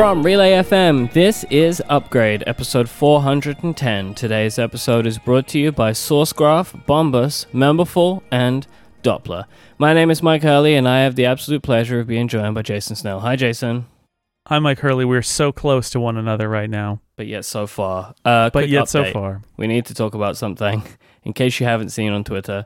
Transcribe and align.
From 0.00 0.22
Relay 0.22 0.52
FM, 0.52 1.12
this 1.12 1.44
is 1.50 1.82
Upgrade, 1.90 2.42
episode 2.46 2.88
410. 2.88 4.14
Today's 4.14 4.58
episode 4.58 5.06
is 5.06 5.18
brought 5.18 5.46
to 5.48 5.58
you 5.58 5.72
by 5.72 5.90
Sourcegraph, 5.90 6.86
Bombas, 6.86 7.44
Memberful, 7.52 8.22
and 8.30 8.66
Doppler. 9.02 9.44
My 9.76 9.92
name 9.92 10.10
is 10.10 10.22
Myke 10.22 10.42
Hurley, 10.42 10.74
and 10.74 10.88
I 10.88 11.00
have 11.00 11.16
the 11.16 11.26
absolute 11.26 11.62
pleasure 11.62 12.00
of 12.00 12.06
being 12.06 12.28
joined 12.28 12.54
by 12.54 12.62
Jason 12.62 12.96
Snell. 12.96 13.20
Hi, 13.20 13.36
Jason. 13.36 13.84
Hi, 14.46 14.58
Myke 14.58 14.78
Hurley. 14.78 15.04
We're 15.04 15.20
so 15.20 15.52
close 15.52 15.90
to 15.90 16.00
one 16.00 16.16
another 16.16 16.48
right 16.48 16.70
now. 16.70 17.02
But 17.16 17.26
yet 17.26 17.44
so 17.44 17.66
far. 17.66 18.14
Uh, 18.24 18.48
But 18.48 18.70
yet 18.70 18.88
so 18.88 19.04
far. 19.12 19.42
We 19.58 19.66
need 19.66 19.84
to 19.84 19.94
talk 19.94 20.14
about 20.14 20.38
something, 20.38 20.82
in 21.24 21.34
case 21.34 21.60
you 21.60 21.66
haven't 21.66 21.90
seen 21.90 22.10
on 22.14 22.24
Twitter. 22.24 22.64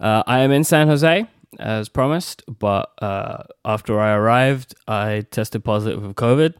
Uh, 0.00 0.24
I 0.26 0.40
am 0.40 0.50
in 0.50 0.64
San 0.64 0.88
Jose, 0.88 1.28
as 1.60 1.88
promised, 1.88 2.42
but 2.48 2.90
uh, 3.00 3.44
after 3.64 4.00
I 4.00 4.14
arrived, 4.14 4.74
I 4.88 5.24
tested 5.30 5.62
positive 5.62 6.02
with 6.02 6.16
COVID. 6.16 6.54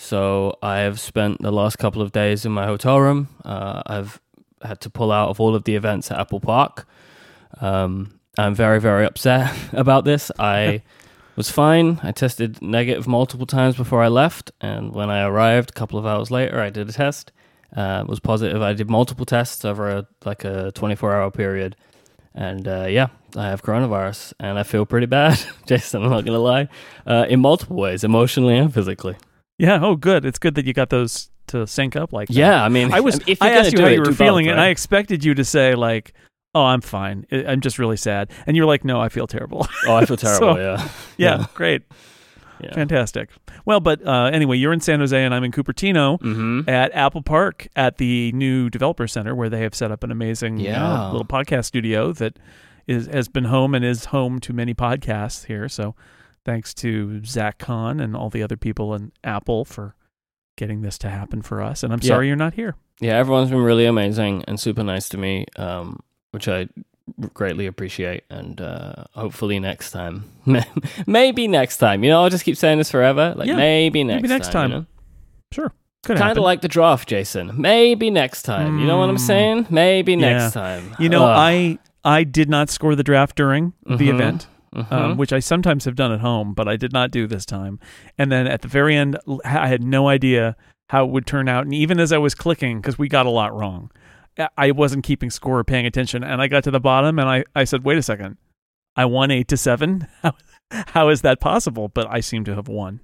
So 0.00 0.56
I 0.62 0.78
have 0.78 0.98
spent 0.98 1.42
the 1.42 1.52
last 1.52 1.76
couple 1.76 2.00
of 2.00 2.10
days 2.10 2.46
in 2.46 2.52
my 2.52 2.64
hotel 2.64 2.98
room. 2.98 3.28
Uh, 3.44 3.82
I've 3.84 4.18
had 4.62 4.80
to 4.80 4.90
pull 4.90 5.12
out 5.12 5.28
of 5.28 5.40
all 5.40 5.54
of 5.54 5.64
the 5.64 5.76
events 5.76 6.10
at 6.10 6.18
Apple 6.18 6.40
Park. 6.40 6.88
Um, 7.60 8.18
I'm 8.38 8.54
very, 8.54 8.80
very 8.80 9.04
upset 9.04 9.54
about 9.74 10.06
this. 10.06 10.32
I 10.38 10.80
was 11.36 11.50
fine. 11.50 12.00
I 12.02 12.12
tested 12.12 12.62
negative 12.62 13.06
multiple 13.06 13.44
times 13.44 13.76
before 13.76 14.02
I 14.02 14.08
left, 14.08 14.50
and 14.58 14.94
when 14.94 15.10
I 15.10 15.22
arrived 15.22 15.70
a 15.70 15.74
couple 15.74 15.98
of 15.98 16.06
hours 16.06 16.30
later, 16.30 16.58
I 16.62 16.70
did 16.70 16.88
a 16.88 16.92
test. 16.92 17.30
Uh, 17.76 18.00
it 18.02 18.08
was 18.08 18.20
positive. 18.20 18.62
I 18.62 18.72
did 18.72 18.88
multiple 18.88 19.26
tests 19.26 19.66
over 19.66 19.90
a, 19.90 20.08
like 20.24 20.44
a 20.46 20.72
24 20.72 21.12
hour 21.12 21.30
period, 21.30 21.76
and 22.34 22.66
uh, 22.66 22.86
yeah, 22.88 23.08
I 23.36 23.48
have 23.48 23.62
coronavirus, 23.62 24.32
and 24.40 24.58
I 24.58 24.62
feel 24.62 24.86
pretty 24.86 25.06
bad, 25.06 25.38
Jason. 25.66 26.02
I'm 26.02 26.10
not 26.10 26.24
gonna 26.24 26.38
lie, 26.38 26.68
uh, 27.06 27.26
in 27.28 27.40
multiple 27.40 27.76
ways, 27.76 28.02
emotionally 28.02 28.56
and 28.56 28.72
physically. 28.72 29.16
Yeah. 29.60 29.78
Oh, 29.82 29.96
good. 29.96 30.24
It's 30.24 30.38
good 30.38 30.54
that 30.56 30.66
you 30.66 30.72
got 30.72 30.90
those 30.90 31.30
to 31.48 31.66
sync 31.66 31.96
up 31.96 32.12
like 32.12 32.28
that. 32.28 32.34
Yeah, 32.34 32.62
I 32.64 32.68
mean, 32.68 32.92
I 32.92 33.00
was. 33.00 33.20
If 33.26 33.42
I 33.42 33.50
asked 33.50 33.72
you 33.72 33.80
how 33.80 33.88
do 33.88 33.94
you 33.94 34.00
were 34.00 34.12
feeling, 34.12 34.46
both, 34.46 34.52
and 34.52 34.60
I 34.60 34.68
expected 34.68 35.24
you 35.24 35.34
to 35.34 35.44
say 35.44 35.74
like, 35.74 36.12
"Oh, 36.54 36.62
I'm 36.64 36.80
fine. 36.80 37.26
I'm 37.32 37.60
just 37.60 37.78
really 37.78 37.96
sad," 37.96 38.30
and 38.46 38.56
you're 38.56 38.66
like, 38.66 38.84
"No, 38.84 39.00
I 39.00 39.08
feel 39.08 39.26
terrible." 39.26 39.66
oh, 39.86 39.94
I 39.96 40.06
feel 40.06 40.16
terrible. 40.28 40.54
So- 40.54 40.60
yeah, 40.60 40.88
yeah, 41.16 41.46
great, 41.54 41.82
yeah. 42.60 42.72
fantastic. 42.74 43.30
Well, 43.64 43.80
but 43.80 44.06
uh, 44.06 44.30
anyway, 44.32 44.56
you're 44.58 44.72
in 44.72 44.80
San 44.80 45.00
Jose, 45.00 45.22
and 45.24 45.34
I'm 45.34 45.44
in 45.44 45.50
Cupertino. 45.52 46.18
Mm-hmm. 46.20 46.68
At 46.70 46.94
Apple 46.94 47.22
Park 47.22 47.66
at 47.76 47.98
the 47.98 48.30
new 48.32 48.70
developer 48.70 49.06
center, 49.08 49.34
where 49.34 49.48
they 49.48 49.60
have 49.62 49.74
set 49.74 49.90
up 49.90 50.04
an 50.04 50.10
amazing 50.10 50.66
uh, 50.68 51.10
little 51.12 51.26
podcast 51.26 51.64
studio 51.66 52.12
that 52.12 52.38
is 52.86 53.06
has 53.08 53.28
been 53.28 53.44
home 53.44 53.74
and 53.74 53.84
is 53.84 54.06
home 54.06 54.38
to 54.40 54.52
many 54.52 54.72
podcasts 54.74 55.46
here. 55.46 55.68
So, 55.68 55.94
thanks 56.50 56.74
to 56.74 57.24
Zach 57.24 57.58
Kahn 57.58 58.00
and 58.00 58.16
all 58.16 58.28
the 58.28 58.42
other 58.42 58.56
people 58.56 58.92
in 58.92 59.12
Apple 59.22 59.64
for 59.64 59.94
getting 60.56 60.82
this 60.82 60.98
to 60.98 61.08
happen 61.08 61.42
for 61.42 61.62
us. 61.62 61.84
And 61.84 61.92
I'm 61.92 62.00
Yeah. 62.02 62.08
sorry 62.08 62.26
you're 62.26 62.34
not 62.34 62.54
here. 62.54 62.74
Yeah, 63.00 63.16
everyone's 63.18 63.50
been 63.50 63.62
really 63.62 63.86
amazing 63.86 64.44
and 64.48 64.58
super 64.58 64.82
nice 64.82 65.08
to 65.10 65.16
me, 65.16 65.46
um, 65.56 66.00
which 66.32 66.48
I 66.48 66.66
greatly 67.34 67.66
appreciate. 67.66 68.24
And 68.30 68.60
uh, 68.60 69.04
hopefully 69.14 69.60
next 69.60 69.92
time, 69.92 70.24
maybe 71.06 71.46
next 71.46 71.76
time. 71.76 72.02
You 72.02 72.10
know, 72.10 72.20
I'll 72.22 72.30
just 72.30 72.44
keep 72.44 72.56
saying 72.56 72.78
this 72.78 72.90
forever. 72.90 73.32
Like 73.36 73.46
Yeah, 73.46 73.54
maybe 73.56 74.02
next 74.02 74.14
time. 74.16 74.22
maybe 74.22 74.28
next 74.34 74.52
time. 74.52 74.70
time. 74.72 74.86
Sure, 75.52 75.72
Kind 76.02 76.36
of 76.36 76.42
like 76.42 76.62
the 76.62 76.68
draft, 76.68 77.08
Jason. 77.08 77.52
Maybe 77.56 78.10
next 78.10 78.42
time. 78.42 78.78
You 78.80 78.86
know 78.86 78.98
what 78.98 79.08
I'm 79.08 79.16
Mm. 79.16 79.20
saying? 79.20 79.66
Maybe 79.70 80.16
next 80.16 80.56
Yeah. 80.56 80.62
time. 80.62 80.96
you 80.98 81.08
know, 81.08 81.24
Ugh. 81.26 81.38
I 81.38 81.78
I 82.04 82.24
did 82.24 82.48
not 82.48 82.70
score 82.70 82.96
the 82.96 83.04
draft 83.04 83.36
during 83.36 83.72
the 83.86 84.08
Mhm. 84.08 84.14
event. 84.14 84.46
Mhm. 84.74 84.92
um, 84.92 85.16
which 85.16 85.32
I 85.32 85.40
sometimes 85.40 85.84
have 85.84 85.96
done 85.96 86.12
at 86.12 86.20
home, 86.20 86.54
but 86.54 86.68
I 86.68 86.76
did 86.76 86.92
not 86.92 87.10
do 87.10 87.26
this 87.26 87.44
time. 87.44 87.80
And 88.16 88.30
then 88.30 88.46
at 88.46 88.62
the 88.62 88.68
very 88.68 88.94
end, 88.96 89.18
I 89.44 89.66
had 89.68 89.82
no 89.82 90.08
idea 90.08 90.56
how 90.90 91.04
it 91.04 91.10
would 91.10 91.26
turn 91.26 91.48
out. 91.48 91.64
And 91.64 91.74
even 91.74 91.98
as 91.98 92.12
I 92.12 92.18
was 92.18 92.34
clicking, 92.34 92.80
because 92.80 92.98
we 92.98 93.08
got 93.08 93.26
a 93.26 93.30
lot 93.30 93.52
wrong, 93.54 93.90
I- 94.56 94.70
wasn't 94.70 95.04
keeping 95.04 95.28
score 95.30 95.58
or 95.58 95.64
paying 95.64 95.86
attention. 95.86 96.22
And 96.22 96.40
I 96.40 96.46
got 96.46 96.62
to 96.64 96.70
the 96.70 96.80
bottom 96.80 97.18
and 97.18 97.28
I, 97.28 97.44
I 97.54 97.64
said, 97.64 97.84
wait 97.84 97.98
a 97.98 98.02
second, 98.02 98.36
I 98.96 99.04
won 99.06 99.30
eight 99.30 99.48
to 99.48 99.56
seven. 99.56 100.06
How, 100.22 100.34
how 100.70 101.08
is 101.08 101.22
that 101.22 101.40
possible? 101.40 101.88
But 101.88 102.06
I 102.08 102.20
seem 102.20 102.44
to 102.44 102.54
have 102.54 102.68
won. 102.68 103.00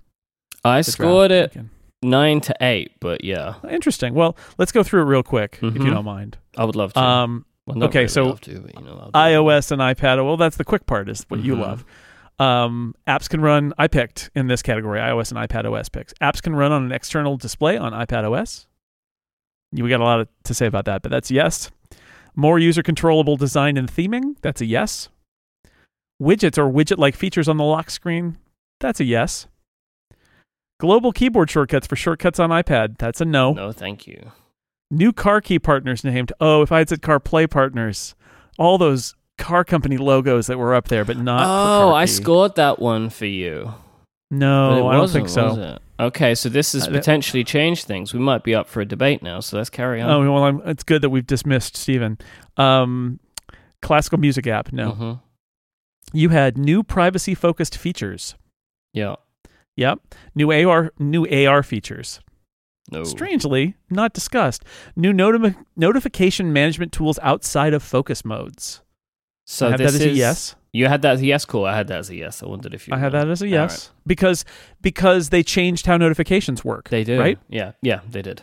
I 0.65 0.83
scored 0.83 1.33
it 1.33 1.51
weekend. 1.51 1.71
nine 2.03 2.41
to 2.43 2.55
eight, 2.61 2.93
but 3.01 3.25
yeah, 3.25 3.55
Interesting. 3.69 4.15
Well, 4.15 4.37
let's 4.57 4.71
go 4.71 4.85
through 4.85 5.03
it 5.03 5.07
real 5.07 5.25
quick, 5.25 5.59
if 5.63 5.75
Mhm. 5.75 5.85
you 5.85 5.91
don't 5.91 6.05
mind. 6.05 6.39
I 6.57 6.65
would 6.65 6.77
love 6.77 6.93
to. 6.93 7.01
Um, 7.01 7.45
Well, 7.67 7.83
okay, 7.85 8.01
really 8.01 8.09
so 8.09 8.33
to, 8.35 8.61
but, 8.61 8.75
you 8.75 8.83
know, 8.87 8.93
I'll 8.93 9.11
do 9.11 9.19
it. 9.19 9.35
iOS 9.43 9.73
and 9.73 9.81
iPad. 9.83 10.25
Well, 10.25 10.37
that's 10.37 10.57
the 10.57 10.65
quick 10.65 10.87
part, 10.87 11.09
is 11.09 11.25
what 11.29 11.41
you 11.43 11.55
Mhm. 11.57 11.61
love. 11.61 11.85
Um, 12.39 12.95
apps 13.09 13.29
can 13.29 13.41
run. 13.41 13.73
I 13.79 13.89
picked 13.89 14.31
in 14.35 14.47
this 14.47 14.63
category 14.63 15.01
iOS 15.01 15.31
and 15.33 15.39
iPad 15.39 15.65
OS 15.65 15.89
picks. 15.89 16.13
Apps 16.23 16.41
can 16.43 16.55
run 16.55 16.71
on 16.71 16.85
an 16.85 16.93
external 16.93 17.37
display 17.37 17.77
on 17.79 17.93
iPad 17.93 18.25
OS. 18.25 18.67
We 19.73 19.89
got 19.89 20.01
a 20.01 20.05
lot 20.05 20.29
to 20.45 20.55
say 20.55 20.67
about 20.67 20.85
that, 20.85 21.03
but 21.03 21.11
that's 21.11 21.31
yes. 21.31 21.71
More 22.37 22.59
user 22.59 22.83
controllable 22.83 23.37
design 23.37 23.77
and 23.77 23.91
theming. 23.91 24.37
That's 24.43 24.61
a 24.61 24.67
yes. 24.67 25.09
Widgets 26.23 26.57
or 26.59 26.71
widget 26.71 26.99
like 26.99 27.17
features 27.17 27.49
on 27.49 27.57
the 27.57 27.65
lock 27.65 27.91
screen. 27.91 28.37
That's 28.81 29.01
a 29.01 29.05
yes. 29.05 29.49
Global 30.79 31.11
keyboard 31.13 31.51
shortcuts 31.51 31.87
for 31.87 31.97
shortcuts 31.97 32.39
on 32.39 32.51
iPad. 32.51 32.99
That's 32.99 33.21
a 33.21 33.25
no. 33.25 33.53
No, 33.55 33.73
thank 33.73 34.07
you. 34.07 34.31
New 34.91 35.13
car 35.13 35.41
key 35.41 35.59
partners 35.59 36.05
named. 36.05 36.33
Oh, 36.41 36.63
if 36.63 36.71
I 36.71 36.79
had 36.79 36.89
said 36.89 37.03
car 37.03 37.19
play 37.21 37.47
partners, 37.47 38.15
all 38.59 38.79
those 38.79 39.15
car 39.39 39.65
company 39.65 39.97
logos 39.97 40.47
that 40.47 40.59
were 40.59 40.75
up 40.75 40.89
there, 40.89 41.05
but 41.05 41.17
not. 41.19 41.43
Oh, 41.45 41.93
I 41.93 42.05
scored 42.05 42.55
that 42.57 42.79
one 42.79 43.11
for 43.11 43.27
you. 43.27 43.75
No, 44.31 44.89
I 44.89 44.95
don't 44.95 45.11
think 45.11 45.29
so. 45.29 45.79
Okay, 45.99 46.35
so 46.35 46.49
this 46.49 46.73
has 46.73 46.87
Uh, 46.89 46.91
potentially 46.91 47.43
changed 47.45 47.87
things. 47.87 48.13
We 48.13 48.21
might 48.21 48.43
be 48.45 48.55
up 48.55 48.69
for 48.69 48.81
a 48.81 48.85
debate 48.85 49.23
now, 49.23 49.41
so 49.41 49.57
let's 49.57 49.71
carry 49.71 50.01
on. 50.01 50.11
Oh 50.11 50.33
well, 50.33 50.45
I'm, 50.45 50.61
it's 50.67 50.83
good 50.85 51.01
that 51.03 51.11
we've 51.11 51.27
dismissed 51.27 51.77
Stephen. 51.77 52.19
Um, 52.57 53.19
classical 53.83 54.19
music 54.19 54.47
app. 54.47 54.73
No, 54.73 54.93
Mhm. 54.93 55.21
you 56.13 56.29
had 56.31 56.59
new 56.59 56.83
privacy 56.83 57.35
focused 57.35 57.77
features. 57.79 58.35
Yeah. 58.93 59.17
Yep, 59.77 60.01
new 60.35 60.51
AR 60.53 60.93
new 60.99 61.27
AR 61.27 61.63
features. 61.63 62.21
No. 62.91 63.05
Strangely, 63.05 63.75
not 63.91 64.13
discussed. 64.13 64.65
New 64.95 65.13
noti- 65.13 65.55
notification 65.77 66.53
management 66.53 66.93
tools 66.93 67.19
outside 67.23 67.75
of 67.75 67.83
focus 67.83 68.25
modes. 68.25 68.81
So 69.45 69.67
I 69.69 69.71
have 69.71 69.79
this 69.79 69.93
that 69.93 70.01
as 70.03 70.07
a 70.07 70.11
yes. 70.17 70.57
You 70.73 70.89
had 70.89 71.03
that 71.03 71.15
as 71.15 71.21
a 71.23 71.27
yes. 71.27 71.45
Cool. 71.45 71.65
I 71.65 71.75
had 71.75 71.89
that 71.89 71.99
as 71.99 72.11
a 72.11 72.15
yes. 72.17 72.43
I 72.43 72.47
wondered 72.47 72.75
if 72.75 72.87
you. 72.87 72.95
I 72.95 72.99
had 72.99 73.13
that 73.13 73.29
as 73.29 73.43
a 73.43 73.49
yes 73.49 73.91
because 74.07 74.45
because 74.83 75.31
they 75.31 75.43
changed 75.43 75.87
how 75.87 75.97
notifications 75.97 76.65
work. 76.65 76.89
They 76.91 77.03
did. 77.05 77.19
right. 77.19 77.39
Yeah. 77.49 77.73
Yeah. 77.83 78.01
They 78.09 78.23
did. 78.23 78.43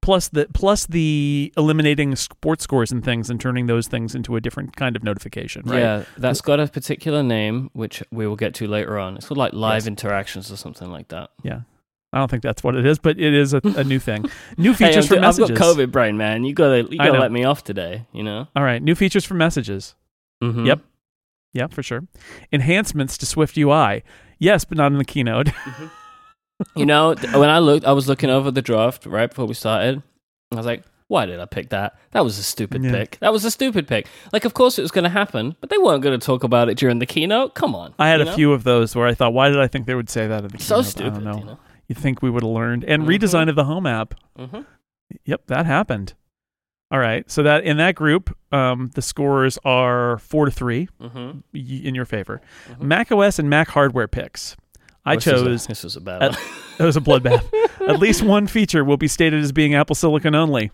Plus 0.00 0.28
the 0.28 0.46
plus 0.54 0.86
the 0.86 1.52
eliminating 1.56 2.14
sports 2.16 2.64
scores 2.64 2.92
and 2.92 3.04
things 3.04 3.28
and 3.28 3.40
turning 3.40 3.66
those 3.66 3.88
things 3.88 4.14
into 4.14 4.36
a 4.36 4.40
different 4.40 4.76
kind 4.76 4.96
of 4.96 5.02
notification. 5.02 5.62
Right. 5.66 5.80
Yeah. 5.80 6.04
That's 6.16 6.40
got 6.40 6.60
a 6.60 6.68
particular 6.68 7.22
name, 7.22 7.68
which 7.72 8.02
we 8.10 8.26
will 8.26 8.36
get 8.36 8.54
to 8.54 8.66
later 8.68 8.98
on. 8.98 9.16
It's 9.16 9.26
called 9.26 9.38
like 9.38 9.52
live 9.52 9.82
Yes. 9.82 9.86
interactions 9.88 10.50
or 10.52 10.56
something 10.56 10.90
like 10.90 11.08
that. 11.08 11.30
I 12.12 12.18
don't 12.18 12.30
think 12.30 12.42
that's 12.42 12.64
what 12.64 12.74
it 12.74 12.86
is, 12.86 12.98
but 12.98 13.18
it 13.18 13.34
is 13.34 13.52
a, 13.52 13.60
a 13.64 13.84
new 13.84 13.98
thing. 13.98 14.24
New 14.56 14.72
features 14.80 15.10
I'm 15.10 15.16
for 15.16 15.20
messages. 15.20 15.50
I've 15.50 15.58
got 15.58 15.76
COVID 15.76 15.90
brain, 15.92 16.16
man. 16.16 16.42
You 16.44 16.54
gotta, 16.54 16.84
you 16.90 16.96
gotta 16.98 17.18
let 17.18 17.30
me 17.32 17.44
off 17.44 17.64
today. 17.64 18.06
You 18.12 18.22
know. 18.22 18.48
All 18.56 18.62
right, 18.62 18.82
new 18.82 18.94
features 18.94 19.24
for 19.24 19.34
messages. 19.34 19.94
Mhm. 20.42 20.66
Yep. 20.66 20.80
Yeah, 21.52 21.66
for 21.66 21.82
sure. 21.82 22.04
Enhancements 22.52 23.18
to 23.18 23.26
Swift 23.26 23.56
UI. 23.58 24.04
Yes, 24.38 24.64
but 24.64 24.78
not 24.78 24.92
in 24.92 24.98
the 24.98 25.04
keynote. 25.04 25.48
You 26.74 26.86
know, 26.86 27.14
when 27.14 27.48
I 27.48 27.58
looked, 27.60 27.86
I 27.86 27.92
was 27.92 28.08
looking 28.08 28.30
over 28.30 28.50
the 28.50 28.62
draft 28.62 29.06
right 29.06 29.28
before 29.28 29.46
we 29.46 29.54
started. 29.54 30.02
I 30.52 30.56
was 30.56 30.66
like, 30.66 30.82
why 31.06 31.24
did 31.24 31.38
I 31.40 31.44
pick 31.46 31.70
that? 31.70 31.96
That 32.10 32.24
was 32.24 32.38
a 32.38 32.42
stupid 32.42 32.82
Yeah. 32.84 32.90
pick. 32.90 33.18
That 33.20 33.32
was 33.32 33.44
a 33.44 33.50
stupid 33.50 33.86
pick. 33.86 34.06
Like, 34.32 34.44
of 34.44 34.54
course 34.54 34.78
it 34.78 34.82
was 34.82 34.90
going 34.90 35.04
to 35.04 35.10
happen, 35.10 35.54
but 35.60 35.70
they 35.70 35.78
weren't 35.78 36.02
going 36.02 36.18
to 36.18 36.24
talk 36.24 36.42
about 36.44 36.68
it 36.68 36.76
during 36.76 36.98
the 36.98 37.06
keynote. 37.06 37.54
Come 37.54 37.74
on. 37.76 37.94
I 37.98 38.08
had 38.08 38.20
a 38.20 38.24
know? 38.26 38.34
few 38.34 38.52
of 38.52 38.64
those 38.64 38.96
where 38.96 39.06
I 39.06 39.14
thought, 39.14 39.32
why 39.32 39.48
did 39.48 39.58
I 39.60 39.68
think 39.68 39.86
they 39.86 39.94
would 39.94 40.10
say 40.10 40.26
that 40.26 40.44
in 40.44 40.48
the 40.50 40.58
So 40.58 40.76
keynote? 40.76 40.84
I 40.86 40.88
stupid. 40.90 41.14
don't 41.14 41.24
know. 41.24 41.38
You 41.38 41.44
know? 41.44 41.58
You 41.88 41.94
think 41.94 42.22
we 42.22 42.30
would 42.30 42.42
have 42.42 42.50
learned. 42.52 42.84
And 42.84 43.02
Mhm. 43.02 43.08
redesign 43.18 43.48
of 43.48 43.56
the 43.56 43.64
home 43.64 43.86
app. 43.86 44.14
Mhm. 44.38 44.66
Yep, 45.24 45.46
that 45.46 45.66
happened. 45.66 46.14
All 46.90 46.98
right. 46.98 47.30
So 47.30 47.42
that 47.42 47.64
in 47.64 47.76
that 47.78 47.94
group, 47.94 48.34
um, 48.52 48.90
the 48.94 49.02
scores 49.02 49.58
are 49.64 50.18
four 50.18 50.44
to 50.46 50.50
three 50.50 50.88
Mhm. 51.00 51.42
y- 51.52 51.60
in 51.84 51.94
your 51.94 52.04
favor. 52.04 52.40
Mhm. 52.70 52.82
Mac 52.82 53.10
OS 53.12 53.38
and 53.38 53.48
Mac 53.50 53.68
hardware 53.68 54.08
picks. 54.08 54.56
I 55.04 55.14
This 55.16 55.26
was 55.26 55.40
a- 55.42 55.44
chose 55.44 55.66
this 55.66 55.84
was 55.84 55.96
a 55.96 56.00
At- 56.00 56.32
one. 56.32 56.40
that 56.78 56.84
was 56.84 56.96
a 56.96 57.00
bloodbath. 57.00 57.44
At 57.88 57.98
least 57.98 58.22
one 58.22 58.46
feature 58.46 58.84
will 58.84 58.96
be 58.98 59.08
stated 59.08 59.42
as 59.42 59.52
being 59.52 59.74
Apple 59.74 59.94
Silicon 59.94 60.34
only. 60.34 60.70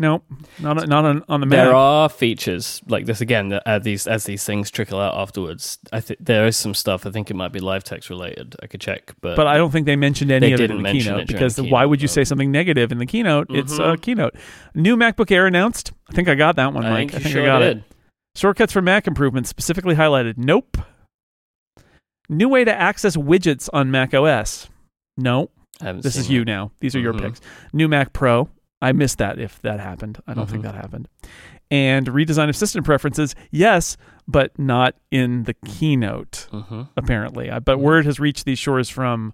Nope, 0.00 0.24
not 0.58 0.88
not 0.88 1.04
on, 1.04 1.22
on 1.28 1.40
the 1.40 1.46
Mac. 1.46 1.58
There 1.64 1.74
are 1.74 2.08
features 2.08 2.80
like 2.88 3.04
this 3.04 3.20
again 3.20 3.50
that 3.50 3.62
as 3.66 3.82
these 3.82 4.06
as 4.06 4.24
these 4.24 4.44
things 4.44 4.70
trickle 4.70 4.98
out 4.98 5.14
afterwards. 5.14 5.78
I 5.92 6.00
think 6.00 6.18
there 6.22 6.46
is 6.46 6.56
some 6.56 6.72
stuff. 6.74 7.04
I 7.04 7.10
think 7.10 7.30
it 7.30 7.34
might 7.34 7.52
be 7.52 7.60
live 7.60 7.84
text 7.84 8.08
related. 8.08 8.56
I 8.62 8.66
could 8.66 8.80
check, 8.80 9.14
but 9.20 9.36
but 9.36 9.46
I 9.46 9.58
don't 9.58 9.70
think 9.70 9.84
they 9.84 9.96
mentioned 9.96 10.30
any 10.30 10.48
They 10.48 10.52
of 10.54 10.60
it 10.60 10.70
in 10.70 10.82
the 10.82 10.90
keynote 10.92 11.26
because 11.26 11.56
the 11.56 11.64
why 11.64 11.80
keynote, 11.80 11.90
would 11.90 12.02
you 12.02 12.08
say 12.08 12.24
something 12.24 12.50
negative 12.50 12.90
in 12.92 12.98
the 12.98 13.04
keynote? 13.06 13.48
It's 13.50 13.74
a 13.78 13.82
Mhm. 13.82 14.00
keynote. 14.00 14.34
New 14.74 14.96
MacBook 14.96 15.30
Air 15.30 15.46
announced. 15.46 15.92
I 16.08 16.14
think 16.14 16.28
I 16.28 16.34
got 16.34 16.56
that 16.56 16.72
one, 16.72 16.84
I 16.86 16.90
Myke. 16.90 16.96
think 16.96 17.14
I 17.14 17.18
think 17.18 17.32
sure 17.34 17.42
I 17.42 17.46
got 17.46 17.58
did. 17.58 17.76
it. 17.78 17.82
Shortcuts 18.36 18.72
for 18.72 18.80
Mac 18.80 19.06
improvements 19.06 19.50
specifically 19.50 19.96
highlighted. 19.96 20.38
Nope. 20.38 20.78
New 22.28 22.48
way 22.48 22.64
to 22.64 22.72
access 22.72 23.16
widgets 23.16 23.68
on 23.72 23.90
Mac 23.90 24.14
OS. 24.14 24.68
No, 25.16 25.50
I 25.80 25.86
haven't 25.86 26.04
this 26.04 26.16
is 26.16 26.30
you 26.30 26.44
now. 26.44 26.70
These 26.80 26.94
are 26.94 27.00
your 27.00 27.12
Mhm. 27.12 27.20
picks. 27.22 27.40
New 27.72 27.88
Mac 27.88 28.12
Pro. 28.12 28.48
I 28.82 28.92
missed 28.92 29.18
that 29.18 29.38
if 29.38 29.60
that 29.62 29.80
happened. 29.80 30.18
I 30.26 30.34
don't 30.34 30.48
think 30.48 30.62
Mhm. 30.62 30.66
that 30.66 30.74
happened. 30.74 31.08
And 31.70 32.06
redesign 32.06 32.48
of 32.48 32.56
system 32.56 32.82
preferences. 32.82 33.34
Yes, 33.50 33.96
but 34.26 34.58
not 34.58 34.94
in 35.10 35.44
the 35.44 35.54
keynote 35.54 36.48
Mhm. 36.52 36.88
apparently. 36.96 37.50
But 37.64 37.78
Mhm. 37.78 37.82
word 37.82 38.06
has 38.06 38.18
reached 38.18 38.44
these 38.44 38.58
shores 38.58 38.88
from 38.88 39.32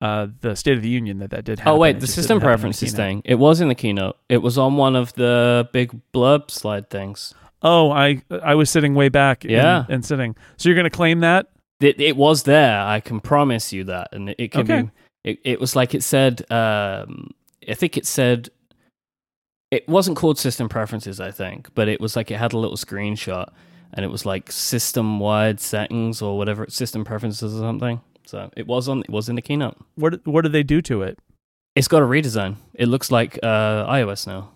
uh, 0.00 0.26
the 0.42 0.54
State 0.54 0.76
of 0.76 0.82
the 0.82 0.88
Union 0.88 1.18
that 1.18 1.30
that 1.30 1.44
did 1.44 1.60
happen. 1.60 1.72
Oh 1.72 1.76
It 1.76 1.78
wait, 1.78 2.00
the 2.00 2.06
system 2.06 2.36
in 2.36 2.40
the 2.40 2.44
preferences 2.46 2.92
thing. 2.92 3.22
It 3.24 3.36
was 3.36 3.60
in 3.62 3.68
the 3.68 3.74
keynote. 3.74 4.16
It 4.28 4.38
was 4.42 4.58
on 4.58 4.76
one 4.76 4.96
of 4.96 5.14
the 5.14 5.66
big 5.72 5.98
blurb 6.12 6.50
slide 6.50 6.90
things. 6.90 7.32
Oh, 7.62 7.90
I 7.90 8.20
I 8.42 8.54
was 8.54 8.68
sitting 8.68 8.94
way 8.94 9.08
back. 9.08 9.44
and- 9.44 9.52
Yeah. 9.52 9.84
and, 9.88 10.04
sitting. 10.04 10.36
So 10.58 10.68
you're 10.68 10.76
going 10.76 10.84
to 10.84 10.90
claim 10.90 11.20
that? 11.20 11.46
It, 11.80 11.98
it 12.00 12.16
was 12.18 12.42
there. 12.42 12.80
I 12.82 13.00
can 13.00 13.20
promise 13.20 13.72
you 13.72 13.84
that, 13.84 14.08
and 14.12 14.30
it, 14.30 14.36
it 14.38 14.50
can 14.52 14.60
Okay. 14.62 14.82
be. 14.82 14.90
It, 15.30 15.38
it 15.44 15.60
was 15.60 15.74
like 15.74 15.94
it 15.94 16.02
said. 16.02 16.42
Um, 16.52 17.30
I 17.66 17.72
think 17.74 17.96
it 17.96 18.04
said. 18.04 18.50
It 19.70 19.88
wasn't 19.88 20.16
called 20.16 20.38
system 20.38 20.68
preferences, 20.68 21.20
I 21.20 21.30
think, 21.30 21.74
but 21.74 21.88
it 21.88 22.00
was 22.00 22.16
like 22.16 22.30
it 22.30 22.36
had 22.36 22.52
a 22.52 22.58
little 22.58 22.76
screenshot, 22.76 23.52
and 23.92 24.04
it 24.04 24.08
was 24.08 24.24
like 24.24 24.52
system 24.52 25.18
wide 25.20 25.60
settings 25.60 26.22
or 26.22 26.36
whatever, 26.38 26.66
system 26.68 27.04
preferences 27.04 27.54
or 27.54 27.58
something. 27.58 28.00
So 28.26 28.50
it 28.56 28.66
was 28.66 28.88
on. 28.88 29.00
It 29.00 29.10
was 29.10 29.28
in 29.28 29.36
the 29.36 29.42
keynote. 29.42 29.76
What 29.96 30.26
what 30.26 30.42
did 30.42 30.52
they 30.52 30.62
do 30.62 30.80
to 30.82 31.02
it? 31.02 31.18
It's 31.74 31.88
got 31.88 32.02
a 32.02 32.06
redesign. 32.06 32.56
It 32.74 32.86
looks 32.86 33.10
like 33.10 33.38
uh, 33.42 33.86
iOS 33.90 34.26
now. 34.26 34.52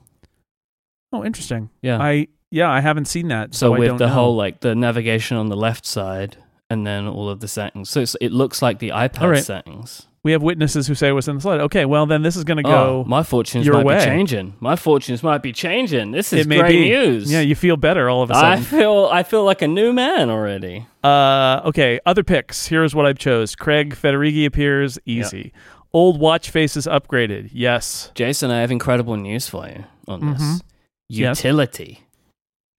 Oh, 1.13 1.25
interesting. 1.25 1.71
Yeah. 1.83 2.01
I 2.01 2.29
yeah, 2.51 2.71
I 2.71 2.81
haven't 2.81 3.07
seen 3.07 3.29
that. 3.29 3.55
So 3.55 3.75
So, 3.75 3.79
with 3.79 3.99
the 3.99 4.07
know. 4.07 4.13
whole 4.15 4.37
like 4.37 4.61
the 4.61 4.75
navigation 4.75 5.37
on 5.37 5.49
the 5.49 5.57
left 5.57 5.85
side 5.85 6.37
and 6.71 6.87
then 6.87 7.07
all 7.07 7.29
of 7.29 7.41
the 7.41 7.49
settings. 7.49 7.91
So 7.91 8.01
it's, 8.01 8.17
it 8.21 8.33
looks 8.33 8.63
like 8.63 8.79
the 8.79 8.91
iPad 8.91 9.31
right. 9.31 9.45
settings. 9.45 10.07
We 10.25 10.33
have 10.33 10.43
witnesses 10.43 10.87
who 10.87 10.95
say 10.95 11.09
it 11.09 11.13
was 11.13 11.29
in 11.29 11.37
the 11.37 11.41
slide. 11.41 11.61
Okay, 11.61 11.85
well 11.85 12.05
then 12.07 12.23
this 12.23 12.35
is 12.37 12.45
going 12.45 12.63
to 12.63 12.69
Oh, 12.69 13.03
go. 13.03 13.09
my 13.09 13.23
fortunes 13.23 13.65
your 13.65 13.77
might 13.77 13.85
way. 13.87 13.99
be 13.99 14.05
changing. 14.05 14.55
My 14.61 14.75
fortunes 14.77 15.23
might 15.23 15.43
be 15.43 15.53
changing. 15.53 16.11
This 16.11 16.33
is 16.33 16.41
It 16.47 16.49
may 16.49 16.59
great 16.59 16.73
be. 16.73 16.89
news. 16.91 17.31
yeah, 17.33 17.41
you 17.41 17.55
feel 17.55 17.77
better 17.77 18.11
all 18.11 18.23
of 18.23 18.31
a 18.31 18.35
sudden. 18.35 18.51
I 18.51 18.57
feel 18.61 19.09
I 19.13 19.23
feel 19.23 19.45
like 19.45 19.63
a 19.63 19.69
new 19.69 19.93
man 19.93 20.29
already. 20.31 20.87
Uh, 21.05 21.61
okay, 21.67 22.01
other 22.05 22.25
picks. 22.25 22.67
Here's 22.67 22.95
what 22.95 23.07
I've 23.07 23.19
chose. 23.19 23.55
Craig 23.55 23.95
Federighi 23.95 24.45
appears 24.45 24.99
easy. 25.07 25.53
Old 25.93 26.19
watch 26.21 26.51
faces 26.51 26.87
upgraded. 26.87 27.49
Yes. 27.53 28.11
Jason, 28.15 28.51
I 28.51 28.61
have 28.61 28.71
incredible 28.71 29.17
news 29.17 29.49
for 29.49 29.67
you 29.69 29.85
on 30.09 30.33
this. 30.33 30.43
Mhm. 30.43 30.61
Yes. 31.09 31.39
Utility 31.39 32.01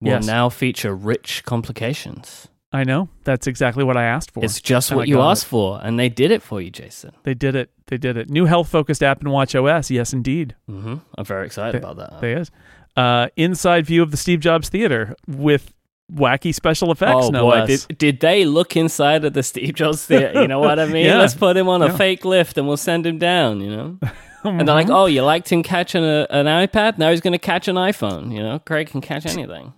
will 0.01 0.09
Yes. 0.11 0.27
now 0.27 0.49
feature 0.49 0.93
rich 0.93 1.43
complications. 1.45 2.48
I 2.71 2.83
know. 2.83 3.09
That's 3.23 3.47
exactly 3.47 3.83
what 3.83 3.97
I 3.97 4.03
asked 4.03 4.31
for. 4.31 4.43
It's 4.45 4.61
just 4.61 4.91
And 4.91 4.95
I 4.95 4.97
what 4.99 5.07
you 5.07 5.21
asked 5.21 5.45
for, 5.47 5.79
and 5.83 5.97
they 5.99 6.07
did 6.09 6.29
it 6.31 6.43
for 6.43 6.61
you, 6.61 6.69
Jason. 6.69 7.13
They 7.23 7.33
did 7.33 7.55
it. 7.55 7.71
They 7.87 7.97
did 7.97 8.15
it. 8.15 8.29
New 8.29 8.45
health 8.45 8.69
focused 8.69 9.01
app 9.01 9.21
in 9.21 9.29
Watch 9.31 9.55
OS. 9.55 9.89
Yes, 9.89 10.13
indeed. 10.13 10.55
hmm 10.67 10.95
I'm 11.17 11.25
very 11.25 11.45
excited 11.47 11.83
about 11.83 11.97
that. 11.97 12.21
They 12.21 12.33
is. 12.33 12.51
Uh, 12.95 13.29
inside 13.35 13.85
view 13.85 14.03
of 14.03 14.11
the 14.11 14.17
Steve 14.17 14.39
Jobs 14.39 14.69
Theater 14.69 15.15
with 15.27 15.73
wacky 16.13 16.53
special 16.53 16.91
effects. 16.91 17.25
oh 17.25 17.29
no 17.29 17.43
boy, 17.49 17.65
did, 17.67 17.85
did 17.97 18.19
they 18.19 18.43
look 18.45 18.75
inside 18.75 19.23
of 19.25 19.33
the 19.33 19.43
Steve 19.43 19.73
Jobs 19.75 20.05
theater? 20.05 20.41
You 20.41 20.47
know 20.47 20.59
what 20.59 20.79
I 20.79 20.85
mean? 20.87 21.05
Yeah. 21.05 21.17
Let's 21.19 21.33
put 21.35 21.55
him 21.57 21.67
on 21.69 21.81
a 21.81 21.87
Yeah. 21.87 21.97
fake 21.97 22.25
lift 22.25 22.57
and 22.57 22.67
we'll 22.67 22.77
send 22.77 23.05
him 23.05 23.17
down. 23.19 23.61
You 23.61 23.69
know, 23.69 23.97
and 24.43 24.67
they're 24.67 24.75
like, 24.75 24.87
Mhm. 24.87 24.95
"Oh, 24.95 25.05
you 25.05 25.21
liked 25.23 25.49
him 25.51 25.63
catching 25.63 26.03
a, 26.03 26.25
an 26.29 26.45
iPad? 26.45 26.97
Now 26.97 27.09
he's 27.11 27.21
going 27.21 27.33
to 27.33 27.39
catch 27.39 27.67
an 27.67 27.75
iPhone." 27.77 28.31
You 28.33 28.41
know, 28.43 28.59
Craig 28.59 28.89
can 28.89 29.01
catch 29.01 29.25
anything. 29.25 29.73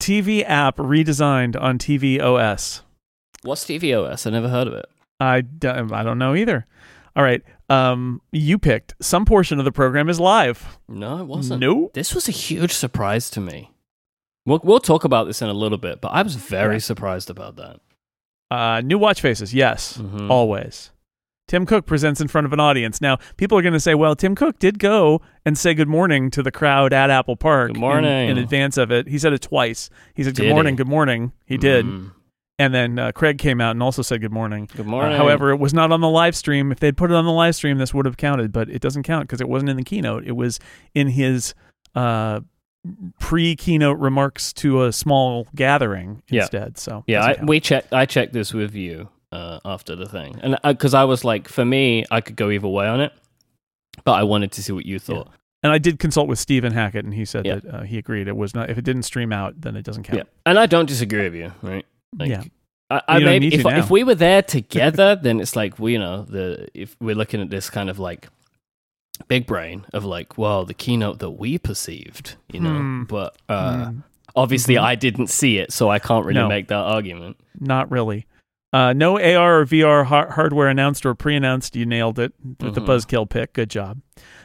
TV 0.00 0.44
app 0.46 0.76
redesigned 0.76 1.60
on 1.60 1.78
TV 1.78 2.20
OS. 2.20 2.82
What's 3.42 3.64
TV 3.64 3.92
OS? 3.96 4.26
I 4.26 4.30
never 4.30 4.48
heard 4.48 4.66
of 4.66 4.74
it. 4.74 4.86
I 5.20 5.40
don't, 5.40 5.92
I 5.92 6.02
don't 6.02 6.18
know 6.18 6.34
either. 6.34 6.66
All 7.16 7.22
right. 7.24 7.42
Um, 7.68 8.22
you 8.32 8.58
picked 8.58 8.94
some 9.00 9.24
portion 9.24 9.58
of 9.58 9.64
the 9.64 9.72
program 9.72 10.08
is 10.08 10.18
live. 10.20 10.78
No, 10.88 11.18
it 11.18 11.24
wasn't. 11.24 11.60
No. 11.60 11.90
This 11.94 12.14
was 12.14 12.28
a 12.28 12.32
huge 12.32 12.72
surprise 12.72 13.28
to 13.30 13.40
me. 13.40 13.70
We'll 14.46 14.60
we'll 14.64 14.80
talk 14.80 15.04
about 15.04 15.26
this 15.26 15.42
in 15.42 15.48
a 15.48 15.52
little 15.52 15.76
bit, 15.76 16.00
but 16.00 16.08
I 16.08 16.22
was 16.22 16.36
very 16.36 16.80
surprised 16.80 17.28
about 17.28 17.56
that. 17.56 17.80
Uh, 18.50 18.80
new 18.80 18.96
watch 18.96 19.20
faces. 19.20 19.52
Yes. 19.52 19.98
Mhm. 19.98 20.30
Always. 20.30 20.90
Tim 21.48 21.66
Cook 21.66 21.84
presents 21.86 22.20
in 22.20 22.28
front 22.28 22.46
of 22.46 22.52
an 22.52 22.60
audience. 22.60 23.00
Now, 23.00 23.18
people 23.36 23.58
are 23.58 23.62
going 23.62 23.72
to 23.74 23.80
say, 23.80 23.94
well, 23.96 24.14
Tim 24.14 24.34
Cook 24.36 24.60
did 24.60 24.78
go 24.78 25.20
and 25.44 25.58
say 25.58 25.74
good 25.74 25.88
morning 25.88 26.30
to 26.30 26.42
the 26.42 26.52
crowd 26.52 26.92
at 26.92 27.10
Apple 27.10 27.36
Park 27.36 27.70
Good 27.70 27.76
in- 27.76 27.80
morning. 27.80 28.28
In, 28.30 28.38
advance 28.38 28.76
of 28.76 28.92
it. 28.92 29.08
He 29.08 29.18
said 29.18 29.32
it 29.32 29.42
twice. 29.42 29.90
He 30.14 30.22
said, 30.22 30.36
good 30.36 30.44
Did 30.44 30.52
morning, 30.54 30.74
he? 30.74 30.76
good 30.76 30.88
morning. 30.88 31.32
He 31.46 31.56
did. 31.56 31.84
Mm. 31.86 32.12
And 32.60 32.74
then 32.74 32.98
uh, 32.98 33.12
Craig 33.12 33.38
came 33.38 33.60
out 33.60 33.70
and 33.72 33.82
also 33.82 34.02
said 34.02 34.20
good 34.20 34.32
morning. 34.32 34.68
Good 34.76 34.86
Uh, 34.86 34.90
morning. 34.90 35.16
however, 35.16 35.50
it 35.50 35.58
was 35.58 35.72
not 35.72 35.90
on 35.92 36.00
the 36.00 36.08
live 36.08 36.36
stream. 36.36 36.70
If 36.72 36.80
they'd 36.80 36.96
put 36.96 37.10
it 37.10 37.14
on 37.14 37.24
the 37.24 37.30
live 37.32 37.54
stream, 37.54 37.78
this 37.78 37.94
would 37.94 38.04
have 38.04 38.16
counted, 38.16 38.52
but 38.52 38.68
it 38.68 38.80
doesn't 38.82 39.04
count 39.04 39.26
because 39.28 39.40
it 39.40 39.48
wasn't 39.48 39.70
in 39.70 39.76
the 39.76 39.84
keynote. 39.84 40.26
It 40.26 40.32
was 40.36 40.58
in 40.94 41.06
his 41.08 41.54
uh, 41.94 42.40
pre-keynote 43.20 43.98
remarks 43.98 44.52
to 44.54 44.84
a 44.84 44.92
small 44.92 45.46
gathering 45.54 46.22
Yeah. 46.28 46.42
instead. 46.42 46.78
So 46.78 47.04
Yeah, 47.06 47.24
I, 47.24 47.44
we 47.44 47.60
checked. 47.60 47.92
I 47.92 48.06
checked 48.06 48.32
this 48.32 48.52
with 48.52 48.74
you 48.74 49.08
uh, 49.32 49.60
after 49.64 49.94
the 49.96 50.06
thing, 50.08 50.38
and 50.42 50.56
because 50.64 50.94
I 50.94 51.04
was 51.04 51.24
like, 51.24 51.48
for 51.48 51.64
me, 51.64 52.04
I 52.10 52.20
could 52.20 52.36
go 52.36 52.50
either 52.50 52.68
way 52.68 52.86
on 52.86 53.00
it, 53.00 53.12
but 54.04 54.12
I 54.12 54.22
wanted 54.22 54.52
to 54.52 54.62
see 54.62 54.72
what 54.72 54.86
you 54.86 54.98
thought. 54.98 55.28
and 55.62 55.72
I 55.72 55.78
did 55.78 55.98
consult 55.98 56.28
with 56.28 56.38
Stephen 56.38 56.72
Hackett, 56.72 57.04
and 57.04 57.12
he 57.14 57.24
said 57.24 57.44
Yeah. 57.44 57.56
that 57.56 57.74
uh, 57.74 57.82
he 57.82 57.98
agreed 57.98 58.28
it 58.28 58.36
was 58.36 58.54
not. 58.54 58.70
If 58.70 58.78
it 58.78 58.84
didn't 58.84 59.02
stream 59.02 59.32
out, 59.32 59.60
then 59.60 59.74
it 59.76 59.82
doesn't 59.84 60.04
count. 60.04 60.18
Yeah, 60.18 60.24
and 60.46 60.58
I 60.58 60.66
don't 60.66 60.86
disagree 60.86 61.24
with 61.24 61.34
you, 61.34 61.52
right? 61.62 61.84
Like, 62.18 62.30
Yeah. 62.30 62.44
I, 62.90 63.02
I 63.06 63.18
maybe 63.18 63.52
if, 63.54 63.66
if 63.66 63.90
we 63.90 64.02
were 64.02 64.14
there 64.14 64.40
together, 64.56 65.14
then 65.14 65.40
it's 65.40 65.54
like 65.56 65.78
we, 65.78 65.92
you 65.92 65.98
know, 65.98 66.22
the 66.22 66.68
if 66.74 66.96
we're 67.00 67.14
looking 67.16 67.42
at 67.42 67.50
this 67.50 67.68
kind 67.68 67.90
of 67.90 67.98
like 67.98 68.28
big 69.26 69.46
brain 69.46 69.84
of 69.92 70.04
like, 70.06 70.38
well, 70.38 70.64
the 70.64 70.72
keynote 70.74 71.18
that 71.18 71.30
we 71.32 71.58
perceived, 71.58 72.36
you 72.52 72.60
know, 72.60 72.78
Hmm. 72.78 73.02
but 73.04 73.36
uh, 73.48 73.86
Mm, 73.88 74.02
obviously 74.36 74.76
Mhm. 74.76 74.82
I 74.82 74.94
didn't 74.94 75.26
see 75.26 75.58
it, 75.58 75.72
so 75.72 75.90
I 75.90 75.98
can't 75.98 76.24
really 76.24 76.40
No. 76.40 76.48
make 76.48 76.68
that 76.68 76.76
argument. 76.76 77.36
not 77.60 77.90
really. 77.90 78.24
Uh, 78.72 78.92
no 78.92 79.18
AR 79.18 79.60
or 79.60 79.64
VR 79.66 80.04
har- 80.04 80.30
hardware 80.32 80.68
announced 80.68 81.06
or 81.06 81.14
pre-announced. 81.14 81.74
You 81.74 81.86
nailed 81.86 82.18
it 82.18 82.32
with 82.60 82.74
the 82.74 82.80
Mhm. 82.82 82.86
Buzzkill 82.86 83.28
pick. 83.28 83.54
Good 83.54 83.70
job. 83.70 84.00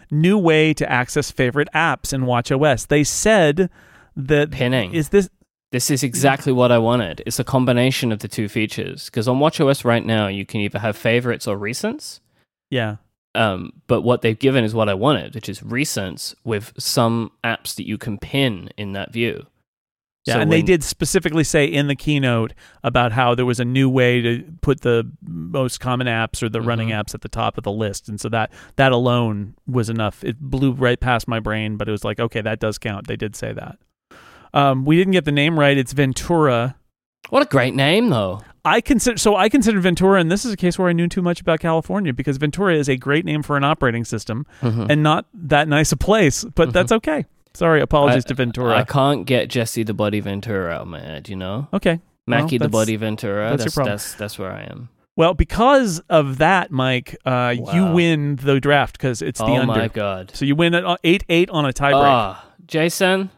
New 0.10 0.38
way 0.38 0.74
to 0.74 0.90
access 0.90 1.30
favorite 1.32 1.68
apps 1.76 2.14
in 2.14 2.22
WatchOS. 2.22 2.88
They 2.88 3.04
said 3.04 3.70
that 4.16 4.52
Pinning. 4.52 4.94
is 4.94 5.10
this 5.10 5.30
This 5.72 5.90
is 5.90 6.04
exactly 6.04 6.54
what 6.54 6.72
I 6.72 6.78
wanted. 6.78 7.24
It's 7.26 7.40
a 7.40 7.44
combination 7.44 8.12
of 8.12 8.20
the 8.20 8.28
two 8.28 8.48
features. 8.48 9.06
Because 9.06 9.28
on 9.28 9.40
WatchOS 9.40 9.84
right 9.84 10.06
now, 10.06 10.28
you 10.28 10.46
can 10.46 10.62
either 10.62 10.78
have 10.78 10.96
favorites 10.96 11.48
or 11.48 11.58
recents. 11.58 12.20
yeah 12.70 12.98
Um, 13.36 13.74
but 13.88 14.02
what 14.04 14.22
they've 14.22 14.38
given 14.38 14.64
is 14.64 14.76
what 14.76 14.88
I 14.88 14.94
wanted, 14.94 15.34
which 15.34 15.50
is 15.50 15.62
recents 15.62 16.36
with 16.44 16.74
some 16.78 17.32
apps 17.44 17.74
that 17.76 17.88
you 17.88 17.98
can 17.98 18.20
pin 18.20 18.70
in 18.78 18.92
that 18.92 19.12
view. 19.12 19.48
Yeah, 20.26 20.36
So 20.36 20.40
and 20.40 20.52
they 20.52 20.62
did 20.62 20.84
specifically 20.84 21.44
say 21.44 21.66
in 21.66 21.88
the 21.88 21.96
keynote 21.96 22.54
about 22.82 23.12
how 23.12 23.36
there 23.36 23.46
was 23.46 23.60
a 23.60 23.66
new 23.66 23.90
way 23.90 24.22
to 24.22 24.44
put 24.62 24.80
the 24.82 25.10
most 25.28 25.82
common 25.82 26.08
apps 26.08 26.42
or 26.42 26.48
the 26.48 26.62
running 26.62 26.90
Mhm. 26.90 27.04
apps 27.04 27.14
at 27.14 27.22
the 27.22 27.28
top 27.30 27.58
of 27.58 27.66
the 27.66 27.72
list, 27.74 28.08
and 28.08 28.22
so 28.22 28.30
that 28.30 28.50
that 28.78 28.92
alone 28.94 29.56
was 29.68 29.90
enough. 29.90 30.24
It 30.24 30.40
blew 30.40 30.72
right 30.72 31.00
past 31.00 31.28
my 31.28 31.40
brain, 31.42 31.76
but 31.76 31.90
it 31.90 31.92
was 31.92 32.06
like, 32.06 32.22
okay, 32.22 32.40
that 32.42 32.60
does 32.62 32.78
count. 32.78 33.08
They 33.08 33.18
did 33.18 33.36
say 33.36 33.52
that. 33.52 33.78
Um, 34.54 34.86
we 34.86 34.96
didn't 34.96 35.12
get 35.14 35.26
the 35.26 35.32
name 35.32 35.60
right. 35.60 35.78
It's 35.78 35.92
Ventura. 35.94 36.76
What 37.30 37.42
a 37.42 37.46
great 37.46 37.74
name, 37.76 38.10
though. 38.10 38.42
I 38.64 38.80
consider 38.80 39.18
so 39.18 39.36
I 39.36 39.50
consider 39.50 39.82
Ventura, 39.82 40.22
and 40.22 40.32
this 40.32 40.46
is 40.46 40.54
a 40.54 40.58
case 40.58 40.80
where 40.80 40.88
I 40.88 40.94
knew 40.94 41.08
too 41.10 41.22
much 41.22 41.42
about 41.42 41.60
California 41.60 42.14
because 42.14 42.38
Ventura 42.38 42.76
is 42.76 42.88
a 42.88 42.96
great 42.96 43.26
name 43.26 43.44
for 43.44 43.58
an 43.58 43.66
operating 43.66 44.06
system 44.06 44.46
Mhm. 44.62 44.88
and 44.90 45.04
not 45.04 45.26
that 45.34 45.68
nice 45.68 45.92
a 45.92 45.98
place, 45.98 46.46
but 46.56 46.72
that's 46.72 46.94
okay. 46.94 47.26
Sorry, 47.56 47.82
apologies 47.82 48.26
to 48.26 48.34
Ventura. 48.34 48.76
I 48.78 48.84
can't 48.84 49.26
get 49.26 49.48
Jesse 49.50 49.84
the 49.84 49.94
Body 49.94 50.20
Ventura 50.20 50.72
out 50.74 50.82
of 50.82 50.88
my 50.88 51.00
head, 51.00 51.30
you 51.30 51.36
know? 51.36 51.68
okay, 51.74 52.00
Well, 52.28 52.42
Mackie 52.42 52.58
the 52.58 52.66
that's- 52.66 52.72
Body 52.72 52.96
Ventura. 52.96 53.50
that's 53.52 53.66
your 53.66 53.72
problem. 53.72 53.94
that's, 53.94 54.14
that's 54.16 54.40
where 54.40 54.52
I 54.52 54.64
am. 54.64 54.90
Well, 55.16 55.36
because 55.36 56.00
of 56.10 56.40
that, 56.40 56.72
Myke, 56.72 57.16
uh, 57.24 57.54
you 57.72 57.86
win 57.94 58.38
the 58.38 58.60
draft 58.60 58.98
because 58.98 59.22
it's 59.22 59.40
the 59.40 59.46
oh 59.46 59.54
under. 59.58 59.68
my 59.68 59.88
God. 59.88 60.32
So 60.34 60.44
you 60.44 60.56
win 60.56 60.74
at 60.74 61.00
eight 61.04 61.24
eight 61.30 61.52
on 61.52 61.66
a 61.66 61.72
tiebreak. 61.72 61.94
Ah, 62.04 62.44
Jason, 62.66 63.30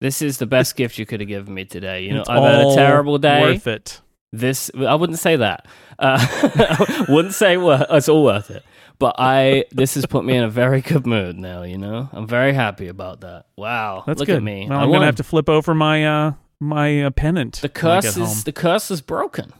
this 0.00 0.22
is 0.22 0.38
the 0.38 0.46
best 0.46 0.76
gift 0.76 0.98
you 0.98 1.04
could 1.06 1.18
have 1.18 1.28
given 1.28 1.52
me 1.52 1.64
today. 1.64 2.04
You 2.04 2.14
know, 2.14 2.20
It's 2.20 2.28
I've 2.28 2.44
had 2.44 2.66
a 2.68 2.74
terrible 2.76 3.18
day. 3.18 3.40
Worth 3.40 3.66
it. 3.66 4.00
this 4.32 4.70
I 4.78 4.94
wouldn't 4.94 5.18
say 5.18 5.34
that. 5.34 5.66
Uh, 5.98 7.04
wouldn't 7.08 7.34
say 7.34 7.56
wor- 7.56 7.84
it's 7.90 8.08
all 8.08 8.22
worth 8.22 8.52
it. 8.52 8.64
But 8.98 9.16
I 9.18 9.64
this 9.72 9.94
has 9.94 10.06
put 10.06 10.24
me 10.24 10.36
in 10.36 10.44
a 10.44 10.48
very 10.48 10.80
good 10.80 11.06
mood 11.06 11.36
now. 11.38 11.62
You 11.62 11.76
know, 11.78 12.08
I'm 12.12 12.26
very 12.26 12.52
happy 12.54 12.88
about 12.88 13.20
that. 13.20 13.46
Wow, 13.56 14.04
That's 14.06 14.20
look 14.20 14.26
good. 14.26 14.36
at 14.36 14.42
me. 14.42 14.66
Well, 14.68 14.78
I'm 14.80 14.90
gonna 14.90 15.04
have 15.06 15.16
to 15.16 15.22
flip 15.24 15.48
over 15.48 15.74
my 15.74 16.06
uh, 16.06 16.32
my 16.60 17.02
uh, 17.04 17.10
pennant. 17.10 17.60
The 17.60 17.68
curse 17.68 18.16
is 18.16 18.44
the 18.44 18.52
curse 18.52 18.90
is 18.90 19.00
broken. 19.02 19.52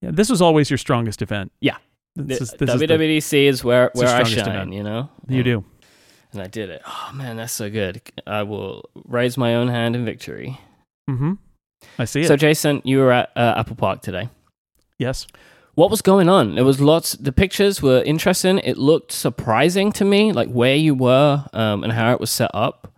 Yeah, 0.00 0.10
this 0.12 0.30
was 0.30 0.40
always 0.42 0.70
your 0.70 0.78
strongest 0.78 1.22
event. 1.22 1.50
Yeah. 1.60 1.76
This 2.14 2.38
The- 2.38 2.42
is, 2.42 2.50
this 2.58 2.70
is 2.74 2.80
the- 3.30 3.46
is, 3.46 3.64
where 3.64 3.90
where 3.94 4.08
I 4.08 4.22
shine. 4.24 4.38
event. 4.48 4.72
You 4.74 4.82
know, 4.82 5.08
you 5.28 5.42
do. 5.42 5.64
and 6.32 6.40
I 6.42 6.46
did 6.46 6.70
it. 6.70 6.82
Oh 6.86 7.10
man, 7.14 7.36
that's 7.36 7.52
so 7.52 7.68
good. 7.70 8.00
I 8.26 8.42
will 8.44 8.88
raise 9.06 9.36
my 9.36 9.54
own 9.56 9.68
hand 9.68 9.96
in 9.96 10.04
victory. 10.04 10.60
Mm-hmm. 11.10 11.32
I 11.98 12.04
see 12.04 12.20
it. 12.20 12.28
So, 12.28 12.36
Jason, 12.36 12.80
you 12.84 12.98
were 12.98 13.10
at 13.12 13.30
uh, 13.34 13.54
Apple 13.56 13.74
Park 13.76 14.02
today. 14.02 14.28
yes. 14.98 15.26
What 15.74 15.90
was 15.90 16.02
going 16.02 16.28
on? 16.28 16.54
There 16.54 16.64
was 16.64 16.80
lots. 16.80 17.12
The 17.12 17.32
pictures 17.32 17.80
were 17.80 18.02
interesting. 18.02 18.58
It 18.58 18.76
looked 18.76 19.12
surprising 19.12 19.92
to 19.92 20.04
me, 20.04 20.32
like 20.32 20.48
where 20.48 20.76
you 20.76 20.94
were 20.94 21.44
um, 21.52 21.82
and 21.82 21.92
how 21.92 22.12
it 22.12 22.20
was 22.20 22.30
set 22.30 22.50
up. 22.52 22.92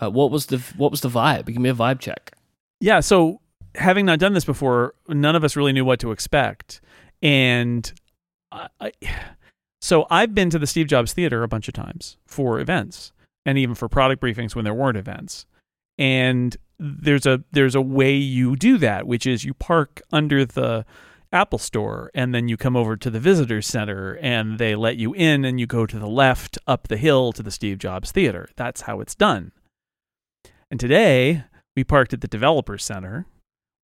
Uh, 0.00 0.10
what 0.10 0.30
was 0.30 0.46
the 0.46 0.58
What 0.76 0.90
was 0.90 1.00
the 1.00 1.08
vibe? 1.08 1.46
Give 1.46 1.58
me 1.58 1.68
a 1.68 1.74
vibe 1.74 2.00
check. 2.00 2.32
Yeah. 2.80 3.00
So 3.00 3.40
having 3.74 4.06
not 4.06 4.18
done 4.18 4.32
this 4.32 4.44
before, 4.44 4.94
none 5.08 5.36
of 5.36 5.44
us 5.44 5.56
really 5.56 5.72
knew 5.72 5.84
what 5.84 6.00
to 6.00 6.12
expect, 6.12 6.80
and 7.22 7.92
I, 8.52 8.68
I, 8.80 8.92
so 9.80 10.06
I've 10.10 10.34
been 10.34 10.50
to 10.50 10.58
the 10.58 10.66
Steve 10.66 10.86
Jobs 10.86 11.12
Theater 11.12 11.42
a 11.42 11.48
bunch 11.48 11.68
of 11.68 11.74
times 11.74 12.16
for 12.26 12.60
events 12.60 13.12
and 13.46 13.58
even 13.58 13.74
for 13.74 13.88
product 13.88 14.22
briefings 14.22 14.54
when 14.54 14.64
there 14.64 14.74
weren't 14.74 14.96
events. 14.98 15.46
And 15.98 16.56
there's 16.78 17.26
a 17.26 17.42
there's 17.52 17.74
a 17.74 17.80
way 17.80 18.14
you 18.14 18.56
do 18.56 18.78
that, 18.78 19.06
which 19.06 19.26
is 19.26 19.44
you 19.44 19.54
park 19.54 20.00
under 20.12 20.44
the 20.44 20.86
Apple 21.32 21.58
Store 21.58 22.10
and 22.14 22.34
then 22.34 22.48
you 22.48 22.56
come 22.56 22.76
over 22.76 22.96
to 22.96 23.10
the 23.10 23.20
visitor 23.20 23.62
center 23.62 24.18
and 24.20 24.58
they 24.58 24.74
let 24.74 24.96
you 24.96 25.12
in 25.14 25.44
and 25.44 25.60
you 25.60 25.66
go 25.66 25.86
to 25.86 25.98
the 25.98 26.08
left 26.08 26.58
up 26.66 26.88
the 26.88 26.96
hill 26.96 27.32
to 27.32 27.42
the 27.42 27.50
Steve 27.50 27.78
Jobs 27.78 28.10
Theater. 28.10 28.48
That's 28.56 28.82
how 28.82 29.00
it's 29.00 29.14
done. 29.14 29.52
And 30.70 30.80
today 30.80 31.44
we 31.76 31.84
parked 31.84 32.12
at 32.12 32.20
the 32.20 32.28
developer 32.28 32.78
center. 32.78 33.26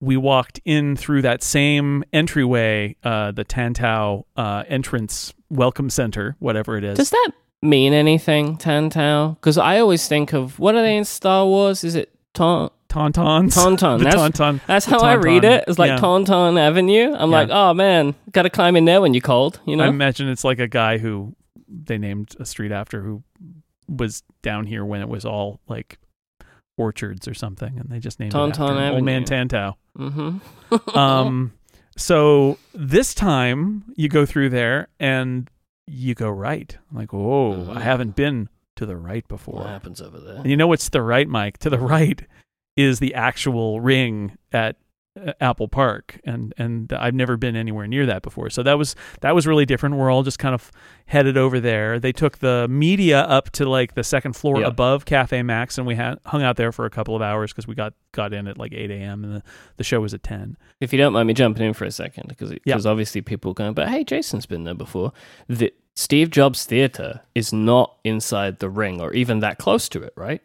We 0.01 0.17
walked 0.17 0.61
in 0.65 0.97
through 0.97 1.23
that 1.23 1.43
same 1.43 2.05
entryway, 2.13 2.97
uh, 3.03 3.33
the 3.33 3.45
Tantau 3.45 4.25
uh, 4.37 4.65
entrance 4.69 5.33
welcome 5.49 5.89
center, 5.89 6.37
whatever 6.39 6.77
it 6.77 6.85
is. 6.85 6.99
Does 6.99 7.11
that 7.11 7.31
mean 7.63 7.95
anything, 7.95 8.59
Tantau? 8.59 9.37
Because 9.37 9.57
I 9.57 9.79
always 9.79 10.07
think 10.07 10.35
of 10.35 10.59
what 10.59 10.75
are 10.75 10.83
they 10.83 10.97
in 10.97 11.05
Star 11.07 11.47
Wars? 11.47 11.83
Is 11.83 11.95
it 11.95 12.13
Ta- 12.35 12.69
Tauntauns. 12.89 13.55
Tauntaun? 13.55 13.99
That's, 14.03 14.17
Tauntaun. 14.17 14.61
that's 14.67 14.87
how 14.87 15.01
I 15.01 15.15
read 15.15 15.45
it. 15.45 15.65
It's 15.69 15.79
like 15.79 15.89
Yeah. 15.91 15.99
Tauntaun 15.99 16.59
Avenue. 16.59 17.13
I'm 17.15 17.31
Yeah. 17.31 17.37
like, 17.37 17.49
oh 17.51 17.75
man, 17.75 18.15
got 18.33 18.43
to 18.43 18.51
climb 18.51 18.77
in 18.77 18.85
there 18.85 19.01
when 19.01 19.13
you're 19.15 19.21
cold. 19.21 19.61
You 19.67 19.77
know. 19.77 19.85
I 19.85 19.89
imagine 19.89 20.29
it's 20.29 20.45
like 20.45 20.59
a 20.59 20.69
guy 20.69 20.99
who 20.99 21.35
they 21.69 21.99
named 21.99 22.35
a 22.39 22.47
street 22.47 22.73
after 22.73 23.03
who 23.03 23.23
was 23.89 24.23
down 24.43 24.67
here 24.67 24.85
when 24.85 25.01
it 25.01 25.09
was 25.09 25.25
all 25.25 25.61
like 25.69 25.99
orchards 26.79 27.27
or 27.29 27.35
something, 27.35 27.79
and 27.79 27.89
they 27.89 27.99
just 27.99 28.21
named 28.21 28.33
Tauntaun 28.33 28.77
it 28.77 28.81
after 28.83 28.95
Old 28.97 29.05
Man 29.05 29.23
Avenue. 29.23 29.49
Tantau. 29.49 29.75
mm-hmm. 29.99 30.99
Um, 30.99 31.53
so 31.97 32.59
this 32.75 33.15
time 33.15 33.85
you 33.97 34.09
go 34.09 34.27
through 34.27 34.51
there 34.51 34.89
and 35.01 35.49
you 35.87 36.15
go 36.15 36.29
right. 36.29 36.77
I'm 36.91 36.97
like, 36.99 37.13
whoa, 37.13 37.55
Mhm. 37.55 37.77
I 37.77 37.81
haven't 37.81 38.17
been 38.17 38.49
to 38.75 38.85
the 38.85 38.97
right 38.97 39.27
before. 39.29 39.61
what 39.61 39.69
happens 39.69 40.03
over 40.03 40.19
there? 40.21 40.37
And 40.37 40.47
you 40.51 40.57
know 40.57 40.67
what's 40.67 40.89
the 40.91 41.01
right, 41.01 41.27
Myke? 41.29 41.57
To 41.59 41.71
the 41.71 41.79
right 41.97 42.21
is 42.77 42.99
the 42.99 43.15
actual 43.15 43.81
ring 43.81 44.37
at 44.53 44.77
uh, 45.19 45.33
Apple 45.41 45.67
Park, 45.67 46.21
and 46.25 46.53
and 46.59 46.93
I've 46.93 47.15
never 47.15 47.39
been 47.39 47.57
anywhere 47.57 47.87
near 47.87 48.05
that 48.05 48.21
before. 48.21 48.51
So 48.51 48.63
that 48.65 48.77
was 48.77 48.95
that 49.23 49.35
was 49.35 49.47
really 49.47 49.65
different. 49.65 49.97
We're 49.97 50.11
all 50.11 50.23
just 50.23 50.39
kind 50.39 50.55
of 50.55 50.71
headed 51.07 51.39
over 51.39 51.59
there. 51.59 51.99
They 51.99 52.13
took 52.13 52.39
the 52.39 52.67
media 52.69 53.21
up 53.23 53.49
to 53.53 53.67
like 53.67 53.95
the 53.95 54.05
second 54.05 54.35
floor 54.37 54.61
Yeah. 54.61 54.67
above 54.67 55.07
Cafe 55.07 55.43
Max, 55.43 55.79
and 55.79 55.87
we 55.87 55.95
had 55.95 56.19
hung 56.27 56.43
out 56.43 56.57
there 56.57 56.71
for 56.71 56.85
a 56.85 56.91
couple 56.91 57.17
of 57.17 57.23
hours 57.23 57.51
because 57.51 57.67
we 57.67 57.75
got 57.75 57.95
got 58.13 58.35
in 58.35 58.47
at 58.47 58.59
like 58.59 58.75
eight 58.75 58.91
a.m. 58.91 59.25
and 59.25 59.37
the, 59.37 59.43
the 59.79 59.85
show 59.85 60.01
was 60.03 60.13
at 60.13 60.23
ten. 60.23 60.59
If 60.83 60.93
you 60.93 60.99
don't 60.99 61.15
mind 61.15 61.29
me 61.29 61.33
jumping 61.35 61.65
in 61.65 61.73
for 61.73 61.87
a 61.87 61.91
second, 61.91 62.29
because 62.29 62.53
Yeah. 62.67 62.77
obviously 62.85 63.23
people 63.23 63.55
going, 63.55 63.73
but 63.73 63.89
hey, 63.89 64.05
Jason's 64.05 64.45
been 64.45 64.65
there 64.65 64.75
before. 64.75 65.13
The 65.49 65.73
Steve 65.95 66.29
Jobs 66.31 66.67
Theater 66.67 67.23
is 67.35 67.55
not 67.55 67.97
inside 68.05 68.59
the 68.59 68.69
ring 68.69 69.01
or 69.01 69.15
even 69.15 69.41
that 69.41 69.57
close 69.57 69.89
to 69.89 70.03
it, 70.03 70.13
right? 70.15 70.43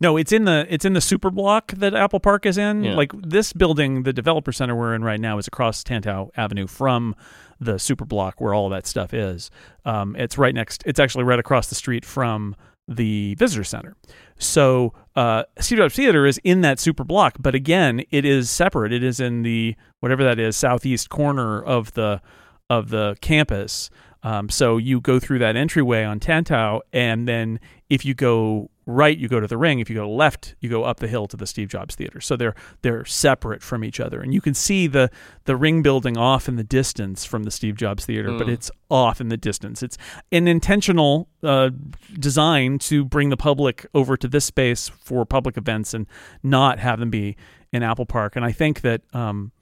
No, 0.00 0.16
it's 0.16 0.32
in 0.32 0.44
the 0.44 0.66
it's 0.70 0.84
in 0.84 0.94
the 0.94 1.00
super 1.00 1.30
block 1.30 1.72
that 1.72 1.94
Apple 1.94 2.20
Park 2.20 2.46
is 2.46 2.56
in. 2.56 2.84
Yeah. 2.84 2.94
Like 2.94 3.12
this 3.20 3.52
building, 3.52 4.04
the 4.04 4.12
developer 4.12 4.50
center 4.50 4.74
we're 4.74 4.94
in 4.94 5.04
right 5.04 5.20
now 5.20 5.36
is 5.38 5.46
across 5.46 5.84
Tantau 5.84 6.30
Avenue 6.36 6.66
from 6.66 7.14
the 7.60 7.78
super 7.78 8.06
block 8.06 8.40
where 8.40 8.54
all 8.54 8.70
that 8.70 8.86
stuff 8.86 9.12
is. 9.12 9.50
Um, 9.84 10.16
it's 10.16 10.38
right 10.38 10.54
next. 10.54 10.82
It's 10.86 10.98
actually 10.98 11.24
right 11.24 11.38
across 11.38 11.68
the 11.68 11.74
street 11.74 12.06
from 12.06 12.56
the 12.88 13.34
visitor 13.34 13.62
center. 13.62 13.94
So 14.38 14.94
uh, 15.14 15.44
Steve 15.58 15.78
Jobs 15.78 15.94
Theater 15.94 16.26
is 16.26 16.40
in 16.42 16.62
that 16.62 16.80
super 16.80 17.04
block, 17.04 17.36
but 17.38 17.54
again, 17.54 18.02
it 18.10 18.24
is 18.24 18.50
separate. 18.50 18.92
It 18.92 19.04
is 19.04 19.20
in 19.20 19.42
the 19.42 19.76
whatever 20.00 20.24
that 20.24 20.38
is 20.38 20.56
southeast 20.56 21.10
corner 21.10 21.62
of 21.62 21.92
the 21.92 22.22
of 22.70 22.88
the 22.88 23.16
campus. 23.20 23.90
Um, 24.22 24.48
so 24.48 24.76
you 24.76 25.00
go 25.00 25.18
through 25.18 25.38
that 25.40 25.56
entryway 25.56 26.04
on 26.04 26.20
Tantau, 26.20 26.80
and 26.92 27.26
then 27.26 27.60
if 27.90 28.04
you 28.04 28.14
go 28.14 28.70
right, 28.86 29.18
you 29.18 29.28
go 29.28 29.38
to 29.40 29.46
the 29.46 29.58
ring. 29.58 29.78
If 29.80 29.90
you 29.90 29.96
go 29.96 30.10
left, 30.10 30.54
you 30.60 30.68
go 30.70 30.84
up 30.84 30.98
the 31.00 31.06
hill 31.08 31.26
to 31.28 31.36
the 31.36 31.46
Steve 31.46 31.68
Jobs 31.68 31.94
Theater. 31.94 32.20
So 32.20 32.36
they're 32.36 32.54
they're 32.82 33.04
separate 33.04 33.62
from 33.62 33.84
each 33.84 34.00
other, 34.00 34.20
and 34.20 34.32
you 34.32 34.40
can 34.40 34.54
see 34.54 34.86
the 34.86 35.10
the 35.44 35.56
ring 35.56 35.82
building 35.82 36.16
off 36.16 36.48
in 36.48 36.56
the 36.56 36.64
distance 36.64 37.24
from 37.24 37.42
the 37.42 37.50
Steve 37.50 37.76
Jobs 37.76 38.06
Theater, 38.06 38.32
but 38.38 38.46
Mm. 38.46 38.52
it's 38.52 38.70
off 38.88 39.20
in 39.20 39.28
the 39.28 39.36
distance. 39.36 39.82
It's 39.82 39.98
an 40.32 40.48
intentional 40.48 41.28
uh, 41.42 41.70
design 42.18 42.78
to 42.80 43.04
bring 43.04 43.28
the 43.28 43.36
public 43.36 43.86
over 43.92 44.16
to 44.16 44.28
this 44.28 44.44
space 44.44 44.88
for 44.88 45.26
public 45.26 45.56
events 45.56 45.92
and 45.92 46.06
not 46.42 46.78
have 46.78 47.00
them 47.00 47.10
be 47.10 47.36
in 47.72 47.82
Apple 47.82 48.06
Park. 48.06 48.34
And 48.36 48.44
I 48.44 48.52
think 48.52 48.80
that 48.80 49.02
um, 49.12 49.52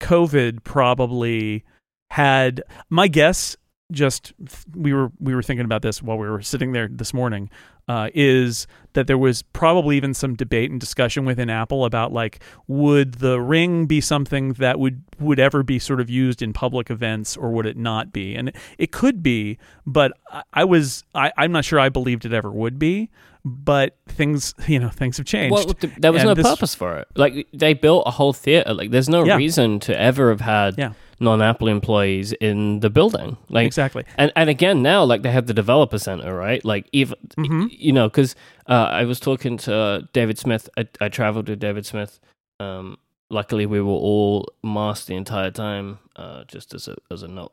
COVID 0.00 0.64
probably 0.64 1.64
had 2.10 2.62
my 2.88 3.08
guess. 3.08 3.56
Just 3.90 4.32
we 4.74 4.92
were 4.92 5.10
we 5.18 5.34
were 5.34 5.42
thinking 5.42 5.64
about 5.64 5.82
this 5.82 6.02
while 6.02 6.18
we 6.18 6.28
were 6.28 6.42
sitting 6.42 6.72
there 6.72 6.88
this 6.88 7.12
morning. 7.14 7.50
Uh, 7.88 8.08
is 8.14 8.68
that 8.92 9.08
there 9.08 9.18
was 9.18 9.42
probably 9.42 9.96
even 9.96 10.14
some 10.14 10.36
debate 10.36 10.70
and 10.70 10.78
discussion 10.78 11.24
within 11.24 11.50
Apple 11.50 11.84
about 11.84 12.12
like 12.12 12.40
would 12.68 13.14
the 13.14 13.40
ring 13.40 13.86
be 13.86 14.00
something 14.00 14.52
that 14.54 14.78
would 14.78 15.02
would 15.18 15.40
ever 15.40 15.64
be 15.64 15.78
sort 15.78 16.00
of 16.00 16.08
used 16.08 16.40
in 16.40 16.52
public 16.52 16.88
events 16.88 17.36
or 17.36 17.50
would 17.50 17.66
it 17.66 17.76
not 17.76 18.12
be? 18.12 18.36
And 18.36 18.52
it, 18.78 18.92
could 18.92 19.24
be, 19.24 19.58
but 19.86 20.12
I, 20.30 20.42
I 20.52 20.64
was 20.64 21.02
I, 21.16 21.32
I'm 21.36 21.50
not 21.50 21.64
sure 21.64 21.80
I 21.80 21.88
believed 21.88 22.24
it 22.24 22.32
ever 22.32 22.52
would 22.52 22.78
be. 22.78 23.10
But 23.44 23.96
things 24.06 24.54
you 24.68 24.78
know 24.78 24.90
things 24.90 25.16
have 25.16 25.26
changed. 25.26 25.52
Well, 25.54 25.64
th- 25.64 25.94
there 25.98 26.12
was 26.12 26.22
And 26.22 26.28
no 26.28 26.34
this- 26.34 26.46
purpose 26.46 26.74
for 26.74 26.98
it. 26.98 27.08
Like 27.16 27.46
they 27.54 27.72
built 27.74 28.02
a 28.06 28.10
whole 28.10 28.32
theater. 28.34 28.74
Like 28.74 28.90
there's 28.90 29.08
no 29.08 29.24
Yeah. 29.24 29.36
reason 29.36 29.80
to 29.80 29.98
ever 29.98 30.28
have 30.28 30.42
had 30.42 30.74
Yeah. 30.76 30.92
non-Apple 31.20 31.68
employees 31.68 32.32
in 32.34 32.80
the 32.80 32.90
building. 32.90 33.38
Like 33.48 33.66
exactly. 33.66 34.04
and 34.18 34.30
and 34.36 34.50
again 34.50 34.82
now 34.82 35.04
like 35.04 35.22
they 35.22 35.30
have 35.30 35.46
the 35.46 35.54
developer 35.54 35.98
center 35.98 36.34
right 36.36 36.62
like 36.64 36.86
even 36.92 37.16
Mhm. 37.38 37.68
you 37.70 37.92
know 37.92 38.08
because 38.08 38.34
uh, 38.68 38.88
i 39.00 39.04
was 39.04 39.18
talking 39.20 39.56
to 39.58 39.74
uh, 39.74 40.00
david 40.12 40.38
smith 40.38 40.68
I, 40.78 40.86
I 41.00 41.08
traveled 41.08 41.48
with 41.48 41.58
david 41.60 41.84
smith 41.86 42.20
um 42.58 42.96
luckily 43.30 43.66
we 43.66 43.80
were 43.80 43.92
all 44.10 44.46
masked 44.62 45.06
the 45.08 45.14
entire 45.16 45.50
time 45.50 45.98
uh 46.16 46.44
just 46.44 46.72
as 46.74 46.88
a 46.88 46.96
as 47.10 47.22
a 47.22 47.28
note 47.28 47.52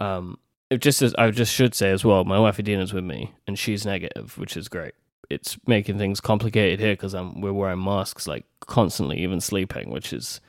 um 0.00 0.38
it 0.70 0.78
just 0.80 1.00
as 1.02 1.14
i 1.16 1.30
just 1.30 1.52
should 1.52 1.74
say 1.74 1.90
as 1.90 2.04
well 2.04 2.24
my 2.24 2.38
wife 2.40 2.58
adina's 2.58 2.92
with 2.92 3.04
me 3.04 3.32
and 3.46 3.56
she's 3.58 3.84
negative 3.86 4.36
which 4.38 4.56
is 4.56 4.68
great 4.68 4.94
it's 5.30 5.56
making 5.66 5.98
things 5.98 6.20
complicated 6.20 6.80
here 6.80 6.92
because 6.94 7.14
i'm 7.14 7.40
we're 7.40 7.52
wearing 7.52 7.82
masks 7.82 8.26
like 8.26 8.44
constantly 8.60 9.18
even 9.18 9.40
sleeping 9.40 9.90
which 9.90 10.12
is 10.12 10.40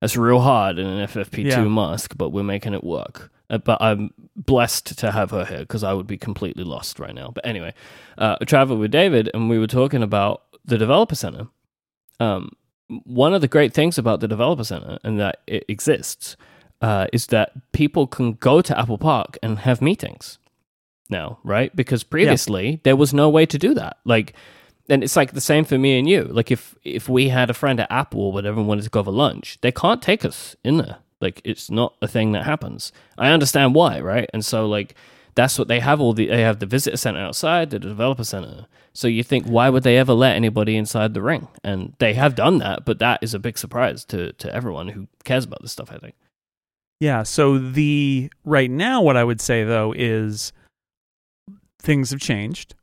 that's 0.00 0.16
real 0.16 0.40
hard 0.40 0.78
in 0.78 0.86
an 0.86 1.06
ffp2 1.08 1.44
Yeah. 1.50 1.64
mask 1.64 2.16
but 2.16 2.30
we're 2.30 2.42
making 2.42 2.74
it 2.74 2.84
work 2.84 3.30
uh, 3.48 3.58
but 3.58 3.80
I'm 3.80 4.10
blessed 4.34 4.98
to 4.98 5.12
have 5.12 5.30
her 5.30 5.44
here 5.44 5.60
because 5.60 5.84
I 5.84 5.92
would 5.92 6.08
be 6.08 6.16
completely 6.18 6.64
lost 6.64 6.98
right 6.98 7.14
now. 7.14 7.30
But 7.32 7.46
anyway, 7.46 7.74
uh, 8.18 8.36
I 8.40 8.44
traveled 8.44 8.80
with 8.80 8.90
David 8.90 9.30
and 9.32 9.48
we 9.48 9.56
were 9.60 9.68
talking 9.68 10.02
about 10.02 10.42
the 10.64 10.76
developer 10.76 11.14
center. 11.14 11.46
Um, 12.18 12.50
one 12.88 13.34
of 13.34 13.42
the 13.42 13.46
great 13.46 13.72
things 13.72 13.98
about 13.98 14.18
the 14.18 14.26
developer 14.26 14.64
center 14.64 14.98
and 15.04 15.20
that 15.20 15.42
it 15.46 15.64
exists 15.68 16.36
uh, 16.82 17.06
is 17.12 17.28
that 17.28 17.52
people 17.70 18.08
can 18.08 18.32
go 18.32 18.60
to 18.60 18.76
Apple 18.76 18.98
Park 18.98 19.38
and 19.44 19.60
have 19.60 19.80
meetings 19.80 20.40
now, 21.10 21.38
right? 21.44 21.74
Because 21.74 22.02
previously 22.02 22.80
there 22.84 22.96
was 22.96 23.14
no 23.14 23.28
way 23.28 23.46
to 23.46 23.58
do 23.58 23.74
that. 23.74 23.98
Like, 24.04 24.34
and 24.88 25.02
it's 25.02 25.16
like 25.16 25.32
the 25.32 25.40
same 25.40 25.64
for 25.64 25.78
me 25.78 25.98
and 25.98 26.08
you. 26.08 26.24
Like 26.24 26.50
if 26.50 26.74
if 26.84 27.08
we 27.08 27.28
had 27.28 27.50
a 27.50 27.54
friend 27.54 27.80
at 27.80 27.90
Apple 27.90 28.20
or 28.20 28.32
whatever 28.32 28.58
and 28.58 28.68
wanted 28.68 28.84
to 28.84 28.90
go 28.90 29.02
for 29.02 29.10
lunch, 29.10 29.58
they 29.60 29.72
can't 29.72 30.02
take 30.02 30.24
us 30.24 30.56
in 30.62 30.76
there. 30.78 30.98
Like 31.20 31.40
it's 31.44 31.70
not 31.70 31.94
a 32.02 32.08
thing 32.08 32.32
that 32.32 32.44
happens. 32.44 32.92
I 33.18 33.30
understand 33.30 33.74
why, 33.74 34.00
right? 34.00 34.28
And 34.32 34.44
so 34.44 34.66
like 34.66 34.94
that's 35.34 35.58
what 35.58 35.68
they 35.68 35.80
have 35.80 36.00
all 36.00 36.12
the 36.12 36.26
they 36.26 36.42
have 36.42 36.60
the 36.60 36.66
visitor 36.66 36.96
center 36.96 37.20
outside, 37.20 37.70
the 37.70 37.78
developer 37.78 38.24
center. 38.24 38.66
So 38.92 39.08
you 39.08 39.22
think 39.22 39.46
why 39.46 39.68
would 39.68 39.82
they 39.82 39.98
ever 39.98 40.12
let 40.12 40.36
anybody 40.36 40.76
inside 40.76 41.14
the 41.14 41.22
ring? 41.22 41.48
And 41.64 41.94
they 41.98 42.14
have 42.14 42.34
done 42.34 42.58
that, 42.58 42.84
but 42.84 42.98
that 42.98 43.22
is 43.22 43.34
a 43.34 43.38
big 43.38 43.58
surprise 43.58 44.04
to 44.06 44.32
to 44.34 44.54
everyone 44.54 44.88
who 44.88 45.08
cares 45.24 45.44
about 45.44 45.62
this 45.62 45.72
stuff, 45.72 45.90
I 45.90 45.98
think. 45.98 46.14
Yeah. 47.00 47.22
So 47.22 47.58
the 47.58 48.30
right 48.44 48.70
now, 48.70 49.02
what 49.02 49.16
I 49.16 49.24
would 49.24 49.40
say 49.40 49.64
though 49.64 49.92
is 49.96 50.52
things 51.86 52.10
have 52.10 52.20
changed. 52.20 52.74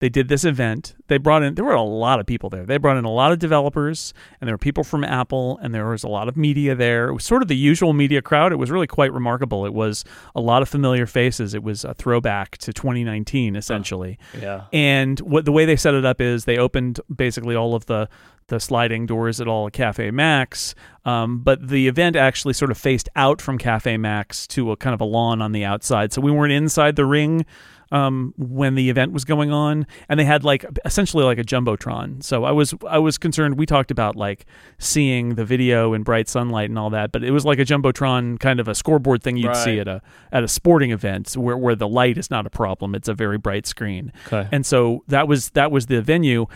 they 0.00 0.08
did 0.08 0.28
this 0.28 0.44
event. 0.46 0.94
They 1.08 1.18
brought 1.18 1.42
in 1.42 1.54
there 1.56 1.64
were 1.64 1.74
a 1.74 1.82
lot 1.82 2.20
of 2.20 2.26
people 2.26 2.48
there. 2.48 2.64
They 2.64 2.78
brought 2.78 2.96
in 2.96 3.04
a 3.04 3.10
lot 3.12 3.32
of 3.32 3.38
developers 3.38 4.14
and 4.40 4.48
there 4.48 4.54
were 4.54 4.58
people 4.58 4.82
from 4.82 5.04
Apple 5.04 5.58
and 5.62 5.74
there 5.74 5.86
was 5.88 6.04
a 6.04 6.08
lot 6.08 6.26
of 6.26 6.36
media 6.38 6.74
there. 6.74 7.08
It 7.10 7.12
was 7.14 7.24
sort 7.24 7.42
of 7.42 7.48
the 7.48 7.56
usual 7.56 7.92
media 7.92 8.22
crowd. 8.22 8.50
It 8.50 8.56
was 8.56 8.70
really 8.70 8.86
quite 8.86 9.12
remarkable. 9.12 9.66
It 9.66 9.74
was 9.74 10.04
a 10.34 10.40
lot 10.40 10.62
of 10.62 10.70
familiar 10.70 11.06
faces. 11.06 11.52
It 11.52 11.62
was 11.62 11.84
a 11.84 11.92
throwback 11.92 12.56
to 12.58 12.72
2019 12.72 13.56
essentially. 13.56 14.18
Yeah. 14.40 14.64
And 14.72 15.20
what 15.20 15.44
the 15.44 15.52
way 15.52 15.66
they 15.66 15.76
set 15.76 15.92
it 15.92 16.06
up 16.06 16.20
is 16.20 16.46
they 16.46 16.56
opened 16.56 17.00
basically 17.14 17.54
all 17.54 17.74
of 17.74 17.84
the 17.86 18.08
the 18.48 18.58
sliding 18.58 19.06
doors 19.06 19.40
at 19.40 19.46
all 19.46 19.70
Cafe 19.70 20.10
Max, 20.10 20.74
um, 21.04 21.38
but 21.38 21.68
the 21.68 21.86
event 21.86 22.16
actually 22.16 22.52
sort 22.52 22.72
of 22.72 22.76
faced 22.78 23.08
out 23.14 23.40
from 23.40 23.58
Cafe 23.58 23.96
Max 23.96 24.46
to 24.48 24.72
a 24.72 24.76
kind 24.76 24.92
of 24.92 25.00
a 25.00 25.04
lawn 25.04 25.40
on 25.40 25.52
the 25.52 25.64
outside. 25.64 26.12
So 26.12 26.20
we 26.20 26.32
weren't 26.32 26.52
inside 26.52 26.96
the 26.96 27.06
ring 27.06 27.46
um, 27.92 28.34
when 28.36 28.74
the 28.76 28.88
event 28.90 29.12
was 29.12 29.24
going 29.24 29.50
on, 29.52 29.86
and 30.08 30.18
they 30.20 30.24
had 30.24 30.44
like 30.44 30.64
essentially 30.84 31.24
like 31.24 31.38
a 31.38 31.44
jumbotron. 31.44 32.22
So 32.22 32.44
I 32.44 32.52
was 32.52 32.74
I 32.88 32.98
was 32.98 33.18
concerned. 33.18 33.58
We 33.58 33.66
talked 33.66 33.90
about 33.90 34.16
like 34.16 34.46
seeing 34.78 35.34
the 35.34 35.44
video 35.44 35.92
in 35.94 36.02
bright 36.02 36.28
sunlight 36.28 36.70
and 36.70 36.78
all 36.78 36.90
that, 36.90 37.12
but 37.12 37.24
it 37.24 37.30
was 37.32 37.44
like 37.44 37.58
a 37.58 37.64
jumbotron 37.64 38.38
kind 38.38 38.60
of 38.60 38.68
a 38.68 38.74
scoreboard 38.74 39.22
thing 39.22 39.36
you'd 39.36 39.48
Right. 39.48 39.56
see 39.56 39.78
at 39.80 39.88
a 39.88 40.00
at 40.30 40.44
a 40.44 40.48
sporting 40.48 40.90
event 40.92 41.32
where 41.36 41.56
where 41.56 41.74
the 41.74 41.88
light 41.88 42.16
is 42.18 42.30
not 42.30 42.46
a 42.46 42.50
problem. 42.50 42.94
It's 42.94 43.08
a 43.08 43.14
very 43.14 43.38
bright 43.38 43.66
screen. 43.66 44.12
Okay. 44.26 44.48
And 44.52 44.64
so 44.64 45.02
that 45.08 45.26
was 45.26 45.50
that 45.50 45.70
was 45.72 45.86
the 45.86 46.00
venue. 46.02 46.46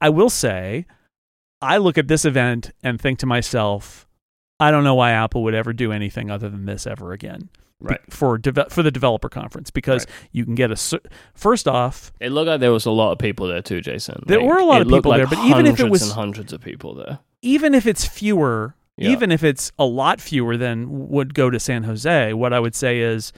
I 0.00 0.08
will 0.10 0.30
say, 0.30 0.86
I 1.60 1.76
look 1.78 1.98
at 1.98 2.08
this 2.08 2.24
event 2.24 2.70
and 2.82 3.00
think 3.00 3.18
to 3.18 3.26
myself, 3.26 4.06
I 4.60 4.70
don't 4.70 4.84
know 4.84 4.94
why 4.94 5.10
Apple 5.10 5.42
would 5.42 5.54
ever 5.54 5.72
do 5.72 5.92
anything 5.92 6.30
other 6.30 6.48
than 6.48 6.66
this 6.66 6.86
ever 6.86 7.12
again. 7.12 7.48
Be- 7.80 7.86
Right. 7.90 8.00
for 8.10 8.38
deve- 8.38 8.70
for 8.70 8.82
the 8.82 8.90
developer 8.90 9.28
conference 9.28 9.70
because 9.70 10.04
you 10.32 10.44
can 10.44 10.56
get 10.56 10.72
a 10.72 10.76
cer- 10.76 10.98
first 11.34 11.68
off 11.68 12.12
It 12.20 12.30
looked 12.32 12.48
like 12.48 12.58
there 12.60 12.72
was 12.72 12.86
a 12.86 12.90
lot 12.90 13.12
of 13.12 13.18
people 13.18 13.46
there 13.46 13.62
too, 13.62 13.80
Jason. 13.80 14.24
There 14.26 14.40
Like, 14.40 14.48
were 14.48 14.56
a 14.58 14.64
lot 14.64 14.82
of 14.82 14.88
people 14.88 15.10
like 15.12 15.18
there, 15.18 15.26
but 15.28 15.38
even 15.46 15.64
if 15.66 15.78
it 15.78 15.88
was- 15.88 16.02
and 16.02 16.10
hundreds 16.12 16.52
of 16.52 16.60
people 16.60 16.94
there. 16.94 17.20
even 17.40 17.74
if 17.74 17.86
it's 17.86 18.04
fewer 18.04 18.74
Yeah. 18.96 19.10
even 19.10 19.30
if 19.30 19.44
it's 19.44 19.70
a 19.78 19.84
lot 19.84 20.20
fewer 20.20 20.56
than 20.56 21.08
would 21.08 21.34
go 21.34 21.50
to 21.50 21.60
San 21.60 21.84
Jose 21.84 22.32
what 22.32 22.52
I 22.52 22.58
would 22.58 22.74
say 22.74 22.98
is 22.98 23.32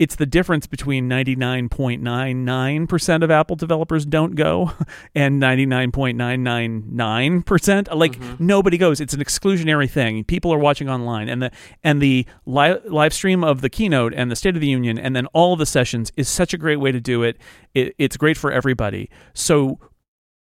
it's 0.00 0.16
the 0.16 0.26
difference 0.26 0.66
between 0.66 1.08
99.99% 1.08 3.22
of 3.22 3.30
Apple 3.30 3.54
developers 3.54 4.04
don't 4.06 4.34
go 4.34 4.72
and 5.14 5.40
99.999%. 5.40 7.94
Like 7.94 8.18
Mhm. 8.18 8.40
nobody 8.40 8.78
goes. 8.78 9.00
It's 9.00 9.14
an 9.14 9.20
exclusionary 9.20 9.88
thing. 9.88 10.24
People 10.24 10.52
are 10.52 10.58
watching 10.58 10.88
online 10.88 11.28
and 11.28 11.42
the 11.42 11.50
and 11.84 12.00
the 12.00 12.26
li- 12.46 12.78
live 12.86 13.12
stream 13.12 13.44
of 13.44 13.60
the 13.60 13.68
keynote 13.70 14.14
and 14.14 14.30
the 14.30 14.36
State 14.36 14.54
of 14.54 14.60
the 14.60 14.68
Union 14.68 14.98
and 14.98 15.14
then 15.14 15.26
all 15.34 15.52
of 15.52 15.58
the 15.58 15.66
sessions 15.66 16.12
is 16.16 16.28
such 16.28 16.54
a 16.54 16.58
great 16.58 16.80
way 16.80 16.92
to 16.92 17.00
do 17.00 17.22
it. 17.22 17.36
it 17.74 17.94
it's 17.98 18.16
great 18.16 18.36
for 18.36 18.50
everybody. 18.50 19.10
So 19.34 19.78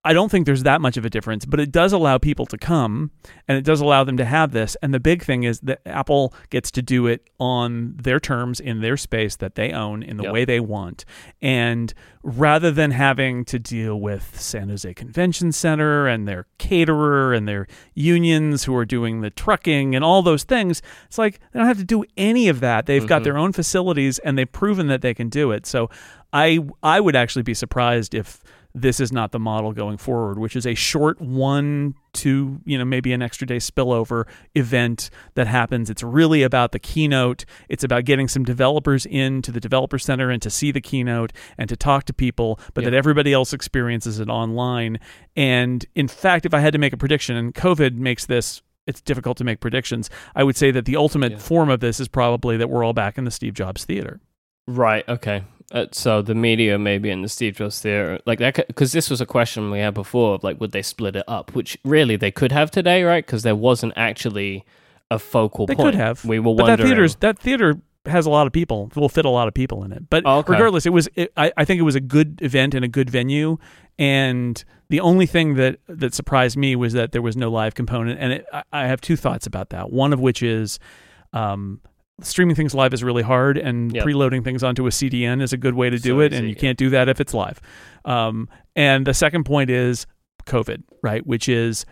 I 0.09 0.15
don't 0.15 0.31
think 0.31 0.47
there's 0.47 0.63
that 0.63 0.81
much 0.81 0.97
of 0.97 1.05
a 1.05 1.11
difference, 1.11 1.45
but 1.45 1.61
it 1.61 1.71
does 1.71 1.93
allow 1.93 2.17
people 2.17 2.47
to 2.47 2.57
come 2.57 3.11
and 3.47 3.59
it 3.59 3.65
does 3.65 3.83
allow 3.83 4.05
them 4.05 4.17
to 4.17 4.25
have 4.25 4.53
this. 4.53 4.75
And 4.81 4.95
the 4.95 5.01
big 5.01 5.23
thing 5.23 5.43
is 5.43 5.61
that 5.61 5.81
Apple 5.85 6.33
gets 6.49 6.71
to 6.71 6.83
do 6.83 7.07
it 7.07 7.29
on 7.39 7.95
their 8.03 8.19
terms 8.19 8.59
in 8.59 8.81
their 8.81 8.97
space 8.97 9.37
that 9.37 9.55
they 9.55 9.71
own 9.71 10.03
in 10.03 10.17
the 10.17 10.23
Yep. 10.23 10.33
way 10.33 10.45
they 10.47 10.61
want. 10.61 11.05
And 11.43 11.93
rather 12.23 12.71
than 12.71 12.93
having 12.93 13.45
to 13.47 13.59
deal 13.59 14.01
with 14.01 14.41
San 14.41 14.71
Jose 14.71 14.95
Convention 14.95 15.53
Center 15.53 16.07
and 16.07 16.27
their 16.27 16.47
caterer 16.57 17.35
and 17.35 17.47
their 17.47 17.67
unions 17.95 18.65
who 18.65 18.75
are 18.77 18.87
doing 18.87 19.21
the 19.21 19.29
trucking 19.31 19.95
and 19.95 20.03
all 20.03 20.23
those 20.23 20.45
things, 20.45 20.81
it's 21.07 21.19
like 21.19 21.39
they 21.53 21.59
don't 21.59 21.69
have 21.69 21.77
to 21.79 21.85
do 21.85 22.05
any 22.17 22.49
of 22.49 22.61
that. 22.61 22.87
They've 22.87 23.07
got 23.07 23.21
Mhm. 23.21 23.25
their 23.25 23.37
own 23.37 23.53
facilities 23.53 24.19
and 24.21 24.39
they've 24.39 24.51
proven 24.51 24.87
that 24.87 25.03
they 25.03 25.13
can 25.13 25.29
do 25.29 25.51
it. 25.53 25.67
So 25.67 25.91
I 26.33 26.61
I 26.83 27.01
would 27.01 27.15
actually 27.17 27.43
be 27.43 27.55
surprised 27.55 28.15
if 28.15 28.41
this 28.75 29.01
is 29.01 29.11
not 29.11 29.33
the 29.33 29.39
model 29.39 29.73
going 29.73 29.97
forward, 29.97 30.39
which 30.39 30.55
is 30.55 30.67
a 30.67 30.75
short 30.75 31.21
one 31.21 31.95
to, 32.13 32.61
you 32.65 32.77
know, 32.79 32.85
maybe 32.85 33.13
an 33.13 33.23
extra 33.23 33.47
day 33.47 33.57
spillover 33.57 34.25
event 34.55 35.11
that 35.35 35.47
happens. 35.47 35.89
It's 35.91 36.03
really 36.03 36.43
about 36.43 36.73
the 36.73 36.79
keynote. 36.79 37.45
It's 37.69 37.83
about 37.83 38.05
getting 38.05 38.29
some 38.29 38.45
developers 38.45 39.07
into 39.07 39.51
the 39.51 39.61
developer 39.61 39.99
center 39.99 40.31
and 40.31 40.41
to 40.43 40.51
see 40.51 40.71
the 40.71 40.81
keynote 40.81 41.33
and 41.57 41.69
to 41.69 41.77
talk 41.77 42.05
to 42.05 42.13
people, 42.13 42.61
but 42.75 42.85
Yeah. 42.85 42.91
that 42.91 42.97
everybody 42.97 43.33
else 43.33 43.53
experiences 43.53 44.21
it 44.21 44.29
online. 44.29 44.99
And 45.35 45.85
in 45.95 46.07
fact, 46.09 46.45
if 46.47 46.53
I 46.55 46.61
had 46.61 46.73
to 46.75 46.79
make 46.79 46.93
a 46.93 46.97
prediction, 46.99 47.37
and 47.37 47.55
COVID 47.55 47.95
makes 47.97 48.27
this 48.27 48.63
it's 48.87 49.03
difficult 49.03 49.37
to 49.37 49.45
make 49.45 49.61
predictions. 49.61 50.09
I 50.35 50.43
would 50.45 50.57
say 50.57 50.71
that 50.71 50.87
the 50.87 50.97
ultimate 50.97 51.33
Yeah. 51.33 51.39
form 51.39 51.69
of 51.69 51.81
this 51.81 52.01
is 52.01 52.09
probably 52.09 52.57
that 52.57 52.71
we're 52.71 52.83
all 52.83 52.95
back 52.95 53.19
in 53.19 53.25
the 53.25 53.31
Steve 53.31 53.53
Jobs 53.53 53.85
theater. 53.85 54.19
Right. 54.67 55.07
Okay. 55.07 55.45
Uh, 55.71 55.85
so 55.93 56.23
the 56.23 56.35
media 56.35 56.79
maybe 56.79 57.11
in 57.11 57.21
the 57.21 57.29
Steve 57.29 57.57
Jobs 57.57 57.81
theater, 57.81 58.19
like 58.25 58.39
that, 58.39 58.55
because 58.69 58.93
this 58.93 59.11
was 59.11 59.21
a 59.21 59.27
question 59.27 59.71
we 59.71 59.81
had 59.81 59.93
before 59.93 60.35
of 60.37 60.43
like, 60.45 60.59
would 60.61 60.73
they 60.73 60.81
split 60.83 61.15
it 61.15 61.25
up? 61.29 61.55
Which 61.55 61.77
really 61.85 62.17
they 62.17 62.31
could 62.31 62.53
have 62.53 62.71
today, 62.71 63.03
right? 63.03 63.25
Because 63.25 63.43
there 63.43 63.55
wasn't 63.57 63.93
actually 63.95 64.65
a 65.11 65.19
focal 65.19 65.67
They 65.67 65.75
point. 65.75 65.89
could 65.89 65.95
have. 65.95 66.25
We 66.25 66.39
were 66.39 66.55
But 66.55 66.65
that 66.65 66.71
wondering. 66.71 66.89
theater's 66.89 67.17
that 67.17 67.39
theater 67.39 67.81
has 68.07 68.25
a 68.25 68.31
lot 68.31 68.47
of 68.47 68.53
people. 68.55 68.91
Will 68.97 69.11
fit 69.11 69.27
a 69.27 69.31
lot 69.31 69.47
of 69.49 69.53
people 69.53 69.85
in 69.85 69.93
it. 69.93 70.09
But 70.09 70.23
Oh, 70.25 70.39
okay. 70.39 70.53
regardless, 70.53 70.87
it 70.87 70.93
was. 70.95 71.07
It, 71.15 71.33
I, 71.37 71.53
I 71.59 71.65
think 71.67 71.79
it 71.79 71.83
was 71.83 71.95
a 71.97 72.01
good 72.01 72.41
event 72.41 72.73
and 72.75 72.83
a 72.83 72.89
good 72.89 73.11
venue. 73.11 73.59
And 73.99 74.65
the 74.89 75.01
only 75.01 75.27
thing 75.27 75.55
that 75.57 75.81
that 75.87 76.15
surprised 76.15 76.57
me 76.57 76.77
was 76.77 76.95
that 76.95 77.13
there 77.13 77.21
was 77.21 77.37
no 77.37 77.51
live 77.51 77.75
component. 77.75 78.19
And 78.21 78.33
it, 78.33 78.47
I, 78.53 78.63
I 78.73 78.87
have 78.87 79.03
two 79.03 79.17
thoughts 79.17 79.47
about 79.47 79.69
that. 79.71 79.93
One 79.93 80.15
of 80.15 80.21
which 80.21 80.43
is. 80.43 80.79
Um, 81.35 81.81
Streaming 82.21 82.57
things 82.57 82.75
live 82.75 82.93
is 82.93 83.05
really 83.05 83.23
hard, 83.23 83.57
and 83.59 83.95
Yep. 83.95 84.05
preloading 84.05 84.43
things 84.45 84.63
onto 84.65 84.87
a 84.87 84.91
CDN 84.91 85.41
is 85.41 85.53
a 85.53 85.57
good 85.57 85.75
way 85.75 85.89
to 85.91 85.99
do 85.99 86.11
So 86.17 86.21
it. 86.21 86.33
easy, 86.33 86.39
And 86.39 86.49
you 86.49 86.55
yeah. 86.55 86.61
can't 86.61 86.79
do 86.79 86.91
that 86.91 87.09
if 87.09 87.21
it's 87.21 87.33
live. 87.35 87.61
Um, 88.05 88.49
and 88.75 89.07
the 89.07 89.15
second 89.15 89.45
point 89.45 89.71
is 89.71 90.07
COVID, 90.47 90.83
right? 91.03 91.25
Which 91.27 91.49
is 91.49 91.85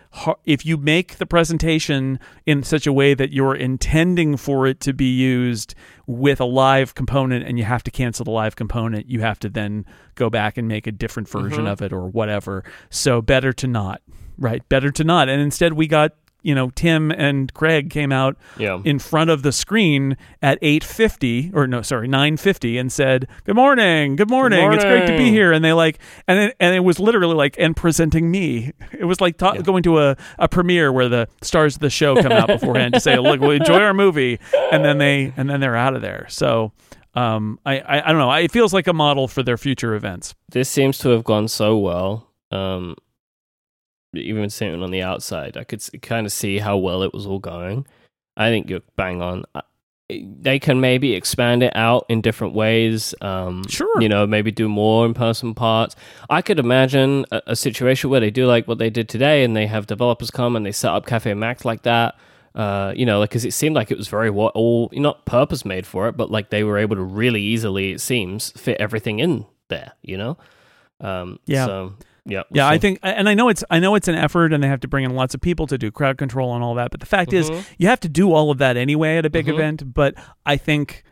if 0.43 0.65
you 0.65 0.77
make 0.77 1.17
the 1.17 1.25
presentation 1.27 2.19
in 2.45 2.63
such 2.63 2.87
a 2.87 2.91
way 2.91 3.13
that 3.13 3.31
you're 3.31 3.53
intending 3.55 4.35
for 4.35 4.65
it 4.65 4.79
to 4.81 4.93
be 4.93 5.15
used 5.15 5.75
with 6.07 6.41
a 6.41 6.45
live 6.45 6.95
component 6.95 7.45
and 7.47 7.57
you 7.59 7.65
have 7.65 7.83
to 7.83 7.91
cancel 7.91 8.25
the 8.25 8.31
live 8.31 8.55
component, 8.55 9.07
you 9.07 9.21
have 9.21 9.37
to 9.39 9.49
then 9.49 9.85
go 10.15 10.29
back 10.29 10.57
and 10.57 10.67
make 10.67 10.87
a 10.87 10.91
different 10.91 11.29
version 11.29 11.65
Mhm. 11.65 11.71
of 11.71 11.81
it 11.83 11.93
or 11.93 12.07
whatever. 12.07 12.63
So 12.89 13.21
better 13.21 13.53
to 13.53 13.67
not, 13.67 14.01
right? 14.39 14.67
Better 14.67 14.89
to 14.91 15.03
not. 15.03 15.29
And 15.29 15.41
instead, 15.41 15.73
we 15.73 15.87
got. 15.87 16.13
You 16.47 16.55
know, 16.55 16.69
Tim 16.69 17.11
and 17.11 17.53
Craig 17.53 17.89
came 17.89 18.13
out 18.13 18.37
yeah. 18.57 18.79
in 18.85 18.99
front 18.99 19.29
of 19.29 19.43
the 19.43 19.51
screen 19.51 20.15
at 20.41 20.57
8:50 20.61 21.53
or 21.53 21.67
no 21.67 21.81
sorry 21.81 22.07
9:50 22.07 22.79
and 22.79 22.89
said 22.89 23.27
good 23.43 23.55
morning 23.55 24.15
good 24.15 24.29
morning, 24.29 24.71
it's 24.71 24.85
great 24.85 25.07
to 25.07 25.17
be 25.17 25.29
here 25.29 25.51
and 25.51 25.65
they 25.65 25.73
like 25.73 25.99
and 26.25 26.39
it, 26.39 26.55
and 26.61 26.73
it 26.73 26.79
was 26.79 26.99
literally 26.99 27.35
like 27.35 27.57
and 27.59 27.75
presenting 27.75 28.31
me 28.31 28.71
it 28.97 29.03
was 29.03 29.19
like 29.19 29.35
ta- 29.35 29.55
Yeah. 29.55 29.61
going 29.61 29.83
to 29.83 29.99
a, 29.99 30.15
a 30.39 30.47
premiere 30.47 30.93
where 30.93 31.09
the 31.09 31.27
stars 31.41 31.75
of 31.75 31.81
the 31.81 31.89
show 31.89 32.15
come 32.21 32.31
out 32.31 32.47
beforehand 32.47 32.93
to 32.93 33.01
say 33.01 33.17
look 33.19 33.41
we 33.41 33.57
enjoy 33.57 33.79
our 33.81 33.93
movie 33.93 34.39
and 34.71 34.85
then 34.85 34.99
they 34.99 35.33
and 35.35 35.49
then 35.49 35.59
they're 35.59 35.75
out 35.75 35.95
of 35.95 36.01
there 36.01 36.27
so 36.29 36.71
um 37.13 37.59
I, 37.65 37.79
I 37.79 38.07
I 38.07 38.11
don't 38.13 38.19
know 38.19 38.31
it 38.31 38.51
feels 38.53 38.73
like 38.73 38.87
a 38.87 38.93
model 38.93 39.27
for 39.27 39.43
their 39.43 39.57
future 39.57 39.95
events 39.95 40.33
this 40.49 40.69
seems 40.69 40.97
to 40.99 41.09
have 41.09 41.25
gone 41.25 41.49
so 41.49 41.77
well. 41.77 42.31
Um, 42.51 42.95
even 44.13 44.49
sitting 44.49 44.81
on 44.81 44.91
the 44.91 45.01
outside, 45.01 45.57
I 45.57 45.63
could 45.63 45.83
kind 46.01 46.25
of 46.25 46.31
see 46.31 46.59
how 46.59 46.77
well 46.77 47.03
it 47.03 47.13
was 47.13 47.25
all 47.25 47.39
going. 47.39 47.85
I 48.35 48.49
think 48.49 48.69
you're 48.69 48.81
bang 48.95 49.21
on. 49.21 49.43
They 50.09 50.57
can 50.59 50.79
maybe 50.79 51.13
expand 51.15 51.63
it 51.63 51.75
out 51.75 52.05
in 52.07 52.21
different 52.21 52.53
ways. 52.53 53.13
Um, 53.19 53.67
Sure. 53.67 54.01
You 54.01 54.07
know, 54.07 54.25
maybe 54.25 54.51
do 54.51 54.69
more 54.69 55.05
in 55.05 55.13
person 55.13 55.53
parts. 55.53 55.95
I 56.29 56.41
could 56.41 56.59
imagine 56.59 57.25
a, 57.31 57.41
a 57.47 57.55
situation 57.55 58.09
where 58.09 58.21
they 58.21 58.31
do 58.31 58.45
like 58.45 58.67
what 58.67 58.77
they 58.77 58.89
did 58.89 59.09
today 59.09 59.43
and 59.43 59.55
they 59.55 59.67
have 59.67 59.85
developers 59.87 60.31
come 60.31 60.55
and 60.55 60.65
they 60.65 60.71
set 60.71 60.91
up 60.93 61.05
Cafe 61.05 61.33
Max 61.33 61.65
like 61.65 61.81
that. 61.81 62.15
Uh, 62.55 62.93
you 62.95 63.05
know, 63.05 63.19
like 63.19 63.29
because 63.29 63.43
it 63.45 63.53
seemed 63.53 63.75
like 63.75 63.91
it 63.91 63.97
was 63.97 64.07
very 64.07 64.29
what 64.29 64.55
all 64.55 64.89
not 64.93 65.25
purpose 65.25 65.65
made 65.65 65.85
for 65.85 66.07
it, 66.07 66.15
but 66.15 66.31
like 66.31 66.49
they 66.49 66.63
were 66.63 66.77
able 66.77 66.95
to 66.95 67.03
really 67.03 67.41
easily, 67.41 67.91
it 67.91 67.99
seems, 68.01 68.51
fit 68.51 68.77
everything 68.79 69.19
in 69.19 69.45
there. 69.67 69.91
You 70.01 70.17
know, 70.17 70.37
um, 71.01 71.39
Yeah. 71.45 71.65
So 71.65 71.93
yeah, 72.27 72.43
yeah 72.51 72.67
I 72.67 72.77
think 72.77 72.99
and 73.03 73.27
I 73.29 73.33
know 73.33 73.49
it's 73.49 73.63
I 73.69 73.79
know 73.79 73.95
it's 73.95 74.07
an 74.07 74.15
effort 74.15 74.53
and 74.53 74.63
they 74.63 74.67
have 74.67 74.81
to 74.81 74.87
bring 74.87 75.03
in 75.05 75.15
lots 75.15 75.33
of 75.33 75.41
people 75.41 75.65
to 75.67 75.77
do 75.77 75.89
crowd 75.91 76.17
control 76.17 76.53
and 76.53 76.63
all 76.63 76.75
that 76.75 76.91
but 76.91 76.99
the 76.99 77.05
fact 77.05 77.33
is 77.33 77.49
Mhm. 77.49 77.65
you 77.77 77.87
have 77.87 77.99
to 78.01 78.09
do 78.09 78.33
all 78.33 78.51
of 78.51 78.57
that 78.59 78.77
anyway 78.77 79.17
at 79.17 79.25
a 79.25 79.29
big 79.29 79.45
Mhm. 79.47 79.53
event 79.53 79.93
but 79.93 80.13
i 80.45 80.57
think 80.57 81.03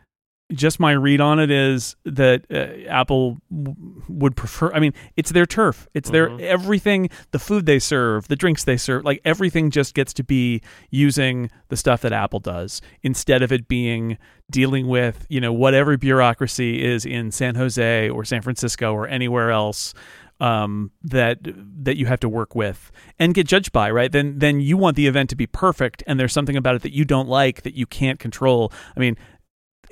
just 0.54 0.80
my 0.80 0.92
read 0.92 1.20
on 1.22 1.40
it 1.40 1.50
is 1.50 1.96
that 2.06 2.46
uh, 2.52 2.88
apple 2.88 3.38
w- 3.50 3.76
would 4.08 4.36
prefer 4.36 4.72
i 4.76 4.80
mean 4.80 4.94
it's 5.18 5.32
their 5.32 5.46
turf 5.48 5.88
it's 5.96 6.12
their 6.12 6.30
Mhm. 6.30 6.40
everything 6.42 7.10
the 7.32 7.40
food 7.40 7.66
they 7.66 7.80
serve 7.80 8.28
the 8.28 8.36
drinks 8.36 8.64
they 8.64 8.78
serve 8.78 9.04
like 9.04 9.20
everything 9.26 9.72
just 9.72 9.96
gets 9.96 10.14
to 10.14 10.24
be 10.24 10.62
using 10.92 11.50
the 11.70 11.76
stuff 11.78 12.02
that 12.02 12.14
apple 12.14 12.40
does 12.40 12.80
instead 13.02 13.42
of 13.42 13.52
it 13.52 13.68
being 13.68 14.18
dealing 14.52 14.88
with 14.88 15.26
you 15.30 15.42
know 15.42 15.52
whatever 15.52 15.98
bureaucracy 15.98 16.84
is 16.84 17.06
in 17.08 17.32
san 17.32 17.56
jose 17.56 18.08
or 18.10 18.24
san 18.24 18.44
francisco 18.44 18.94
or 18.94 19.08
anywhere 19.08 19.50
else 19.50 19.96
um, 20.40 20.92
that 21.04 21.40
that 21.84 21.98
you 21.98 22.06
have 22.08 22.20
to 22.22 22.30
work 22.30 22.56
with 22.56 22.92
and 23.20 23.34
get 23.34 23.48
judged 23.48 23.72
by, 23.72 23.90
right? 23.90 24.12
Then 24.12 24.40
then 24.40 24.60
you 24.60 24.78
want 24.78 24.96
the 24.96 25.08
event 25.08 25.30
to 25.32 25.36
be 25.36 25.48
perfect, 25.48 26.04
and 26.08 26.20
there's 26.20 26.34
something 26.34 26.58
about 26.58 26.76
it 26.76 26.82
that 26.82 26.94
you 26.94 27.06
don't 27.06 27.28
like 27.30 27.62
that 27.64 27.74
you 27.76 27.86
can't 27.86 28.20
control. 28.20 28.72
I 28.96 29.00
mean, 29.00 29.16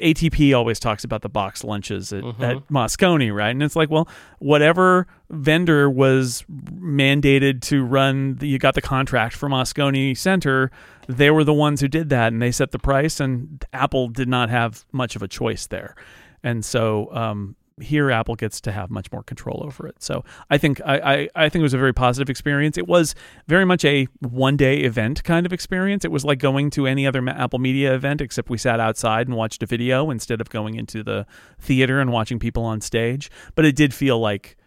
ATP 0.01 0.53
always 0.57 0.79
talks 0.79 1.03
about 1.03 1.21
the 1.21 1.29
box 1.29 1.63
lunches 1.63 2.11
at, 2.11 2.23
Mhm. 2.23 2.41
at 2.41 2.67
Moscone, 2.67 3.33
right? 3.33 3.51
And 3.51 3.61
it's 3.61 3.75
like, 3.75 3.89
well, 3.91 4.09
whatever 4.39 5.05
vendor 5.29 5.87
was 5.89 6.43
mandated 6.49 7.61
to 7.61 7.83
run, 7.83 8.35
the, 8.35 8.47
you 8.47 8.57
got 8.57 8.73
the 8.73 8.81
contract 8.81 9.35
for 9.35 9.47
Moscone 9.47 10.17
Center, 10.17 10.71
they 11.07 11.29
were 11.29 11.43
the 11.43 11.53
ones 11.53 11.79
who 11.81 11.87
did 11.87 12.09
that, 12.09 12.33
and 12.33 12.41
they 12.41 12.51
set 12.51 12.71
the 12.71 12.79
price, 12.79 13.19
and 13.19 13.63
Apple 13.71 14.07
did 14.09 14.27
not 14.27 14.49
have 14.49 14.83
much 14.91 15.15
of 15.15 15.21
a 15.21 15.27
choice 15.27 15.67
there. 15.67 15.95
And 16.43 16.65
so 16.65 17.13
um, 17.15 17.55
here, 17.81 18.11
Apple 18.11 18.35
gets 18.35 18.61
to 18.61 18.71
have 18.71 18.89
much 18.89 19.11
more 19.11 19.23
control 19.23 19.61
over 19.65 19.87
it. 19.87 20.01
So 20.01 20.23
I 20.49 20.57
think 20.57 20.81
I, 20.85 20.97
I, 20.97 21.29
I 21.35 21.49
think 21.49 21.61
it 21.61 21.63
was 21.63 21.73
a 21.73 21.77
very 21.77 21.93
positive 21.93 22.29
experience. 22.29 22.77
It 22.77 22.87
was 22.87 23.15
very 23.47 23.65
much 23.65 23.83
a 23.85 24.07
one 24.19 24.57
day 24.57 24.79
event 24.79 25.23
kind 25.23 25.45
of 25.45 25.53
experience. 25.53 26.05
It 26.05 26.11
was 26.11 26.23
like 26.23 26.39
going 26.39 26.69
to 26.71 26.87
any 26.87 27.07
other 27.07 27.27
Apple 27.27 27.59
Media 27.59 27.93
event, 27.93 28.21
except 28.21 28.49
we 28.49 28.57
sat 28.57 28.79
outside 28.79 29.27
and 29.27 29.35
watched 29.35 29.63
a 29.63 29.65
video 29.65 30.09
instead 30.11 30.41
of 30.41 30.49
going 30.49 30.75
into 30.75 31.03
the 31.03 31.25
theater 31.59 31.99
and 31.99 32.11
watching 32.11 32.39
people 32.39 32.63
on 32.63 32.81
stage. 32.81 33.31
But 33.55 33.65
it 33.65 33.75
did 33.75 33.93
feel 33.93 34.19
like 34.19 34.57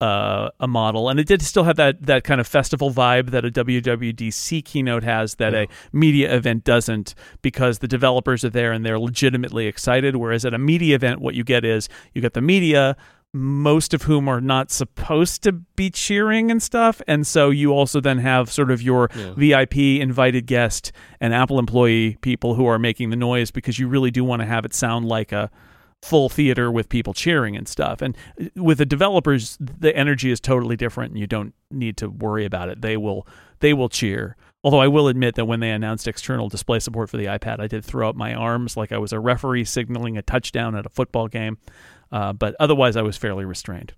uh, 0.00 0.50
a 0.60 0.68
model, 0.68 1.08
and 1.08 1.18
it 1.18 1.26
did 1.26 1.42
still 1.42 1.64
have 1.64 1.76
that 1.76 2.06
that 2.06 2.22
kind 2.24 2.40
of 2.40 2.46
festival 2.46 2.90
vibe 2.92 3.30
that 3.30 3.44
a 3.44 3.50
WWDC 3.50 4.64
keynote 4.64 5.02
has 5.04 5.34
that 5.36 5.52
Yeah. 5.52 5.62
a 5.62 5.66
media 5.92 6.34
event 6.34 6.64
doesn't, 6.64 7.14
because 7.42 7.80
the 7.80 7.88
developers 7.88 8.44
are 8.44 8.50
there 8.50 8.70
and 8.72 8.84
they're 8.86 8.98
legitimately 8.98 9.66
excited. 9.66 10.16
Whereas 10.16 10.44
at 10.44 10.54
a 10.54 10.58
media 10.58 10.94
event, 10.94 11.20
what 11.20 11.34
you 11.34 11.44
get 11.44 11.64
is 11.64 11.88
you 12.14 12.20
get 12.20 12.34
the 12.34 12.40
media. 12.40 12.96
Most 13.34 13.92
of 13.92 14.04
whom 14.04 14.26
are 14.26 14.40
not 14.40 14.70
supposed 14.70 15.42
to 15.42 15.52
be 15.52 15.90
cheering 15.90 16.50
and 16.50 16.62
stuff. 16.62 17.02
And 17.06 17.26
so 17.26 17.50
you 17.50 17.72
also 17.72 18.00
then 18.00 18.18
have 18.20 18.50
sort 18.50 18.70
of 18.70 18.80
your 18.80 19.10
Yeah. 19.14 19.34
VIP 19.36 20.00
invited 20.00 20.46
guest 20.46 20.92
and 21.20 21.34
Apple 21.34 21.58
employee 21.58 22.16
people 22.22 22.54
who 22.54 22.64
are 22.66 22.78
making 22.78 23.10
the 23.10 23.16
noise 23.16 23.50
because 23.50 23.78
you 23.78 23.86
really 23.86 24.10
do 24.10 24.24
want 24.24 24.40
to 24.40 24.46
have 24.46 24.64
it 24.64 24.72
sound 24.72 25.06
like 25.08 25.30
a 25.30 25.50
full 26.02 26.28
theater 26.28 26.70
with 26.70 26.88
people 26.88 27.12
cheering 27.12 27.56
and 27.56 27.68
stuff. 27.68 28.00
And 28.00 28.16
uh, 28.40 28.46
with 28.56 28.78
the 28.78 28.86
developers, 28.86 29.56
the 29.60 29.94
energy 29.96 30.30
is 30.30 30.40
totally 30.40 30.76
different, 30.76 31.12
and 31.12 31.20
you 31.20 31.26
don't 31.26 31.54
need 31.70 31.96
to 31.98 32.08
worry 32.08 32.44
about 32.44 32.68
it. 32.68 32.80
They 32.82 32.96
will 32.96 33.26
they 33.60 33.74
will 33.74 33.88
cheer. 33.88 34.36
Although 34.64 34.80
I 34.80 34.88
will 34.88 35.08
admit 35.08 35.36
that 35.36 35.44
when 35.44 35.60
they 35.60 35.70
announced 35.70 36.08
external 36.08 36.48
display 36.48 36.80
support 36.80 37.10
for 37.10 37.16
the 37.16 37.26
iPad, 37.26 37.60
I 37.60 37.68
did 37.68 37.84
throw 37.84 38.08
up 38.08 38.16
my 38.16 38.34
arms 38.34 38.76
like 38.76 38.90
I 38.90 38.98
was 38.98 39.12
a 39.12 39.20
referee 39.20 39.64
signaling 39.64 40.16
a 40.16 40.22
touchdown 40.22 40.74
at 40.74 40.86
a 40.86 40.90
football 40.90 41.28
game. 41.28 41.58
Uh, 42.10 42.32
but 42.32 42.56
otherwise, 42.58 42.96
I 42.96 43.02
was 43.02 43.16
fairly 43.16 43.44
restrained. 43.44 43.94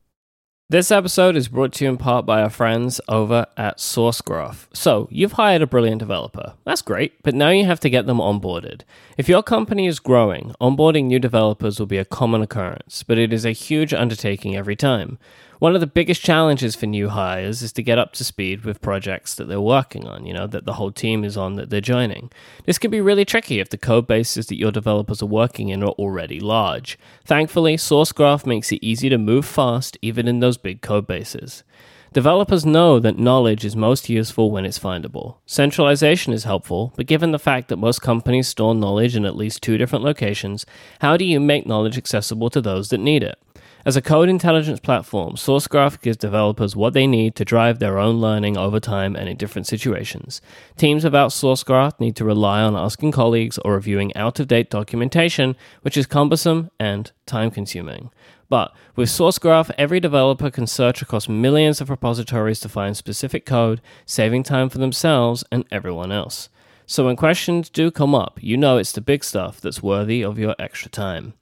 This 0.71 0.93
episode 0.93 1.35
is 1.35 1.49
brought 1.49 1.73
to 1.73 1.85
you 1.85 1.91
in 1.91 1.97
part 1.97 2.25
by 2.25 2.41
our 2.43 2.49
friends 2.49 3.01
over 3.09 3.45
at 3.57 3.79
SourceGraph. 3.79 4.69
So, 4.73 5.09
you've 5.11 5.33
hired 5.33 5.63
a 5.63 5.67
brilliant 5.67 5.99
developer. 5.99 6.55
That's 6.65 6.81
great, 6.81 7.21
but 7.25 7.35
now 7.35 7.49
you 7.49 7.65
have 7.65 7.81
to 7.81 7.91
get 7.91 8.07
them 8.07 8.19
onboarded. 8.19 8.83
If 9.19 9.29
your 9.29 9.43
company 9.43 9.89
is 9.89 9.99
growing, 9.99 10.55
onboarding 10.61 11.07
new 11.07 11.19
developers 11.19 11.81
will 11.81 11.89
be 11.89 11.99
a 11.99 12.05
common 12.05 12.41
occurrence, 12.41 13.03
but 13.03 13.19
it 13.19 13.33
is 13.33 13.45
a 13.45 13.51
huge 13.51 13.93
undertaking 13.93 14.55
every 14.55 14.77
time. 14.77 15.19
One 15.61 15.75
of 15.75 15.83
the 15.83 15.87
biggest 15.87 16.23
challenges 16.23 16.75
for 16.75 16.87
new 16.87 17.11
hires 17.11 17.61
is 17.61 17.71
to 17.75 17.83
get 17.83 17.99
up 17.99 18.15
to 18.15 18.25
speed 18.25 18.65
with 18.65 18.81
projects 18.81 19.35
that 19.35 19.45
they're 19.45 19.61
working 19.61 20.09
on, 20.09 20.25
you 20.25 20.33
know, 20.33 20.47
that 20.47 20.65
the 20.65 20.73
whole 20.73 20.91
team 20.91 21.23
is 21.23 21.37
on 21.37 21.57
that 21.57 21.69
they're 21.69 21.83
joining. 21.83 22.31
This 22.65 22.79
can 22.79 22.91
be 22.91 23.03
really 23.03 23.27
tricky 23.27 23.61
if 23.61 23.69
the 23.69 23.77
code 23.77 24.07
bases 24.07 24.47
that 24.47 24.59
your 24.59 24.73
developers 24.73 25.21
are 25.23 25.27
working 25.27 25.69
in 25.69 25.83
are 25.83 25.91
already 25.91 26.41
large. 26.41 26.99
Thankfully, 27.27 27.77
SourceGraph 27.77 28.47
makes 28.47 28.73
it 28.73 28.83
easy 28.83 29.11
to 29.11 29.19
move 29.19 29.45
fast 29.45 29.99
even 30.01 30.27
in 30.27 30.41
those 30.41 30.57
big 30.57 30.81
code 30.81 31.07
bases. 31.07 31.63
Developers 32.15 32.65
know 32.65 32.99
that 32.99 33.19
knowledge 33.19 33.63
is 33.63 33.77
most 33.77 34.09
useful 34.09 34.51
when 34.51 34.65
it's 34.65 34.79
findable. 34.79 35.37
Centralization 35.45 36.33
is 36.33 36.45
helpful, 36.45 36.95
but 36.97 37.05
given 37.05 37.33
the 37.33 37.39
fact 37.39 37.69
that 37.69 37.77
most 37.77 38.01
companies 38.01 38.49
store 38.49 38.75
knowledge 38.75 39.15
in 39.15 39.27
at 39.27 39.37
least 39.37 39.63
two 39.63 39.77
different 39.77 40.07
locations, 40.07 40.65
how 41.03 41.19
do 41.19 41.25
you 41.27 41.39
make 41.39 41.67
knowledge 41.67 41.99
accessible 41.99 42.49
to 42.49 42.63
those 42.63 42.89
that 42.89 42.99
need 42.99 43.23
it? 43.23 43.39
As 43.87 43.97
a 43.97 44.03
code 44.03 44.29
intelligence 44.29 44.79
platform, 44.79 45.37
SourceGraph 45.37 46.03
gives 46.03 46.19
developers 46.19 46.77
what 46.77 46.93
they 46.93 47.07
need 47.07 47.35
to 47.37 47.47
drive 47.47 47.79
their 47.79 47.99
own 47.99 48.21
learning 48.21 48.59
over 48.59 48.79
time 48.79 49.17
and 49.17 49.27
in 49.27 49.39
different 49.39 49.67
situations. 49.67 50.43
Teams 50.77 51.03
without 51.03 51.31
SourceGraph 51.31 51.99
need 51.99 52.15
to 52.17 52.27
rely 52.27 52.61
on 52.61 52.77
asking 52.77 53.13
colleagues 53.13 53.57
or 53.65 53.73
reviewing 53.73 54.15
out 54.15 54.39
of 54.39 54.49
date 54.49 54.69
documentation, 54.69 55.57
which 55.81 55.97
is 55.97 56.05
cumbersome 56.05 56.71
and 56.79 57.11
time 57.25 57.51
consuming. 57.51 58.11
But 58.51 58.75
with 58.97 59.09
SourceGraph, 59.09 59.71
every 59.79 59.99
developer 59.99 60.51
can 60.51 60.67
search 60.67 61.01
across 61.01 61.27
millions 61.27 61.81
of 61.81 61.89
repositories 61.89 62.61
to 62.61 62.69
find 62.69 62.95
specific 62.95 63.47
code, 63.47 63.81
saving 64.05 64.43
time 64.43 64.69
for 64.69 64.77
themselves 64.77 65.43
and 65.51 65.65
everyone 65.71 66.13
else. 66.13 66.51
So 66.85 67.07
when 67.07 67.17
questions 67.17 67.71
do 67.71 67.91
come 67.91 68.15
up, 68.15 68.41
you 68.43 68.59
know 68.59 68.77
it's 68.77 68.93
the 68.93 69.01
big 69.01 69.25
stuff 69.25 69.59
that's 69.59 69.83
worthy 69.83 70.23
of 70.23 70.39
your 70.39 70.55
extra 70.59 70.91
time. 70.91 71.33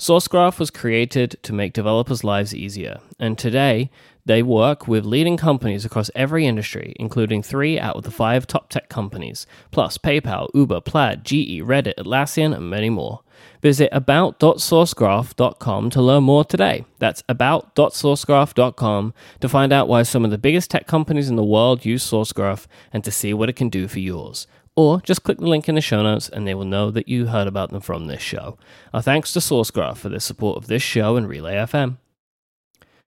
SourceGraph 0.00 0.58
was 0.58 0.70
created 0.70 1.36
to 1.42 1.52
make 1.52 1.74
developers' 1.74 2.24
lives 2.24 2.54
easier, 2.54 3.00
and 3.18 3.36
today 3.36 3.90
they 4.24 4.42
work 4.42 4.88
with 4.88 5.04
leading 5.04 5.36
companies 5.36 5.84
across 5.84 6.10
every 6.14 6.46
industry, 6.46 6.94
including 6.98 7.42
three 7.42 7.78
out 7.78 7.96
of 7.96 8.04
the 8.04 8.10
five 8.10 8.46
top 8.46 8.70
tech 8.70 8.88
companies, 8.88 9.46
plus 9.70 9.98
PayPal, 9.98 10.48
Uber, 10.54 10.80
Plaid, 10.80 11.22
GE, 11.22 11.60
Reddit, 11.60 11.96
Atlassian, 11.98 12.56
and 12.56 12.70
many 12.70 12.88
more. 12.88 13.20
Visit 13.60 13.90
about.sourcegraph.com 13.92 15.90
to 15.90 16.00
learn 16.00 16.22
more 16.24 16.46
today. 16.46 16.86
That's 16.98 17.22
about.sourcegraph.com 17.28 19.14
to 19.40 19.48
find 19.50 19.70
out 19.70 19.86
why 19.88 20.02
some 20.04 20.24
of 20.24 20.30
the 20.30 20.38
biggest 20.38 20.70
tech 20.70 20.86
companies 20.86 21.28
in 21.28 21.36
the 21.36 21.44
world 21.44 21.84
use 21.84 22.10
SourceGraph 22.10 22.66
and 22.90 23.04
to 23.04 23.10
see 23.10 23.34
what 23.34 23.50
it 23.50 23.56
can 23.56 23.68
do 23.68 23.86
for 23.86 23.98
yours. 23.98 24.46
Or 24.80 25.00
just 25.02 25.24
click 25.24 25.36
the 25.36 25.46
link 25.46 25.68
in 25.68 25.74
the 25.74 25.82
show 25.82 26.02
notes 26.02 26.30
and 26.30 26.46
they 26.46 26.54
will 26.54 26.64
know 26.64 26.90
that 26.90 27.06
you 27.06 27.26
heard 27.26 27.46
about 27.46 27.68
them 27.68 27.82
from 27.82 28.06
this 28.06 28.22
show. 28.22 28.56
Our 28.94 29.02
thanks 29.02 29.30
to 29.34 29.38
SourceGraph 29.40 29.98
for 29.98 30.08
their 30.08 30.20
support 30.20 30.56
of 30.56 30.68
this 30.68 30.82
show 30.82 31.16
and 31.16 31.28
Relay 31.28 31.56
FM. 31.56 31.98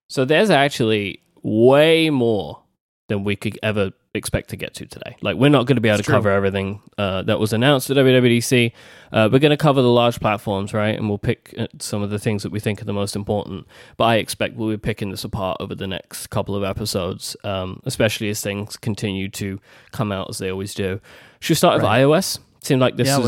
So 0.07 0.23
there's 0.23 0.51
actually 0.51 1.23
way 1.41 2.11
more 2.11 2.61
than 3.09 3.23
we 3.23 3.35
could 3.35 3.57
ever 3.63 3.91
expect 4.13 4.51
to 4.51 4.55
get 4.55 4.75
to 4.75 4.85
today. 4.85 5.17
Like 5.21 5.35
we're 5.37 5.49
not 5.49 5.65
going 5.65 5.77
to 5.77 5.81
be 5.81 5.89
able 5.89 5.97
It's 5.99 6.05
to 6.05 6.11
true. 6.11 6.17
cover 6.17 6.29
everything 6.29 6.79
uh, 6.99 7.23
that 7.23 7.39
was 7.39 7.51
announced 7.53 7.89
at 7.89 7.97
WWDC. 7.97 8.71
Uh, 9.11 9.29
we're 9.31 9.39
going 9.39 9.49
to 9.49 9.57
cover 9.57 9.81
the 9.81 9.89
large 9.89 10.19
platforms, 10.19 10.73
right? 10.73 10.95
And 10.95 11.09
we'll 11.09 11.17
pick 11.17 11.55
uh, 11.57 11.65
some 11.79 12.03
of 12.03 12.11
the 12.11 12.19
things 12.19 12.43
that 12.43 12.51
we 12.51 12.59
think 12.59 12.81
are 12.81 12.85
the 12.85 12.93
most 12.93 13.15
important. 13.15 13.65
But 13.97 14.03
I 14.05 14.15
expect 14.17 14.55
we'll 14.55 14.69
be 14.69 14.77
picking 14.77 15.09
this 15.09 15.23
apart 15.23 15.57
over 15.59 15.73
the 15.73 15.87
next 15.87 16.27
couple 16.27 16.55
of 16.55 16.63
episodes, 16.63 17.35
um, 17.43 17.81
especially 17.85 18.29
as 18.29 18.41
things 18.41 18.77
continue 18.77 19.29
to 19.29 19.59
come 19.91 20.11
out 20.11 20.29
as 20.29 20.37
they 20.37 20.51
always 20.51 20.75
do. 20.75 21.01
Should 21.43 21.51
we 21.51 21.55
start 21.55 21.75
with 21.75 21.83
Right. 21.83 22.01
iOS? 22.03 22.39
Seemed 22.61 22.79
like 22.79 22.95
this 22.95 23.07
Yeah, 23.09 23.19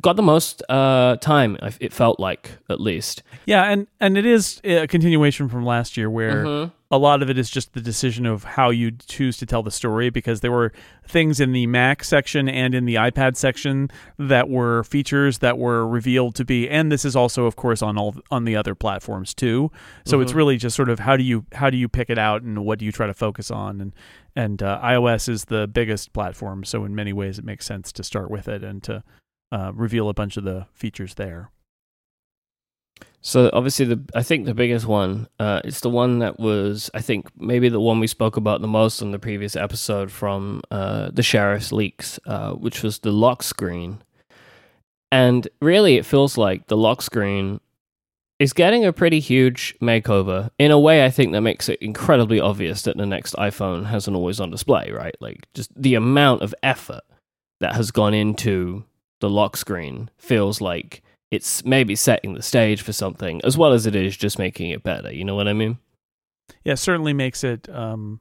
got 0.00 0.16
the 0.16 0.22
most 0.22 0.60
uh, 0.68 1.14
time. 1.20 1.56
It 1.78 1.92
felt 1.92 2.18
like, 2.18 2.58
at 2.68 2.80
least. 2.80 3.22
Yeah, 3.46 3.62
and 3.70 3.86
and 4.00 4.18
it 4.18 4.26
is 4.26 4.60
a 4.64 4.88
continuation 4.88 5.48
from 5.48 5.64
last 5.64 5.96
year 5.96 6.10
where 6.10 6.44
Mhm. 6.44 6.72
A 6.90 6.96
lot 6.98 7.22
of 7.22 7.28
it 7.28 7.36
is 7.36 7.50
just 7.50 7.74
the 7.74 7.82
decision 7.82 8.24
of 8.24 8.44
how 8.44 8.70
you 8.70 8.90
choose 8.90 9.36
to 9.36 9.44
tell 9.44 9.62
the 9.62 9.70
story 9.70 10.08
because 10.08 10.40
there 10.40 10.50
were 10.50 10.72
things 11.06 11.38
in 11.38 11.52
the 11.52 11.66
Mac 11.66 12.02
section 12.02 12.48
and 12.48 12.74
in 12.74 12.86
the 12.86 12.94
iPad 12.94 13.36
section 13.36 13.90
that 14.18 14.48
were 14.48 14.82
features 14.84 15.38
that 15.38 15.58
were 15.58 15.86
revealed 15.86 16.34
to 16.36 16.46
be 16.46 16.68
and 16.68 16.90
this 16.90 17.04
is 17.04 17.14
also 17.14 17.44
of 17.44 17.56
course 17.56 17.82
on 17.82 17.98
all 17.98 18.14
on 18.30 18.44
the 18.44 18.56
other 18.56 18.74
platforms 18.74 19.34
too. 19.34 19.70
So 20.06 20.20
it's 20.20 20.32
Mhm. 20.32 20.36
really 20.36 20.56
just 20.56 20.76
sort 20.76 20.88
of 20.88 21.00
how 21.00 21.16
do 21.16 21.22
you 21.22 21.44
how 21.52 21.68
do 21.68 21.76
you 21.76 21.88
pick 21.88 22.08
it 22.08 22.18
out 22.18 22.42
and 22.42 22.64
what 22.64 22.78
do 22.78 22.86
you 22.86 22.92
try 22.92 23.06
to 23.06 23.14
focus 23.14 23.50
on 23.50 23.80
and 23.82 23.94
and 24.34 24.62
uh, 24.62 24.80
iOS 24.82 25.28
is 25.28 25.46
the 25.46 25.66
biggest 25.66 26.12
platform 26.14 26.64
so 26.64 26.84
in 26.84 26.94
many 26.94 27.12
ways 27.12 27.38
it 27.38 27.44
makes 27.44 27.66
sense 27.66 27.92
to 27.92 28.02
start 28.02 28.30
with 28.30 28.48
it 28.48 28.64
and 28.64 28.82
to 28.84 29.02
uh, 29.52 29.72
reveal 29.74 30.08
a 30.08 30.14
bunch 30.14 30.36
of 30.36 30.44
the 30.44 30.66
features 30.72 31.14
there. 31.14 31.50
So 33.28 33.50
obviously, 33.52 33.84
the 33.84 34.00
I 34.14 34.22
think 34.22 34.46
the 34.46 34.54
biggest 34.54 34.86
one, 34.86 35.28
uh, 35.38 35.60
it's 35.62 35.80
the 35.80 35.90
one 35.90 36.20
that 36.20 36.40
was 36.40 36.90
I 36.94 37.02
think 37.02 37.28
maybe 37.36 37.68
the 37.68 37.78
one 37.78 38.00
we 38.00 38.06
spoke 38.06 38.38
about 38.38 38.62
the 38.62 38.66
most 38.66 39.02
on 39.02 39.10
the 39.10 39.18
previous 39.18 39.54
episode 39.54 40.10
from 40.10 40.62
uh, 40.70 41.10
the 41.12 41.22
sheriff's 41.22 41.70
leaks, 41.70 42.18
uh, 42.24 42.52
which 42.52 42.82
was 42.82 43.00
the 43.00 43.12
lock 43.12 43.42
screen. 43.42 43.98
And 45.12 45.46
really, 45.60 45.98
it 45.98 46.06
feels 46.06 46.38
like 46.38 46.68
the 46.68 46.76
lock 46.78 47.02
screen 47.02 47.60
is 48.38 48.54
getting 48.54 48.86
a 48.86 48.94
pretty 48.94 49.20
huge 49.20 49.76
makeover. 49.78 50.48
In 50.58 50.70
a 50.70 50.80
way, 50.80 51.04
I 51.04 51.10
think 51.10 51.32
that 51.32 51.42
makes 51.42 51.68
it 51.68 51.82
incredibly 51.82 52.40
obvious 52.40 52.80
that 52.82 52.96
the 52.96 53.04
next 53.04 53.34
iPhone 53.34 53.84
has 53.84 54.08
an 54.08 54.16
always-on 54.16 54.50
display, 54.50 54.90
right? 54.90 55.16
Like 55.20 55.46
just 55.52 55.70
the 55.76 55.96
amount 55.96 56.40
of 56.40 56.54
effort 56.62 57.02
that 57.60 57.74
has 57.74 57.90
gone 57.90 58.14
into 58.14 58.86
the 59.20 59.28
lock 59.28 59.58
screen 59.58 60.08
feels 60.16 60.62
like 60.62 61.02
it's 61.30 61.64
maybe 61.64 61.94
setting 61.94 62.34
the 62.34 62.42
stage 62.42 62.80
for 62.82 62.92
something 62.92 63.40
as 63.44 63.56
well 63.58 63.72
as 63.72 63.84
it 63.86 63.94
is 63.94 64.16
just 64.16 64.38
making 64.38 64.70
it 64.70 64.82
better. 64.82 65.12
You 65.12 65.24
know 65.24 65.34
what 65.34 65.48
I 65.48 65.52
mean? 65.52 65.78
yeah, 66.64 66.74
certainly 66.74 67.12
makes 67.12 67.44
it 67.44 67.68
um, 67.68 68.20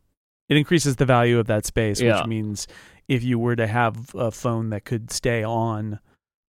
it 0.49 0.57
increases 0.57 0.97
the 0.97 1.05
value 1.05 1.39
of 1.39 1.47
that 1.47 1.65
space, 1.65 2.01
Yeah. 2.01 2.17
which 2.19 2.27
means 2.27 2.67
if 3.07 3.23
you 3.23 3.39
were 3.39 3.55
to 3.55 3.67
have 3.67 4.13
a 4.15 4.31
phone 4.31 4.69
that 4.71 4.83
could 4.83 5.11
stay 5.11 5.43
on, 5.43 5.99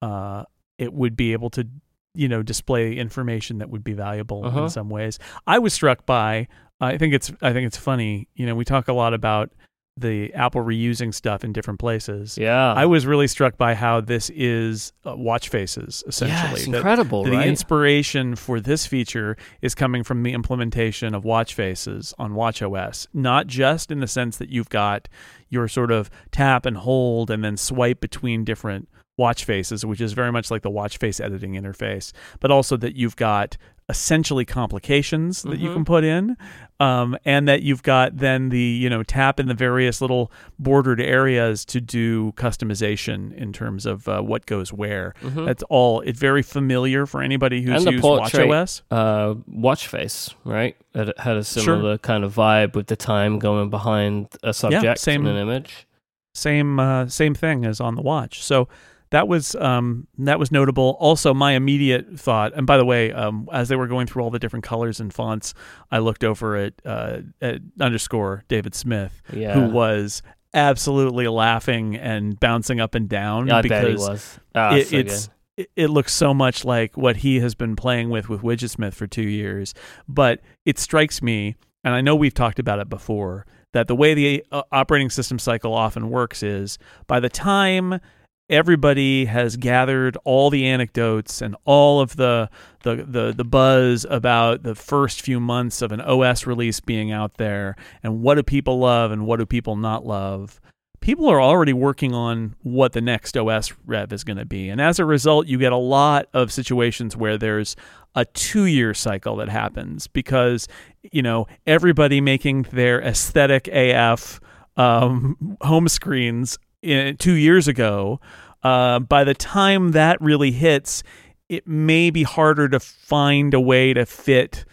uh, 0.03 0.45
it 0.79 0.93
would 0.93 1.17
be 1.17 1.33
able 1.33 1.51
to 1.51 1.67
you 2.15 2.29
know 2.29 2.43
display 2.43 2.95
information 2.97 3.59
that 3.59 3.71
would 3.71 3.83
be 3.83 3.93
valuable 3.93 4.45
Uh-huh. 4.47 4.63
in 4.65 4.69
some 4.71 4.89
ways. 4.89 5.19
I 5.47 5.59
was 5.59 5.73
struck 5.75 6.07
by 6.07 6.47
I 6.81 6.97
think 6.99 7.15
it's 7.15 7.33
I 7.43 7.53
think 7.53 7.67
it's 7.67 7.77
funny. 7.77 8.29
You 8.35 8.47
know, 8.47 8.55
we 8.55 8.65
talk 8.65 8.87
a 8.89 8.93
lot 8.93 9.15
about 9.15 9.51
the 9.97 10.33
Apple 10.35 10.61
reusing 10.63 11.15
stuff 11.15 11.45
in 11.45 11.53
different 11.53 11.79
places. 11.79 12.37
Yeah. 12.37 12.73
I 12.73 12.85
was 12.87 13.07
really 13.07 13.29
struck 13.29 13.57
by 13.57 13.75
how 13.75 14.01
this 14.01 14.29
is 14.35 14.93
uh, 15.07 15.15
watch 15.17 15.49
faces 15.49 16.03
yeah, 16.05 16.09
essentially. 16.09 16.53
it's 16.63 16.67
That 16.67 16.77
incredible, 16.79 17.23
the 17.25 17.33
right? 17.33 17.47
inspiration 17.47 18.35
for 18.35 18.59
this 18.59 18.87
feature 18.87 19.37
is 19.63 19.75
coming 19.75 20.03
from 20.03 20.25
the 20.25 20.33
implementation 20.33 21.15
of 21.15 21.25
watch 21.25 21.55
faces 21.55 22.13
on 22.19 22.33
WatchOS, 22.33 23.07
not 23.15 23.47
just 23.47 23.93
in 23.93 24.01
the 24.01 24.09
sense 24.09 24.37
that 24.39 24.49
you've 24.49 24.69
got 24.69 25.09
your 25.49 25.69
sort 25.69 25.93
of 25.93 26.11
tap 26.33 26.67
and 26.67 26.79
hold 26.79 27.31
and 27.31 27.45
then 27.45 27.57
swipe 27.57 28.01
between 28.01 28.45
different 28.45 28.89
watch 29.17 29.45
faces, 29.45 29.85
which 29.87 30.01
is 30.01 30.13
very 30.13 30.33
much 30.33 30.51
like 30.51 30.63
the 30.63 30.71
watch 30.71 30.99
face 30.99 31.21
editing 31.21 31.53
interface, 31.55 32.13
but 32.41 32.51
also 32.51 32.77
that 32.77 32.97
you've 32.97 33.17
got 33.17 33.57
essentially 33.91 34.47
complications 34.47 35.43
that 35.43 35.59
you 35.59 35.69
Mhm. 35.69 35.75
can 35.75 35.85
put 35.85 36.05
in 36.05 36.39
um, 36.81 37.19
and 37.27 37.47
that 37.47 37.63
you've 37.63 37.83
got 37.83 38.17
then 38.17 38.49
the 38.49 38.59
you 38.59 38.89
know 38.89 39.03
tap 39.03 39.39
in 39.39 39.47
the 39.47 39.53
various 39.53 40.01
little 40.01 40.33
bordered 40.59 41.03
areas 41.03 41.67
to 41.67 41.83
do 41.83 42.33
customization 42.33 43.35
in 43.37 43.53
terms 43.53 43.85
of 43.85 44.09
uh, 44.09 44.23
what 44.23 44.47
goes 44.47 44.73
where 44.73 45.13
Mhm. 45.23 45.45
that's 45.45 45.63
all 45.65 46.01
it's 46.01 46.19
very 46.19 46.41
familiar 46.43 47.05
for 47.05 47.21
anybody 47.23 47.61
who's 47.61 47.85
used 47.85 48.01
portrait. 48.03 48.49
watchOS 48.49 48.83
uh, 48.91 49.35
watch 49.47 49.87
face, 49.87 50.35
right? 50.45 50.77
It 50.95 51.19
had 51.19 51.37
a 51.37 51.45
similar 51.45 51.99
kind 51.99 52.25
of 52.25 52.35
vibe 52.35 52.75
with 52.75 52.87
the 52.87 52.97
time 52.97 53.39
going 53.39 53.69
behind 53.69 54.29
a 54.43 54.55
subject 54.55 54.99
same- 54.99 55.27
in 55.27 55.37
an 55.37 55.43
image. 55.43 55.87
same 56.35 56.81
uh, 56.81 57.07
same 57.07 57.35
thing 57.35 57.67
as 57.67 57.81
on 57.81 57.95
the 57.97 58.03
watch 58.03 58.43
so 58.43 58.67
that 59.15 59.29
was 59.29 59.55
um, 59.55 60.09
that 60.19 60.41
was 60.41 60.51
notable. 60.51 60.97
Also, 60.99 61.33
my 61.33 61.53
immediate 61.53 62.19
thought, 62.19 62.53
and 62.57 62.67
by 62.67 62.77
the 62.77 62.85
way, 62.85 63.13
um, 63.13 63.49
as 63.53 63.69
they 63.69 63.77
were 63.77 63.87
going 63.87 64.09
through 64.09 64.23
all 64.25 64.31
the 64.31 64.41
different 64.41 64.65
colors 64.65 64.99
and 64.99 65.15
fonts, 65.15 65.55
I 65.93 65.99
looked 66.01 66.25
over 66.25 66.57
at, 66.57 66.75
uh, 66.85 67.19
at 67.41 67.61
underscore 67.81 68.43
David 68.49 68.75
Smith, 68.75 69.23
Yeah. 69.33 69.55
who 69.55 69.71
was 69.71 70.21
absolutely 70.53 71.29
laughing 71.29 71.95
and 71.95 72.39
bouncing 72.41 72.81
up 72.81 72.97
and 72.97 73.09
down 73.09 73.51
I 73.53 73.63
because 73.63 73.83
bet 73.85 73.89
he 73.89 73.95
was. 73.97 74.39
Ah, 74.57 74.75
it, 74.75 74.89
so 74.89 74.97
it's 74.97 75.29
it, 75.57 75.71
it 75.77 75.91
looks 75.91 76.13
so 76.13 76.35
much 76.35 76.65
like 76.65 76.97
what 76.97 77.19
he 77.19 77.39
has 77.39 77.55
been 77.55 77.77
playing 77.77 78.11
with 78.11 78.29
with 78.29 78.43
Widgetsmith 78.43 78.95
for 78.95 79.07
two 79.07 79.29
years. 79.29 79.75
But 80.09 80.41
it 80.65 80.77
strikes 80.77 81.23
me, 81.23 81.55
and 81.85 81.95
I 81.95 82.01
know 82.01 82.17
we've 82.17 82.35
talked 82.35 82.59
about 82.59 82.81
it 82.81 82.89
before, 82.89 83.47
that 83.75 83.87
the 83.87 83.95
way 83.95 84.15
the 84.15 84.45
uh, 84.51 84.63
operating 84.73 85.11
system 85.11 85.39
cycle 85.39 85.73
often 85.73 86.11
works 86.11 86.43
is 86.43 86.79
by 87.07 87.21
the 87.21 87.29
time 87.29 88.01
everybody 88.49 89.25
has 89.25 89.57
gathered 89.57 90.17
all 90.25 90.51
the 90.51 90.67
anecdotes 90.67 91.41
and 91.41 91.57
all 91.65 92.01
of 92.01 92.17
the, 92.17 92.51
the 92.83 92.97
the 92.97 93.33
the 93.37 93.45
buzz 93.45 94.05
about 94.11 94.63
the 94.63 94.75
first 94.75 95.23
few 95.23 95.41
months 95.41 95.81
of 95.81 95.93
an 95.93 96.01
OS 96.01 96.47
release 96.47 96.81
being 96.81 97.11
out 97.11 97.39
there 97.39 97.75
and 98.03 98.21
what 98.21 98.35
do 98.35 98.43
people 98.43 98.79
love 98.79 99.11
and 99.11 99.27
what 99.27 99.39
do 99.39 99.47
people 99.47 99.77
not 99.77 100.05
love 100.05 100.61
people 101.05 101.29
are 101.29 101.41
already 101.41 101.75
working 101.75 102.15
on 102.15 102.57
what 102.63 102.95
the 102.95 103.01
next 103.01 103.37
OS 103.37 103.75
rev 103.85 104.11
is 104.11 104.25
going 104.25 104.39
to 104.39 104.47
be. 104.47 104.71
And 104.71 104.81
as 104.81 104.99
a 104.99 105.05
result, 105.05 105.47
you 105.47 105.59
get 105.59 105.71
a 105.71 105.77
lot 105.77 106.29
of 106.33 106.51
situations 106.51 107.15
where 107.15 107.37
there's 107.37 107.77
a 108.15 108.25
two 108.25 108.65
year 108.65 108.95
cycle 108.95 109.37
that 109.37 109.51
happens 109.51 110.07
because, 110.07 110.67
you 111.03 111.21
know, 111.21 111.47
everybody 111.67 112.23
making 112.23 112.63
their 112.73 113.03
aesthetic 113.03 113.69
AF 113.69 114.41
um, 114.79 115.59
home 115.61 115.89
screens 115.89 116.59
in, 116.85 117.17
two 117.17 117.35
years 117.35 117.67
ago, 117.69 118.21
uh, 118.63 118.99
by 119.01 119.25
the 119.25 119.35
time 119.35 119.93
that 119.93 120.21
really 120.21 120.53
hits, 120.53 121.03
it 121.49 121.67
may 121.67 122.11
be 122.11 122.23
harder 122.23 122.69
to 122.69 122.81
find 122.81 123.55
a 123.55 123.61
way 123.61 123.93
to 123.93 124.07
fit 124.07 124.65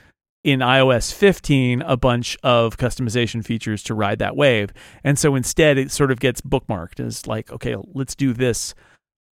in 0.44 0.60
iOS 0.60 1.14
15 1.14 1.82
a 1.84 1.96
bunch 1.96 2.38
of 2.42 2.78
customization 2.78 3.46
features 3.46 3.84
to 3.84 3.94
ride 3.94 4.20
that 4.20 4.36
wave. 4.36 4.72
And 5.04 5.20
so 5.20 5.36
instead, 5.36 5.78
it 5.78 5.92
sort 5.92 6.12
of 6.12 6.20
gets 6.20 6.42
bookmarked 6.42 7.00
as 7.00 7.28
like, 7.28 7.52
okay, 7.52 7.76
let's 7.94 8.16
do 8.16 8.34
this 8.34 8.74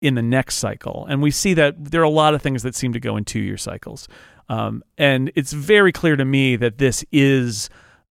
in 0.03 0.15
the 0.15 0.23
next 0.23 0.57
cycle. 0.57 1.07
And 1.09 1.23
we 1.23 1.31
see 1.31 1.55
that 1.55 1.77
there 1.79 2.01
are 2.01 2.05
a 2.05 2.11
lot 2.11 2.35
of 2.35 2.43
things 2.43 2.62
that 2.65 2.75
seem 2.75 2.93
to 2.93 3.01
go 3.01 3.17
in 3.17 3.25
two 3.25 3.41
year 3.41 3.57
cycles. 3.57 4.09
Um, 4.49 4.83
and 4.99 5.31
it's 5.35 5.53
very 5.53 5.93
clear 5.93 6.17
to 6.17 6.25
me 6.25 6.57
that 6.57 6.79
this 6.79 7.05
is 7.12 7.71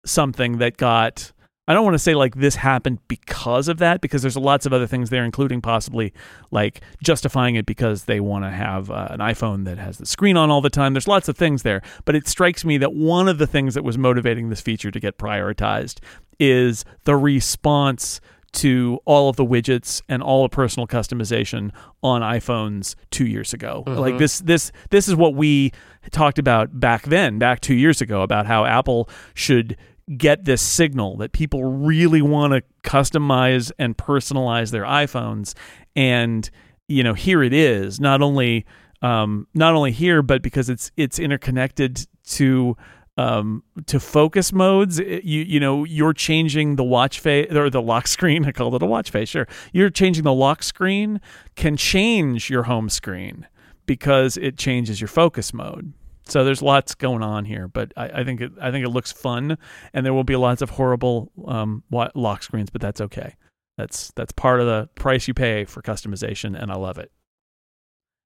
something 0.05 0.59
that 0.59 0.77
got. 0.77 1.33
I 1.69 1.75
don't 1.75 1.85
want 1.85 1.95
to 1.95 1.99
say 2.01 2.15
like 2.15 2.35
this 2.35 2.57
happened 2.57 2.99
because 3.09 3.69
of 3.69 3.77
that, 3.79 4.01
because 4.01 4.23
there's 4.23 4.37
lots 4.37 4.65
of 4.65 4.73
other 4.73 4.87
things 4.87 5.11
there, 5.11 5.25
including 5.25 5.61
possibly 5.61 6.15
like 6.51 6.81
justifying 7.03 7.55
it 7.57 7.67
because 7.67 8.05
they 8.05 8.21
want 8.21 8.45
to 8.45 8.51
have 8.51 8.91
uh, 8.91 9.09
an 9.11 9.21
iPhone 9.21 9.67
that 9.67 9.77
has 9.79 9.99
the 9.99 10.07
screen 10.07 10.37
on 10.39 10.51
all 10.51 10.63
the 10.63 10.71
time. 10.71 10.95
There's 10.95 11.07
lots 11.07 11.29
of 11.29 11.37
things 11.37 11.63
there, 11.63 11.83
but 12.07 12.17
it 12.17 12.27
strikes 12.27 12.65
me 12.65 12.79
that 12.79 12.95
one 12.95 13.29
of 13.29 13.37
the 13.37 13.47
things 13.47 13.75
that 13.75 13.85
was 13.85 13.99
motivating 13.99 14.49
this 14.49 14.63
feature 14.63 14.91
to 14.91 14.99
get 14.99 15.19
prioritized 15.19 15.99
is 16.41 16.87
the 17.05 17.17
response 17.17 18.21
to 18.51 18.99
all 19.05 19.29
of 19.29 19.37
the 19.37 19.45
widgets 19.45 20.01
and 20.09 20.23
all 20.23 20.43
the 20.43 20.49
personal 20.49 20.87
customization 20.87 21.71
on 22.03 22.23
iPhones 22.23 22.95
2 23.11 23.27
years 23.27 23.53
ago. 23.53 23.85
Mhm. 23.87 23.99
Like 23.99 24.17
this 24.17 24.39
this 24.39 24.73
this 24.89 25.07
is 25.07 25.15
what 25.15 25.35
we 25.35 25.71
talked 26.13 26.39
about 26.39 26.81
back 26.81 27.03
then, 27.03 27.39
back 27.39 27.61
2 27.61 27.75
years 27.75 28.01
ago 28.01 28.23
about 28.23 28.47
how 28.47 28.65
Apple 28.65 29.07
should 29.35 29.77
get 30.17 30.45
this 30.45 30.63
signal 30.63 31.17
that 31.19 31.33
people 31.33 31.65
really 31.65 32.23
want 32.23 32.53
to 32.55 32.63
customize 32.89 33.71
and 33.79 33.97
personalize 33.97 34.71
their 34.71 34.85
iPhones. 34.85 35.55
And 35.95 36.49
you 36.89 37.03
know 37.03 37.15
here 37.15 37.43
it 37.43 37.53
is 37.53 38.01
not 38.01 38.23
only 38.23 38.65
um, 39.03 39.47
not 39.55 39.75
only 39.75 39.93
here 39.93 40.23
but 40.23 40.43
because 40.43 40.69
it's 40.71 40.91
it's 40.97 41.19
interconnected 41.19 42.07
to 42.25 42.77
um, 43.17 43.63
to 43.87 43.99
focus 44.01 44.53
modes 44.53 44.99
it- 44.99 45.25
you 45.25 45.43
you 45.43 45.61
know 45.61 45.85
you're 45.85 46.13
changing 46.15 46.77
the 46.77 46.85
watch 46.85 47.21
face 47.21 47.53
or 47.53 47.69
the 47.69 47.83
lock 47.83 48.07
screen. 48.07 48.45
I 48.47 48.53
called 48.53 48.75
it 48.75 48.83
a 48.83 48.87
watch 48.87 49.11
face 49.11 49.29
sure. 49.29 49.47
You're 49.73 49.91
changing 49.91 50.25
the 50.25 50.33
lock 50.33 50.63
screen 50.63 51.21
can 51.57 51.77
change 51.77 52.49
your 52.49 52.63
home 52.65 52.89
screen 52.89 53.47
because 53.87 54.37
it 54.37 54.57
changes 54.57 55.01
your 55.01 55.09
focus 55.09 55.53
mode 55.53 55.93
so 56.29 56.45
there's 56.45 56.63
lots 56.63 56.95
going 56.95 57.23
on 57.23 57.45
here, 57.45 57.69
but 57.69 57.93
I, 57.97 58.21
I 58.21 58.25
think 58.25 58.41
it 58.41 58.53
I 58.61 58.71
think 58.71 58.85
it 58.85 58.91
looks 58.91 59.13
fun, 59.13 59.59
and 59.93 60.05
there 60.05 60.15
will 60.15 60.25
be 60.25 60.37
lots 60.37 60.63
of 60.63 60.71
horrible 60.71 61.31
um, 61.47 61.83
lock 61.91 62.43
screens, 62.43 62.71
but 62.71 62.81
that's 62.81 63.01
okay. 63.01 63.35
That's 63.77 64.11
that's 64.17 64.33
part 64.33 64.61
of 64.61 64.67
the 64.67 64.89
price 64.95 65.29
you 65.29 65.35
pay 65.35 65.65
for 65.65 65.83
customization, 65.83 66.61
and 66.61 66.71
I 66.71 66.77
love 66.77 66.99
it. 66.99 67.11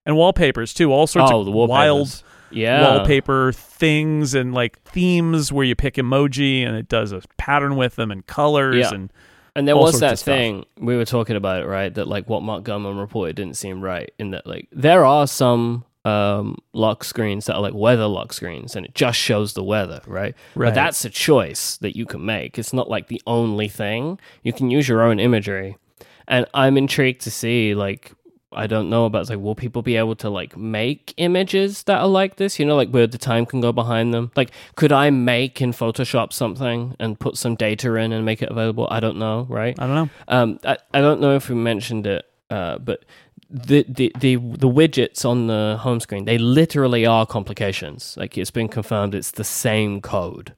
And 0.05 0.17
wallpapers 0.17 0.75
too, 0.75 0.93
all 0.93 1.07
sorts 1.07 1.31
oh, 1.33 1.41
of 1.41 1.69
wild 1.69 2.23
yeah. 2.51 2.83
wallpaper 2.83 3.53
things 3.53 4.35
and 4.35 4.53
like 4.55 4.81
themes 4.83 5.53
where 5.53 5.65
you 5.65 5.75
pick 5.75 5.95
emoji 5.95 6.67
and 6.67 6.77
it 6.77 6.89
does 6.89 7.13
a 7.13 7.23
pattern 7.37 7.77
with 7.77 7.97
them 7.97 8.11
and 8.11 8.27
colors 8.27 8.77
Yeah. 8.77 8.95
and 8.95 9.13
And 9.55 9.69
there 9.69 9.77
was 9.77 10.01
that 10.01 10.19
thing 10.19 10.65
we 10.79 10.97
were 10.97 11.05
talking 11.05 11.37
about 11.37 11.63
it, 11.63 11.67
right? 11.67 11.93
That 11.93 12.09
like 12.09 12.29
what 12.29 12.43
Mark 12.43 12.65
Gurman 12.65 12.99
reported 12.99 13.37
didn't 13.37 13.57
seem 13.57 13.81
right. 13.81 14.11
In 14.19 14.31
that 14.31 14.47
like 14.47 14.69
there 14.73 15.05
are 15.05 15.27
some 15.27 15.85
um 16.05 16.59
lock 16.73 17.05
screens 17.05 17.47
that 17.47 17.55
are 17.55 17.63
like 17.63 17.75
weather 17.75 18.07
lock 18.07 18.33
screens, 18.33 18.75
and 18.75 18.85
it 18.87 18.95
just 18.95 19.19
shows 19.19 19.53
the 19.55 19.63
weather, 19.63 20.01
right? 20.07 20.35
Right. 20.55 20.69
But 20.69 20.75
that's 20.75 21.05
a 21.05 21.11
choice 21.11 21.77
that 21.79 21.97
you 21.97 22.07
can 22.07 22.25
make. 22.25 22.59
It's 22.59 22.73
not 22.73 22.89
like 22.91 23.09
the 23.09 23.23
only 23.27 23.69
thing. 23.69 24.19
You 24.43 24.53
can 24.53 24.71
use 24.71 24.89
your 24.89 25.03
own 25.03 25.21
imagery, 25.21 25.77
and 26.27 26.47
I'm 26.55 26.77
intrigued 26.77 27.21
to 27.23 27.31
see 27.31 27.75
like. 27.75 28.13
I 28.55 28.67
don't 28.67 28.91
know 28.91 29.07
about 29.07 29.31
like 29.31 29.39
will 29.39 29.55
people 29.55 29.81
be 29.81 29.97
able 29.97 30.15
to 30.17 30.29
like 30.29 30.59
make 30.59 31.15
images 31.17 31.85
that 31.85 32.01
are 32.01 32.07
like 32.07 32.37
this? 32.37 32.59
You 32.59 32.67
know, 32.67 32.77
like 32.77 32.91
where 32.91 33.07
the 33.07 33.17
time 33.17 33.47
can 33.47 33.63
go 33.63 33.73
behind 33.73 34.13
them. 34.13 34.31
Like, 34.37 34.51
could 34.77 34.93
I 34.93 35.09
make 35.09 35.63
in 35.63 35.73
Photoshop 35.73 36.35
something 36.35 36.95
and 37.01 37.19
put 37.19 37.39
some 37.39 37.55
data 37.55 37.95
in 37.95 38.13
and 38.13 38.27
make 38.27 38.43
it 38.43 38.51
available? 38.51 38.87
I 38.91 39.01
don't 39.01 39.17
know, 39.17 39.47
right? 39.49 39.75
I 39.79 39.87
don't 39.87 39.95
know. 39.95 40.11
Um, 40.29 40.61
I, 40.65 40.77
I 40.93 41.01
don't 41.01 41.19
know 41.23 41.35
if 41.35 41.49
we 41.49 41.55
mentioned 41.55 42.07
it, 42.07 42.27
uh, 42.51 42.77
but 42.77 43.07
the, 43.53 43.85
the 43.87 44.13
the 44.19 44.37
the 44.37 44.69
widgets 44.69 45.27
on 45.27 45.47
the 45.47 45.77
home 45.81 46.01
screen 46.01 46.25
they 46.25 46.39
literally 46.39 47.05
are 47.05 47.27
complications. 47.27 48.17
Like 48.17 48.39
it's 48.39 48.51
been 48.51 48.69
confirmed, 48.69 49.15
it's 49.15 49.33
the 49.33 49.45
same 49.45 50.01
code. 50.01 50.55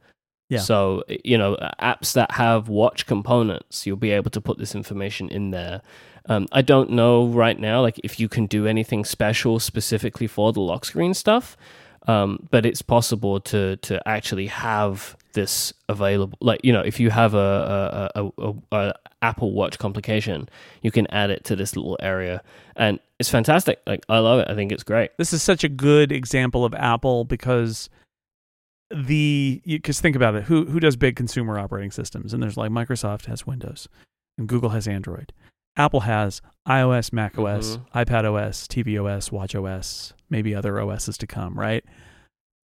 Yeah. 0.49 0.61
So 0.61 1.03
you 1.09 1.37
know, 1.37 1.57
apps 1.81 2.13
that 2.13 2.31
have 2.33 2.69
watch 2.69 3.07
components, 3.07 3.87
you'll 3.87 3.97
be 3.97 4.13
able 4.13 4.31
to 4.31 4.41
put 4.41 4.59
this 4.59 4.75
information 4.75 5.29
in 5.29 5.51
there. 5.51 5.83
Um, 6.27 6.47
I 6.53 6.63
don't 6.63 6.91
know 6.91 7.27
right 7.27 7.59
now, 7.59 7.83
like 7.83 8.01
if 8.05 8.21
you 8.21 8.29
can 8.29 8.47
do 8.47 8.67
anything 8.67 9.05
special 9.05 9.59
specifically 9.59 10.27
for 10.27 10.53
the 10.53 10.61
lock 10.61 10.85
screen 10.85 11.15
stuff. 11.15 11.57
Um, 12.07 12.47
but 12.51 12.67
it's 12.67 12.83
possible 12.83 13.41
to 13.41 13.77
to 13.77 14.07
actually 14.07 14.49
have 14.49 15.17
this 15.33 15.73
available. 15.89 16.39
Like 16.41 16.61
you 16.63 16.73
know, 16.73 16.83
if 16.83 17.01
you 17.01 17.11
have 17.11 17.35
a 17.35 18.11
a, 18.15 18.33
a, 18.39 18.55
a, 18.73 18.95
Apple 19.23 19.53
Watch 19.53 19.79
complication, 19.79 20.49
you 20.83 20.91
can 20.91 21.07
add 21.09 21.31
it 21.31 21.45
to 21.45 21.57
this 21.57 21.77
little 21.77 21.97
area, 22.01 22.43
and 22.77 23.01
it's 23.19 23.31
fantastic. 23.31 23.81
Like 23.87 24.05
I 24.09 24.19
love 24.19 24.41
it. 24.41 24.49
I 24.51 24.55
think 24.55 24.71
it's 24.71 24.83
great. 24.83 25.11
This 25.17 25.33
is 25.33 25.43
such 25.43 25.65
a 25.65 25.69
good 25.69 26.13
example 26.13 26.65
of 26.65 26.75
Apple 26.75 27.25
because 27.25 27.89
the 28.91 29.63
because 29.65 30.01
think 30.01 30.15
about 30.15 30.35
it 30.35 30.45
who 30.45 30.67
who 30.67 30.79
does 30.79 30.97
big 30.97 31.17
consumer 31.17 31.59
operating 31.59 31.91
systems 31.91 32.33
and 32.33 32.43
there's 32.43 32.57
like 32.57 32.71
Microsoft 32.71 33.27
has 33.27 33.47
Windows 33.47 33.89
and 34.39 34.49
Google 34.49 34.71
has 34.71 34.87
Android. 34.87 35.33
Apple 35.77 36.01
has 36.01 36.41
iOS, 36.69 37.13
macOS, 37.13 37.77
Mhm. 37.77 38.05
iPadOS, 38.07 38.67
tvOS, 38.69 39.31
watchOS, 39.31 40.13
maybe 40.31 40.55
other 40.55 40.79
OSs 40.81 41.19
to 41.19 41.27
come, 41.27 41.55
right? 41.59 41.85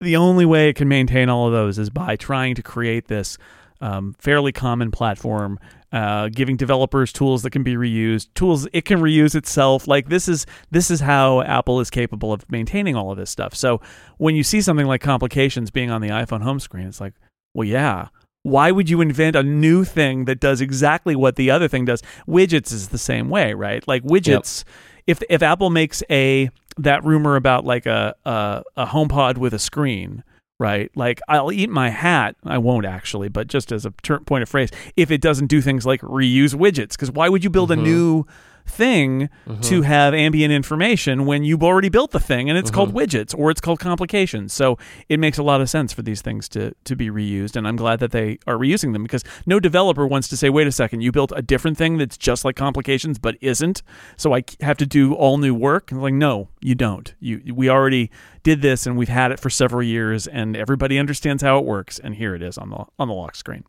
The 0.01 0.15
only 0.15 0.45
way 0.45 0.69
it 0.69 0.75
can 0.75 0.87
maintain 0.87 1.27
all 1.29 1.47
of 1.47 1.51
those 1.53 1.77
is 1.77 1.89
by 1.89 2.15
trying 2.15 2.55
to 2.55 2.63
create 2.63 3.07
this 3.07 3.37
um, 3.81 4.13
fairly 4.19 4.51
common 4.51 4.91
platform 4.91 5.57
uh, 5.93 6.27
giving 6.27 6.57
developers 6.57 7.13
tools 7.13 7.43
that 7.43 7.51
can 7.51 7.63
be 7.63 7.75
reused, 7.75 8.27
tools 8.35 8.67
it 8.73 8.83
can 8.83 8.99
reuse 8.99 9.35
itself. 9.35 9.87
Like 9.87 10.09
this 10.09 10.27
is 10.27 10.45
this 10.69 10.91
is 10.91 10.99
how 10.99 11.41
Apple 11.43 11.79
is 11.79 11.89
capable 11.89 12.33
of 12.33 12.43
maintaining 12.51 12.95
all 12.97 13.09
of 13.09 13.17
this 13.17 13.29
stuff. 13.29 13.55
So 13.55 13.79
when 14.17 14.35
you 14.35 14.43
see 14.43 14.59
something 14.61 14.85
like 14.85 14.99
complications 15.01 15.71
being 15.71 15.89
on 15.91 16.01
the 16.01 16.09
iPhone 16.09 16.41
home 16.41 16.59
screen, 16.59 16.87
it's 16.87 16.99
like, 16.99 17.13
well, 17.53 17.65
yeah. 17.65 18.09
Why 18.43 18.71
would 18.71 18.89
you 18.89 19.01
invent 19.01 19.35
a 19.35 19.43
new 19.43 19.83
thing 19.83 20.25
that 20.25 20.39
does 20.39 20.61
exactly 20.61 21.15
what 21.15 21.35
the 21.35 21.51
other 21.51 21.67
thing 21.67 21.85
does? 21.85 22.01
Widgets 22.27 22.71
is 22.71 22.89
the 22.89 22.97
same 22.97 23.29
way, 23.29 23.53
right? 23.53 23.85
Like 23.87 24.03
widgets. 24.03 24.63
Yep. 24.65 24.75
If 25.07 25.23
if 25.29 25.41
Apple 25.41 25.69
makes 25.69 26.03
a 26.09 26.49
that 26.77 27.03
rumor 27.03 27.35
about 27.35 27.65
like 27.65 27.85
a 27.85 28.15
a, 28.25 28.63
a 28.77 28.85
HomePod 28.87 29.37
with 29.37 29.53
a 29.53 29.59
screen, 29.59 30.23
right? 30.59 30.91
Like 30.95 31.19
I'll 31.27 31.51
eat 31.51 31.69
my 31.69 31.89
hat. 31.89 32.35
I 32.45 32.57
won't 32.59 32.85
actually, 32.85 33.29
but 33.29 33.47
just 33.47 33.71
as 33.71 33.85
a 33.85 33.93
ter- 34.03 34.19
point 34.19 34.43
of 34.43 34.49
phrase, 34.49 34.69
if 34.95 35.11
it 35.11 35.21
doesn't 35.21 35.47
do 35.47 35.61
things 35.61 35.85
like 35.85 36.01
reuse 36.01 36.53
widgets, 36.53 36.91
because 36.91 37.11
why 37.11 37.27
would 37.27 37.43
you 37.43 37.49
build 37.49 37.71
mm-hmm. 37.71 37.81
a 37.81 37.83
new 37.83 38.25
thing 38.69 39.29
mm-hmm. 39.47 39.59
to 39.61 39.81
have 39.81 40.13
ambient 40.13 40.53
information 40.53 41.25
when 41.25 41.43
you've 41.43 41.63
already 41.63 41.89
built 41.89 42.11
the 42.11 42.19
thing 42.19 42.49
and 42.49 42.57
it's 42.57 42.69
mm-hmm. 42.69 42.75
called 42.75 42.93
widgets 42.93 43.37
or 43.37 43.51
it's 43.51 43.59
called 43.59 43.79
complications. 43.79 44.53
So 44.53 44.77
it 45.09 45.19
makes 45.19 45.37
a 45.37 45.43
lot 45.43 45.59
of 45.59 45.69
sense 45.69 45.91
for 45.91 46.01
these 46.01 46.21
things 46.21 46.47
to 46.49 46.73
to 46.85 46.95
be 46.95 47.09
reused 47.09 47.55
and 47.55 47.67
I'm 47.67 47.75
glad 47.75 47.99
that 47.99 48.11
they 48.11 48.39
are 48.47 48.55
reusing 48.55 48.93
them 48.93 49.03
because 49.03 49.23
no 49.45 49.59
developer 49.59 50.05
wants 50.07 50.27
to 50.29 50.37
say 50.37 50.49
wait 50.49 50.67
a 50.67 50.71
second, 50.71 51.01
you 51.01 51.11
built 51.11 51.33
a 51.35 51.41
different 51.41 51.77
thing 51.77 51.97
that's 51.97 52.17
just 52.17 52.45
like 52.45 52.55
complications 52.55 53.19
but 53.19 53.35
isn't. 53.41 53.81
So 54.15 54.33
I 54.33 54.43
have 54.61 54.77
to 54.77 54.85
do 54.85 55.13
all 55.13 55.37
new 55.37 55.53
work. 55.53 55.91
And 55.91 56.01
like 56.01 56.13
no, 56.13 56.49
you 56.61 56.75
don't. 56.75 57.13
You 57.19 57.53
we 57.53 57.69
already 57.69 58.11
did 58.43 58.61
this 58.61 58.85
and 58.85 58.97
we've 58.97 59.09
had 59.09 59.31
it 59.31 59.39
for 59.39 59.49
several 59.49 59.83
years 59.83 60.27
and 60.27 60.55
everybody 60.55 60.97
understands 60.97 61.43
how 61.43 61.57
it 61.57 61.65
works 61.65 61.99
and 61.99 62.15
here 62.15 62.35
it 62.35 62.41
is 62.41 62.57
on 62.57 62.69
the 62.69 62.85
on 62.97 63.07
the 63.07 63.13
lock 63.13 63.35
screen. 63.35 63.63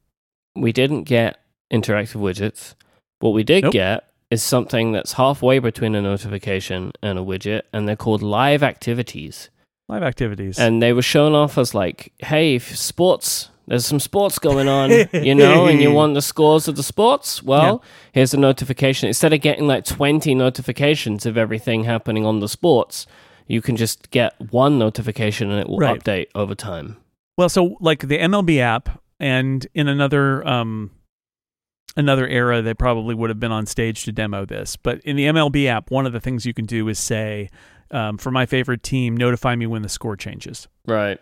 We 0.55 0.73
didn't 0.73 1.05
get 1.05 1.41
interactive 1.73 2.21
widgets. 2.21 2.75
What 3.21 3.31
we 3.31 3.45
did 3.45 3.65
nope. 3.65 3.73
get 3.73 4.10
is 4.31 4.43
something 4.43 4.93
that's 4.93 5.15
halfway 5.15 5.59
between 5.59 5.95
a 5.95 6.03
notification 6.03 6.93
and 7.03 7.19
a 7.19 7.23
widget, 7.23 7.63
and 7.73 7.89
they're 7.89 7.97
called 7.97 8.23
live 8.23 8.63
activities. 8.63 9.51
Live 9.89 10.03
activities. 10.05 10.59
And 10.59 10.81
they 10.81 10.93
were 10.93 11.03
shown 11.03 11.35
off 11.35 11.59
as 11.59 11.75
like, 11.75 12.13
hey, 12.19 12.61
sports, 12.61 13.51
there's 13.67 13.85
some 13.85 13.99
sports 13.99 14.39
going 14.39 14.69
on, 14.69 14.91
you 15.13 15.35
know, 15.35 15.67
and 15.67 15.81
you 15.81 15.91
want 15.93 16.15
the 16.15 16.23
scores 16.23 16.69
of 16.69 16.77
the 16.77 16.83
sports? 16.85 17.43
Well, 17.43 17.83
yeah. 17.83 17.91
here's 18.13 18.33
a 18.33 18.37
notification. 18.37 19.09
Instead 19.09 19.33
of 19.33 19.41
getting 19.41 19.67
like 19.67 19.85
20 19.85 20.35
notifications 20.35 21.27
of 21.27 21.37
everything 21.37 21.85
happening 21.85 22.25
on 22.25 22.39
the 22.39 22.49
sports, 22.49 23.07
you 23.49 23.61
can 23.61 23.77
just 23.77 24.11
get 24.13 24.35
one 24.53 24.79
notification 24.79 25.51
and 25.51 25.61
it 25.61 25.69
will 25.69 25.79
right. 25.79 26.03
update 26.03 26.29
over 26.37 26.55
time. 26.55 26.97
Well, 27.37 27.49
so 27.49 27.77
like 27.81 28.07
the 28.07 28.19
MLB 28.19 28.59
app, 28.59 29.03
and 29.19 29.67
in 29.75 29.87
another 29.87 30.47
um, 30.47 30.91
another 31.97 32.27
era 32.27 32.63
they 32.63 32.75
probably 32.75 33.15
would 33.15 33.31
have 33.31 33.41
been 33.41 33.53
on 33.53 33.67
stage 33.67 34.05
to 34.05 34.13
demo 34.13 34.45
this. 34.45 34.77
But 34.77 35.01
in 35.01 35.17
the 35.17 35.27
MLB 35.27 35.67
app, 35.67 35.91
one 35.91 36.07
of 36.07 36.13
the 36.13 36.21
things 36.21 36.47
you 36.47 36.55
can 36.55 36.67
do 36.67 36.89
is 36.89 36.99
say, 36.99 37.51
um, 37.91 38.19
for 38.19 38.31
my 38.31 38.47
favorite 38.47 38.83
team, 38.83 39.17
notify 39.17 39.57
me 39.57 39.67
when 39.67 39.83
the 39.83 39.89
score 39.89 40.17
changes. 40.17 40.69
Right. 40.87 41.19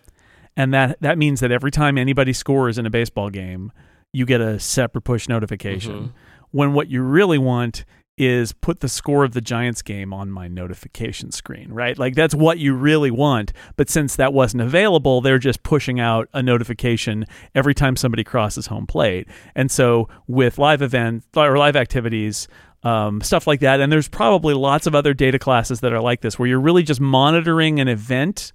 And 0.56 0.74
that 0.74 1.00
that 1.00 1.18
means 1.18 1.40
that 1.40 1.52
every 1.52 1.70
time 1.70 1.96
anybody 1.96 2.32
scores 2.32 2.78
in 2.78 2.86
a 2.86 2.90
baseball 2.90 3.30
game, 3.30 3.72
you 4.12 4.26
get 4.26 4.40
a 4.40 4.58
separate 4.58 5.02
push 5.02 5.28
notification. 5.28 5.94
Mm-hmm. 5.94 6.06
When 6.50 6.72
what 6.72 6.88
you 6.88 7.02
really 7.02 7.38
want 7.38 7.84
is 8.18 8.52
put 8.52 8.80
the 8.80 8.88
score 8.88 9.24
of 9.24 9.32
the 9.32 9.40
Giants 9.40 9.82
game 9.82 10.12
on 10.12 10.30
my 10.30 10.48
notification 10.48 11.30
screen, 11.30 11.72
right? 11.72 11.98
Like 11.98 12.14
that's 12.14 12.34
what 12.34 12.58
you 12.58 12.74
really 12.74 13.10
want. 13.10 13.52
But 13.76 13.88
since 13.88 14.16
that 14.16 14.32
wasn't 14.32 14.62
available, 14.62 15.20
they're 15.20 15.38
just 15.38 15.62
pushing 15.62 16.00
out 16.00 16.28
a 16.32 16.42
notification 16.42 17.24
every 17.54 17.74
time 17.74 17.96
somebody 17.96 18.24
crosses 18.24 18.66
home 18.66 18.86
plate. 18.86 19.28
And 19.54 19.70
so 19.70 20.08
with 20.26 20.58
live 20.58 20.82
events 20.82 21.26
or 21.36 21.56
live 21.56 21.76
activities, 21.76 22.48
um, 22.82 23.20
stuff 23.20 23.46
like 23.46 23.60
that, 23.60 23.80
and 23.80 23.90
there's 23.92 24.08
probably 24.08 24.54
lots 24.54 24.86
of 24.86 24.94
other 24.94 25.14
data 25.14 25.38
classes 25.38 25.80
that 25.80 25.92
are 25.92 26.00
like 26.00 26.20
this, 26.20 26.38
where 26.38 26.48
you're 26.48 26.60
really 26.60 26.82
just 26.82 27.00
monitoring 27.00 27.80
an 27.80 27.88
event 27.88 28.52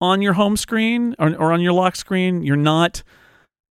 on 0.00 0.22
your 0.22 0.34
home 0.34 0.56
screen 0.56 1.14
or, 1.18 1.34
or 1.34 1.52
on 1.52 1.60
your 1.60 1.72
lock 1.72 1.96
screen. 1.96 2.42
You're 2.42 2.56
not 2.56 3.02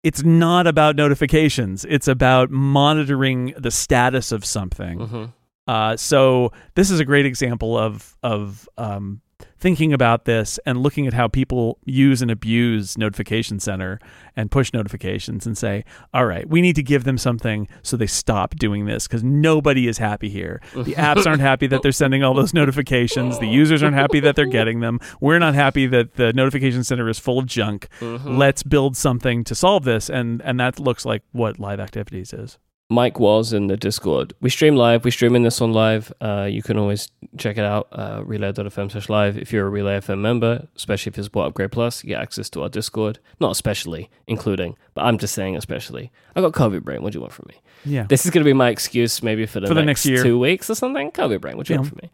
it's 0.04 0.24
not 0.24 0.68
about 0.68 0.96
notifications. 0.96 1.86
It's 1.86 2.08
about 2.08 2.52
monitoring 2.52 3.54
the 3.58 3.72
status 3.72 4.32
of 4.32 4.44
something. 4.46 5.00
Mm-hmm. 5.00 5.26
Uh, 5.66 5.96
so 5.96 6.52
this 6.76 6.92
is 6.92 7.00
a 7.00 7.06
great 7.06 7.26
example 7.26 7.78
of 7.78 8.18
of 8.22 8.68
um, 8.78 9.22
thinking 9.64 9.94
about 9.94 10.26
this 10.26 10.60
and 10.66 10.84
looking 10.84 11.08
at 11.08 11.14
how 11.14 11.26
people 11.26 11.80
use 11.86 12.22
and 12.22 12.30
abuse 12.30 12.98
notification 12.98 13.62
center 13.62 13.98
and 14.36 14.52
push 14.52 14.74
notifications 14.74 15.46
and 15.46 15.58
say 15.58 15.86
all 16.14 16.26
right 16.26 16.50
we 16.50 16.60
need 16.60 16.76
to 16.76 16.84
give 16.84 17.06
them 17.06 17.18
something 17.18 17.66
so 17.82 17.96
they 17.96 18.06
stop 18.06 18.56
doing 18.56 18.84
this 18.86 19.08
because 19.08 19.24
nobody 19.24 19.88
is 19.88 19.98
happy 19.98 20.28
here. 20.28 20.62
The 20.74 20.96
apps 20.96 21.26
aren't 21.26 21.40
happy 21.42 21.68
that 21.68 21.82
they're 21.82 21.94
sending 21.94 22.24
all 22.24 22.34
those 22.34 22.54
notifications. 22.54 23.40
The 23.40 23.48
users 23.48 23.82
aren't 23.82 23.96
happy 23.96 24.20
that 24.20 24.36
they're 24.36 24.46
getting 24.46 24.82
them. 24.82 25.00
We're 25.22 25.40
not 25.40 25.56
happy 25.56 25.88
that 25.88 26.16
the 26.16 26.34
notification 26.34 26.84
center 26.84 27.08
is 27.08 27.20
full 27.20 27.40
of 27.40 27.46
junk. 27.46 27.88
Mm-hmm. 28.00 28.38
let's 28.38 28.64
build 28.64 28.98
something 28.98 29.46
to 29.46 29.56
solve 29.56 29.86
this. 29.86 30.10
And 30.10 30.42
and 30.42 30.60
that 30.60 30.78
looks 30.78 31.06
like 31.06 31.24
what 31.32 31.58
live 31.58 31.80
activities 31.80 32.34
is 32.34 32.60
Myke 32.94 33.20
was 33.20 33.54
in 33.54 33.68
the 33.68 33.76
Discord. 33.76 34.34
We 34.40 34.50
stream 34.50 34.76
live. 34.76 35.04
We're 35.04 35.12
streaming 35.12 35.44
this 35.44 35.60
on 35.62 35.74
live. 35.74 36.14
Uh, 36.22 36.48
you 36.50 36.62
can 36.62 36.78
always 36.78 37.10
check 37.38 37.58
it 37.58 37.66
out, 37.66 37.88
uh, 37.92 38.22
relay.fm 38.24 38.92
slash 38.92 39.10
live. 39.10 39.38
If 39.38 39.52
you're 39.52 39.66
a 39.66 39.70
Relay 39.70 40.00
FM 40.00 40.20
member, 40.20 40.68
especially 40.76 41.10
if 41.10 41.18
you 41.18 41.24
support 41.24 41.48
Upgrade 41.48 41.72
Plus, 41.72 42.04
you 42.04 42.10
get 42.10 42.22
access 42.22 42.50
to 42.52 42.62
our 42.62 42.70
Discord. 42.70 43.20
Not 43.40 43.52
especially, 43.52 44.10
including, 44.28 44.78
but 44.94 45.06
I'm 45.06 45.18
just 45.18 45.34
saying 45.34 45.58
especially. 45.58 46.12
I 46.36 46.42
got 46.42 46.54
COVID 46.54 46.84
brain. 46.84 47.02
What 47.02 47.14
do 47.14 47.18
you 47.18 47.22
want 47.22 47.34
from 47.34 47.48
me? 47.50 47.62
Yeah. 47.84 48.04
This 48.04 48.26
is 48.26 48.32
going 48.32 48.44
to 48.44 48.50
be 48.50 48.54
my 48.54 48.70
excuse 48.70 49.24
maybe 49.24 49.46
for 49.46 49.60
the, 49.60 49.68
for 49.68 49.74
next, 49.74 49.82
the 49.82 49.86
next 49.86 50.06
year. 50.06 50.24
two 50.24 50.40
weeks 50.40 50.70
or 50.70 50.76
something. 50.76 51.12
COVID 51.12 51.42
brain. 51.42 51.58
What 51.58 51.68
do 51.68 51.74
you 51.74 51.78
yeah. 51.78 51.82
want 51.82 51.90
from 51.90 52.00
me? 52.04 52.12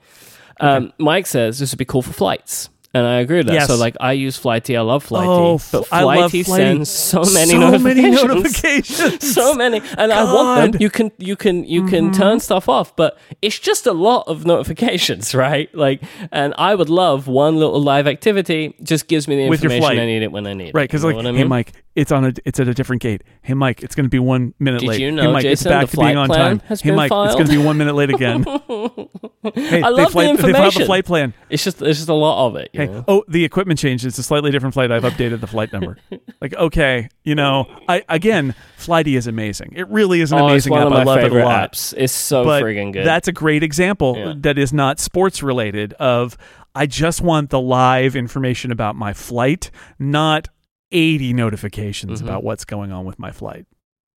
Um, 0.61 0.83
okay. 0.85 0.93
Myke 0.99 1.27
says 1.27 1.59
this 1.59 1.71
would 1.71 1.79
be 1.79 1.85
cool 1.85 2.01
for 2.01 2.13
flights. 2.13 2.69
And 2.91 3.05
I 3.05 3.19
agree 3.19 3.37
with 3.37 3.47
that. 3.47 3.53
Yes. 3.53 3.67
So 3.67 3.75
like 3.75 3.95
I 3.99 4.13
use 4.13 4.35
Flighty. 4.35 4.75
I 4.75 4.81
love 4.81 5.03
Flighty. 5.03 5.27
Oh, 5.27 5.59
but 5.71 5.85
Flighty, 5.85 6.41
sends 6.41 6.89
so 6.89 7.19
many 7.19 7.51
so 7.51 7.59
notifications. 7.71 7.83
Many 7.83 8.27
notifications. 8.27 9.33
so 9.33 9.53
many. 9.53 9.77
And 9.77 10.11
God. 10.11 10.11
I 10.11 10.33
want 10.33 10.71
them. 10.71 10.81
You 10.81 10.89
can 10.89 11.11
you 11.19 11.35
can 11.35 11.65
you 11.65 11.81
mm-hmm. 11.81 11.89
can 11.89 12.11
turn 12.11 12.39
stuff 12.39 12.67
off, 12.67 12.95
but 12.95 13.19
it's 13.43 13.59
just 13.59 13.85
a 13.85 13.93
lot 13.93 14.27
of 14.27 14.45
notifications, 14.45 15.35
right? 15.35 15.73
Like 15.75 16.01
and 16.31 16.55
I 16.57 16.73
would 16.73 16.89
love 16.89 17.27
one 17.27 17.57
little 17.57 17.79
live 17.79 18.07
activity 18.07 18.75
just 18.81 19.07
gives 19.07 19.27
me 19.27 19.35
the 19.35 19.43
information 19.43 19.99
I 19.99 20.05
need 20.05 20.23
it 20.23 20.31
when 20.31 20.47
I 20.47 20.53
need 20.53 20.63
right, 20.63 20.69
it. 20.69 20.75
Right, 20.75 20.89
because 20.89 21.03
like, 21.03 21.15
I 21.15 21.21
mean? 21.21 21.35
hey 21.35 21.43
Myke, 21.43 21.69
it's 21.95 22.11
on 22.11 22.25
a 22.25 22.33
it's 22.45 22.59
at 22.59 22.67
a 22.67 22.73
different 22.73 23.01
gate. 23.01 23.23
Hey 23.41 23.53
Myke, 23.53 23.83
it's 23.83 23.95
going 23.95 24.05
to 24.05 24.09
be 24.09 24.19
one 24.19 24.53
minute 24.59 24.81
Did 24.81 24.89
late. 24.89 25.01
You 25.01 25.11
know, 25.11 25.23
hey 25.23 25.27
Myke, 25.27 25.41
Jason, 25.41 25.51
it's 25.51 25.63
back 25.63 25.89
to 25.89 25.97
being 25.97 26.17
on 26.17 26.29
time. 26.29 26.59
Hey 26.59 26.75
Myke, 26.91 27.09
filed? 27.09 27.27
it's 27.27 27.35
going 27.35 27.47
to 27.47 27.51
be 27.51 27.57
one 27.57 27.77
minute 27.77 27.95
late 27.95 28.09
again. 28.09 28.43
hey, 29.53 29.81
I 29.81 29.89
love 29.89 30.11
flight, 30.11 30.25
the 30.25 30.31
information. 30.31 30.51
They 30.51 30.53
filed 30.53 30.73
the 30.75 30.85
flight 30.85 31.05
plan. 31.05 31.33
It's 31.49 31.63
just 31.63 31.81
it's 31.81 31.99
just 31.99 32.09
a 32.09 32.13
lot 32.13 32.47
of 32.47 32.55
it. 32.55 32.69
hey, 32.73 32.87
know? 32.87 33.05
oh, 33.07 33.23
the 33.27 33.43
equipment 33.43 33.79
changed. 33.79 34.05
It's 34.05 34.17
a 34.17 34.23
slightly 34.23 34.51
different 34.51 34.73
flight. 34.73 34.91
I've 34.91 35.03
updated 35.03 35.41
the 35.41 35.47
flight 35.47 35.73
number. 35.73 35.97
like, 36.41 36.53
okay, 36.53 37.09
you 37.23 37.35
know, 37.35 37.65
I 37.87 38.03
again, 38.07 38.55
Flighty 38.79 39.17
is 39.17 39.27
amazing. 39.27 39.73
It 39.75 39.89
really 39.89 40.21
is 40.21 40.31
an 40.31 40.39
oh, 40.39 40.47
amazing 40.47 40.73
app. 40.73 40.91
I 40.91 41.03
love 41.03 41.19
it 41.19 41.33
a 41.33 41.43
lot. 41.43 41.73
Apps. 41.73 41.93
It's 41.97 42.13
so 42.13 42.45
but 42.45 42.63
friggin' 42.63 42.93
good. 42.93 43.05
That's 43.05 43.27
a 43.27 43.33
great 43.33 43.61
example 43.61 44.15
yeah. 44.17 44.33
that 44.37 44.57
is 44.57 44.71
not 44.71 45.01
sports 45.01 45.43
related. 45.43 45.93
Of 45.93 46.37
I 46.73 46.85
just 46.85 47.21
want 47.21 47.49
the 47.49 47.59
live 47.59 48.15
information 48.15 48.71
about 48.71 48.95
my 48.95 49.11
flight, 49.11 49.69
not 49.99 50.47
80 50.91 51.33
notifications 51.33 52.19
mm-hmm. 52.19 52.29
about 52.29 52.43
what's 52.43 52.65
going 52.65 52.91
on 52.91 53.05
with 53.05 53.19
my 53.19 53.31
flight. 53.31 53.65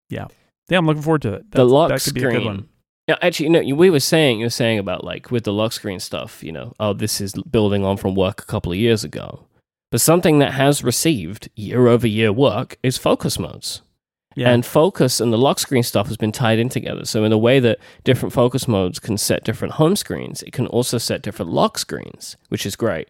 Yeah. 0.09 0.27
Yeah, 0.69 0.79
I'm 0.79 0.87
looking 0.87 1.03
forward 1.03 1.23
to 1.23 1.35
it. 1.35 1.51
The 1.51 1.65
lock 1.65 1.89
that 1.91 2.03
could 2.03 2.17
screen. 2.17 2.25
be 2.25 2.37
a 2.37 2.39
good 2.39 2.45
one. 2.45 2.69
Yeah, 3.09 3.17
actually, 3.21 3.47
you 3.47 3.53
know, 3.53 3.75
we 3.75 3.91
were 3.91 4.01
saying 4.01 4.39
you 4.39 4.47
were 4.47 4.51
saying 4.51 4.79
about 4.79 5.03
like 5.03 5.31
with 5.31 5.45
the 5.45 5.53
lock 5.53 5.73
screen 5.73 5.99
stuff. 5.99 6.43
You 6.43 6.53
know, 6.53 6.73
oh, 6.79 6.93
this 6.93 7.21
is 7.21 7.35
building 7.51 7.85
on 7.85 7.97
from 7.97 8.15
work 8.15 8.41
a 8.41 8.47
couple 8.47 8.73
of 8.73 8.79
years 8.79 9.03
ago. 9.03 9.47
But 9.91 10.01
something 10.01 10.39
that 10.39 10.53
has 10.53 10.83
received 10.83 11.51
year 11.55 11.89
over 11.89 12.07
year 12.07 12.33
work 12.33 12.79
is 12.83 12.97
focus 12.97 13.39
modes. 13.39 13.83
Yeah. 14.35 14.51
And 14.51 14.65
focus 14.65 15.21
and 15.21 15.31
the 15.31 15.37
lock 15.37 15.59
screen 15.59 15.83
stuff 15.83 16.07
has 16.07 16.17
been 16.17 16.33
tied 16.33 16.59
in 16.59 16.71
together. 16.71 17.05
So, 17.05 17.25
in 17.25 17.31
the 17.31 17.39
way 17.39 17.61
that 17.61 17.79
different 18.03 18.33
focus 18.33 18.67
modes 18.67 18.99
can 18.99 19.19
set 19.19 19.45
different 19.45 19.75
home 19.75 19.97
screens, 19.97 20.43
it 20.43 20.53
can 20.53 20.67
also 20.69 20.97
set 20.97 21.21
different 21.21 21.53
lock 21.53 21.77
screens, 21.77 22.37
which 22.49 22.65
is 22.65 22.77
great. 22.77 23.09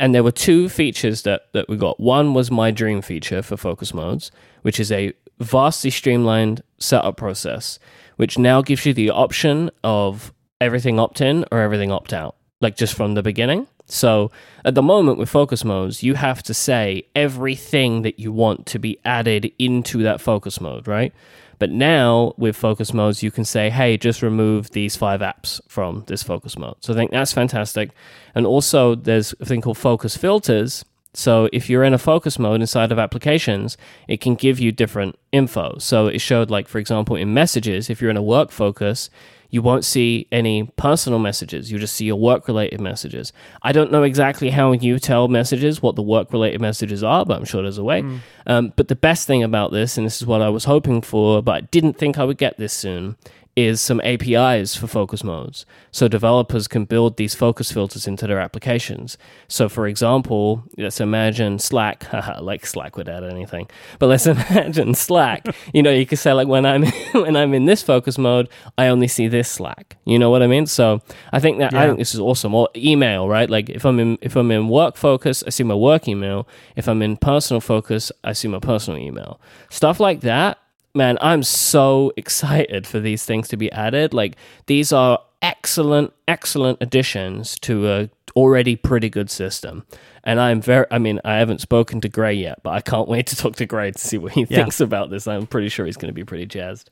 And 0.00 0.14
there 0.14 0.24
were 0.24 0.32
two 0.32 0.70
features 0.70 1.22
that, 1.22 1.52
that 1.52 1.68
we 1.68 1.76
got. 1.76 2.00
One 2.00 2.32
was 2.32 2.50
my 2.50 2.70
dream 2.70 3.02
feature 3.02 3.42
for 3.42 3.58
focus 3.58 3.92
modes, 3.92 4.32
which 4.62 4.80
is 4.80 4.90
a 4.90 5.12
vastly 5.38 5.90
streamlined 5.90 6.62
setup 6.78 7.18
process, 7.18 7.78
which 8.16 8.38
now 8.38 8.62
gives 8.62 8.86
you 8.86 8.94
the 8.94 9.10
option 9.10 9.70
of 9.84 10.32
everything 10.58 10.98
opt 10.98 11.20
in 11.20 11.44
or 11.52 11.60
everything 11.60 11.92
opt 11.92 12.14
out, 12.14 12.34
like 12.62 12.76
just 12.76 12.94
from 12.94 13.12
the 13.12 13.22
beginning. 13.22 13.66
So 13.84 14.30
at 14.64 14.74
the 14.74 14.82
moment 14.82 15.18
with 15.18 15.28
focus 15.28 15.66
modes, 15.66 16.02
you 16.02 16.14
have 16.14 16.42
to 16.44 16.54
say 16.54 17.06
everything 17.14 18.00
that 18.00 18.18
you 18.18 18.32
want 18.32 18.64
to 18.66 18.78
be 18.78 18.98
added 19.04 19.52
into 19.58 20.02
that 20.04 20.22
focus 20.22 20.62
mode, 20.62 20.88
right? 20.88 21.12
But 21.60 21.70
now 21.70 22.34
with 22.38 22.56
focus 22.56 22.92
modes, 22.92 23.22
you 23.22 23.30
can 23.30 23.44
say, 23.44 23.70
hey, 23.70 23.96
just 23.96 24.22
remove 24.22 24.70
these 24.72 24.96
five 24.96 25.20
apps 25.20 25.60
from 25.68 26.04
this 26.08 26.24
focus 26.24 26.58
mode. 26.58 26.76
So 26.80 26.92
I 26.92 26.96
think 26.96 27.12
that's 27.12 27.32
fantastic. 27.32 27.92
And 28.34 28.46
also, 28.46 28.96
there's 28.96 29.34
a 29.40 29.44
thing 29.46 29.60
called 29.62 29.78
focus 29.78 30.16
filters 30.16 30.84
So 31.14 31.48
if 31.52 31.68
you're 31.68 31.82
in 31.82 31.94
a 31.94 31.98
focus 31.98 32.38
mode 32.38 32.60
inside 32.60 32.92
of 32.92 32.98
applications, 32.98 33.76
it 34.06 34.20
can 34.20 34.34
give 34.36 34.60
you 34.60 34.70
different 34.70 35.18
info. 35.32 35.76
So 35.78 36.06
it 36.06 36.20
showed 36.20 36.50
like 36.50 36.68
for 36.68 36.78
example 36.78 37.16
in 37.16 37.34
messages, 37.34 37.90
if 37.90 38.00
you're 38.00 38.10
in 38.10 38.16
a 38.16 38.22
work 38.22 38.50
focus, 38.50 39.10
you 39.50 39.62
won't 39.62 39.84
see 39.84 40.26
any 40.30 40.64
personal 40.76 41.18
messages. 41.18 41.70
You'll 41.70 41.80
just 41.80 41.96
see 41.96 42.04
your 42.04 42.16
work 42.16 42.46
related 42.48 42.80
messages. 42.80 43.32
I 43.62 43.72
don't 43.72 43.90
know 43.90 44.02
exactly 44.02 44.50
how 44.50 44.72
you 44.72 44.98
tell 44.98 45.28
messages 45.28 45.82
what 45.82 45.96
the 45.96 46.02
work 46.02 46.32
related 46.32 46.60
messages 46.60 47.02
are, 47.02 47.26
but 47.26 47.38
I'm 47.38 47.44
sure 47.44 47.62
there's 47.62 47.78
a 47.78 47.84
way. 47.84 48.02
Mm. 48.02 48.20
Um, 48.46 48.72
but 48.76 48.88
the 48.88 48.96
best 48.96 49.26
thing 49.26 49.42
about 49.42 49.72
this, 49.72 49.96
and 49.96 50.06
this 50.06 50.20
is 50.20 50.26
what 50.26 50.40
I 50.40 50.48
was 50.48 50.64
hoping 50.64 51.02
for, 51.02 51.42
but 51.42 51.52
I 51.52 51.60
didn't 51.62 51.94
think 51.94 52.18
I 52.18 52.24
would 52.24 52.38
get 52.38 52.56
this 52.58 52.72
soon, 52.72 53.16
is 53.56 53.80
some 53.80 54.00
APIs 54.02 54.76
for 54.76 54.86
focus 54.86 55.24
modes. 55.24 55.66
So 55.90 56.06
developers 56.06 56.68
can 56.68 56.84
build 56.84 57.16
these 57.16 57.34
focus 57.34 57.72
filters 57.72 58.06
into 58.06 58.26
their 58.26 58.38
applications. 58.38 59.18
So 59.48 59.68
for 59.68 59.86
example, 59.86 60.62
let's 60.78 61.00
imagine 61.00 61.58
Slack, 61.58 62.06
like 62.40 62.64
Slack 62.64 62.96
would 62.96 63.08
add 63.08 63.24
anything. 63.24 63.68
But 63.98 64.06
let's 64.06 64.26
imagine 64.50 64.94
Slack. 64.94 65.46
you 65.74 65.82
know, 65.82 65.90
you 65.90 66.06
could 66.06 66.18
say 66.18 66.32
like 66.32 66.46
when 66.46 66.64
I'm 66.64 66.84
when 67.12 67.36
I'm 67.36 67.52
in 67.52 67.64
this 67.64 67.82
focus 67.82 68.18
mode, 68.18 68.48
I 68.78 68.86
only 68.86 69.08
see 69.08 69.26
this 69.26 69.50
Slack. 69.50 69.96
You 70.04 70.18
know 70.18 70.30
what 70.30 70.42
I 70.42 70.46
mean? 70.46 70.66
So 70.66 71.02
I 71.32 71.40
think 71.40 71.58
that 71.58 71.72
yeah. 71.72 71.82
I 71.82 71.86
think 71.86 71.98
this 71.98 72.14
is 72.14 72.20
awesome. 72.20 72.54
Or 72.54 72.68
email, 72.76 73.28
right? 73.28 73.50
Like 73.50 73.68
if 73.68 73.84
I'm 73.84 73.98
in 73.98 74.18
if 74.22 74.36
I'm 74.36 74.50
in 74.52 74.68
work 74.68 74.96
focus, 74.96 75.42
I 75.44 75.50
see 75.50 75.64
my 75.64 75.74
work 75.74 76.06
email. 76.06 76.46
If 76.76 76.88
I'm 76.88 77.02
in 77.02 77.16
personal 77.16 77.60
focus, 77.60 78.12
I 78.22 78.32
see 78.32 78.48
my 78.48 78.60
personal 78.60 79.00
email. 79.00 79.40
Stuff 79.70 79.98
like 79.98 80.20
that 80.20 80.59
man, 80.94 81.18
I'm 81.20 81.42
so 81.42 82.12
excited 82.16 82.86
for 82.86 83.00
these 83.00 83.24
things 83.24 83.48
to 83.48 83.56
be 83.56 83.70
added. 83.72 84.14
Like 84.14 84.36
these 84.66 84.92
are 84.92 85.20
excellent, 85.42 86.12
excellent 86.28 86.78
additions 86.80 87.58
to 87.60 87.88
a 87.90 88.10
already 88.36 88.76
pretty 88.76 89.08
good 89.08 89.30
system. 89.30 89.86
And 90.24 90.40
I'm 90.40 90.60
very, 90.60 90.86
I 90.90 90.98
mean, 90.98 91.20
I 91.24 91.36
haven't 91.36 91.60
spoken 91.60 92.00
to 92.02 92.08
Grey 92.08 92.34
yet, 92.34 92.62
but 92.62 92.70
I 92.70 92.80
can't 92.80 93.08
wait 93.08 93.26
to 93.28 93.36
talk 93.36 93.56
to 93.56 93.66
Grey 93.66 93.90
to 93.90 93.98
see 93.98 94.18
what 94.18 94.32
he 94.32 94.42
yeah. 94.42 94.58
thinks 94.58 94.80
about 94.80 95.10
this. 95.10 95.26
I'm 95.26 95.46
pretty 95.46 95.68
sure 95.68 95.86
he's 95.86 95.96
going 95.96 96.10
to 96.10 96.14
be 96.14 96.24
pretty 96.24 96.46
jazzed. 96.46 96.90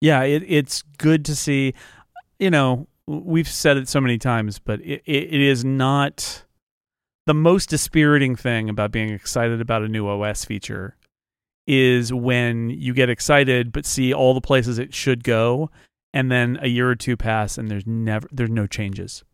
Yeah, 0.00 0.22
it, 0.22 0.42
it's 0.46 0.82
good 0.98 1.24
to 1.26 1.36
see. 1.36 1.74
You 2.38 2.50
know, 2.50 2.88
we've 3.06 3.48
said 3.48 3.76
it 3.76 3.88
so 3.88 4.00
many 4.00 4.18
times, 4.18 4.58
but 4.58 4.80
it, 4.80 5.02
it, 5.06 5.34
it 5.34 5.40
is 5.40 5.64
not 5.64 6.44
the 7.26 7.34
most 7.34 7.70
dispiriting 7.70 8.34
thing 8.34 8.68
about 8.68 8.90
being 8.90 9.10
excited 9.10 9.60
about 9.60 9.82
a 9.82 9.88
new 9.88 10.08
OS 10.08 10.44
feature 10.44 10.96
is 11.66 12.12
when 12.12 12.70
you 12.70 12.92
get 12.92 13.08
excited 13.08 13.72
but 13.72 13.86
see 13.86 14.12
all 14.12 14.34
the 14.34 14.40
places 14.40 14.78
it 14.78 14.94
should 14.94 15.22
go 15.22 15.70
and 16.12 16.30
then 16.30 16.58
a 16.60 16.68
year 16.68 16.90
or 16.90 16.94
two 16.94 17.16
pass 17.16 17.58
and 17.58 17.70
there's 17.70 17.86
never 17.86 18.28
there's 18.32 18.50
no 18.50 18.66
changes. 18.66 19.24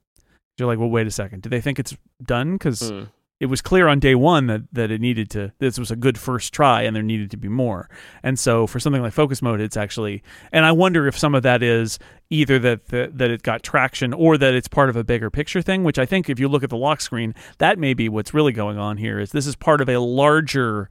You're 0.59 0.69
like 0.69 0.79
well 0.79 0.91
wait 0.91 1.07
a 1.07 1.11
second. 1.11 1.43
Do 1.43 1.49
they 1.49 1.61
think 1.61 1.79
it's 1.79 1.97
done? 2.23 2.55
Because 2.55 2.81
mm. 2.81 3.09
it 3.41 3.47
was 3.47 3.61
clear 3.61 3.89
on 3.89 3.99
day 3.99 4.15
one 4.15 4.47
that 4.47 4.63
that 4.73 4.91
it 4.91 5.01
needed 5.01 5.31
to 5.31 5.53
this 5.59 5.79
was 5.79 5.91
a 5.91 5.97
good 5.97 6.19
first 6.19 6.53
try 6.53 6.83
and 6.83 6.95
there 6.95 7.03
needed 7.03 7.31
to 7.31 7.37
be 7.37 7.49
more. 7.49 7.89
And 8.23 8.39
so 8.39 8.67
for 8.67 8.79
something 8.79 9.03
like 9.03 9.13
focus 9.13 9.41
mode 9.41 9.61
it's 9.61 9.77
actually 9.77 10.23
and 10.53 10.65
i 10.65 10.73
wonder 10.73 11.07
if 11.07 11.19
some 11.19 11.35
of 11.35 11.43
that 11.43 11.63
is 11.63 11.99
either 12.31 12.59
that 12.59 12.87
that, 12.89 13.17
that 13.17 13.31
it 13.31 13.43
got 13.43 13.63
traction 13.63 14.13
or 14.13 14.37
that 14.37 14.55
it's 14.55 14.69
part 14.69 14.91
of 14.91 14.97
a 14.97 15.05
bigger 15.05 15.31
picture 15.31 15.63
thing 15.63 15.83
which 15.83 15.99
i 15.99 16.05
think 16.05 16.29
if 16.29 16.39
you 16.39 16.47
look 16.47 16.63
at 16.63 16.71
the 16.71 16.77
lock 16.77 17.01
screen 17.01 17.35
that 17.57 17.79
may 17.79 17.95
be 17.95 18.09
what's 18.09 18.35
really 18.35 18.53
going 18.53 18.79
on 18.79 18.99
here 18.99 19.19
is 19.19 19.33
this 19.33 19.47
is 19.47 19.57
part 19.57 19.81
of 19.81 19.89
a 19.89 19.99
larger 19.99 20.91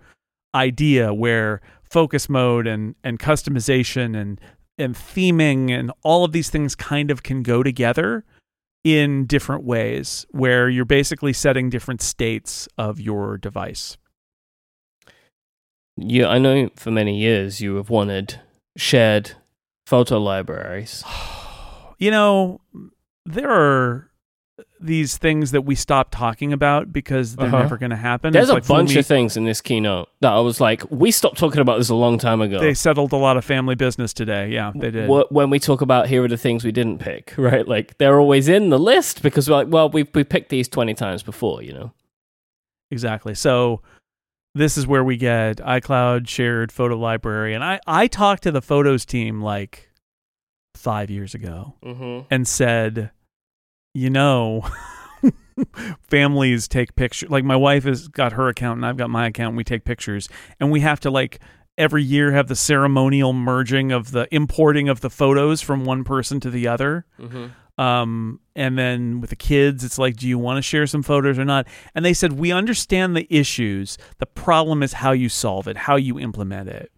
idea 0.56 1.14
where 1.14 1.62
focus 1.84 2.28
mode 2.30 2.68
and 2.68 2.96
and 3.04 3.20
customization 3.20 4.20
and 4.20 4.40
and 4.78 4.96
theming 4.96 5.72
and 5.72 5.92
all 6.04 6.24
of 6.24 6.32
these 6.32 6.50
things 6.50 6.76
kind 6.76 7.10
of 7.10 7.24
can 7.24 7.44
go 7.44 7.64
together 7.64 8.24
in 8.84 9.26
different 9.26 9.64
ways 9.64 10.26
where 10.30 10.70
you're 10.70 10.86
basically 10.86 11.34
setting 11.34 11.70
different 11.70 12.02
states 12.02 12.68
of 12.78 13.00
your 13.00 13.38
device. 13.38 13.98
Yeah, 15.98 16.28
I 16.28 16.38
know 16.38 16.70
for 16.76 16.92
many 16.92 17.18
years 17.18 17.60
you 17.60 17.76
have 17.76 17.90
wanted 17.90 18.40
shared 18.78 19.32
photo 19.86 20.20
libraries. 20.20 21.04
You 22.00 22.12
know, 22.12 22.62
there 23.26 23.50
are 23.50 24.12
these 24.80 25.18
things 25.18 25.52
that 25.52 25.62
we 25.62 25.76
stopped 25.76 26.12
talking 26.12 26.54
about 26.54 26.92
because 26.94 27.36
they're 27.36 27.48
uh-huh. 27.48 27.60
never 27.60 27.78
going 27.78 27.90
to 27.90 27.96
happen. 27.96 28.34
There's 28.34 28.44
it's 28.46 28.52
a 28.52 28.56
like 28.56 28.68
bunch 28.68 28.94
we, 28.94 29.00
of 29.00 29.06
things 29.06 29.38
in 29.38 29.46
this 29.46 29.62
keynote 29.62 30.10
that 30.22 30.32
I 30.32 30.40
was 30.40 30.62
like, 30.62 30.84
we 30.92 31.12
stopped 31.12 31.38
talking 31.38 31.60
about 31.60 31.78
this 31.78 31.90
a 31.90 31.96
long 31.96 32.18
time 32.18 32.42
ago. 32.42 32.60
They 32.60 32.74
settled 32.74 33.14
a 33.14 33.18
lot 33.18 33.38
of 33.38 33.46
family 33.46 33.76
business 33.76 34.14
today. 34.14 34.50
Yeah, 34.50 34.72
they 34.76 34.92
did. 34.92 35.10
When 35.30 35.50
we 35.50 35.60
talk 35.60 35.82
about 35.82 36.08
here 36.08 36.24
are 36.24 36.28
the 36.28 36.38
things 36.38 36.64
we 36.64 36.72
didn't 36.72 37.00
pick, 37.00 37.34
right? 37.38 37.68
Like 37.68 37.98
they're 37.98 38.20
always 38.20 38.48
in 38.48 38.70
the 38.70 38.80
list 38.80 39.22
because 39.22 39.50
we're 39.50 39.56
like, 39.56 39.68
well, 39.70 39.90
we 39.90 40.08
we 40.14 40.24
picked 40.24 40.50
these 40.50 40.68
twenty 40.68 40.94
times 40.94 41.24
before, 41.24 41.62
you 41.62 41.74
know. 41.74 41.94
Exactly. 42.92 43.36
So 43.36 43.82
this 44.56 44.78
is 44.78 44.88
where 44.88 45.04
we 45.04 45.18
get 45.18 45.58
iCloud 45.58 46.28
shared 46.28 46.72
photo 46.72 46.98
library, 46.98 47.54
and 47.54 47.64
I 47.64 47.80
I 47.86 48.08
talked 48.08 48.44
to 48.44 48.52
the 48.52 48.62
photos 48.62 49.06
team 49.06 49.42
like 49.42 49.92
five 50.76 51.10
years 51.10 51.34
ago 51.34 51.74
mm-hmm. 51.84 52.26
and 52.30 52.48
said 52.48 53.12
you 53.94 54.10
know, 54.10 54.66
families 56.10 56.68
take 56.68 56.96
pictures. 56.96 57.30
Like 57.30 57.44
my 57.44 57.56
wife 57.56 57.84
has 57.84 58.08
got 58.08 58.34
her 58.34 58.48
account 58.48 58.78
and 58.78 58.86
I've 58.86 58.98
got 58.98 59.10
my 59.10 59.28
account. 59.28 59.50
And 59.50 59.58
we 59.58 59.64
take 59.64 59.84
pictures, 59.84 60.30
and 60.60 60.72
we 60.72 60.82
have 60.82 61.00
to 61.02 61.12
like 61.12 61.40
every 61.78 62.04
year 62.04 62.32
have 62.32 62.48
the 62.48 62.56
ceremonial 62.56 63.34
merging 63.34 63.92
of 63.92 64.12
the 64.12 64.28
importing 64.34 64.90
of 64.90 65.02
the 65.02 65.10
photos 65.10 65.62
from 65.62 65.86
one 65.86 66.04
person 66.04 66.40
to 66.40 66.50
the 66.50 66.68
other. 66.68 67.06
Mm-hmm. 67.20 67.48
Um, 67.80 68.40
and 68.56 68.78
then 68.78 69.22
with 69.22 69.30
the 69.30 69.36
kids, 69.36 69.84
it's 69.84 70.00
like, 70.00 70.16
do 70.16 70.28
you 70.28 70.40
want 70.40 70.58
to 70.58 70.64
share 70.64 70.88
some 70.88 71.04
photos 71.04 71.38
or 71.38 71.46
not? 71.46 71.68
And 71.94 72.04
they 72.04 72.14
said, 72.14 72.34
we 72.34 72.52
understand 72.52 73.16
the 73.16 73.28
issues. 73.30 74.00
The 74.18 74.26
problem 74.26 74.82
is 74.82 74.94
how 74.94 75.12
you 75.12 75.30
solve 75.30 75.68
it, 75.68 75.78
how 75.78 75.96
you 75.96 76.20
implement 76.20 76.70
it. 76.70 76.92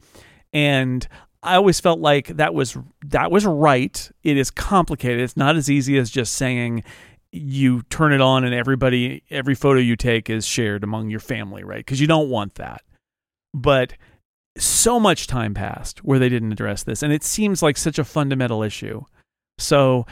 And 0.53 1.05
I 1.41 1.55
always 1.55 1.79
felt 1.79 1.99
like 1.99 2.27
that 2.27 2.53
was 2.53 2.77
that 3.05 3.31
was 3.31 3.45
right. 3.45 4.11
It 4.23 4.37
is 4.37 4.51
complicated. 4.51 5.21
It's 5.21 5.37
not 5.37 5.55
as 5.55 5.69
easy 5.69 5.97
as 5.97 6.09
just 6.09 6.33
saying 6.33 6.83
you 7.31 7.83
turn 7.83 8.11
it 8.11 8.21
on 8.21 8.43
and 8.43 8.53
everybody 8.53 9.23
every 9.29 9.55
photo 9.55 9.79
you 9.79 9.95
take 9.95 10.29
is 10.29 10.45
shared 10.45 10.83
among 10.83 11.09
your 11.09 11.19
family, 11.19 11.63
right? 11.63 11.79
Because 11.79 12.01
you 12.01 12.07
don't 12.07 12.29
want 12.29 12.55
that. 12.55 12.81
But 13.53 13.93
so 14.57 14.99
much 14.99 15.27
time 15.27 15.53
passed 15.53 15.99
where 15.99 16.19
they 16.19 16.27
didn't 16.27 16.51
address 16.51 16.83
this 16.83 17.01
and 17.01 17.13
it 17.13 17.23
seems 17.23 17.63
like 17.63 17.77
such 17.77 17.99
a 17.99 18.03
fundamental 18.03 18.61
issue. 18.61 19.03
So 19.57 20.05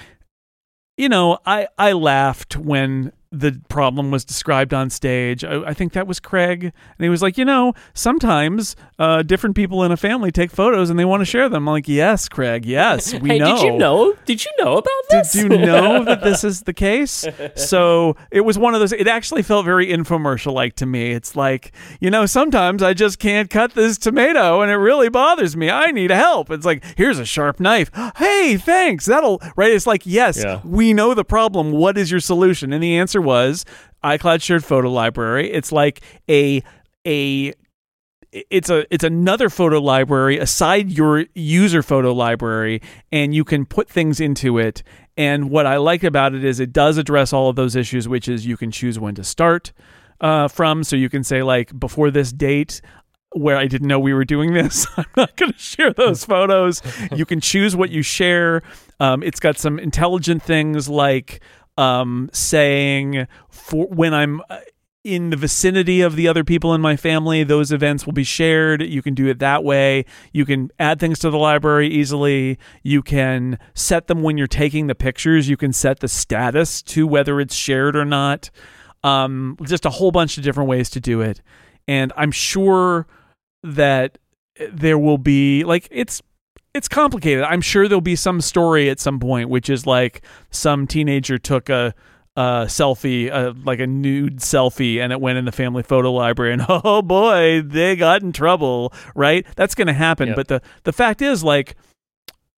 you 0.96 1.10
know, 1.10 1.40
I 1.46 1.68
I 1.78 1.92
laughed 1.92 2.56
when 2.56 3.12
the 3.32 3.62
problem 3.70 4.12
was 4.12 4.24
described 4.24 4.74
on 4.74 4.90
stage. 4.90 5.44
I, 5.44 5.62
I, 5.64 5.74
think 5.74 5.94
that 5.94 6.08
was 6.08 6.20
Craig, 6.20 6.64
and 6.64 6.74
he 7.00 7.10
was 7.10 7.22
like, 7.22 7.38
you 7.38 7.46
know, 7.46 7.74
sometimes 7.94 8.76
uh, 9.00 9.22
different 9.22 9.56
people 9.56 9.84
in 9.84 9.92
a 9.92 9.98
family 9.98 10.32
take 10.32 10.50
photos 10.50 10.90
and 10.90 10.98
they 10.98 11.06
want 11.06 11.22
to 11.22 11.26
share 11.26 11.50
them. 11.50 11.68
I'm 11.68 11.74
like, 11.74 11.88
yes, 11.88 12.30
Craig, 12.30 12.66
yes, 12.66 13.14
we 13.22 13.32
hey, 13.32 13.40
know. 13.40 13.56
Did 13.56 13.64
you 13.64 13.78
know? 13.78 14.16
Did 14.26 14.46
you 14.46 14.52
know 14.60 14.78
about 14.78 15.04
this? 15.10 15.34
Did 15.34 15.52
you 15.52 15.58
know 15.58 16.04
that 16.06 16.24
this 16.24 16.44
is 16.44 16.62
the 16.62 16.74
case? 16.74 17.26
So 17.56 18.16
it 18.32 18.42
was 18.42 18.58
one 18.58 18.74
of 18.74 18.80
those. 18.80 18.94
It 18.94 19.08
actually 19.08 19.44
felt 19.44 19.66
very 19.66 19.88
infomercial 19.88 20.54
like 20.54 20.76
to 20.78 20.86
me. 20.86 21.12
It's 21.12 21.36
like, 21.36 21.74
you 22.00 22.10
know, 22.10 22.26
sometimes 22.26 22.82
I 22.82 22.94
just 22.94 23.20
can't 23.20 23.50
cut 23.50 23.74
this 23.74 23.98
tomato, 23.98 24.62
and 24.62 24.72
it 24.72 24.76
really 24.76 25.10
bothers 25.10 25.58
me. 25.58 25.70
I 25.70 25.92
need 25.92 26.12
help. 26.12 26.50
It's 26.50 26.66
like, 26.66 26.84
here's 26.96 27.20
a 27.20 27.26
sharp 27.26 27.60
knife. 27.60 27.92
Hey, 28.18 28.58
thanks. 28.58 29.06
That'll 29.06 29.42
right. 29.56 29.72
It's 29.72 29.88
like, 29.88 30.06
yes, 30.06 30.42
yeah. 30.44 30.62
we 30.64 30.94
know 30.94 31.14
the 31.14 31.26
problem. 31.26 31.72
What 31.72 31.98
is 31.98 32.10
your 32.10 32.20
solution? 32.20 32.72
And 32.72 32.82
the 32.82 32.98
answer 32.98 33.17
answer 33.18 33.22
was 33.22 33.66
iCloud 34.04 34.42
shared 34.42 34.64
photo 34.64 34.90
library. 34.90 35.52
It's 35.52 35.72
like 35.72 36.02
a 36.30 36.62
a 37.06 37.54
it's 38.32 38.70
a 38.70 38.86
it's 38.94 39.04
another 39.04 39.50
photo 39.50 39.80
library 39.80 40.38
aside 40.38 40.92
your 40.92 41.26
user 41.34 41.82
photo 41.82 42.14
library 42.14 42.82
and 43.12 43.34
you 43.34 43.44
can 43.44 43.66
put 43.66 43.90
things 43.90 44.20
into 44.20 44.60
it. 44.60 44.84
And 45.16 45.50
what 45.50 45.66
i 45.66 45.78
like 45.78 46.04
about 46.04 46.36
it 46.36 46.44
is 46.44 46.60
it 46.60 46.72
does 46.72 46.98
address 46.98 47.34
all 47.34 47.50
of 47.50 47.56
those 47.56 47.76
issues 47.76 48.08
which 48.08 48.28
is 48.28 48.46
you 48.46 48.58
can 48.58 48.72
choose 48.72 49.00
when 49.00 49.16
to 49.16 49.24
start 49.24 49.74
uh, 50.22 50.48
from. 50.48 50.84
So 50.84 50.96
you 50.96 51.10
can 51.10 51.24
say 51.24 51.42
like 51.42 51.78
before 51.80 52.12
this 52.12 52.32
date 52.32 52.82
where 53.34 53.58
i 53.58 53.68
didn't 53.68 53.88
know 53.88 54.00
we 54.00 54.14
were 54.14 54.24
doing 54.26 54.54
this 54.54 54.88
i'm 54.98 55.06
not 55.18 55.36
going 55.36 55.52
to 55.52 55.60
share 55.60 55.94
those 55.94 56.24
photos. 56.34 56.82
You 57.16 57.26
can 57.26 57.40
choose 57.42 57.76
what 57.76 57.90
you 57.90 58.02
share. 58.02 58.62
Um, 59.00 59.24
it's 59.24 59.40
got 59.40 59.58
some 59.58 59.80
intelligent 59.80 60.44
things 60.44 60.88
like 60.90 61.42
um, 61.78 62.30
saying 62.34 63.28
for 63.50 63.88
when 63.88 64.14
I'm 64.14 64.42
uh, 64.50 64.60
in 65.04 65.30
the 65.30 65.38
vicinity 65.38 66.02
of 66.02 66.18
the 66.18 66.28
other 66.28 66.44
people 66.44 66.74
in 66.74 66.82
my 66.82 66.98
family, 66.98 67.44
those 67.44 67.72
events 67.72 68.06
will 68.06 68.14
be 68.14 68.26
shared. 68.26 68.82
You 68.82 69.02
can 69.02 69.14
do 69.14 69.28
it 69.28 69.40
that 69.40 69.64
way. 69.64 70.04
You 70.34 70.46
can 70.46 70.70
add 70.80 71.00
things 71.00 71.20
to 71.20 71.30
the 71.30 71.38
library 71.38 71.88
easily. 71.88 72.60
You 72.84 73.02
can 73.02 73.58
set 73.74 74.08
them 74.08 74.22
when 74.22 74.38
you're 74.38 74.48
taking 74.48 74.88
the 74.88 74.96
pictures. 74.96 75.48
You 75.48 75.56
can 75.56 75.72
set 75.72 76.02
the 76.02 76.10
status 76.10 76.82
to 76.84 77.08
whether 77.08 77.40
it's 77.40 77.56
shared 77.56 77.96
or 77.96 78.04
not. 78.04 78.50
Um, 79.04 79.56
just 79.64 79.86
a 79.86 79.92
whole 79.92 80.12
bunch 80.12 80.38
of 80.38 80.44
different 80.44 80.70
ways 80.70 80.90
to 80.90 81.00
do 81.00 81.22
it. 81.22 81.42
And 81.88 82.12
I'm 82.18 82.32
sure 82.32 83.08
that 83.64 84.18
there 84.72 84.98
will 84.98 85.18
be 85.18 85.64
like 85.64 85.88
it's 85.90 86.22
it's 86.78 86.88
complicated. 86.88 87.44
I'm 87.44 87.62
sure 87.62 87.88
there'll 87.88 88.02
be 88.02 88.16
some 88.16 88.40
story 88.40 88.90
at 88.90 89.00
some 89.00 89.20
point, 89.20 89.50
which 89.50 89.70
is 89.70 89.86
like 89.88 90.22
some 90.52 90.86
teenager 90.86 91.38
took 91.38 91.70
a 91.70 91.94
uh, 92.38 92.66
selfie, 92.66 93.32
uh, 93.32 93.54
like 93.66 93.80
a 93.80 93.88
nude 93.88 94.38
selfie, 94.38 95.02
and 95.02 95.12
it 95.12 95.20
went 95.20 95.40
in 95.40 95.46
the 95.46 95.52
family 95.52 95.82
photo 95.82 96.14
library, 96.14 96.54
and 96.54 96.64
oh 96.70 97.02
boy, 97.02 97.62
they 97.64 97.96
got 97.96 98.22
in 98.22 98.32
trouble, 98.32 98.94
right? 99.16 99.46
That's 99.56 99.74
going 99.74 99.88
to 99.88 99.94
happen. 99.94 100.28
Yep. 100.30 100.36
But 100.36 100.48
the 100.48 100.62
the 100.84 100.94
fact 100.94 101.24
is, 101.24 101.44
like, 101.44 101.76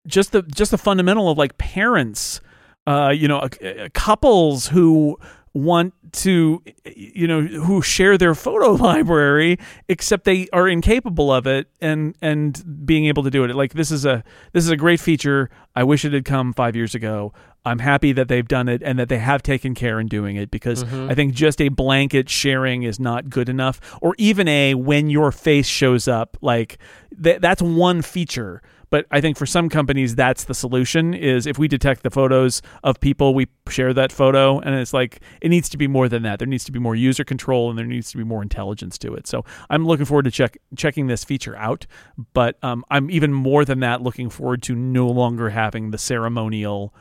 just 0.06 0.32
the 0.32 0.42
just 0.42 0.72
the 0.72 0.78
fundamental 0.78 1.30
of 1.30 1.38
like 1.38 1.56
parents, 1.58 2.40
uh, 2.88 3.10
you 3.10 3.28
know, 3.28 3.38
uh, 3.38 3.88
couples 3.94 4.66
who 4.66 5.16
want 5.54 5.94
to 6.12 6.62
you 6.94 7.26
know 7.26 7.42
who 7.42 7.82
share 7.82 8.16
their 8.18 8.34
photo 8.34 8.72
library 8.88 9.58
except 9.88 10.24
they 10.24 10.48
are 10.52 10.68
incapable 10.68 11.32
of 11.32 11.46
it 11.46 11.68
and 11.80 12.16
and 12.22 12.86
being 12.86 13.06
able 13.06 13.22
to 13.22 13.30
do 13.30 13.44
it. 13.44 13.54
Like 13.54 13.72
this 13.74 13.90
is 13.90 14.04
a 14.04 14.22
this 14.52 14.64
is 14.64 14.70
a 14.70 14.76
great 14.76 15.00
feature. 15.00 15.50
I 15.76 15.84
wish 15.84 16.04
it 16.04 16.12
had 16.12 16.24
come 16.24 16.52
5 16.52 16.74
years 16.76 16.94
ago. 16.94 17.32
I'm 17.64 17.80
happy 17.80 18.12
that 18.12 18.28
they've 18.28 18.46
done 18.48 18.68
it 18.68 18.82
and 18.82 18.98
that 18.98 19.08
they 19.10 19.18
have 19.18 19.42
taken 19.42 19.74
care 19.74 20.00
in 20.00 20.06
doing 20.06 20.36
it 20.36 20.50
because 20.50 20.84
Mhm. 20.84 21.10
i 21.10 21.14
think 21.14 21.34
just 21.34 21.60
a 21.60 21.68
blanket 21.68 22.30
sharing 22.30 22.82
is 22.84 22.98
not 22.98 23.28
good 23.28 23.48
enough. 23.48 23.80
Or 24.00 24.14
even 24.16 24.48
a 24.48 24.74
when 24.74 25.10
your 25.10 25.30
face 25.32 25.66
shows 25.66 26.08
up 26.08 26.36
like 26.40 26.78
th- 27.22 27.40
that's 27.40 27.60
one 27.60 28.00
feature 28.02 28.62
but 28.90 29.06
I 29.10 29.20
think 29.20 29.36
for 29.36 29.46
some 29.46 29.68
companies 29.68 30.14
that's 30.14 30.44
the 30.44 30.54
solution 30.54 31.14
is 31.14 31.46
if 31.46 31.58
we 31.58 31.68
detect 31.68 32.02
the 32.02 32.10
photos 32.10 32.62
of 32.82 33.00
people 33.00 33.34
we 33.34 33.46
share 33.68 33.92
that 33.94 34.12
photo. 34.12 34.58
And 34.60 34.74
it's 34.74 34.92
like 34.92 35.20
it 35.40 35.48
needs 35.48 35.68
to 35.70 35.76
be 35.76 35.86
more 35.86 36.08
than 36.08 36.22
that. 36.22 36.38
There 36.38 36.48
needs 36.48 36.64
to 36.64 36.72
be 36.72 36.78
more 36.78 36.94
user 36.94 37.24
control 37.24 37.70
and 37.70 37.78
there 37.78 37.86
needs 37.86 38.10
to 38.12 38.16
be 38.16 38.24
more 38.24 38.42
intelligence 38.42 38.98
to 38.98 39.14
it. 39.14 39.26
So 39.26 39.44
I'm 39.70 39.86
looking 39.86 40.06
forward 40.06 40.24
to 40.24 40.30
check 40.30 40.58
checking 40.76 41.06
this 41.06 41.24
feature 41.24 41.56
out. 41.56 41.86
But 42.32 42.58
um, 42.62 42.84
I'm 42.90 43.10
even 43.10 43.32
more 43.32 43.64
than 43.64 43.80
that 43.80 44.02
looking 44.02 44.30
forward 44.30 44.62
to 44.64 44.74
no 44.74 45.06
longer 45.06 45.50
having 45.50 45.90
the 45.90 45.98
ceremonial 45.98 46.94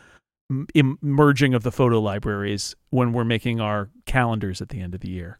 m- 0.75 0.97
merging 1.01 1.53
of 1.53 1.63
the 1.63 1.71
photo 1.71 1.99
libraries 1.99 2.75
when 2.89 3.13
we're 3.13 3.25
making 3.25 3.59
our 3.59 3.89
calendars 4.05 4.61
at 4.61 4.69
the 4.69 4.81
end 4.81 4.93
of 4.93 5.01
the 5.01 5.09
year. 5.09 5.39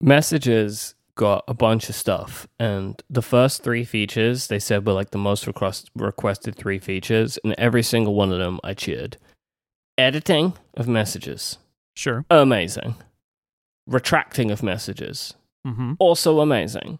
Messages 0.00 0.94
got 1.22 1.44
a 1.46 1.54
bunch 1.54 1.88
of 1.88 1.94
stuff, 1.94 2.48
and 2.58 3.00
the 3.08 3.22
first 3.22 3.62
three 3.62 3.84
features 3.84 4.48
they 4.48 4.58
said 4.58 4.84
were 4.84 4.92
like 4.92 5.10
the 5.10 5.18
most 5.18 5.46
request- 5.46 5.88
requested 5.94 6.56
three 6.56 6.80
features, 6.80 7.38
and 7.44 7.54
every 7.58 7.84
single 7.84 8.16
one 8.16 8.32
of 8.32 8.40
them 8.40 8.58
I 8.64 8.74
cheered. 8.74 9.18
Editing 9.96 10.54
of 10.74 10.88
messages, 10.88 11.58
sure 11.94 12.24
amazing. 12.28 12.96
Retracting 13.86 14.50
of 14.50 14.64
messages, 14.64 15.34
mm-hmm. 15.64 15.92
also 16.00 16.40
amazing. 16.40 16.98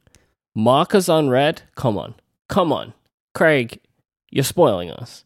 Mark 0.55 0.95
as 0.95 1.09
unread, 1.09 1.63
come 1.75 1.99
on, 1.99 2.15
come 2.49 2.73
on, 2.73 2.95
Craig, 3.35 3.81
you're 4.31 4.45
spoiling 4.45 4.93
us. 4.93 5.25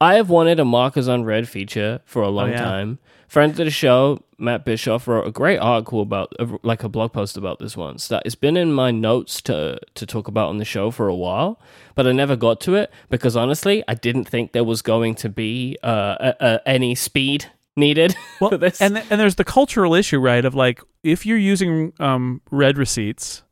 I 0.00 0.14
have 0.14 0.28
wanted 0.28 0.60
a 0.60 0.64
Mark 0.64 0.96
as 0.96 1.08
Unread 1.08 1.48
feature 1.48 2.00
for 2.04 2.22
a 2.22 2.28
long 2.28 2.50
yeah. 2.50 2.58
time. 2.62 2.98
Friend 3.28 3.50
of 3.50 3.56
the 3.56 3.70
show, 3.70 4.22
Matt 4.38 4.64
Bischoff, 4.64 5.08
wrote 5.08 5.26
a 5.26 5.30
great 5.32 5.56
article 5.58 6.00
about, 6.00 6.32
uh, 6.38 6.58
like 6.62 6.84
a 6.84 6.88
blog 6.88 7.12
post 7.12 7.36
about 7.36 7.58
this 7.58 7.76
once. 7.76 8.06
That 8.08 8.22
it's 8.24 8.34
been 8.34 8.56
in 8.56 8.72
my 8.72 8.90
notes 8.90 9.40
to 9.42 9.80
to 9.94 10.06
talk 10.06 10.28
about 10.28 10.48
on 10.48 10.58
the 10.58 10.64
show 10.64 10.90
for 10.90 11.08
a 11.08 11.14
while, 11.14 11.58
but 11.94 12.06
I 12.06 12.12
never 12.12 12.36
got 12.36 12.60
to 12.62 12.74
it 12.76 12.92
because 13.08 13.36
honestly, 13.36 13.82
I 13.88 13.94
didn't 13.94 14.26
think 14.26 14.52
there 14.52 14.64
was 14.64 14.80
going 14.82 15.14
to 15.16 15.28
be 15.28 15.76
uh, 15.82 16.58
any 16.66 16.94
speed 16.94 17.46
needed 17.74 18.14
well, 18.40 18.50
for 18.50 18.58
this. 18.58 18.80
And 18.80 18.94
th- 18.94 19.06
and 19.10 19.20
there's 19.20 19.34
the 19.36 19.44
cultural 19.44 19.94
issue, 19.94 20.20
right? 20.20 20.44
Of 20.44 20.54
like 20.54 20.80
if 21.02 21.26
you're 21.26 21.38
using 21.38 21.94
um, 21.98 22.42
read 22.50 22.78
receipts 22.78 23.42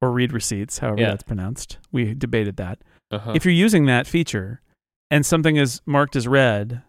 or 0.00 0.10
read 0.10 0.32
receipts, 0.32 0.78
however 0.78 1.00
Yeah. 1.02 1.10
that's 1.10 1.22
pronounced, 1.22 1.78
we 1.92 2.12
debated 2.14 2.56
that. 2.56 2.80
uh-huh. 3.12 3.32
If 3.36 3.44
you're 3.44 3.54
using 3.54 3.86
that 3.86 4.06
feature 4.08 4.60
and 5.10 5.24
something 5.24 5.56
is 5.56 5.80
marked 5.86 6.16
as 6.16 6.26
read, 6.28 6.82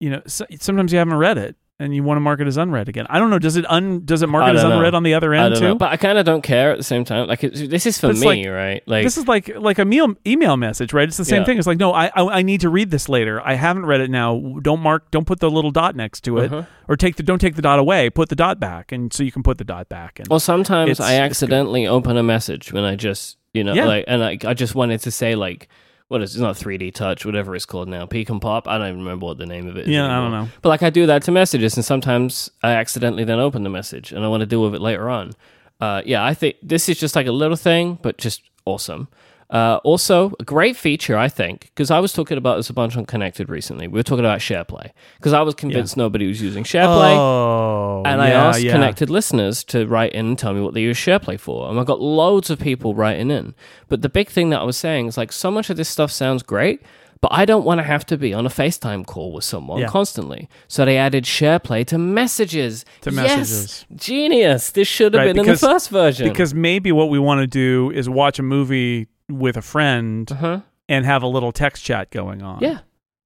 you 0.00 0.10
know, 0.10 0.22
so, 0.26 0.44
sometimes 0.60 0.92
you 0.92 0.98
haven't 0.98 1.14
read 1.14 1.38
it 1.38 1.56
and 1.78 1.94
you 1.94 2.02
want 2.04 2.16
to 2.16 2.20
mark 2.20 2.38
it 2.40 2.46
as 2.46 2.56
unread 2.56 2.88
again. 2.88 3.06
I 3.08 3.18
don't 3.18 3.30
know. 3.30 3.38
Does 3.38 3.56
it 3.56 3.68
un 3.70 4.04
does 4.04 4.22
it 4.22 4.28
mark 4.28 4.48
it 4.48 4.56
as 4.56 4.62
know. 4.62 4.72
unread 4.76 4.94
on 4.94 5.02
the 5.02 5.14
other 5.14 5.32
end 5.34 5.56
too? 5.56 5.60
know, 5.60 5.74
but 5.74 5.90
I 5.90 5.96
kind 5.96 6.18
of 6.18 6.24
don't 6.24 6.42
care 6.42 6.70
at 6.70 6.76
the 6.78 6.84
same 6.84 7.04
time. 7.04 7.26
Like 7.28 7.42
it's, 7.42 7.60
this 7.60 7.86
is 7.86 7.98
for 7.98 8.12
me, 8.12 8.26
like- 8.26 8.46
right? 8.48 8.82
Like 8.86 9.04
this 9.04 9.16
is 9.16 9.26
like 9.26 9.48
like 9.56 9.78
a 9.78 9.84
meal, 9.84 10.14
email 10.26 10.56
message, 10.56 10.92
right? 10.92 11.08
It's 11.08 11.16
the 11.16 11.24
same 11.24 11.40
Yeah. 11.40 11.46
thing. 11.46 11.58
It's 11.58 11.66
like, 11.66 11.78
no, 11.78 11.92
I, 11.92 12.06
I 12.14 12.38
I 12.38 12.42
need 12.42 12.60
to 12.60 12.68
read 12.68 12.90
this 12.90 13.08
later. 13.08 13.40
I 13.44 13.54
haven't 13.54 13.86
read 13.86 14.00
it 14.00 14.10
now. 14.10 14.58
Don't 14.62 14.80
mark. 14.80 15.10
Don't 15.10 15.26
put 15.26 15.40
the 15.40 15.50
little 15.50 15.70
dot 15.70 15.96
next 15.96 16.20
to 16.24 16.38
it, 16.38 16.52
uh-huh. 16.52 16.64
or 16.88 16.96
take 16.96 17.16
the 17.16 17.22
don't 17.22 17.40
take 17.40 17.56
the 17.56 17.62
dot 17.62 17.78
away. 17.78 18.10
Put 18.10 18.28
the 18.28 18.36
dot 18.36 18.60
back, 18.60 18.92
and 18.92 19.12
so 19.12 19.22
you 19.24 19.32
can 19.32 19.42
put 19.42 19.58
the 19.58 19.64
dot 19.64 19.88
back. 19.88 20.18
And 20.20 20.28
Well, 20.28 20.40
sometimes 20.40 21.00
I 21.00 21.14
accidentally 21.16 21.86
open 21.86 22.16
a 22.16 22.22
message 22.22 22.72
when 22.72 22.84
I 22.84 22.96
just, 22.96 23.38
you 23.54 23.64
know, 23.64 23.72
Yeah. 23.74 23.86
like, 23.86 24.04
and 24.08 24.22
I, 24.22 24.38
I 24.44 24.54
just 24.54 24.74
wanted 24.74 25.00
to 25.00 25.10
say 25.10 25.34
like, 25.34 25.68
what 26.12 26.22
is 26.22 26.34
it's 26.34 26.40
not 26.40 26.54
3D 26.54 26.94
touch, 26.94 27.26
whatever 27.26 27.56
it's 27.56 27.66
called 27.66 27.88
now, 27.88 28.06
peek 28.06 28.30
and 28.30 28.40
pop. 28.40 28.68
I 28.68 28.78
don't 28.78 28.88
even 28.88 29.00
remember 29.00 29.26
what 29.26 29.38
the 29.38 29.46
name 29.46 29.66
of 29.66 29.76
it 29.76 29.82
is. 29.82 29.88
yeah, 29.88 30.06
I 30.06 30.20
don't 30.20 30.30
know. 30.30 30.48
But 30.60 30.68
like 30.68 30.82
I 30.82 30.90
do 30.90 31.06
that 31.06 31.22
to 31.24 31.32
messages, 31.32 31.74
and 31.76 31.84
sometimes 31.84 32.50
I 32.62 32.72
accidentally 32.74 33.24
then 33.24 33.40
open 33.40 33.64
the 33.64 33.70
message, 33.70 34.12
and 34.12 34.24
I 34.24 34.28
want 34.28 34.42
to 34.42 34.46
deal 34.46 34.62
with 34.62 34.74
it 34.74 34.80
later 34.80 35.10
on. 35.10 35.32
Uh, 35.80 36.02
yeah, 36.06 36.24
I 36.24 36.34
think 36.34 36.56
this 36.62 36.88
is 36.88 37.00
just 37.00 37.16
like 37.16 37.26
a 37.26 37.32
little 37.32 37.56
thing, 37.56 37.98
but 38.02 38.18
just 38.18 38.42
awesome. 38.64 39.08
Uh, 39.52 39.78
also, 39.84 40.32
a 40.40 40.44
great 40.44 40.76
feature, 40.78 41.16
I 41.18 41.28
think, 41.28 41.60
because 41.74 41.90
I 41.90 42.00
was 42.00 42.14
talking 42.14 42.38
about 42.38 42.56
this 42.56 42.70
a 42.70 42.72
bunch 42.72 42.96
on 42.96 43.04
Connected 43.04 43.50
recently. 43.50 43.86
We 43.86 43.98
were 43.98 44.02
talking 44.02 44.24
about 44.24 44.40
SharePlay 44.40 44.90
because 45.18 45.34
I 45.34 45.42
was 45.42 45.54
convinced 45.54 45.94
nobody 45.96 46.26
was 46.26 46.40
using 46.40 46.64
SharePlay. 46.64 47.14
Oh, 47.18 48.02
And 48.06 48.22
I 48.22 48.30
yeah, 48.30 48.44
asked 48.46 48.62
yeah. 48.62 48.72
connected 48.72 49.10
listeners 49.10 49.62
to 49.64 49.86
write 49.86 50.12
in 50.14 50.26
and 50.26 50.38
tell 50.38 50.54
me 50.54 50.62
what 50.62 50.72
they 50.72 50.80
use 50.80 50.96
SharePlay 50.96 51.38
for. 51.38 51.68
And 51.68 51.78
I 51.78 51.84
got 51.84 52.00
loads 52.00 52.48
of 52.48 52.58
people 52.58 52.94
writing 52.94 53.30
in. 53.30 53.54
But 53.88 54.00
the 54.00 54.08
big 54.08 54.30
thing 54.30 54.48
that 54.50 54.60
I 54.60 54.64
was 54.64 54.78
saying 54.78 55.08
is 55.08 55.18
like 55.18 55.32
so 55.32 55.50
much 55.50 55.68
of 55.68 55.76
this 55.76 55.90
stuff 55.90 56.10
sounds 56.10 56.42
great, 56.42 56.80
but 57.20 57.30
I 57.30 57.44
don't 57.44 57.64
want 57.64 57.78
to 57.78 57.84
have 57.84 58.06
to 58.06 58.16
be 58.16 58.32
on 58.32 58.46
a 58.46 58.48
FaceTime 58.48 59.04
call 59.06 59.32
with 59.32 59.44
someone 59.44 59.80
Yeah. 59.80 59.86
constantly. 59.88 60.48
So 60.66 60.86
they 60.86 60.96
added 60.96 61.24
SharePlay 61.24 61.86
to 61.88 61.98
messages. 61.98 62.86
To 63.02 63.10
Yes! 63.12 63.14
messages. 63.38 63.86
Genius. 63.94 64.70
This 64.70 64.88
should 64.88 65.12
have 65.12 65.20
Right, 65.20 65.34
been 65.34 65.44
because- 65.44 65.62
in 65.62 65.68
the 65.68 65.72
first 65.74 65.90
version. 65.90 66.28
Because 66.28 66.54
maybe 66.54 66.90
what 66.90 67.10
we 67.10 67.18
want 67.18 67.42
to 67.42 67.46
do 67.46 67.92
is 67.94 68.08
watch 68.08 68.38
a 68.38 68.42
movie 68.42 69.08
with 69.28 69.56
a 69.56 69.62
friend 69.62 70.30
uh-huh. 70.30 70.60
and 70.88 71.04
have 71.04 71.22
a 71.22 71.26
little 71.26 71.52
text 71.52 71.84
chat 71.84 72.10
going 72.10 72.42
on. 72.42 72.60
Yeah. 72.60 72.80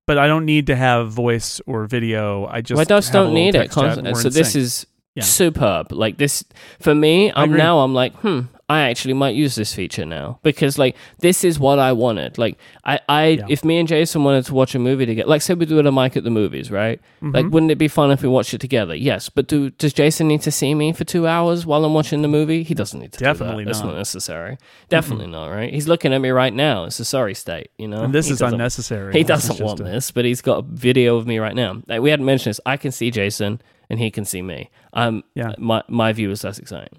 But 0.07 0.19
I 0.19 0.29
don't 0.29 0.45
need 0.45 0.69
to 0.69 0.77
have 0.77 1.11
voice 1.11 1.61
or 1.67 1.87
video. 1.87 2.47
I 2.47 2.61
just 2.61 2.77
Well, 2.77 2.83
I 2.83 2.85
just 2.85 3.13
don't 3.13 3.35
need 3.35 3.55
it. 3.55 3.59
text 3.59 3.75
chat 3.77 3.85
Constant- 3.85 4.07
and 4.07 4.15
we're 4.15 4.23
so 4.23 4.29
this 4.31 4.53
sync. 4.53 4.63
is 4.63 4.87
Yeah. 5.17 5.23
superb. 5.25 5.93
Like 5.93 6.17
this 6.19 6.45
for 6.79 6.95
me, 6.95 7.33
I'm 7.35 7.53
now 7.53 7.81
I'm 7.81 7.95
like, 7.95 8.15
hmm, 8.17 8.43
I 8.69 8.81
actually 8.91 9.14
might 9.14 9.37
use 9.37 9.55
this 9.55 9.73
feature 9.73 10.05
now 10.05 10.41
because 10.43 10.77
like 10.77 10.97
this 11.21 11.45
is 11.45 11.57
what 11.57 11.79
I 11.79 11.93
wanted. 11.93 12.37
Like 12.37 12.59
I, 12.85 12.99
I 13.09 13.25
Yeah. 13.27 13.47
if 13.49 13.64
me 13.64 13.79
and 13.79 13.87
Jason 13.87 14.25
wanted 14.25 14.45
to 14.47 14.55
watch 14.55 14.75
a 14.75 14.81
movie 14.81 15.07
together, 15.07 15.29
like 15.29 15.41
say 15.43 15.55
we 15.55 15.67
do 15.67 15.79
it 15.79 15.87
a 15.87 15.93
Myke 15.93 16.17
at 16.17 16.25
the 16.25 16.31
movies, 16.31 16.69
right? 16.69 17.01
Like 17.23 17.47
Mhm. 17.47 17.51
wouldn't 17.53 17.71
it 17.71 17.77
be 17.79 17.87
fun 17.87 18.11
if 18.11 18.23
we 18.23 18.29
watched 18.29 18.55
it 18.55 18.61
together? 18.61 18.93
Yes, 18.97 19.29
but 19.29 19.47
do 19.47 19.71
does 19.71 19.93
Jason 19.93 20.27
need 20.27 20.43
to 20.43 20.51
see 20.51 20.75
me 20.75 20.93
for 20.93 21.05
two 21.05 21.29
hours 21.29 21.64
while 21.64 21.85
I'm 21.85 21.95
watching 21.95 22.23
the 22.23 22.29
movie? 22.29 22.64
He 22.64 22.75
doesn't 22.75 22.99
need 22.99 23.12
to. 23.12 23.21
Definitely 23.21 23.62
do 23.62 23.69
that. 23.69 23.75
That's 23.75 23.85
not. 23.85 23.91
not 23.93 23.99
necessary. 23.99 24.59
Definitely 24.89 25.29
not. 25.29 25.47
Right? 25.47 25.73
He's 25.73 25.87
looking 25.87 26.12
at 26.12 26.21
me 26.21 26.31
right 26.31 26.53
now. 26.53 26.85
It's 26.87 26.99
a 26.99 27.05
sorry 27.05 27.35
state. 27.35 27.71
You 27.79 27.87
know. 27.87 28.03
and 28.03 28.12
this 28.12 28.27
He 28.27 28.33
is 28.33 28.43
unnecessary. 28.43 29.12
he 29.12 29.23
doesn't 29.23 29.61
want 29.64 29.79
a- 29.79 29.85
this, 29.85 30.11
but 30.11 30.25
he's 30.25 30.43
got 30.43 30.59
a 30.59 30.62
video 30.62 31.17
of 31.17 31.25
me 31.29 31.39
right 31.39 31.55
now. 31.55 31.83
Like, 31.87 32.01
we 32.01 32.11
hadn't 32.11 32.27
mentioned 32.27 32.51
this. 32.51 32.61
I 32.67 32.77
can 32.79 32.91
see 32.91 33.12
Jason, 33.12 33.61
and 33.89 34.01
he 34.01 34.11
can 34.11 34.25
see 34.25 34.43
me. 34.43 34.71
Um, 34.93 35.23
Yeah. 35.37 35.53
my 35.57 35.83
my 35.87 36.12
view 36.12 36.33
is 36.33 36.43
less 36.43 36.59
exciting. 36.59 36.99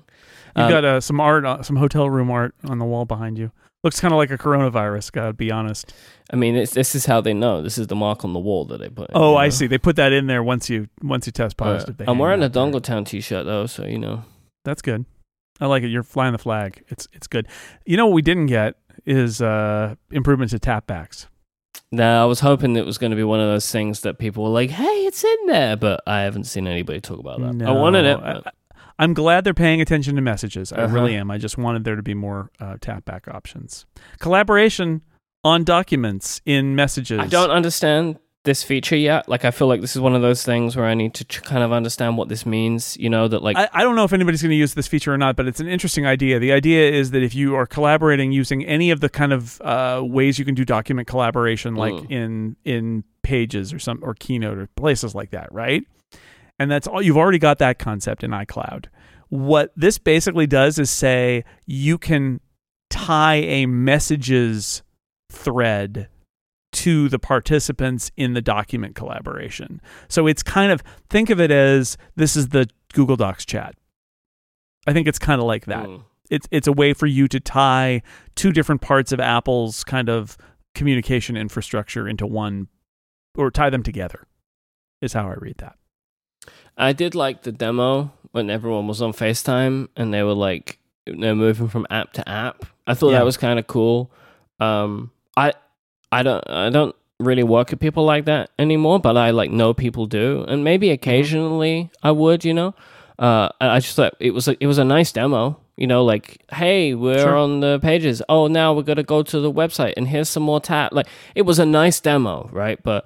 You've 0.58 0.66
Um, 0.66 0.72
got 0.72 0.86
uh, 0.86 1.00
some 1.02 1.20
art, 1.22 1.46
uh, 1.46 1.62
some 1.64 1.76
hotel 1.76 2.10
room 2.10 2.32
art 2.32 2.56
on 2.68 2.80
the 2.80 2.86
wall 2.86 3.06
behind 3.06 3.38
you. 3.38 3.52
Looks 3.84 4.00
kind 4.02 4.12
of 4.12 4.18
like 4.18 4.32
a 4.32 4.38
coronavirus. 4.40 5.12
Gotta 5.12 5.34
be 5.34 5.52
honest. 5.52 5.94
I 6.34 6.36
mean, 6.36 6.56
it's, 6.56 6.74
this 6.74 6.96
is 6.96 7.06
how 7.06 7.22
they 7.22 7.34
know. 7.34 7.62
This 7.62 7.78
is 7.78 7.88
the 7.88 7.96
mark 7.96 8.26
on 8.26 8.34
the 8.34 8.40
wall 8.40 8.66
that 8.66 8.80
they 8.80 8.90
put. 8.90 9.10
in, 9.12 9.16
Oh, 9.16 9.36
I 9.36 9.46
know? 9.46 9.50
see. 9.52 9.68
They 9.68 9.78
put 9.78 9.96
that 9.98 10.12
in 10.12 10.26
there 10.28 10.42
once 10.42 10.70
you 10.70 10.88
once 11.04 11.28
you 11.28 11.32
test 11.32 11.58
positive. 11.58 12.10
I'm 12.10 12.18
wearing 12.18 12.42
a 12.44 12.50
Dongle 12.50 12.82
Town 12.82 13.06
t-shirt 13.06 13.46
though, 13.46 13.68
so 13.68 13.86
you 13.86 14.00
know. 14.00 14.24
That's 14.66 14.82
good. 14.82 15.06
I 15.62 15.68
like 15.68 15.84
it. 15.84 15.88
You're 15.90 16.04
flying 16.04 16.32
the 16.34 16.38
flag. 16.40 16.84
It's 16.90 17.08
it's 17.14 17.28
good. 17.28 17.48
You 17.86 17.98
know 17.98 18.08
what 18.08 18.14
we 18.16 18.22
didn't 18.24 18.48
get 18.48 18.76
is 19.06 19.42
uh 19.42 19.94
improvement 20.12 20.52
to 20.52 20.60
tapbacks. 20.60 21.28
Now 21.92 22.24
I 22.24 22.26
was 22.26 22.40
hoping 22.42 22.76
it 22.76 22.86
was 22.86 22.98
going 22.98 23.12
to 23.12 23.16
be 23.16 23.24
one 23.24 23.40
of 23.40 23.48
those 23.48 23.72
things 23.72 24.02
that 24.02 24.18
people 24.18 24.44
were 24.44 24.50
like, 24.50 24.72
"Hey, 24.72 25.06
it's 25.06 25.24
in 25.24 25.46
there," 25.46 25.78
but 25.78 26.02
I 26.08 26.22
haven't 26.22 26.46
seen 26.46 26.68
anybody 26.68 27.00
talk 27.00 27.20
about 27.20 27.40
that. 27.42 27.66
I 27.68 27.72
wanted 27.72 28.06
it. 28.06 28.20
But- 28.20 28.54
am 29.04 29.14
glad 29.14 29.44
they're 29.44 29.54
paying 29.54 29.82
attention 29.82 30.16
to 30.16 30.22
messages. 30.22 30.72
I 30.74 30.84
Uh-huh. 30.84 30.94
really 30.94 31.16
am. 31.16 31.30
I 31.32 31.38
just 31.38 31.58
wanted 31.58 31.84
there 31.84 31.96
to 31.96 32.04
be 32.04 32.14
more 32.14 32.50
uh, 32.60 32.76
tapback 32.76 33.28
options. 33.34 33.86
Collaboration 34.20 35.02
on 35.44 35.64
documents 35.64 36.42
in 36.46 36.76
messages. 36.76 37.20
I 37.20 37.28
don't 37.28 37.52
understand 37.52 38.20
this 38.44 38.64
feature 38.64 38.96
yet. 38.96 39.28
Like, 39.28 39.44
I 39.46 39.52
feel 39.52 39.68
like 39.68 39.82
this 39.82 39.96
is 39.96 40.02
one 40.02 40.16
of 40.16 40.22
those 40.22 40.44
things 40.44 40.76
where 40.78 40.86
I 40.86 40.94
need 40.94 41.14
to 41.16 41.26
tr- 41.26 41.42
kind 41.42 41.64
of 41.64 41.72
understand 41.74 42.18
what 42.18 42.30
this 42.30 42.46
means. 42.46 42.96
You 42.98 43.10
know, 43.10 43.28
that 43.28 43.44
like 43.44 43.58
I, 43.58 43.68
I 43.74 43.84
don't 43.84 43.96
know 43.96 44.04
if 44.06 44.14
anybody's 44.14 44.42
going 44.42 44.52
to 44.52 44.56
use 44.56 44.74
this 44.74 44.88
feature 44.88 45.14
or 45.14 45.18
not, 45.18 45.36
but 45.36 45.48
it's 45.48 45.60
an 45.60 45.68
interesting 45.68 46.06
idea. 46.06 46.40
The 46.40 46.52
idea 46.54 46.90
is 46.90 47.12
that 47.12 47.24
if 47.24 47.36
you 47.36 47.56
are 47.56 47.66
collaborating 47.66 48.32
using 48.32 48.66
any 48.66 48.90
of 48.92 49.00
the 49.02 49.10
kind 49.10 49.34
of 49.34 49.60
uh, 49.62 50.02
ways 50.04 50.40
you 50.40 50.46
can 50.46 50.56
do 50.56 50.64
document 50.66 51.08
collaboration, 51.08 51.76
like 51.76 51.94
Mm. 51.94 52.12
in 52.12 52.56
in 52.66 53.04
Pages 53.22 53.74
or 53.74 53.80
some 53.80 54.00
or 54.02 54.14
Keynote 54.14 54.58
or 54.58 54.68
places 54.78 55.14
like 55.14 55.32
that, 55.32 55.52
right? 55.52 55.84
And 56.60 56.72
that's 56.72 56.88
all 56.88 57.02
you've 57.02 57.18
already 57.18 57.40
got 57.40 57.60
that 57.60 57.80
concept 57.80 58.24
in 58.24 58.32
iCloud. 58.32 58.86
What 59.30 59.72
this 59.76 59.98
basically 59.98 60.48
does 60.48 60.80
is 60.80 60.90
say 60.90 61.44
you 61.66 61.98
can 61.98 62.40
tie 62.90 63.36
a 63.36 63.66
messages 63.66 64.82
thread 65.30 66.10
to 66.74 67.10
the 67.10 67.20
participants 67.20 68.12
in 68.18 68.34
the 68.34 68.42
document 68.42 68.96
collaboration. 68.96 69.82
So 70.08 70.28
it's 70.28 70.44
kind 70.44 70.72
of 70.72 70.84
think 71.10 71.30
of 71.30 71.40
it 71.40 71.52
as 71.52 71.98
this 72.16 72.36
is 72.36 72.50
the 72.50 72.70
Google 72.94 73.16
Docs 73.16 73.46
chat. 73.46 73.76
I 74.86 74.94
think 74.94 75.08
it's 75.08 75.20
kind 75.20 75.42
of 75.42 75.48
like 75.48 75.66
that. 75.66 75.86
Mm. 75.86 76.04
It's 76.30 76.48
it's 76.52 76.68
a 76.68 76.74
way 76.74 76.94
for 76.94 77.08
you 77.08 77.28
to 77.30 77.40
tie 77.40 78.02
two 78.36 78.52
different 78.52 78.82
parts 78.82 79.12
of 79.12 79.20
Apple's 79.20 79.84
kind 79.84 80.10
of 80.10 80.38
communication 80.76 81.38
infrastructure 81.38 82.08
into 82.08 82.28
one 82.28 82.68
or 83.38 83.50
tie 83.50 83.70
them 83.70 83.84
together. 83.84 84.28
Is 85.02 85.14
how 85.14 85.28
I 85.28 85.36
read 85.36 85.58
that. 85.60 85.78
I 86.78 86.94
did 86.94 87.16
like 87.16 87.44
the 87.44 87.52
demo 87.52 88.12
when 88.32 88.50
everyone 88.50 88.88
was 88.88 89.02
on 89.02 89.14
FaceTime 89.14 89.88
and 89.96 90.14
they 90.14 90.24
were 90.24 90.34
like 90.36 90.80
they're 91.06 91.36
moving 91.36 91.68
from 91.70 91.88
app 91.90 92.14
to 92.14 92.28
app. 92.30 92.66
I 92.86 92.94
thought 92.94 93.12
Yeah. 93.12 93.20
that 93.20 93.26
was 93.26 93.38
kind 93.38 93.58
of 93.60 93.68
cool. 93.68 94.12
Um, 94.60 95.12
I 95.36 95.54
I 96.12 96.24
don't 96.24 96.44
I 96.50 96.70
don't 96.70 96.96
really 97.20 97.44
work 97.44 97.72
with 97.72 97.80
people 97.80 98.06
like 98.06 98.26
that 98.26 98.50
anymore, 98.60 99.00
but 99.00 99.18
I 99.18 99.32
like 99.32 99.50
know 99.52 99.74
people 99.74 100.06
do, 100.06 100.46
and 100.48 100.64
maybe 100.64 100.90
occasionally 100.92 101.90
I 102.04 102.12
would, 102.12 102.44
you 102.46 102.54
know. 102.54 102.74
Uh, 103.20 103.50
I 103.60 103.68
I 103.78 103.80
just 103.80 103.96
thought 103.96 104.14
it 104.20 104.32
was 104.34 104.48
a, 104.48 104.56
it 104.64 104.68
was 104.68 104.78
a 104.78 104.84
nice 104.84 105.12
demo, 105.12 105.60
you 105.76 105.88
know, 105.88 106.04
like 106.04 106.42
hey, 106.54 106.94
we're 106.94 107.20
Sure. 107.24 107.36
on 107.38 107.62
the 107.62 107.80
pages. 107.80 108.22
Oh, 108.30 108.46
now 108.48 108.74
we're 108.74 108.84
gonna 108.84 109.02
go 109.04 109.24
to 109.24 109.40
the 109.40 109.52
website, 109.52 109.94
and 109.98 110.08
here's 110.08 110.30
some 110.30 110.44
more 110.44 110.60
tab. 110.60 110.94
Like 110.94 111.08
it 111.34 111.42
was 111.44 111.58
a 111.60 111.66
nice 111.66 112.00
demo, 112.00 112.48
right? 112.52 112.82
But 112.84 113.06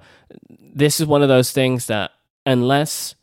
this 0.74 1.00
is 1.00 1.06
one 1.06 1.22
of 1.22 1.28
those 1.28 1.50
things 1.52 1.86
that 1.86 2.10
unless 2.44 3.14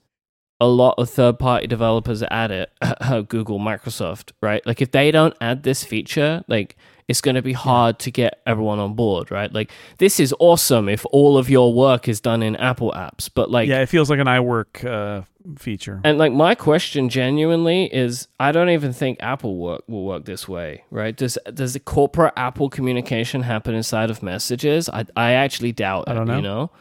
a 0.59 0.67
lot 0.67 0.95
of 0.97 1.09
third 1.09 1.39
party 1.39 1.67
developers 1.67 2.21
add 2.23 2.51
it, 2.51 2.71
Google, 3.29 3.59
Microsoft, 3.59 4.31
right? 4.41 4.65
Like 4.65 4.81
if 4.81 4.91
they 4.91 5.11
don't 5.11 5.35
add 5.39 5.63
this 5.63 5.83
feature, 5.83 6.43
like 6.47 6.75
it's 7.07 7.21
going 7.21 7.35
to 7.35 7.41
be 7.41 7.53
hard 7.53 7.97
to 7.99 8.11
get 8.11 8.39
everyone 8.45 8.77
on 8.77 8.93
board, 8.93 9.31
right? 9.31 9.51
Like 9.51 9.71
this 9.97 10.19
is 10.19 10.33
awesome 10.39 10.87
if 10.89 11.05
all 11.07 11.37
of 11.37 11.49
your 11.49 11.73
work 11.73 12.07
is 12.07 12.19
done 12.21 12.43
in 12.43 12.55
Apple 12.57 12.91
apps, 12.91 13.29
but 13.33 13.49
like 13.49 13.67
yeah, 13.67 13.81
it 13.81 13.87
feels 13.87 14.09
like 14.09 14.19
an 14.19 14.27
iWork 14.27 14.85
uh, 14.85 15.23
feature. 15.57 16.01
and 16.03 16.17
like 16.17 16.33
my 16.33 16.53
question 16.55 17.09
genuinely 17.09 17.85
is 17.85 18.27
I 18.39 18.51
don't 18.51 18.69
even 18.69 18.93
think 18.93 19.17
Apple 19.21 19.55
work 19.57 19.83
will 19.87 20.03
work 20.03 20.25
this 20.25 20.47
way, 20.47 20.83
right? 20.91 21.15
Does 21.15 21.37
does 21.53 21.73
the 21.73 21.79
corporate 21.79 22.33
Apple 22.35 22.69
communication 22.69 23.41
happen 23.43 23.73
inside 23.73 24.11
of 24.11 24.21
messages? 24.21 24.87
I 24.89 25.05
I 25.15 25.31
actually 25.31 25.71
doubt 25.71 26.03
I 26.09 26.13
don't 26.13 26.27
know. 26.27 26.35
you 26.35 26.41
know? 26.41 26.71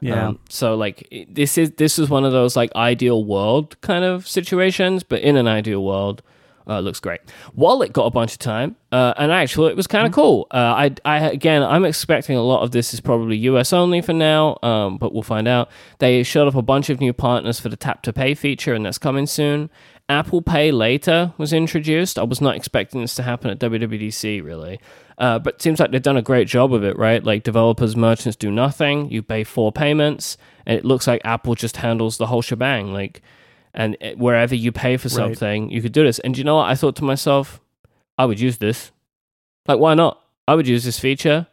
Yeah. 0.00 0.28
Um, 0.28 0.38
so 0.48 0.74
like 0.76 1.26
this 1.28 1.58
is 1.58 1.72
this 1.72 1.98
is 1.98 2.08
one 2.08 2.24
of 2.24 2.32
those 2.32 2.56
like 2.56 2.74
ideal 2.74 3.24
world 3.24 3.80
kind 3.80 4.04
of 4.04 4.26
situations, 4.26 5.02
but 5.02 5.20
in 5.20 5.36
an 5.36 5.46
ideal 5.46 5.84
world, 5.84 6.22
uh, 6.68 6.80
looks 6.80 7.00
great. 7.00 7.20
Wallet 7.54 7.92
got 7.92 8.04
a 8.04 8.10
bunch 8.10 8.32
of 8.32 8.38
time, 8.38 8.76
uh, 8.92 9.14
and 9.16 9.32
actually 9.32 9.70
it 9.70 9.76
was 9.76 9.86
kind 9.86 10.06
of 10.06 10.12
cool. 10.12 10.46
Uh, 10.50 10.56
I 10.56 10.94
I 11.04 11.30
again 11.30 11.62
I'm 11.62 11.84
expecting 11.84 12.36
a 12.36 12.42
lot 12.42 12.62
of 12.62 12.70
this 12.70 12.92
is 12.92 13.00
probably 13.00 13.36
US 13.38 13.72
only 13.72 14.00
for 14.00 14.12
now, 14.12 14.58
um, 14.62 14.98
but 14.98 15.12
we'll 15.12 15.22
find 15.22 15.48
out. 15.48 15.70
They 15.98 16.22
showed 16.22 16.46
up 16.46 16.54
a 16.54 16.62
bunch 16.62 16.90
of 16.90 17.00
new 17.00 17.12
partners 17.12 17.58
for 17.58 17.68
the 17.68 17.76
tap 17.76 18.02
to 18.02 18.12
pay 18.12 18.34
feature, 18.34 18.74
and 18.74 18.84
that's 18.84 18.98
coming 18.98 19.26
soon. 19.26 19.70
Apple 20.10 20.40
Pay 20.40 20.72
later 20.72 21.34
was 21.36 21.52
introduced. 21.52 22.18
I 22.18 22.22
was 22.22 22.40
not 22.40 22.56
expecting 22.56 23.02
this 23.02 23.14
to 23.16 23.22
happen 23.22 23.50
at 23.50 23.58
WWDC 23.58 24.42
really. 24.42 24.80
Uh, 25.18 25.38
but 25.38 25.54
it 25.56 25.62
seems 25.62 25.80
like 25.80 25.90
they've 25.90 26.00
done 26.00 26.16
a 26.16 26.22
great 26.22 26.46
job 26.46 26.72
of 26.72 26.84
it, 26.84 26.96
right? 26.96 27.22
Like 27.24 27.42
developers, 27.42 27.96
merchants 27.96 28.36
do 28.36 28.50
nothing. 28.52 29.10
You 29.10 29.22
pay 29.22 29.42
four 29.44 29.72
payments, 29.72 30.36
and 30.64 30.78
it 30.78 30.84
looks 30.84 31.06
like 31.08 31.20
Apple 31.24 31.56
just 31.56 31.78
handles 31.78 32.18
the 32.18 32.26
whole 32.26 32.40
shebang. 32.42 32.92
Like, 32.92 33.20
and 33.74 33.96
it- 34.00 34.16
wherever 34.16 34.54
you 34.54 34.70
pay 34.70 34.96
for 34.96 35.08
Right. 35.08 35.12
something, 35.16 35.70
you 35.70 35.82
could 35.82 35.92
do 35.92 36.04
this. 36.04 36.20
And 36.20 36.38
you 36.38 36.44
know 36.44 36.56
what? 36.56 36.68
I 36.70 36.76
thought 36.76 36.94
to 36.96 37.04
myself, 37.04 37.60
I 38.16 38.26
would 38.26 38.38
use 38.38 38.58
this. 38.58 38.92
Like, 39.66 39.80
why 39.80 39.94
not? 39.94 40.20
I 40.46 40.54
would 40.54 40.68
use 40.68 40.84
this 40.84 41.00
feature. 41.00 41.48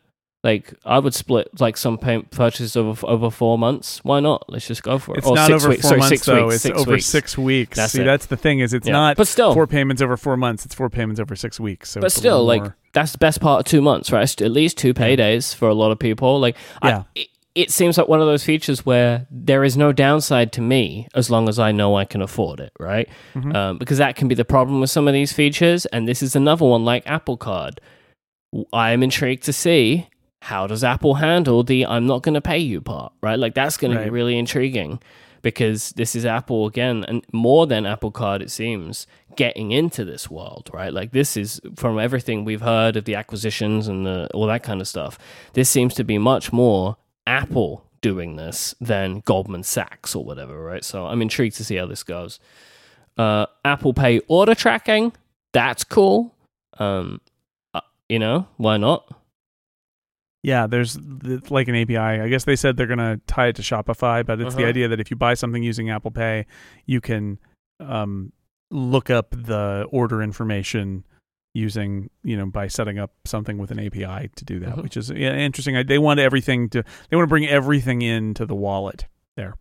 Like, 0.45 0.73
I 0.85 0.99
would 0.99 1.15
split 1.15 1.59
like 1.59 1.75
some 1.75 1.97
pay- 1.97 2.21
purchase 2.21 2.75
over 2.75 3.05
over 3.07 3.31
four 3.31 3.57
months. 3.57 3.99
Why 4.03 4.19
not? 4.19 4.45
Let's 4.47 4.67
just 4.67 4.83
go 4.83 4.99
for 4.99 5.15
it. 5.15 5.17
It's 5.17 5.27
Or 5.27 5.35
not 5.35 5.49
over 5.51 5.69
weeks. 5.69 5.81
four 5.81 5.89
Sorry, 5.89 5.99
months 6.01 6.09
six 6.09 6.25
though. 6.27 6.43
weeks. 6.45 6.53
It's 6.55 6.61
six 6.63 6.79
over 6.79 6.91
weeks. 6.91 7.05
six 7.07 7.37
weeks. 7.37 7.75
That's 7.77 7.93
See, 7.93 8.01
it. 8.01 8.05
that's 8.05 8.27
the 8.27 8.37
thing 8.37 8.59
is 8.59 8.71
it's 8.71 8.85
Yeah. 8.85 8.93
not 8.93 9.17
But 9.17 9.27
still, 9.27 9.55
four 9.55 9.65
payments 9.65 10.03
over 10.03 10.15
four 10.15 10.37
months. 10.37 10.63
It's 10.63 10.75
four 10.75 10.89
payments 10.89 11.19
over 11.19 11.35
six 11.35 11.59
weeks. 11.59 11.89
So 11.89 11.99
but 11.99 12.11
still, 12.11 12.45
like 12.45 12.61
more- 12.61 12.75
that's 12.93 13.11
the 13.11 13.17
best 13.17 13.41
part 13.41 13.61
of 13.61 13.65
two 13.65 13.81
months, 13.81 14.11
right? 14.11 14.41
At 14.41 14.51
least 14.51 14.77
two 14.77 14.93
paydays 14.93 15.55
for 15.55 15.67
a 15.67 15.73
lot 15.73 15.91
of 15.91 15.97
people. 15.97 16.39
Like, 16.39 16.55
Yeah. 16.83 16.99
I, 16.99 17.19
it, 17.19 17.27
it 17.55 17.71
seems 17.71 17.97
like 17.97 18.07
one 18.07 18.21
of 18.21 18.27
those 18.27 18.43
features 18.43 18.85
where 18.85 19.25
there 19.31 19.63
is 19.63 19.75
no 19.75 19.91
downside 19.93 20.51
to 20.51 20.61
me 20.61 21.07
as 21.15 21.31
long 21.31 21.49
as 21.49 21.57
I 21.57 21.71
know 21.71 21.95
I 21.95 22.05
can 22.05 22.21
afford 22.21 22.59
it, 22.59 22.71
right? 22.79 23.09
Mhm. 23.33 23.55
Um, 23.55 23.77
because 23.79 23.97
that 23.97 24.15
can 24.15 24.27
be 24.27 24.35
the 24.35 24.45
problem 24.45 24.79
with 24.79 24.91
some 24.91 25.07
of 25.07 25.13
these 25.15 25.33
features, 25.33 25.87
and 25.87 26.07
this 26.07 26.21
is 26.21 26.35
another 26.35 26.65
one 26.65 26.85
like 26.85 27.01
Apple 27.07 27.37
Card. 27.37 27.81
I 28.71 28.91
am 28.91 29.01
intrigued 29.01 29.43
to 29.45 29.53
see 29.53 30.07
how 30.45 30.67
does 30.67 30.83
Apple 30.83 31.15
handle 31.15 31.63
the 31.63 31.85
"I'm 31.85 32.05
not 32.05 32.21
going 32.21 32.35
to 32.35 32.41
pay 32.41 32.59
you" 32.59 32.79
part, 32.81 33.13
right? 33.21 33.39
Like 33.39 33.55
that's 33.55 33.77
going 33.77 33.97
to 33.97 34.03
be 34.03 34.09
really 34.09 34.37
intriguing 34.37 34.99
because 35.41 35.91
this 35.91 36.15
is 36.15 36.25
Apple 36.25 36.65
again, 36.65 37.05
and 37.07 37.23
more 37.31 37.67
than 37.67 37.85
Apple 37.85 38.09
Card, 38.09 38.41
it 38.41 38.49
seems, 38.49 39.05
getting 39.35 39.71
into 39.71 40.03
this 40.03 40.27
world, 40.29 40.69
right? 40.73 40.91
Like 40.91 41.11
this 41.11 41.37
is 41.37 41.61
from 41.75 41.99
everything 41.99 42.45
we've 42.45 42.61
heard 42.61 42.95
of 42.95 43.05
the 43.05 43.13
acquisitions 43.13 43.87
and 43.87 44.07
the, 44.07 44.27
all 44.33 44.47
that 44.47 44.63
kind 44.63 44.81
of 44.81 44.87
stuff. 44.87 45.19
This 45.53 45.69
seems 45.69 45.93
to 45.95 46.03
be 46.03 46.17
much 46.17 46.51
more 46.51 46.97
Apple 47.27 47.85
doing 48.01 48.35
this 48.37 48.73
than 48.81 49.21
Goldman 49.25 49.63
Sachs 49.63 50.15
or 50.15 50.23
whatever, 50.23 50.63
right? 50.63 50.83
So 50.83 51.05
I'm 51.05 51.21
intrigued 51.21 51.57
to 51.57 51.63
see 51.63 51.75
how 51.75 51.85
this 51.85 52.01
goes. 52.01 52.39
Uh, 53.17 53.45
Apple 53.63 53.93
Pay 53.93 54.19
order 54.27 54.55
tracking, 54.55 55.13
that's 55.53 55.83
cool. 55.83 56.33
Um, 56.79 57.21
uh, 57.73 57.81
you 58.09 58.19
know, 58.19 58.47
why 58.57 58.77
not? 58.77 59.11
Yeah, 60.45 60.67
there's 60.67 60.97
th- 61.23 61.49
like 61.49 61.67
an 61.67 61.75
API. 61.75 61.97
I 61.97 62.27
guess 62.27 62.43
they 62.43 62.55
said 62.55 62.77
they're 62.77 62.85
going 62.85 62.99
to 62.99 63.19
tie 63.25 63.47
it 63.47 63.55
to 63.55 63.63
Shopify, 63.63 64.23
but 64.23 64.39
it's 64.39 64.53
the 64.53 64.61
Uh-huh. 64.61 64.69
idea 64.69 64.87
that 64.87 64.99
if 64.99 65.09
you 65.09 65.17
buy 65.17 65.33
something 65.33 65.63
using 65.63 65.89
Apple 65.89 66.11
Pay, 66.11 66.45
you 66.85 67.01
can 67.01 67.39
um, 67.79 68.31
look 68.71 69.09
up 69.09 69.31
the 69.31 69.85
order 69.91 70.21
information 70.21 71.03
using, 71.53 72.09
you 72.23 72.37
know, 72.37 72.45
by 72.45 72.67
setting 72.67 72.99
up 72.99 73.11
something 73.25 73.57
with 73.57 73.71
an 73.71 73.79
API 73.79 74.29
to 74.35 74.45
do 74.45 74.59
that, 74.59 74.75
Mhm. 74.75 74.83
which 74.83 74.95
is 74.97 75.09
yeah, 75.09 75.33
interesting. 75.35 75.75
I- 75.75 75.83
They 75.83 75.97
want 75.97 76.19
everything 76.19 76.69
to, 76.69 76.83
they 77.09 77.15
want 77.17 77.25
to 77.27 77.29
bring 77.29 77.47
everything 77.47 78.01
into 78.01 78.45
the 78.45 78.55
wallet. 78.55 79.05
There. 79.35 79.55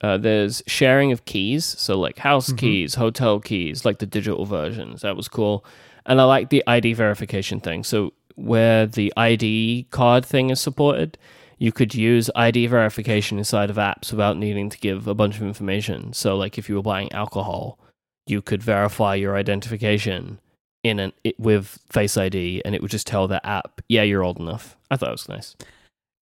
Uh, 0.00 0.16
there's 0.16 0.62
sharing 0.66 1.12
of 1.12 1.24
keys, 1.26 1.64
so 1.64 1.98
like 1.98 2.18
house 2.18 2.50
Mhm. 2.50 2.58
keys, 2.58 2.94
hotel 2.96 3.40
keys, 3.40 3.84
like 3.84 3.98
the 3.98 4.06
digital 4.06 4.44
versions. 4.46 5.02
That 5.02 5.16
was 5.16 5.28
cool, 5.28 5.64
and 6.06 6.20
I 6.20 6.24
like 6.24 6.50
the 6.50 6.62
ID 6.66 6.94
verification 6.94 7.60
thing. 7.60 7.84
So 7.84 8.12
where 8.36 8.86
the 8.86 9.12
ID 9.16 9.86
card 9.90 10.24
thing 10.24 10.50
is 10.50 10.60
supported, 10.60 11.16
you 11.58 11.70
could 11.72 11.94
use 11.94 12.30
ID 12.34 12.66
verification 12.66 13.38
inside 13.38 13.70
of 13.70 13.76
apps 13.76 14.10
without 14.10 14.36
needing 14.36 14.68
to 14.70 14.78
give 14.78 15.06
a 15.06 15.14
bunch 15.14 15.36
of 15.36 15.42
information. 15.42 16.12
So 16.12 16.36
like 16.36 16.58
if 16.58 16.68
you 16.68 16.74
were 16.74 16.82
buying 16.82 17.12
alcohol, 17.12 17.78
you 18.26 18.42
could 18.42 18.62
verify 18.62 19.14
your 19.14 19.36
identification 19.36 20.40
in 20.82 20.98
an 20.98 21.12
it, 21.22 21.38
with 21.40 21.78
Face 21.90 22.16
ID, 22.16 22.60
and 22.64 22.74
it 22.74 22.82
would 22.82 22.90
just 22.90 23.06
tell 23.06 23.26
the 23.26 23.44
app, 23.46 23.80
"Yeah, 23.88 24.02
you're 24.02 24.22
old 24.22 24.38
enough." 24.38 24.76
I 24.90 24.96
thought 24.96 25.08
it 25.10 25.12
was 25.12 25.28
nice. 25.28 25.56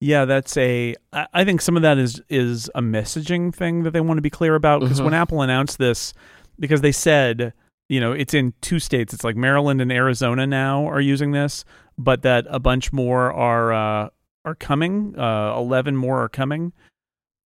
Yeah, 0.01 0.24
that's 0.24 0.57
a. 0.57 0.95
I 1.12 1.45
think 1.45 1.61
some 1.61 1.76
of 1.76 1.83
that 1.83 1.99
is 1.99 2.20
is 2.28 2.70
a 2.74 2.83
messaging 2.83 3.55
thing 3.55 3.83
that 3.85 3.93
they 3.93 4.01
want 4.01 4.18
to 4.18 4.22
be 4.22 4.30
clear 4.30 4.55
about 4.55 4.80
because 4.80 5.01
Mhm. 5.01 5.05
when 5.05 5.14
Apple 5.14 5.43
announced 5.43 5.78
this, 5.78 6.12
because 6.61 6.80
they 6.80 6.93
said 6.93 7.53
you 7.93 8.01
know 8.01 8.12
it's 8.12 8.32
in 8.32 8.55
two 8.62 8.78
states, 8.78 9.12
it's 9.12 9.22
like 9.22 9.36
Maryland 9.36 9.82
and 9.82 9.93
Arizona 9.93 10.47
now 10.47 10.86
are 10.86 11.01
using 11.01 11.32
this, 11.32 11.62
but 11.99 12.22
that 12.22 12.47
a 12.49 12.59
bunch 12.59 12.90
more 12.90 13.30
are 13.30 13.70
uh, 13.70 14.09
are 14.47 14.55
coming. 14.55 15.14
Uh, 15.18 15.55
Eleven 15.59 15.95
more 15.95 16.22
are 16.22 16.30
coming, 16.30 16.72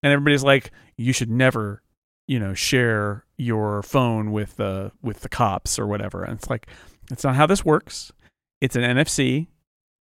and 0.03 0.13
everybody's 0.13 0.43
like, 0.43 0.69
you 0.97 1.13
should 1.13 1.31
never, 1.31 1.81
you 2.27 2.39
know, 2.39 2.53
share 2.53 3.25
your 3.37 3.81
phone 3.81 4.31
with 4.31 4.57
the 4.57 4.91
with 5.01 5.21
the 5.21 5.29
cops 5.29 5.79
or 5.79 5.87
whatever. 5.87 6.23
And 6.23 6.37
it's 6.37 6.47
like, 6.47 6.67
that's 7.09 7.23
not 7.23 7.35
how 7.35 7.47
this 7.47 7.65
works. 7.65 8.11
It's 8.61 8.75
an 8.75 8.83
NFC 8.83 9.47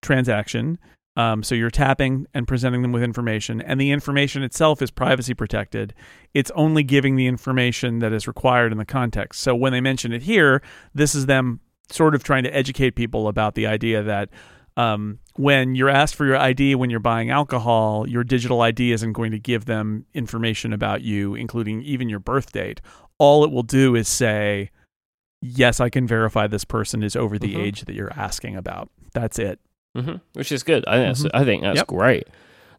transaction. 0.01 0.77
Um, 1.15 1.43
so 1.43 1.53
you're 1.53 1.69
tapping 1.69 2.25
and 2.33 2.47
presenting 2.47 2.81
them 2.81 2.91
with 2.91 3.03
information, 3.03 3.61
and 3.61 3.79
the 3.79 3.91
information 3.91 4.41
itself 4.41 4.81
is 4.81 4.89
privacy 4.89 5.33
protected. 5.35 5.93
It's 6.33 6.49
only 6.55 6.81
giving 6.83 7.15
the 7.15 7.27
information 7.27 7.99
that 7.99 8.11
is 8.13 8.27
required 8.27 8.71
in 8.71 8.79
the 8.79 8.85
context. 8.85 9.41
So 9.41 9.53
when 9.53 9.73
they 9.73 9.81
mention 9.81 10.11
it 10.11 10.23
here, 10.23 10.61
this 10.95 11.13
is 11.13 11.27
them 11.27 11.59
sort 11.91 12.15
of 12.15 12.23
trying 12.23 12.43
to 12.45 12.55
educate 12.55 12.91
people 12.95 13.27
about 13.27 13.53
the 13.53 13.67
idea 13.67 14.01
that 14.01 14.29
um, 14.75 15.19
when 15.35 15.75
you're 15.75 15.89
asked 15.89 16.15
for 16.15 16.25
your 16.25 16.37
ID 16.37 16.73
when 16.73 16.89
you're 16.89 16.99
buying 16.99 17.29
alcohol, 17.29 18.09
your 18.09 18.23
digital 18.23 18.61
ID 18.61 18.91
isn't 18.91 19.13
going 19.13 19.31
to 19.31 19.37
give 19.39 19.65
them 19.65 20.07
information 20.15 20.73
about 20.73 21.03
you, 21.03 21.35
including 21.35 21.83
even 21.83 22.09
your 22.09 22.19
birth 22.19 22.51
date. 22.53 22.81
All 23.19 23.43
it 23.43 23.51
will 23.51 23.61
do 23.61 23.93
is 23.95 24.07
say, 24.07 24.71
yes, 25.41 25.79
I 25.79 25.89
can 25.89 26.07
verify 26.07 26.47
this 26.47 26.65
person 26.65 27.03
is 27.03 27.15
over 27.15 27.37
the 27.37 27.53
Mhm. 27.53 27.59
age 27.59 27.81
that 27.81 27.93
you're 27.93 28.13
asking 28.13 28.55
about. 28.55 28.89
That's 29.13 29.37
it. 29.37 29.59
Hmm 29.95 30.15
which 30.33 30.51
is 30.51 30.63
good. 30.63 30.83
I 30.87 30.95
think 30.97 31.07
that's, 31.07 31.23
Mhm. 31.23 31.31
I 31.33 31.43
think 31.45 31.61
that's 31.63 31.77
Yep. 31.77 31.87
great. 31.87 32.27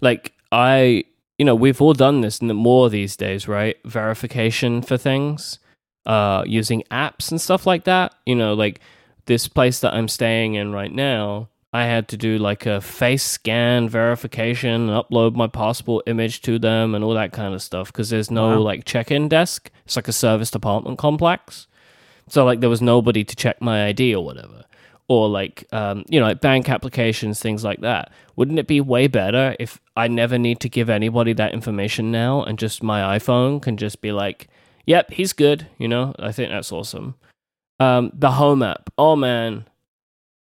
Like 0.00 0.32
I, 0.52 1.04
you 1.38 1.44
know, 1.44 1.54
we've 1.54 1.80
all 1.82 1.94
done 1.94 2.20
this 2.20 2.40
more 2.42 2.88
these 2.90 3.16
days, 3.16 3.48
right? 3.48 3.76
Verification 3.84 4.82
for 4.82 4.96
things, 4.96 5.58
uh, 6.06 6.44
using 6.46 6.82
apps 6.90 7.30
and 7.30 7.40
stuff 7.40 7.66
like 7.66 7.84
that. 7.84 8.14
You 8.26 8.34
know, 8.36 8.54
like 8.54 8.80
this 9.26 9.48
place 9.48 9.80
that 9.80 9.94
I'm 9.94 10.08
staying 10.08 10.54
in 10.54 10.72
right 10.72 10.92
now. 10.92 11.48
I 11.72 11.86
had 11.86 12.06
to 12.08 12.16
do 12.16 12.38
like 12.38 12.66
a 12.66 12.80
face 12.80 13.24
scan 13.24 13.88
verification 13.88 14.88
and 14.88 14.90
upload 14.90 15.34
my 15.34 15.48
passport 15.48 16.04
image 16.06 16.40
to 16.42 16.56
them 16.56 16.94
and 16.94 17.02
all 17.02 17.14
that 17.14 17.32
kind 17.32 17.52
of 17.52 17.60
stuff 17.62 17.88
because 17.88 18.10
there's 18.10 18.30
no 18.30 18.50
Wow. 18.50 18.58
like 18.58 18.84
check-in 18.84 19.28
desk. 19.28 19.70
It's 19.84 19.96
like 19.96 20.06
a 20.06 20.12
service 20.12 20.52
department 20.52 20.98
complex. 20.98 21.66
So 22.28 22.44
like 22.44 22.60
there 22.60 22.70
was 22.70 22.80
nobody 22.80 23.24
to 23.24 23.34
check 23.34 23.60
my 23.60 23.86
ID 23.86 24.14
or 24.14 24.24
whatever. 24.24 24.62
Or 25.06 25.28
like 25.28 25.66
um, 25.72 26.04
you 26.08 26.18
know, 26.18 26.26
like 26.26 26.40
bank 26.40 26.70
applications, 26.70 27.38
things 27.38 27.62
like 27.62 27.80
that. 27.82 28.10
Wouldn't 28.36 28.58
it 28.58 28.66
be 28.66 28.80
way 28.80 29.06
better 29.06 29.54
if 29.60 29.78
I 29.96 30.08
never 30.08 30.38
need 30.38 30.60
to 30.60 30.68
give 30.70 30.88
anybody 30.88 31.34
that 31.34 31.52
information 31.52 32.10
now 32.10 32.42
and 32.42 32.58
just 32.58 32.82
my 32.82 33.18
iPhone 33.18 33.60
can 33.60 33.76
just 33.76 34.00
be 34.00 34.12
like, 34.12 34.48
Yep, 34.86 35.12
he's 35.12 35.32
good, 35.34 35.66
you 35.78 35.88
know? 35.88 36.14
I 36.18 36.32
think 36.32 36.50
that's 36.50 36.72
awesome. 36.72 37.16
Um, 37.80 38.12
the 38.14 38.30
home 38.32 38.62
app. 38.62 38.88
Oh 38.96 39.14
man, 39.14 39.66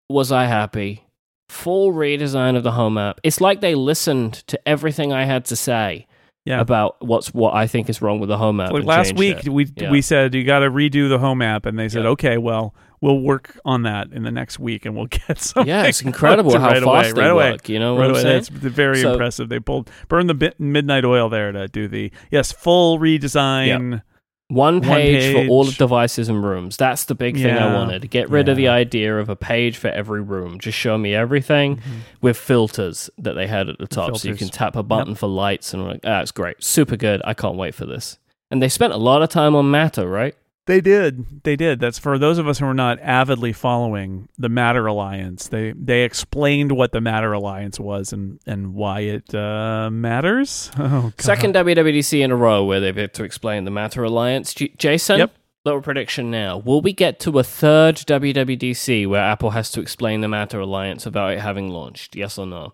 was 0.09 0.31
I 0.31 0.45
happy. 0.45 1.05
Full 1.49 1.91
redesign 1.93 2.55
of 2.57 2.63
the 2.63 2.71
home 2.71 2.97
app. 2.97 3.19
It's 3.23 3.41
like 3.41 3.61
they 3.61 3.75
listened 3.75 4.33
to 4.47 4.59
everything 4.67 5.11
I 5.13 5.25
had 5.25 5.45
to 5.45 5.55
say 5.55 6.07
Yeah. 6.45 6.59
about 6.59 6.95
what's 7.01 7.33
what 7.33 7.53
I 7.53 7.67
think 7.67 7.89
is 7.89 8.01
wrong 8.01 8.19
with 8.19 8.29
the 8.29 8.37
home 8.37 8.59
app. 8.59 8.71
like 8.71 8.83
last 8.83 9.15
week 9.15 9.45
it. 9.45 9.49
we 9.49 9.67
Yeah. 9.77 9.91
we 9.91 10.01
said 10.01 10.33
you 10.35 10.43
got 10.43 10.59
to 10.59 10.69
redo 10.69 11.07
the 11.09 11.19
home 11.19 11.41
app 11.41 11.65
and 11.65 11.77
they 11.79 11.87
said 11.89 12.03
Yeah. 12.03 12.09
okay 12.11 12.37
well 12.37 12.73
we'll 13.01 13.19
work 13.19 13.59
on 13.65 13.83
that 13.83 14.11
in 14.13 14.23
the 14.23 14.31
next 14.31 14.59
week 14.59 14.85
and 14.85 14.95
we'll 14.95 15.05
get 15.27 15.39
something 15.39 15.67
Yeah, 15.67 15.83
it's 15.85 16.01
incredible 16.01 16.57
how 16.59 16.67
right 16.67 16.83
fast 16.83 16.85
away, 16.85 17.11
they 17.13 17.21
right 17.21 17.29
away. 17.31 17.51
work. 17.51 17.67
You 17.69 17.79
know 17.79 17.97
Right 17.97 18.11
what 18.11 18.11
away. 18.11 18.19
I'm 18.35 18.43
saying? 18.43 18.59
That's 18.61 18.75
very 18.75 19.01
So- 19.01 19.11
impressive. 19.13 19.49
They 19.49 19.59
pulled 19.59 19.89
burn 20.07 20.27
the 20.27 20.33
bit, 20.35 20.59
midnight 20.59 21.03
oil 21.05 21.27
there 21.29 21.51
to 21.51 21.67
do 21.67 21.87
the 21.87 22.11
yes 22.31 22.51
full 22.51 22.99
redesign. 22.99 24.01
One 24.47 24.81
page, 24.81 25.33
for 25.33 25.47
all 25.49 25.63
page. 25.63 25.77
devices 25.77 26.27
and 26.27 26.43
rooms. 26.43 26.75
That's 26.75 27.05
the 27.05 27.15
big 27.15 27.37
thing 27.37 27.55
I 27.55 27.73
wanted. 27.73 28.09
Get 28.09 28.29
rid 28.29 28.49
of 28.49 28.57
the 28.57 28.67
idea 28.67 29.17
of 29.17 29.29
a 29.29 29.35
page 29.37 29.77
for 29.77 29.87
every 29.87 30.19
room. 30.21 30.59
Just 30.59 30.77
show 30.77 30.97
me 30.97 31.15
everything 31.15 31.79
with 32.21 32.35
filters 32.35 33.09
that 33.17 33.31
they 33.35 33.47
had 33.47 33.69
at 33.69 33.77
the 33.77 33.87
top, 33.87 34.17
so 34.17 34.27
you 34.27 34.35
can 34.35 34.49
tap 34.49 34.75
a 34.75 34.83
button 34.83 35.15
for 35.15 35.27
lights 35.27 35.73
and 35.73 35.85
like, 35.87 36.01
ah, 36.03 36.19
it's 36.19 36.31
great, 36.31 36.61
super 36.61 36.97
good. 36.97 37.21
I 37.23 37.33
can't 37.33 37.55
wait 37.55 37.73
for 37.75 37.85
this. 37.85 38.17
And 38.49 38.61
they 38.61 38.67
spent 38.67 38.91
a 38.91 38.97
lot 38.97 39.21
of 39.21 39.29
time 39.29 39.55
on 39.55 39.71
Matter, 39.71 40.05
right? 40.05 40.35
They 40.67 40.79
did. 40.79 41.43
They 41.43 41.55
did. 41.55 41.79
That's 41.79 41.97
for 41.97 42.19
those 42.19 42.37
of 42.37 42.47
us 42.47 42.59
who 42.59 42.65
are 42.67 42.73
not 42.73 42.99
avidly 43.01 43.51
following 43.51 44.29
the 44.37 44.47
Matter 44.47 44.85
Alliance. 44.85 45.47
They 45.47 45.71
they 45.75 46.03
explained 46.03 46.71
what 46.73 46.91
the 46.91 47.01
Matter 47.01 47.33
Alliance 47.33 47.79
was 47.79 48.13
and 48.13 48.39
and 48.45 48.73
why 48.75 49.01
it 49.01 49.33
uh, 49.33 49.89
matters. 49.91 50.69
Oh, 50.77 51.11
God. 51.17 51.21
Second 51.21 51.55
WWDC 51.55 52.21
in 52.23 52.29
a 52.31 52.35
row 52.35 52.63
where 52.63 52.79
they've 52.79 52.95
had 52.95 53.13
to 53.15 53.23
explain 53.23 53.65
the 53.65 53.71
Matter 53.71 54.03
Alliance. 54.03 54.53
J- 54.53 54.73
Jason, 54.77 55.17
Yep. 55.19 55.33
little 55.65 55.81
prediction 55.81 56.29
now. 56.29 56.57
Will 56.59 56.81
we 56.81 56.93
get 56.93 57.19
to 57.21 57.39
a 57.39 57.43
third 57.43 57.95
WWDC 57.95 59.07
where 59.07 59.21
Apple 59.21 59.49
has 59.51 59.71
to 59.71 59.81
explain 59.81 60.21
the 60.21 60.27
Matter 60.27 60.59
Alliance 60.59 61.05
about 61.07 61.33
it 61.33 61.39
having 61.39 61.69
launched? 61.69 62.15
Yes 62.15 62.37
or 62.37 62.45
no? 62.45 62.73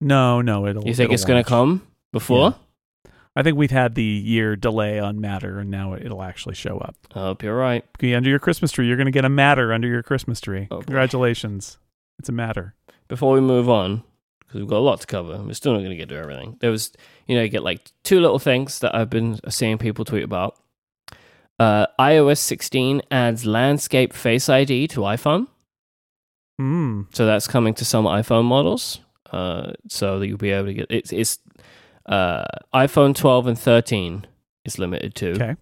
No, 0.00 0.40
no. 0.40 0.66
It'll. 0.66 0.86
You 0.86 0.94
think 0.94 1.06
it'll 1.06 1.14
it's 1.14 1.24
going 1.24 1.42
to 1.42 1.48
come 1.48 1.82
before? 2.12 2.54
I 3.36 3.42
think 3.42 3.56
we've 3.56 3.70
had 3.70 3.94
the 3.94 4.02
year 4.02 4.54
delay 4.54 5.00
on 5.00 5.20
Matter, 5.20 5.58
and 5.58 5.70
now 5.70 5.94
it'll 5.94 6.22
actually 6.22 6.54
show 6.54 6.78
up. 6.78 6.96
I 7.14 7.20
hope 7.20 7.42
you're 7.42 7.56
right. 7.56 7.84
Under 8.02 8.30
your 8.30 8.38
Christmas 8.38 8.70
tree, 8.70 8.86
you're 8.86 8.96
going 8.96 9.06
to 9.06 9.10
get 9.10 9.24
a 9.24 9.28
Matter 9.28 9.72
under 9.72 9.88
your 9.88 10.02
Christmas 10.02 10.40
tree. 10.40 10.68
Oh, 10.70 10.76
boy. 10.76 10.82
Congratulations! 10.84 11.78
It's 12.18 12.28
a 12.28 12.32
Matter. 12.32 12.74
Before 13.08 13.34
we 13.34 13.40
move 13.40 13.68
on, 13.68 14.04
because 14.40 14.60
we've 14.60 14.68
got 14.68 14.78
a 14.78 14.86
lot 14.86 15.00
to 15.00 15.06
cover, 15.06 15.42
we're 15.42 15.52
still 15.54 15.72
not 15.72 15.80
going 15.80 15.90
to 15.90 15.96
get 15.96 16.08
to 16.10 16.16
everything. 16.16 16.56
There 16.60 16.70
was, 16.70 16.92
you 17.26 17.34
know, 17.34 17.42
you 17.42 17.48
get 17.48 17.64
like 17.64 17.90
two 18.04 18.20
little 18.20 18.38
things 18.38 18.78
that 18.78 18.94
I've 18.94 19.10
been 19.10 19.40
seeing 19.50 19.78
people 19.78 20.04
tweet 20.04 20.22
about. 20.22 20.56
Uh, 21.58 21.86
iOS 21.98 22.38
16 22.38 23.02
adds 23.10 23.46
landscape 23.46 24.12
Face 24.12 24.48
ID 24.48 24.88
to 24.88 25.00
iPhone. 25.00 25.48
Mm. 26.60 27.14
So 27.14 27.26
that's 27.26 27.48
coming 27.48 27.74
to 27.74 27.84
some 27.84 28.04
iPhone 28.04 28.44
models. 28.44 29.00
Uh, 29.30 29.72
so 29.88 30.20
that 30.20 30.28
you'll 30.28 30.38
be 30.38 30.50
able 30.50 30.66
to 30.66 30.74
get 30.74 30.86
it's 30.90 31.12
it's 31.12 31.38
uh, 32.06 32.44
iPhone 32.74 33.14
12 33.14 33.46
and 33.46 33.58
13 33.58 34.26
is 34.64 34.78
limited 34.78 35.14
to. 35.16 35.32
Okay. 35.32 35.56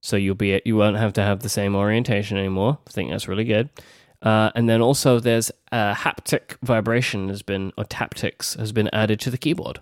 So 0.00 0.16
you'll 0.16 0.34
be 0.34 0.60
you 0.64 0.76
won't 0.76 0.96
have 0.96 1.14
to 1.14 1.22
have 1.22 1.40
the 1.40 1.48
same 1.48 1.74
orientation 1.74 2.36
anymore. 2.36 2.78
I 2.86 2.90
think 2.90 3.10
that's 3.10 3.26
really 3.26 3.44
good. 3.44 3.70
Uh, 4.20 4.50
and 4.54 4.68
then 4.68 4.80
also 4.80 5.20
there's 5.20 5.50
uh, 5.72 5.94
haptic 5.94 6.56
vibration 6.62 7.28
has 7.28 7.42
been 7.42 7.72
or 7.76 7.84
taptics 7.84 8.58
has 8.58 8.72
been 8.72 8.88
added 8.92 9.20
to 9.20 9.30
the 9.30 9.38
keyboard 9.38 9.80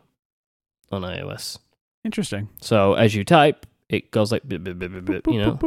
on 0.91 1.03
iOS. 1.03 1.59
Interesting. 2.05 2.49
So 2.61 2.95
as 2.95 3.15
you 3.15 3.25
type, 3.25 3.67
it 3.89 4.11
goes 4.11 4.33
like 4.33 4.43
you 4.49 4.59
know. 4.59 5.59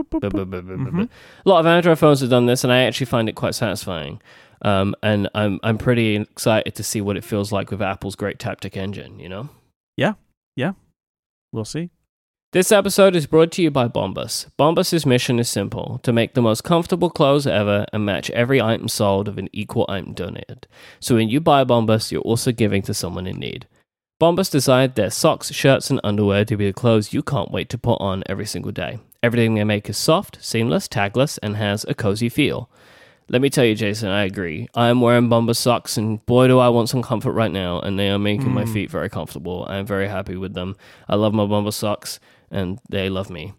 A 1.45 1.49
lot 1.49 1.59
of 1.59 1.65
Android 1.65 1.99
phones 1.99 2.21
have 2.21 2.29
done 2.29 2.45
this, 2.45 2.63
and 2.63 2.73
I 2.73 2.79
actually 2.79 3.05
find 3.05 3.29
it 3.29 3.35
quite 3.35 3.55
satisfying. 3.55 4.21
Um, 4.61 4.95
and 5.03 5.29
I'm 5.35 5.59
I'm 5.63 5.77
pretty 5.77 6.15
excited 6.15 6.75
to 6.75 6.83
see 6.83 7.01
what 7.01 7.17
it 7.17 7.23
feels 7.23 7.51
like 7.51 7.71
with 7.71 7.81
Apple's 7.81 8.15
great 8.15 8.39
Taptic 8.39 8.75
engine. 8.75 9.19
You 9.19 9.29
know. 9.29 9.49
Yeah, 10.55 10.73
we'll 11.51 11.65
see. 11.65 11.89
This 12.53 12.71
episode 12.71 13.17
is 13.17 13.27
brought 13.27 13.51
to 13.53 13.61
you 13.61 13.69
by 13.69 13.89
Bombas. 13.89 14.47
Bombas' 14.57 15.05
mission 15.05 15.39
is 15.39 15.49
simple 15.49 15.99
to 16.03 16.13
make 16.13 16.33
the 16.33 16.41
most 16.41 16.63
comfortable 16.63 17.09
clothes 17.09 17.45
ever 17.45 17.85
and 17.91 18.05
match 18.05 18.29
every 18.29 18.61
item 18.61 18.87
sold 18.87 19.27
with 19.27 19.39
an 19.39 19.49
equal 19.51 19.85
item 19.89 20.13
donated. 20.13 20.65
So 21.01 21.15
when 21.15 21.27
you 21.27 21.41
buy 21.41 21.65
Bombas, 21.65 22.13
you're 22.13 22.21
also 22.21 22.53
giving 22.53 22.81
to 22.83 22.93
someone 22.93 23.27
in 23.27 23.37
need. 23.37 23.67
Bombas 24.21 24.49
designed 24.49 24.95
their 24.95 25.09
socks, 25.09 25.51
shirts, 25.51 25.89
and 25.89 25.99
underwear 26.01 26.45
to 26.45 26.55
be 26.55 26.67
the 26.67 26.73
clothes 26.73 27.11
you 27.11 27.21
can't 27.21 27.51
wait 27.51 27.67
to 27.69 27.77
put 27.77 27.99
on 27.99 28.23
every 28.27 28.45
single 28.45 28.71
day. 28.71 28.99
Everything 29.21 29.55
they 29.55 29.65
make 29.65 29.89
is 29.89 29.97
soft, 29.97 30.37
seamless, 30.41 30.87
tagless, 30.87 31.37
and 31.43 31.57
has 31.57 31.83
a 31.89 31.93
cozy 31.93 32.29
feel. 32.29 32.69
Let 33.27 33.41
me 33.41 33.49
tell 33.49 33.65
you, 33.65 33.73
Jason, 33.73 34.09
I 34.09 34.23
agree. 34.23 34.67
I 34.75 34.89
am 34.89 35.01
wearing 35.01 35.29
Bombas 35.29 35.55
socks, 35.57 35.97
and 35.97 36.23
boy, 36.27 36.47
do 36.47 36.59
I 36.59 36.69
want 36.69 36.89
some 36.89 37.01
comfort 37.01 37.31
right 37.31 37.51
now. 37.51 37.79
And 37.79 37.97
they 37.97 38.09
are 38.11 38.19
making 38.19 38.53
my 38.53 38.65
Mm. 38.65 38.73
feet 38.73 38.91
very 38.91 39.09
comfortable. 39.09 39.65
I 39.67 39.77
am 39.77 39.85
very 39.87 40.07
happy 40.07 40.35
with 40.35 40.53
them. 40.53 40.75
I 41.09 41.15
love 41.15 41.33
my 41.33 41.43
Bombas 41.45 41.73
socks, 41.73 42.19
and 42.51 42.77
they 42.87 43.09
love 43.09 43.31
me. 43.31 43.53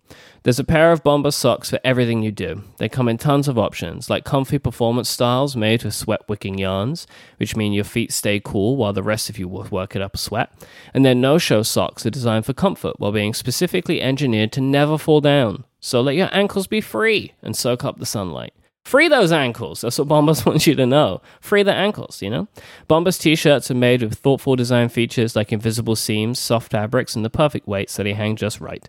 There's 0.45 0.61
a 0.61 0.65
pair 0.65 0.93
of 0.93 1.03
Bombas 1.03 1.35
socks 1.35 1.69
for 1.71 1.81
everything 1.83 2.23
you 2.23 2.31
do. 2.31 2.63
They 2.79 2.89
come 2.89 3.09
in 3.09 3.19
tons 3.19 3.49
of 3.49 3.59
options, 3.59 4.09
like 4.09 4.25
comfy 4.25 4.61
performance 4.61 5.09
styles 5.09 5.57
made 5.57 5.83
with 5.83 5.95
sweat 5.95 6.21
wicking 6.29 6.59
yarns, 6.59 7.09
which 7.39 7.57
mean 7.57 7.73
your 7.73 7.83
feet 7.83 8.13
stay 8.13 8.39
cool 8.39 8.77
while 8.77 8.93
the 8.93 9.03
rest 9.03 9.29
of 9.29 9.37
you 9.37 9.49
work 9.49 9.97
it 9.97 10.01
up 10.03 10.15
a 10.15 10.19
sweat. 10.19 10.53
And 10.95 11.05
then 11.05 11.21
no 11.21 11.39
show 11.39 11.65
socks 11.65 12.07
are 12.07 12.11
designed 12.11 12.47
for 12.47 12.53
comfort 12.53 13.01
while 13.01 13.11
being 13.11 13.35
specifically 13.35 14.01
engineered 14.01 14.53
to 14.53 14.61
never 14.61 14.97
fall 14.97 15.21
down. 15.21 15.65
So 15.81 16.01
let 16.01 16.15
your 16.15 16.29
ankles 16.33 16.69
be 16.69 16.81
free 16.81 17.33
and 17.43 17.57
soak 17.57 17.85
up 17.85 17.99
the 17.99 18.07
sunlight. 18.07 18.53
Free 18.87 19.09
those 19.09 19.33
ankles. 19.33 19.81
That's 19.81 19.99
what 19.99 20.07
Bombas 20.07 20.47
wants 20.47 20.65
you 20.69 20.77
to 20.77 20.87
know. 20.87 21.21
Free 21.41 21.65
the 21.65 21.75
ankles, 21.75 22.23
you 22.23 22.31
know? 22.31 22.47
Bombas 22.89 23.21
t 23.21 23.35
shirts 23.35 23.69
are 23.69 23.75
made 23.75 24.01
with 24.01 24.15
thoughtful 24.15 24.55
design 24.55 24.91
features 24.91 25.35
like 25.35 25.53
invisible 25.53 25.97
seams, 25.97 26.39
soft 26.39 26.71
fabrics, 26.71 27.17
and 27.17 27.25
the 27.25 27.29
perfect 27.29 27.67
weight 27.67 27.91
so 27.91 28.05
they 28.05 28.13
hang 28.13 28.37
just 28.37 28.61
right. 28.61 28.89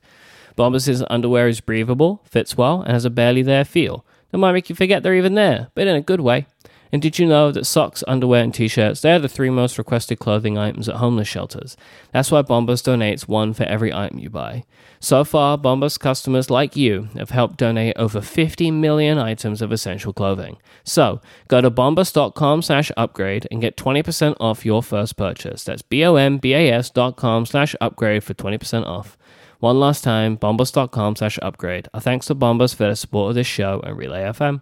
Bombas' 0.56 1.04
underwear 1.10 1.48
is 1.48 1.62
breathable, 1.62 2.22
fits 2.26 2.56
well, 2.56 2.84
and 2.84 2.92
has 2.94 3.06
a 3.06 3.10
barely 3.10 3.42
there 3.42 3.66
feel. 3.66 4.06
That 4.30 4.38
might 4.38 4.52
make 4.52 4.70
you 4.70 4.76
forget 4.76 5.02
they're 5.02 5.16
even 5.16 5.34
there, 5.34 5.72
but 5.74 5.88
in 5.88 5.96
a 5.96 6.02
good 6.02 6.22
way. 6.22 6.46
And 6.92 7.02
did 7.02 7.20
you 7.20 7.26
know 7.26 7.52
that 7.52 7.66
socks, 7.66 8.04
underwear, 8.08 8.44
and 8.44 8.54
t-shirts, 8.54 9.02
they 9.02 9.12
are 9.12 9.20
the 9.20 9.30
three 9.30 9.50
most 9.50 9.78
requested 9.78 10.20
clothing 10.20 10.58
items 10.58 10.88
at 10.88 10.96
homeless 10.96 11.28
shelters. 11.28 11.76
That's 12.12 12.32
why 12.32 12.42
Bombas 12.42 12.82
donates 12.82 13.28
one 13.28 13.54
for 13.54 13.64
every 13.64 13.94
item 13.94 14.20
you 14.20 14.30
buy. 14.30 14.64
So 15.00 15.24
far, 15.24 15.58
Bombas 15.58 16.00
customers 16.00 16.50
like 16.50 16.76
you 16.76 17.10
have 17.16 17.30
helped 17.30 17.58
donate 17.58 17.98
over 17.98 18.22
50 18.22 18.72
million 18.72 19.18
items 19.18 19.62
of 19.62 19.72
essential 19.72 20.14
clothing. 20.14 20.58
So, 20.84 21.22
go 21.48 21.62
to 21.62 21.70
bombas.com 21.70 22.62
slash 22.62 22.92
upgrade 22.98 23.48
and 23.52 23.62
get 23.62 23.78
20% 23.78 24.36
off 24.40 24.66
your 24.66 24.82
first 24.82 25.18
purchase. 25.18 25.64
That's 25.64 25.82
B-O-M-B-A-S 25.82 26.90
dot 26.92 27.16
com 27.18 27.46
slash 27.46 27.76
upgrade 27.82 28.24
for 28.24 28.34
20% 28.34 28.86
off. 28.86 29.18
One 29.60 29.80
last 29.80 30.04
time, 30.04 30.38
bombas.com 30.38 31.16
slash 31.16 31.40
upgrade. 31.42 31.88
Our 31.94 32.02
thanks 32.02 32.28
to 32.28 32.36
Bombas 32.36 32.76
for 32.76 32.84
their 32.84 32.96
support 32.96 33.30
of 33.30 33.36
this 33.36 33.48
show 33.48 33.82
and 33.84 33.98
Relay 33.98 34.22
FM. 34.22 34.62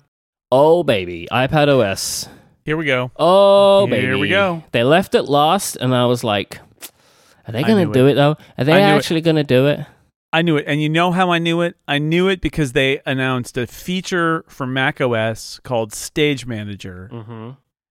Oh, 0.58 0.84
baby. 0.84 1.28
iPad 1.34 1.68
OS. 1.68 2.30
Here 2.64 2.78
we 2.78 2.86
go. 2.86 3.12
Oh, 3.18 3.88
baby. 3.88 4.06
Here 4.08 4.18
we 4.18 4.30
go. 4.30 4.64
They 4.72 4.86
left 4.86 5.14
it 5.14 5.24
last, 5.24 5.76
and 5.76 5.94
I 5.94 6.06
was 6.06 6.24
like, 6.24 6.60
are 7.46 7.52
they 7.52 7.62
going 7.62 7.86
to 7.86 7.94
do 7.94 8.08
it. 8.08 8.14
though? 8.14 8.38
Are 8.58 8.64
they 8.64 8.72
I 8.72 8.88
knew 8.88 8.96
it. 8.96 8.98
actually 8.98 9.20
going 9.20 9.36
to 9.36 9.44
do 9.44 9.68
it? 9.68 9.82
I 10.32 10.42
knew 10.44 10.56
it. 10.56 10.64
And 10.66 10.82
you 10.82 10.88
know 10.88 11.12
how 11.12 11.30
I 11.30 11.40
knew 11.40 11.60
it? 11.60 11.76
I 11.90 11.98
knew 11.98 12.30
it 12.30 12.40
because 12.40 12.72
they 12.72 13.02
announced 13.06 13.58
a 13.58 13.68
feature 13.68 14.46
for 14.48 14.66
Mac 14.66 15.02
OS 15.02 15.60
called 15.60 15.94
Stage 15.94 16.46
Manager. 16.46 17.10
Mm-hmm. 17.12 17.50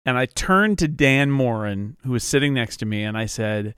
And 0.04 0.18
I 0.18 0.26
turned 0.26 0.78
to 0.80 0.88
Dan 0.88 1.30
Moren, 1.30 1.96
who 2.04 2.10
was 2.12 2.24
sitting 2.24 2.52
next 2.52 2.76
to 2.78 2.86
me, 2.86 3.04
and 3.04 3.16
I 3.16 3.24
said, 3.24 3.74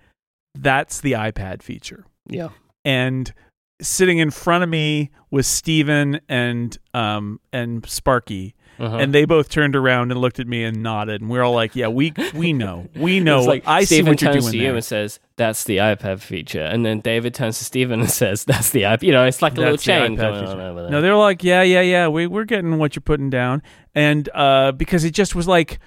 That's 0.57 1.01
the 1.01 1.13
iPad 1.13 1.63
feature. 1.63 2.05
Yeah. 2.29 2.49
And 2.85 3.33
sitting 3.81 4.19
in 4.19 4.33
front 4.33 4.65
of 4.65 4.71
me 4.71 5.11
was 5.31 5.47
Steven 5.47 6.21
and 6.29 6.77
um 6.95 7.41
and 7.53 7.87
Sparky. 7.89 8.55
Uh-huh. 8.79 8.97
And 8.97 9.15
they 9.15 9.25
both 9.25 9.49
turned 9.49 9.77
around 9.77 10.11
and 10.11 10.21
looked 10.21 10.41
at 10.41 10.47
me 10.47 10.65
and 10.65 10.83
nodded. 10.83 11.21
And 11.21 11.31
we 11.31 11.39
are 11.39 11.43
all 11.43 11.55
like, 11.55 11.77
Yeah, 11.77 11.89
we 11.89 12.13
we 12.35 12.53
know. 12.53 12.89
We 12.97 13.21
know. 13.21 13.39
It's 13.39 13.47
like 13.49 13.63
I 13.67 13.85
see 13.85 14.03
what 14.03 14.21
you're 14.21 14.33
turns 14.33 14.45
doing 14.45 14.53
to 14.53 14.59
you 14.59 14.65
there. 14.69 14.75
and 14.77 14.85
says, 14.85 15.21
"That's 15.37 15.65
the 15.65 15.77
iPad 15.77 16.21
feature," 16.21 16.63
and 16.65 16.85
then 16.85 17.01
David 17.01 17.35
turns 17.35 17.59
to 17.59 17.65
Steven 17.65 18.01
and 18.01 18.11
says, 18.23 18.45
"That's 18.45 18.71
the 18.71 18.83
iPad." 18.83 19.03
You 19.03 19.13
know, 19.13 19.25
it's 19.27 19.43
like 19.43 19.53
a 19.53 19.57
That's 19.61 19.87
little 19.87 20.07
chain 20.09 20.17
going 20.17 20.35
feature. 20.35 20.53
on 20.53 20.61
over 20.61 20.83
there. 20.83 20.91
No, 20.91 21.01
they're 21.03 21.17
like, 21.17 21.45
yeah, 21.45 21.63
yeah, 21.63 21.81
yeah. 21.83 22.09
We 22.09 22.27
we're 22.27 22.45
getting 22.45 22.79
what 22.79 22.97
you're 22.97 23.03
putting 23.03 23.31
down, 23.31 23.63
and 23.95 24.29
uh, 24.35 24.73
because 24.73 25.05
it 25.05 25.13
just 25.13 25.35
was 25.35 25.47
like 25.47 25.79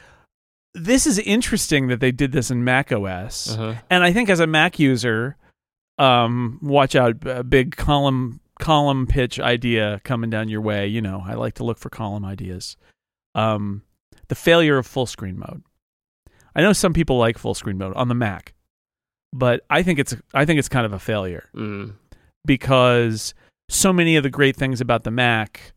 this 0.74 1.08
is 1.08 1.18
interesting 1.20 1.88
that 1.88 2.02
they 2.02 2.12
did 2.12 2.32
this 2.34 2.52
in 2.52 2.64
Mac 2.64 2.92
OS. 2.92 3.52
Uh-huh. 3.58 3.76
And 3.90 4.04
I 4.04 4.12
think 4.12 4.30
as 4.30 4.42
a 4.42 4.48
Mac 4.48 4.78
user, 4.78 5.38
um, 5.98 6.60
watch 6.62 6.96
out, 6.96 7.26
a 7.26 7.44
big 7.46 7.76
column 7.78 8.42
column 8.60 9.06
pitch 9.08 9.40
idea 9.40 10.02
coming 10.04 10.30
down 10.30 10.50
your 10.50 10.62
way. 10.62 10.88
You 10.88 11.02
know, 11.02 11.24
I 11.26 11.34
like 11.34 11.56
to 11.56 11.64
look 11.64 11.78
for 11.78 11.90
column 11.90 12.26
ideas. 12.26 12.78
Um, 13.34 13.84
the 14.28 14.36
failure 14.36 14.78
of 14.78 14.88
full 14.88 15.06
screen 15.06 15.38
mode. 15.38 15.64
I 16.56 16.62
know 16.62 16.74
some 16.74 16.94
people 16.94 17.18
like 17.18 17.38
full 17.38 17.54
screen 17.54 17.78
mode 17.78 17.94
on 17.96 18.08
the 18.08 18.16
Mac, 18.16 18.54
but 19.34 19.62
I 19.70 19.84
think 19.84 20.00
it's 20.00 20.16
I 20.34 20.46
think 20.46 20.58
it's 20.60 20.70
kind 20.70 20.86
of 20.86 20.94
a 20.94 21.00
failure 21.00 21.50
Mm. 21.54 21.94
because 22.46 23.34
so 23.70 23.92
many 23.92 24.16
of 24.16 24.24
the 24.24 24.30
great 24.30 24.56
things 24.56 24.80
about 24.80 25.04
the 25.04 25.12
Mac 25.12 25.74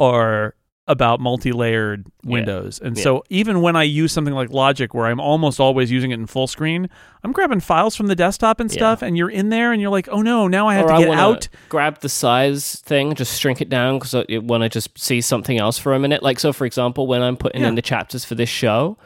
are 0.00 0.54
about 0.88 1.20
multi-layered 1.20 2.06
Yeah. 2.24 2.32
windows. 2.32 2.80
And 2.82 2.96
Yeah. 2.96 3.02
so 3.04 3.24
even 3.28 3.60
when 3.60 3.76
I 3.76 3.82
use 3.84 4.10
something 4.10 4.34
like 4.34 4.50
Logic 4.50 4.92
where 4.94 5.06
I'm 5.06 5.20
almost 5.20 5.60
always 5.60 5.90
using 5.90 6.10
it 6.10 6.14
in 6.14 6.26
full 6.26 6.46
screen, 6.46 6.88
I'm 7.22 7.30
grabbing 7.32 7.60
files 7.60 7.94
from 7.94 8.06
the 8.08 8.16
desktop 8.16 8.58
and 8.58 8.70
Yeah. 8.70 8.76
stuff 8.78 9.02
and 9.02 9.16
you're 9.16 9.28
in 9.30 9.50
there 9.50 9.72
and 9.72 9.80
you're 9.80 9.90
like, 9.90 10.08
"Oh 10.10 10.22
no, 10.22 10.48
now 10.48 10.66
I 10.66 10.74
have 10.74 10.86
or 10.86 10.88
to 10.88 10.94
I 10.94 11.04
get 11.04 11.10
out." 11.18 11.48
grab 11.68 12.00
the 12.00 12.08
size 12.08 12.82
thing, 12.84 13.14
just 13.14 13.40
shrink 13.40 13.60
it 13.60 13.68
down 13.68 13.98
because 13.98 14.14
I 14.14 14.24
want 14.38 14.62
to 14.64 14.68
just 14.68 14.98
see 14.98 15.20
something 15.20 15.58
else 15.58 15.78
for 15.78 15.94
a 15.94 15.98
minute. 15.98 16.22
Like, 16.22 16.40
so 16.40 16.52
for 16.52 16.64
example, 16.64 17.06
when 17.06 17.22
I'm 17.22 17.36
putting 17.36 17.60
Yeah. 17.60 17.68
in 17.68 17.74
the 17.76 17.82
chapters 17.82 18.24
for 18.24 18.34
this 18.34 18.48
show, 18.48 18.96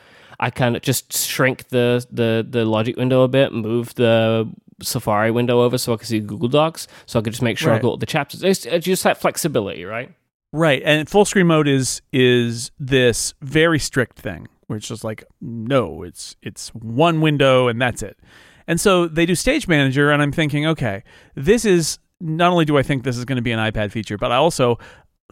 I 0.41 0.51
kind 0.51 0.77
of 0.77 0.83
just 0.83 1.13
shrink 1.17 1.69
the, 1.69 2.05
the, 2.11 2.47
the 2.49 2.65
Logic 2.65 2.97
window 2.97 3.23
a 3.23 3.29
bit, 3.29 3.53
move 3.53 3.95
the 3.97 4.49
Safari 4.83 5.31
window 5.31 5.63
over 5.63 5.79
so 5.79 5.93
I 5.93 5.97
can 5.97 6.07
see 6.07 6.19
Google 6.19 6.49
Docs, 6.49 6.89
so 7.07 7.19
I 7.19 7.23
could 7.23 7.33
just 7.33 7.43
make 7.43 7.59
sure 7.59 7.71
I 7.71 7.75
Right. 7.75 7.83
got 7.83 7.89
all 7.89 7.97
the 7.97 8.07
chapters. 8.07 8.43
It's, 8.43 8.67
it's 8.67 8.85
just 8.85 9.05
that 9.05 9.21
flexibility, 9.21 9.85
right? 9.85 10.11
Right. 10.53 10.83
And 10.85 11.09
full 11.09 11.25
screen 11.25 11.47
mode 11.47 11.67
is 11.67 12.03
is 12.13 12.71
this 12.79 13.33
very 13.41 13.79
strict 13.79 14.19
thing 14.19 14.49
where 14.67 14.77
it's 14.77 14.89
just 14.89 15.05
like, 15.05 15.25
no, 15.41 16.03
it's 16.03 16.37
it's 16.43 16.69
one 16.71 17.21
window 17.21 17.69
and 17.69 17.81
that's 17.81 18.03
it. 18.03 18.19
And 18.67 18.81
so 18.81 19.09
they 19.09 19.27
do 19.27 19.35
Stage 19.35 19.67
Manager 19.67 20.11
and 20.11 20.23
I'm 20.23 20.33
thinking, 20.33 20.67
okay, 20.67 21.05
this 21.35 21.65
is 21.65 21.99
not 22.21 22.53
only 22.53 22.65
do 22.65 22.79
I 22.79 22.83
think 22.83 23.03
this 23.03 23.17
is 23.17 23.25
going 23.25 23.37
to 23.37 23.43
be 23.43 23.53
an 23.53 23.59
iPad 23.59 23.91
feature, 23.91 24.19
but 24.19 24.31
I 24.31 24.37
also 24.37 24.79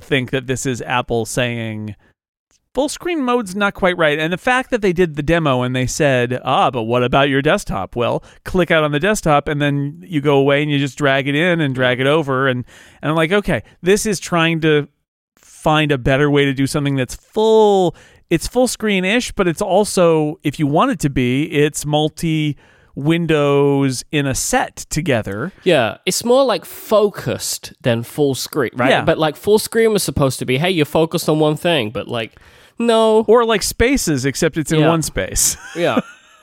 think 0.00 0.30
that 0.30 0.46
this 0.46 0.64
is 0.64 0.80
Apple 0.82 1.26
saying 1.26 1.94
full 2.74 2.88
screen 2.88 3.22
mode's 3.22 3.54
not 3.54 3.74
quite 3.74 3.96
right. 3.98 4.18
And 4.18 4.32
the 4.32 4.38
fact 4.38 4.70
that 4.70 4.80
they 4.80 4.92
did 4.92 5.16
the 5.16 5.22
demo 5.22 5.62
and 5.62 5.74
they 5.74 5.86
said, 5.86 6.40
ah, 6.44 6.70
but 6.70 6.84
what 6.84 7.02
about 7.02 7.28
your 7.28 7.42
desktop? 7.42 7.94
Well, 7.94 8.22
click 8.44 8.70
out 8.70 8.84
on 8.84 8.92
the 8.92 9.00
desktop 9.00 9.48
and 9.48 9.60
then 9.60 10.02
you 10.06 10.20
go 10.20 10.38
away 10.38 10.62
and 10.62 10.70
you 10.70 10.78
just 10.78 10.96
drag 10.96 11.28
it 11.28 11.34
in 11.34 11.60
and 11.60 11.74
drag 11.74 12.00
it 12.00 12.06
over. 12.06 12.48
And, 12.48 12.64
and 13.02 13.10
I'm 13.10 13.16
like, 13.16 13.32
okay, 13.32 13.62
this 13.82 14.06
is 14.06 14.18
trying 14.18 14.60
to 14.60 14.88
find 15.62 15.92
a 15.92 15.98
better 15.98 16.30
way 16.30 16.44
to 16.44 16.52
do 16.54 16.66
something 16.66 16.96
that's 16.96 17.14
full. 17.14 17.94
It's 18.30 18.46
full 18.46 18.68
screen 18.68 19.04
ish, 19.04 19.32
but 19.32 19.48
it's 19.48 19.60
also, 19.62 20.38
if 20.42 20.58
you 20.58 20.66
want 20.66 20.92
it 20.92 21.00
to 21.00 21.10
be, 21.10 21.50
it's 21.50 21.84
multi 21.84 22.56
windows 22.94 24.04
in 24.12 24.26
a 24.26 24.34
set 24.34 24.76
together. 24.90 25.52
Yeah, 25.64 25.98
it's 26.06 26.24
more 26.24 26.44
like 26.44 26.64
focused 26.64 27.72
than 27.82 28.02
full 28.02 28.34
screen, 28.34 28.70
right? 28.74 28.90
Yeah. 28.90 29.04
But 29.04 29.18
like 29.18 29.36
full 29.36 29.58
screen 29.58 29.92
was 29.92 30.02
supposed 30.02 30.38
to 30.38 30.46
be, 30.46 30.58
hey, 30.58 30.70
you're 30.70 30.86
focused 30.86 31.28
on 31.28 31.38
one 31.40 31.56
thing, 31.56 31.90
but 31.90 32.08
like, 32.08 32.38
no, 32.78 33.24
Or 33.28 33.44
like 33.44 33.62
spaces, 33.62 34.24
except 34.24 34.56
it's 34.56 34.72
in 34.72 34.80
Yeah. 34.80 34.88
one 34.88 35.02
space. 35.02 35.56
Yeah. 35.76 36.00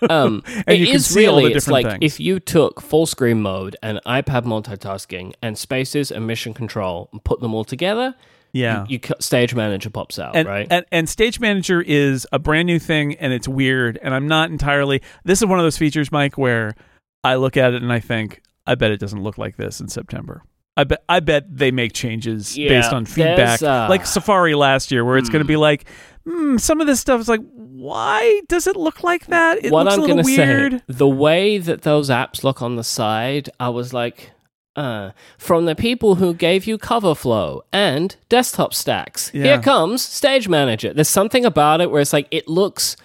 Um, 0.09 0.43
And 0.67 0.75
it 0.75 0.79
you 0.79 0.85
can 0.87 0.95
is 0.97 1.07
see 1.07 1.25
all 1.25 1.37
the 1.37 1.41
really, 1.43 1.53
it's 1.55 1.67
like 1.67 1.85
things. 1.87 1.97
if 2.01 2.19
you 2.19 2.39
took 2.39 2.81
full 2.81 3.05
screen 3.07 3.41
mode 3.41 3.75
and 3.81 3.99
iPad 4.05 4.43
multitasking 4.43 5.33
and 5.41 5.57
spaces 5.57 6.11
and 6.11 6.27
mission 6.27 6.53
control 6.53 7.09
and 7.11 7.23
put 7.23 7.39
them 7.39 7.55
all 7.55 7.63
together, 7.65 8.13
Yeah. 8.51 8.85
you, 8.87 8.99
you 9.03 9.15
stage 9.19 9.53
manager 9.53 9.89
pops 9.89 10.19
out, 10.19 10.35
and, 10.35 10.47
right? 10.47 10.67
and 10.69 10.85
and 10.91 11.09
Stage 11.09 11.39
Manager 11.39 11.81
is 11.81 12.27
a 12.31 12.39
brand 12.39 12.65
new 12.65 12.79
thing 12.79 13.15
and 13.15 13.33
it's 13.33 13.47
weird 13.47 13.99
and 14.01 14.13
I'm 14.13 14.27
not 14.27 14.49
entirely 14.49 15.01
this 15.23 15.41
is 15.41 15.47
one 15.47 15.59
of 15.59 15.63
those 15.63 15.77
features 15.77 16.09
Myke 16.09 16.37
where 16.37 16.75
I 17.23 17.35
look 17.35 17.57
at 17.57 17.73
it 17.73 17.81
and 17.81 17.91
I 17.91 17.99
think 17.99 18.41
I 18.65 18.75
bet 18.75 18.91
it 18.91 18.99
doesn't 18.99 19.21
look 19.21 19.37
like 19.37 19.57
this 19.57 19.79
in 19.79 19.87
September. 19.89 20.43
I 20.75 20.83
bet 20.83 21.03
I 21.09 21.19
bet 21.19 21.45
they 21.49 21.71
make 21.71 21.93
changes 21.93 22.57
Yeah, 22.57 22.69
based 22.69 22.93
on 22.93 23.05
feedback 23.05 23.61
uh, 23.61 23.87
like 23.89 24.05
Safari 24.05 24.55
last 24.55 24.91
year 24.91 25.03
where 25.03 25.17
it's 25.17 25.29
going 25.29 25.43
to 25.43 25.47
be 25.47 25.57
like 25.57 25.85
hmm, 26.25 26.57
some 26.57 26.81
of 26.81 26.87
this 26.87 26.99
stuff 26.99 27.21
is 27.21 27.27
like 27.27 27.41
why 27.77 28.41
does 28.47 28.67
it 28.67 28.75
look 28.75 29.03
like 29.03 29.27
that? 29.27 29.63
It 29.63 29.71
what 29.71 29.85
looks 29.85 29.95
I'm 29.95 30.03
a 30.03 30.05
little 30.05 30.23
weird. 30.23 30.73
say, 30.73 30.81
the 30.87 31.07
way 31.07 31.57
that 31.57 31.83
those 31.83 32.09
apps 32.09 32.43
look 32.43 32.61
on 32.61 32.75
the 32.75 32.83
side, 32.83 33.49
I 33.59 33.69
was 33.69 33.93
like, 33.93 34.31
uh, 34.77 35.11
from 35.37 35.65
the 35.65 35.75
people 35.75 36.15
who 36.15 36.33
gave 36.33 36.65
you 36.65 36.77
cover 36.77 37.15
flow 37.15 37.63
and 37.73 38.15
desktop 38.29 38.73
stacks. 38.73 39.31
Yeah. 39.33 39.43
Here 39.43 39.61
comes 39.61 40.01
Stage 40.01 40.47
Manager. 40.47 40.93
There's 40.93 41.09
something 41.09 41.43
about 41.43 41.81
it 41.81 41.91
where 41.91 42.01
it's 42.01 42.13
like 42.13 42.27
it 42.31 42.47
looks 42.47 42.95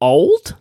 old. 0.00 0.56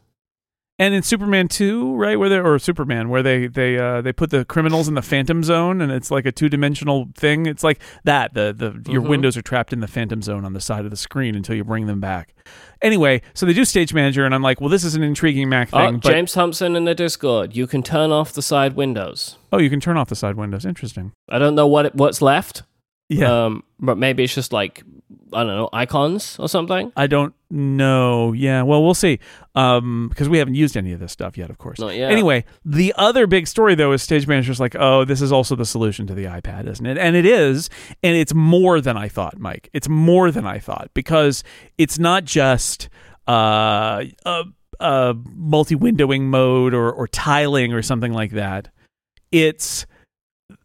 And 0.79 0.95
in 0.95 1.03
Superman 1.03 1.47
2, 1.49 1.95
right, 1.95 2.17
where 2.17 2.29
they 2.29 2.39
or 2.39 2.57
Superman 2.57 3.09
where 3.09 3.21
they 3.21 3.45
they 3.45 3.77
uh 3.77 4.01
they 4.01 4.11
put 4.11 4.31
the 4.31 4.43
criminals 4.43 4.87
in 4.87 4.95
the 4.95 5.03
phantom 5.03 5.43
zone 5.43 5.81
and 5.81 5.91
it's 5.91 6.09
like 6.09 6.25
a 6.25 6.31
two-dimensional 6.31 7.09
thing. 7.15 7.45
It's 7.45 7.63
like 7.63 7.79
that. 8.05 8.33
The 8.33 8.53
the 8.57 8.91
your 8.91 9.03
Mhm. 9.03 9.07
windows 9.09 9.37
are 9.37 9.43
trapped 9.43 9.71
in 9.71 9.81
the 9.81 9.87
phantom 9.87 10.23
zone 10.23 10.43
on 10.45 10.53
the 10.53 10.59
side 10.59 10.83
of 10.83 10.89
the 10.89 10.97
screen 10.97 11.35
until 11.35 11.55
you 11.55 11.63
bring 11.63 11.85
them 11.85 11.99
back. 11.99 12.33
Anyway, 12.81 13.21
so 13.35 13.45
they 13.45 13.53
do 13.53 13.65
Stage 13.65 13.93
Manager 13.93 14.25
and 14.25 14.33
I'm 14.33 14.41
like, 14.41 14.59
"Well, 14.59 14.69
this 14.69 14.83
is 14.83 14.95
an 14.95 15.03
intriguing 15.03 15.47
Mac 15.47 15.69
Oh, 15.73 15.77
thing." 15.85 15.99
but 15.99 16.11
James 16.11 16.33
Thompson 16.33 16.75
in 16.75 16.85
the 16.85 16.95
Discord. 16.95 17.55
You 17.55 17.67
can 17.67 17.83
turn 17.83 18.11
off 18.11 18.33
the 18.33 18.41
side 18.41 18.73
windows. 18.75 19.37
oh, 19.51 19.59
you 19.59 19.69
can 19.69 19.79
turn 19.79 19.95
off 19.95 20.09
the 20.09 20.15
side 20.15 20.35
windows. 20.37 20.65
Interesting. 20.65 21.11
I 21.29 21.37
don't 21.37 21.53
know 21.53 21.67
what 21.67 21.85
it, 21.85 21.95
what's 21.95 22.19
left. 22.21 22.63
Yeah. 23.09 23.45
Um, 23.45 23.63
but 23.79 23.99
maybe 23.99 24.23
it's 24.23 24.33
just 24.33 24.51
like 24.51 24.83
I 25.35 25.43
don't 25.43 25.55
know 25.55 25.69
icons 25.73 26.37
or 26.39 26.47
something. 26.49 26.91
I 26.95 27.07
don't 27.07 27.33
know. 27.49 28.33
Yeah, 28.33 28.63
well, 28.63 28.83
we'll 28.83 28.93
see. 28.93 29.19
Um, 29.55 30.09
because 30.09 30.29
we 30.29 30.37
haven't 30.37 30.55
used 30.55 30.75
any 30.75 30.91
of 30.93 30.99
this 30.99 31.11
stuff 31.11 31.37
yet, 31.37 31.49
of 31.49 31.57
course. 31.57 31.79
Not 31.79 31.95
yet. 31.95 32.11
Anyway, 32.11 32.45
the 32.65 32.93
other 32.97 33.27
big 33.27 33.47
story 33.47 33.75
though 33.75 33.91
is 33.91 34.01
Stage 34.01 34.27
Manager's 34.27 34.59
like, 34.59 34.75
oh, 34.77 35.05
this 35.05 35.21
is 35.21 35.31
also 35.31 35.55
the 35.55 35.65
solution 35.65 36.07
to 36.07 36.13
the 36.13 36.25
iPad, 36.25 36.67
isn't 36.67 36.85
it? 36.85 36.97
And 36.97 37.15
it 37.15 37.25
is, 37.25 37.69
and 38.01 38.15
it's 38.15 38.33
more 38.33 38.81
than 38.81 38.97
I 38.97 39.07
thought, 39.07 39.37
Myke. 39.37 39.67
It's 39.73 39.89
more 39.89 40.31
than 40.31 40.45
I 40.45 40.59
thought 40.59 40.89
because 40.93 41.43
it's 41.77 41.99
not 41.99 42.25
just 42.25 42.89
uh, 43.27 44.03
a, 44.25 44.43
a 44.79 45.15
multi-windowing 45.35 46.23
mode 46.23 46.73
or 46.73 46.91
or 46.91 47.07
tiling 47.07 47.73
or 47.73 47.81
something 47.81 48.13
like 48.13 48.31
that. 48.31 48.69
It's 49.31 49.85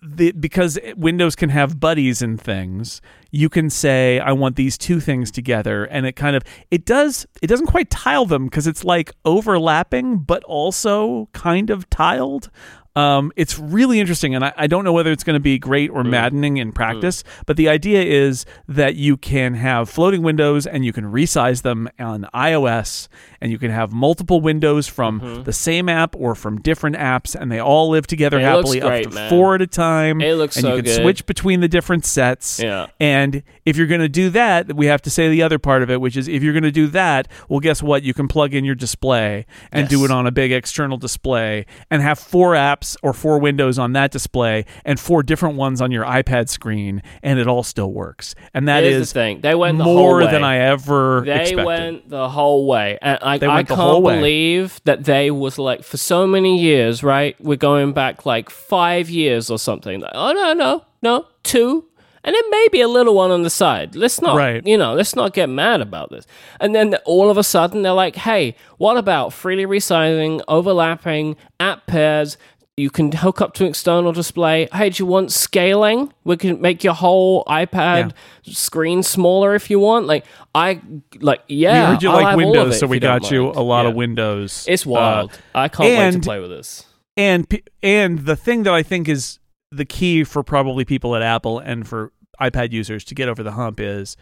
the 0.02 0.32
because 0.32 0.78
Windows 0.96 1.34
can 1.34 1.50
have 1.50 1.80
buddies 1.80 2.22
and 2.22 2.40
things, 2.40 3.00
you 3.30 3.48
can 3.48 3.70
say 3.70 4.18
I 4.20 4.32
want 4.32 4.56
these 4.56 4.78
two 4.78 5.00
things 5.00 5.30
together, 5.30 5.84
and 5.84 6.06
it 6.06 6.12
kind 6.12 6.36
of 6.36 6.42
it 6.70 6.84
does 6.84 7.26
it 7.42 7.46
doesn't 7.46 7.66
quite 7.66 7.90
tile 7.90 8.26
them 8.26 8.46
because 8.46 8.66
it's 8.66 8.84
like 8.84 9.12
overlapping, 9.24 10.18
but 10.18 10.42
also 10.44 11.28
kind 11.32 11.70
of 11.70 11.88
tiled. 11.90 12.50
Um, 12.96 13.30
it's 13.36 13.58
really 13.58 14.00
interesting, 14.00 14.34
and 14.34 14.44
I, 14.44 14.52
I 14.56 14.66
don't 14.66 14.82
know 14.82 14.92
whether 14.92 15.12
it's 15.12 15.22
going 15.22 15.34
to 15.34 15.40
be 15.40 15.58
great 15.58 15.90
or 15.90 16.02
maddening 16.02 16.56
in 16.56 16.72
practice. 16.72 17.22
But 17.46 17.56
the 17.56 17.68
idea 17.68 18.02
is 18.02 18.44
that 18.66 18.96
you 18.96 19.16
can 19.16 19.54
have 19.54 19.88
floating 19.88 20.22
windows, 20.22 20.66
and 20.66 20.84
you 20.84 20.92
can 20.92 21.04
resize 21.04 21.62
them 21.62 21.88
on 22.00 22.26
iOS, 22.34 23.06
and 23.40 23.52
you 23.52 23.58
can 23.58 23.70
have 23.70 23.92
multiple 23.92 24.40
windows 24.40 24.88
from 24.88 25.42
the 25.44 25.52
same 25.52 25.88
app 25.88 26.16
or 26.16 26.34
from 26.34 26.60
different 26.60 26.96
apps, 26.96 27.34
and 27.34 27.52
they 27.52 27.60
all 27.60 27.90
live 27.90 28.06
together 28.06 28.38
It 28.38 28.42
happily 28.42 28.80
great, 28.80 29.06
up 29.06 29.12
to 29.12 29.14
man. 29.14 29.30
four 29.30 29.54
at 29.54 29.62
a 29.62 29.66
time. 29.68 30.20
It 30.20 30.34
looks 30.34 30.56
and 30.56 30.62
so 30.64 30.70
you 30.70 30.82
can 30.82 30.84
good. 30.86 31.02
switch 31.02 31.26
between 31.26 31.60
the 31.60 31.68
different 31.68 32.04
sets. 32.04 32.58
Yeah. 32.58 32.86
And 32.98 33.44
if 33.64 33.76
you're 33.76 33.86
going 33.86 34.00
to 34.00 34.08
do 34.08 34.30
that, 34.30 34.74
we 34.74 34.86
have 34.86 35.02
to 35.02 35.10
say 35.10 35.28
the 35.28 35.42
other 35.42 35.58
part 35.60 35.82
of 35.84 35.90
it, 35.90 36.00
which 36.00 36.16
is 36.16 36.26
if 36.26 36.42
you're 36.42 36.52
going 36.52 36.62
to 36.64 36.72
do 36.72 36.88
that, 36.88 37.28
well, 37.48 37.60
guess 37.60 37.80
what? 37.82 38.02
You 38.02 38.12
can 38.14 38.26
plug 38.26 38.54
in 38.54 38.64
your 38.64 38.74
display 38.74 39.46
and 39.70 39.88
do 39.88 40.04
it 40.04 40.10
on 40.10 40.26
a 40.26 40.32
big 40.32 40.50
external 40.50 40.96
display 40.96 41.64
and 41.90 42.02
have 42.02 42.18
four 42.18 42.54
apps 42.54 42.77
or 43.02 43.12
four 43.12 43.38
windows 43.38 43.78
on 43.78 43.92
that 43.92 44.10
display 44.10 44.64
and 44.84 44.98
four 44.98 45.22
different 45.22 45.56
ones 45.56 45.80
on 45.80 45.90
your 45.90 46.04
iPad 46.04 46.48
screen, 46.48 47.02
and 47.22 47.38
it 47.38 47.46
all 47.46 47.62
still 47.62 47.92
works. 47.92 48.34
And 48.54 48.68
that 48.68 48.84
is 48.84 48.94
Here's 48.94 49.08
the 49.08 49.14
thing. 49.14 49.40
They 49.40 49.54
went 49.54 49.78
the 49.78 49.84
whole 49.84 49.96
more 49.96 50.24
than 50.24 50.44
I 50.44 50.58
ever 50.58 51.22
They 51.24 51.32
expected. 51.40 51.64
went 51.66 52.08
the 52.10 52.28
whole 52.28 52.66
way, 52.66 52.98
and 53.02 53.18
I, 53.22 53.34
I 53.34 53.62
can't 53.62 54.02
believe 54.02 54.80
that 54.84 55.04
they 55.04 55.30
was 55.30 55.58
like 55.58 55.82
for 55.84 55.96
so 55.96 56.26
many 56.26 56.58
years. 56.60 57.02
Right, 57.02 57.36
we're 57.40 57.56
going 57.56 57.92
back 57.92 58.26
like 58.26 58.50
five 58.50 59.08
years 59.10 59.50
or 59.50 59.58
something. 59.58 60.00
Like, 60.00 60.12
oh 60.14 60.32
no, 60.32 60.52
no, 60.52 60.84
no, 61.02 61.26
two, 61.42 61.84
and 62.24 62.34
then 62.34 62.42
maybe 62.50 62.80
a 62.80 62.88
little 62.88 63.14
one 63.14 63.30
on 63.30 63.42
the 63.42 63.50
side. 63.50 63.94
Let's 63.94 64.20
not, 64.20 64.36
Right. 64.36 64.66
you 64.66 64.76
know, 64.76 64.92
let's 64.94 65.14
not 65.14 65.32
get 65.32 65.48
mad 65.48 65.80
about 65.80 66.10
this. 66.10 66.26
And 66.60 66.74
then 66.74 66.94
all 67.04 67.30
of 67.30 67.38
a 67.38 67.44
sudden 67.44 67.82
they're 67.82 67.92
like, 67.92 68.16
hey, 68.16 68.54
what 68.76 68.96
about 68.96 69.32
freely 69.32 69.64
resizing, 69.64 70.42
overlapping 70.48 71.36
app 71.60 71.86
pairs? 71.86 72.36
You 72.78 72.90
can 72.90 73.10
hook 73.12 73.40
up 73.40 73.54
to 73.54 73.64
an 73.64 73.70
external 73.70 74.12
display. 74.12 74.68
Hey, 74.72 74.90
do 74.90 75.02
you 75.02 75.06
want 75.06 75.32
scaling? 75.32 76.12
We 76.24 76.36
can 76.36 76.60
make 76.60 76.84
your 76.84 76.94
whole 76.94 77.44
iPad 77.46 78.12
screen 78.42 79.02
smaller 79.02 79.54
if 79.54 79.68
you 79.68 79.80
want. 79.80 80.06
Like 80.06 80.24
I 80.54 80.80
like 81.20 81.42
yeah. 81.48 81.72
we 81.90 81.94
heard 81.94 82.02
you 82.02 82.08
I'll 82.10 82.14
like 82.16 82.26
have 82.26 82.34
all 82.38 82.40
of 82.40 82.46
Windows, 82.54 82.76
it 82.76 82.78
so 82.78 82.86
we 82.86 82.98
got 83.00 83.30
you 83.30 83.48
a 83.48 83.60
lot 83.62 83.86
of 83.86 83.94
Windows. 83.94 84.64
It's 84.68 84.86
Uh, 84.86 84.90
wild. 84.90 85.38
I 85.54 85.68
can't 85.68 86.14
wait 86.14 86.22
to 86.22 86.24
play 86.24 86.38
with 86.40 86.50
this. 86.50 86.86
and 87.16 87.46
and 87.82 88.20
the 88.20 88.36
thing 88.36 88.62
that 88.62 88.72
I 88.72 88.82
think 88.84 89.08
is 89.08 89.38
the 89.72 89.84
key 89.84 90.24
for 90.24 90.42
probably 90.42 90.84
people 90.84 91.14
at 91.16 91.22
Apple 91.22 91.58
and 91.58 91.86
for 91.86 92.12
iPad 92.40 92.72
users 92.72 93.04
to 93.04 93.14
get 93.14 93.28
over 93.28 93.42
the 93.42 93.52
hump 93.52 93.80
is 93.80 94.16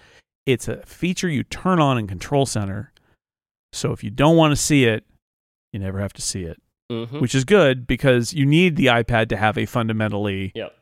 it's 0.46 0.66
a 0.66 0.78
feature 0.86 1.28
you 1.28 1.42
turn 1.44 1.78
on 1.78 1.98
in 1.98 2.06
Control 2.06 2.46
Center 2.46 2.92
So 3.72 3.92
if 3.92 4.02
you 4.02 4.10
don't 4.10 4.36
want 4.36 4.52
to 4.52 4.56
see 4.56 4.84
it, 4.86 5.04
you 5.72 5.78
never 5.78 6.00
have 6.00 6.14
to 6.14 6.22
see 6.22 6.44
it, 6.44 6.56
Mhm. 6.90 7.20
which 7.20 7.34
is 7.34 7.44
good 7.44 7.86
because 7.86 8.32
you 8.32 8.46
need 8.46 8.76
the 8.76 8.86
iPad 8.86 9.28
to 9.30 9.36
have 9.36 9.58
a 9.58 9.66
fundamentally 9.66 10.52
Yep. 10.54 10.72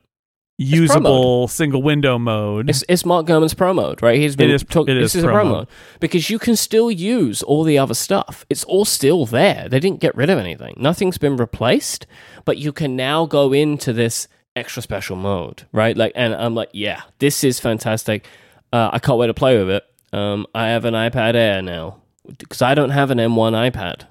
usable 0.59 1.49
single 1.49 1.83
window 1.83 2.19
mode. 2.19 2.69
It's, 2.71 2.85
it's 2.89 3.05
Mark 3.05 3.27
Gurman's 3.27 3.55
pro 3.55 3.73
mode, 3.75 4.03
right? 4.03 4.19
He's 4.19 4.37
been 4.37 4.51
is- 4.51 4.63
talk- 4.65 4.89
it 4.89 4.95
this 4.95 5.13
is 5.15 5.17
is 5.17 5.25
a 5.25 5.27
pro 5.27 5.35
pro 5.35 5.45
mode. 5.45 5.53
mode 5.55 5.69
because 6.01 6.31
you 6.31 6.39
can 6.39 6.57
still 6.57 6.91
use 6.91 7.43
all 7.43 7.65
the 7.65 7.79
other 7.79 7.95
stuff. 7.95 8.45
It's 8.51 8.65
all 8.65 8.85
still 8.85 9.27
there. 9.27 9.69
They 9.69 9.81
didn't 9.81 10.01
get 10.01 10.15
rid 10.15 10.31
of 10.31 10.39
anything. 10.39 10.75
Nothing's 10.77 11.19
been 11.19 11.37
replaced, 11.37 12.07
but 12.45 12.59
you 12.59 12.73
can 12.73 12.95
now 12.97 13.27
go 13.27 13.53
into 13.53 13.93
this 13.93 14.29
extra 14.57 14.83
special 14.83 15.17
mode, 15.17 15.65
right? 15.73 15.97
Like, 15.97 16.13
and 16.15 16.35
I'm 16.35 16.55
like, 16.55 16.69
yeah, 16.73 17.01
this 17.19 17.43
is 17.43 17.59
fantastic. 17.59 18.27
Uh, 18.73 18.91
I 18.93 18.99
can't 18.99 19.19
wait 19.19 19.27
to 19.29 19.35
play 19.35 19.59
with 19.59 19.71
it. 19.71 19.85
Um, 20.13 20.47
I 20.55 20.69
have 20.69 20.85
an 20.85 20.95
iPad 20.95 21.35
Air 21.35 21.61
now 21.63 21.97
because 22.39 22.63
I 22.63 22.75
don't 22.75 22.91
have 22.91 23.11
an 23.11 23.19
M1 23.19 23.53
iPad. 23.55 24.03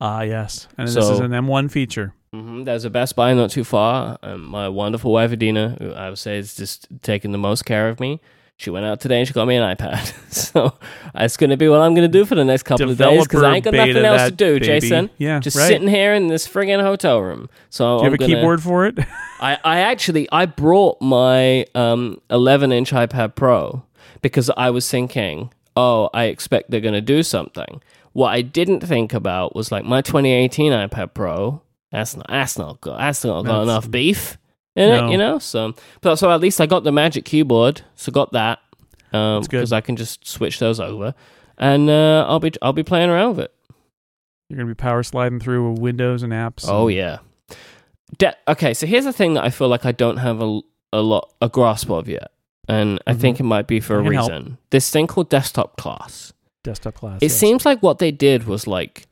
Ah, 0.00 0.22
yes. 0.22 0.68
And 0.78 0.86
this 0.88 0.96
is 0.96 1.18
an 1.20 1.32
M1 1.32 1.70
feature. 1.70 2.14
hmm 2.32 2.64
There's 2.64 2.84
a 2.84 2.90
Best 2.90 3.16
Buy 3.16 3.34
not 3.34 3.50
too 3.50 3.64
far. 3.64 4.18
Um, 4.22 4.44
my 4.44 4.68
wonderful 4.68 5.12
wife 5.12 5.32
Adina, 5.32 5.76
who 5.80 5.92
I 5.92 6.08
would 6.10 6.18
say 6.18 6.38
is 6.38 6.54
just 6.54 6.86
taking 7.02 7.32
the 7.32 7.38
most 7.38 7.64
care 7.64 7.88
of 7.88 7.98
me. 8.00 8.20
She 8.56 8.70
went 8.70 8.86
out 8.86 8.98
today 9.00 9.18
and 9.20 9.26
she 9.28 9.32
got 9.34 9.46
me 9.46 9.54
an 9.56 9.76
iPad. 9.76 10.12
so 10.32 10.76
that's 11.14 11.36
going 11.36 11.50
to 11.50 11.56
be 11.56 11.68
what 11.68 11.80
I'm 11.80 11.94
going 11.94 12.10
to 12.10 12.18
do 12.18 12.24
for 12.24 12.34
the 12.34 12.44
next 12.44 12.64
couple 12.64 12.90
of 12.90 12.98
days 12.98 13.22
because 13.24 13.42
I 13.44 13.54
ain't 13.56 13.64
got 13.64 13.72
nothing 13.74 13.96
else 13.98 14.30
to 14.30 14.30
do, 14.32 14.54
baby. 14.54 14.66
Jason. 14.66 15.10
Yeah, 15.16 15.38
Just 15.38 15.56
right. 15.56 15.68
sitting 15.68 15.86
here 15.88 16.12
in 16.14 16.26
this 16.26 16.46
friggin' 16.48 16.80
hotel 16.82 17.20
room. 17.20 17.48
So 17.70 17.98
Do 17.98 18.02
you 18.02 18.06
I'm 18.06 18.12
have 18.12 18.14
a 18.14 18.18
gonna- 18.18 18.34
keyboard 18.34 18.62
for 18.62 18.86
it? 18.86 18.98
I, 19.40 19.58
I 19.64 19.78
actually 19.80 20.28
I 20.32 20.46
brought 20.46 21.00
my 21.00 21.66
um 21.76 22.20
11 22.30 22.72
inch 22.72 22.90
iPad 22.90 23.36
Pro 23.36 23.84
because 24.22 24.50
I 24.56 24.70
was 24.70 24.90
thinking, 24.90 25.52
oh, 25.76 26.10
I 26.12 26.24
expect 26.24 26.70
they're 26.72 26.80
going 26.80 26.94
to 26.94 27.00
do 27.00 27.22
something. 27.22 27.80
What 28.18 28.30
I 28.34 28.42
didn't 28.42 28.80
think 28.80 29.14
about 29.14 29.54
was 29.54 29.70
like 29.70 29.84
my 29.84 30.00
2018 30.02 30.72
iPad 30.72 31.14
Pro. 31.14 31.62
That's 31.92 32.16
not 32.16 32.26
that's 32.28 32.58
not 32.58 32.80
good. 32.80 32.98
That's 32.98 33.24
not 33.24 33.42
got 33.44 33.64
That's- 33.64 33.68
enough 33.68 33.90
beef 33.90 34.38
in 34.74 34.88
No. 34.88 35.06
it, 35.06 35.12
you 35.12 35.18
know. 35.18 35.38
So, 35.38 35.74
but 36.00 36.16
so 36.16 36.30
at 36.30 36.40
least 36.40 36.60
I 36.60 36.66
got 36.66 36.82
the 36.82 36.90
Magic 36.92 37.24
Keyboard. 37.24 37.82
So 37.94 38.10
got 38.10 38.32
that 38.32 38.58
um 39.12 39.42
because 39.42 39.72
I 39.72 39.80
can 39.80 39.94
just 39.96 40.26
switch 40.26 40.58
those 40.58 40.80
over, 40.80 41.14
and 41.58 41.88
uh, 41.88 42.26
I'll 42.28 42.40
be 42.40 42.52
I'll 42.60 42.72
be 42.72 42.82
playing 42.82 43.08
around 43.08 43.36
with 43.36 43.40
it. 43.46 43.54
You're 44.48 44.56
going 44.56 44.66
to 44.68 44.74
be 44.74 44.78
power 44.78 45.02
sliding 45.02 45.40
through 45.40 45.72
Windows 45.72 46.22
and 46.24 46.32
apps. 46.32 46.64
Oh 46.68 46.88
yeah. 46.88 47.18
De- 48.18 48.36
okay, 48.48 48.72
so 48.74 48.86
here's 48.86 49.04
the 49.04 49.12
thing 49.12 49.34
that 49.34 49.44
I 49.44 49.50
feel 49.50 49.68
like 49.68 49.84
I 49.86 49.92
don't 49.92 50.16
have 50.16 50.40
a, 50.42 50.60
a 50.92 51.02
lot 51.02 51.32
a 51.42 51.48
grasp 51.48 51.90
of 51.90 52.08
yet, 52.08 52.32
and 52.66 52.98
I 53.06 53.12
Mhm. 53.12 53.20
think 53.20 53.40
it 53.40 53.44
might 53.44 53.66
be 53.66 53.78
for 53.80 54.00
a 54.00 54.02
can 54.02 54.12
help. 54.14 54.30
reason. 54.30 54.58
This 54.70 54.90
thing 54.90 55.06
called 55.06 55.28
desktop 55.28 55.76
class. 55.76 56.32
Desktop 56.64 56.94
class. 56.94 57.18
It 57.22 57.26
yes. 57.26 57.34
seems 57.36 57.64
like 57.64 57.82
what 57.82 57.98
they 57.98 58.10
did 58.10 58.44
was 58.46 58.66
like 58.66 59.06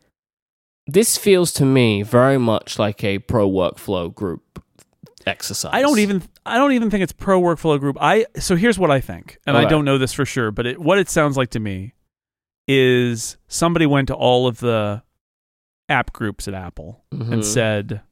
this 0.86 1.16
feels 1.16 1.52
to 1.54 1.64
me 1.64 2.02
very 2.02 2.38
much 2.38 2.78
like 2.78 3.02
a 3.02 3.18
pro 3.20 3.48
workflow 3.48 4.14
group 4.14 4.62
exercise. 5.26 5.70
I 5.74 5.80
don't 5.82 5.98
even 5.98 6.22
I 6.44 6.58
don't 6.58 6.72
even 6.72 6.90
think 6.90 7.02
it's 7.02 7.12
pro 7.12 7.40
workflow 7.40 7.78
group. 7.80 7.96
I 8.00 8.26
so 8.36 8.56
here's 8.56 8.78
what 8.78 8.90
I 8.90 9.00
think, 9.00 9.38
and 9.46 9.56
I 9.56 9.64
don't 9.64 9.84
know 9.84 9.98
this 9.98 10.12
for 10.12 10.24
sure, 10.24 10.50
but 10.50 10.66
it, 10.66 10.80
what 10.80 10.98
it 10.98 11.08
sounds 11.08 11.36
like 11.36 11.50
to 11.50 11.60
me 11.60 11.94
is 12.68 13.36
somebody 13.48 13.86
went 13.86 14.08
to 14.08 14.14
all 14.14 14.46
of 14.46 14.58
the 14.60 15.02
app 15.88 16.12
groups 16.12 16.48
at 16.48 16.54
Apple 16.54 17.04
Mhm. 17.14 17.32
and 17.32 17.44
said, 17.44 18.02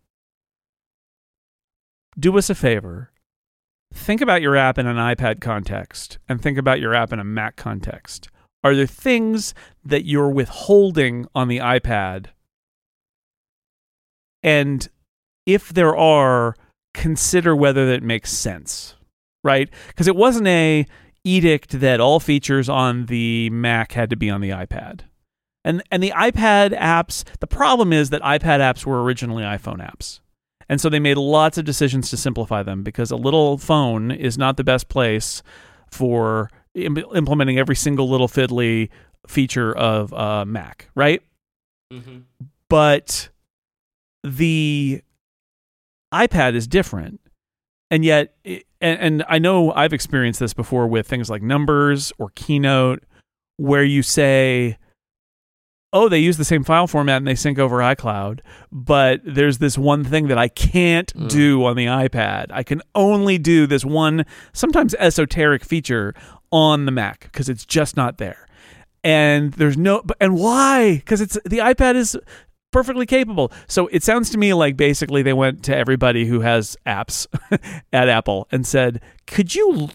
"Do 2.18 2.36
us 2.38 2.50
a 2.50 2.54
favor. 2.54 3.10
Think 3.92 4.20
about 4.20 4.42
your 4.42 4.56
app 4.56 4.78
in 4.78 4.86
an 4.86 4.96
iPad 4.96 5.40
context 5.40 6.18
and 6.28 6.40
think 6.42 6.58
about 6.58 6.80
your 6.80 6.94
app 6.94 7.12
in 7.12 7.18
a 7.20 7.24
Mac 7.24 7.54
context. 7.56 8.28
Are 8.64 8.74
there 8.74 8.86
things 8.86 9.54
that 9.84 10.06
you're 10.06 10.30
withholding 10.30 11.26
on 11.34 11.48
the 11.48 11.58
iPad? 11.58 12.26
And 14.42 14.88
if 15.46 15.68
there 15.68 15.94
are, 15.94 16.56
consider 16.94 17.54
whether 17.54 17.86
that 17.90 18.02
makes 18.02 18.32
sense, 18.32 18.94
right? 19.44 19.68
Because 19.88 20.08
it 20.08 20.16
wasn't 20.16 20.48
a 20.48 20.86
edict 21.24 21.80
that 21.80 22.00
all 22.00 22.20
features 22.20 22.68
on 22.68 23.06
the 23.06 23.50
Mac 23.50 23.92
had 23.92 24.10
to 24.10 24.16
be 24.16 24.30
on 24.30 24.40
the 24.40 24.50
iPad. 24.50 25.02
And 25.64 25.82
and 25.90 26.02
the 26.02 26.12
iPad 26.16 26.78
apps, 26.78 27.24
the 27.40 27.46
problem 27.46 27.92
is 27.92 28.10
that 28.10 28.22
iPad 28.22 28.60
apps 28.60 28.84
were 28.84 29.02
originally 29.02 29.42
iPhone 29.42 29.78
apps. 29.78 30.20
And 30.68 30.80
so 30.80 30.88
they 30.88 31.00
made 31.00 31.18
lots 31.18 31.58
of 31.58 31.64
decisions 31.64 32.10
to 32.10 32.16
simplify 32.16 32.62
them 32.62 32.82
because 32.82 33.10
a 33.10 33.16
little 33.16 33.58
phone 33.58 34.10
is 34.10 34.38
not 34.38 34.56
the 34.56 34.64
best 34.64 34.88
place 34.88 35.42
for 35.90 36.50
Im- 36.74 36.96
implementing 37.14 37.58
every 37.58 37.76
single 37.76 38.08
little 38.08 38.28
fiddly 38.28 38.88
feature 39.26 39.72
of 39.76 40.12
uh, 40.12 40.44
Mac, 40.44 40.88
right? 40.94 41.22
Mhm. 41.92 42.22
but 42.68 43.28
the 44.24 45.00
iPad 46.12 46.54
is 46.54 46.66
different. 46.66 47.20
And 47.90 48.04
yet, 48.04 48.34
it- 48.44 48.64
and, 48.80 49.00
and 49.00 49.24
I 49.28 49.38
know 49.38 49.72
I've 49.72 49.92
experienced 49.92 50.40
this 50.40 50.54
before 50.54 50.86
with 50.88 51.06
things 51.06 51.30
like 51.30 51.42
Numbers 51.42 52.12
or 52.18 52.30
Keynote, 52.34 53.04
where 53.56 53.84
you 53.84 54.02
say, 54.02 54.78
oh, 55.92 56.08
they 56.08 56.18
use 56.18 56.36
the 56.38 56.44
same 56.44 56.64
file 56.64 56.88
format 56.88 57.18
and 57.18 57.26
they 57.28 57.36
sync 57.36 57.58
over 57.58 57.78
iCloud, 57.78 58.40
but 58.72 59.20
there's 59.24 59.58
this 59.58 59.78
one 59.78 60.02
thing 60.02 60.26
that 60.26 60.38
I 60.38 60.48
can't 60.48 61.14
Mm. 61.14 61.28
do 61.28 61.64
on 61.64 61.76
the 61.76 61.86
iPad. 61.86 62.46
I 62.50 62.64
can 62.64 62.82
only 62.96 63.38
do 63.38 63.66
this 63.68 63.84
one, 63.84 64.24
sometimes 64.52 64.94
esoteric 64.98 65.64
feature 65.64 66.12
on 66.54 66.86
the 66.86 66.92
Mac 66.92 67.24
because 67.24 67.48
it's 67.48 67.66
just 67.66 67.96
not 67.96 68.18
there. 68.18 68.46
And 69.02 69.52
there's 69.54 69.76
no, 69.76 70.02
and 70.20 70.36
why? 70.36 70.94
Because 70.94 71.20
it's 71.20 71.36
the 71.44 71.58
iPad 71.58 71.96
is 71.96 72.16
perfectly 72.70 73.06
capable. 73.06 73.52
So 73.66 73.88
it 73.88 74.04
sounds 74.04 74.30
to 74.30 74.38
me 74.38 74.54
like 74.54 74.76
basically 74.76 75.22
they 75.22 75.32
went 75.32 75.64
to 75.64 75.76
everybody 75.76 76.26
who 76.26 76.40
has 76.40 76.76
apps 76.86 77.26
at 77.92 78.08
Apple 78.08 78.46
and 78.52 78.64
said, 78.64 79.02
"Could 79.26 79.54
you 79.54 79.90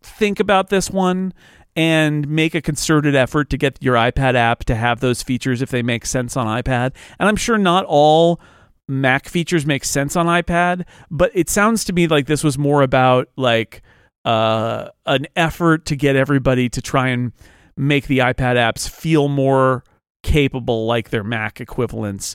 think 0.00 0.38
about 0.38 0.70
this 0.70 0.90
one 0.90 1.34
and 1.74 2.26
make 2.28 2.54
a 2.54 2.62
concerted 2.62 3.16
effort 3.16 3.50
to 3.50 3.58
get 3.58 3.76
your 3.82 3.96
iPad 3.96 4.36
app 4.36 4.64
to 4.64 4.76
have 4.76 5.00
those 5.00 5.22
features 5.24 5.60
if 5.60 5.70
they 5.70 5.82
make 5.82 6.06
sense 6.06 6.36
on 6.36 6.46
iPad?" 6.46 6.92
And 7.18 7.28
I'm 7.28 7.36
sure 7.36 7.58
not 7.58 7.84
all 7.84 8.40
Mac 8.88 9.28
features 9.28 9.66
make 9.66 9.84
sense 9.84 10.14
on 10.14 10.26
iPad, 10.26 10.86
but 11.10 11.32
it 11.34 11.50
sounds 11.50 11.84
to 11.84 11.92
me 11.92 12.06
like 12.06 12.26
this 12.26 12.44
was 12.44 12.56
more 12.56 12.82
about 12.82 13.28
like 13.36 13.82
uh, 14.26 14.90
an 15.06 15.26
effort 15.36 15.86
to 15.86 15.96
get 15.96 16.16
everybody 16.16 16.68
to 16.68 16.82
try 16.82 17.08
and 17.08 17.32
make 17.76 18.08
the 18.08 18.18
iPad 18.18 18.56
apps 18.56 18.88
feel 18.88 19.28
more 19.28 19.84
capable 20.22 20.84
like 20.84 21.10
their 21.10 21.22
Mac 21.22 21.60
equivalents 21.60 22.34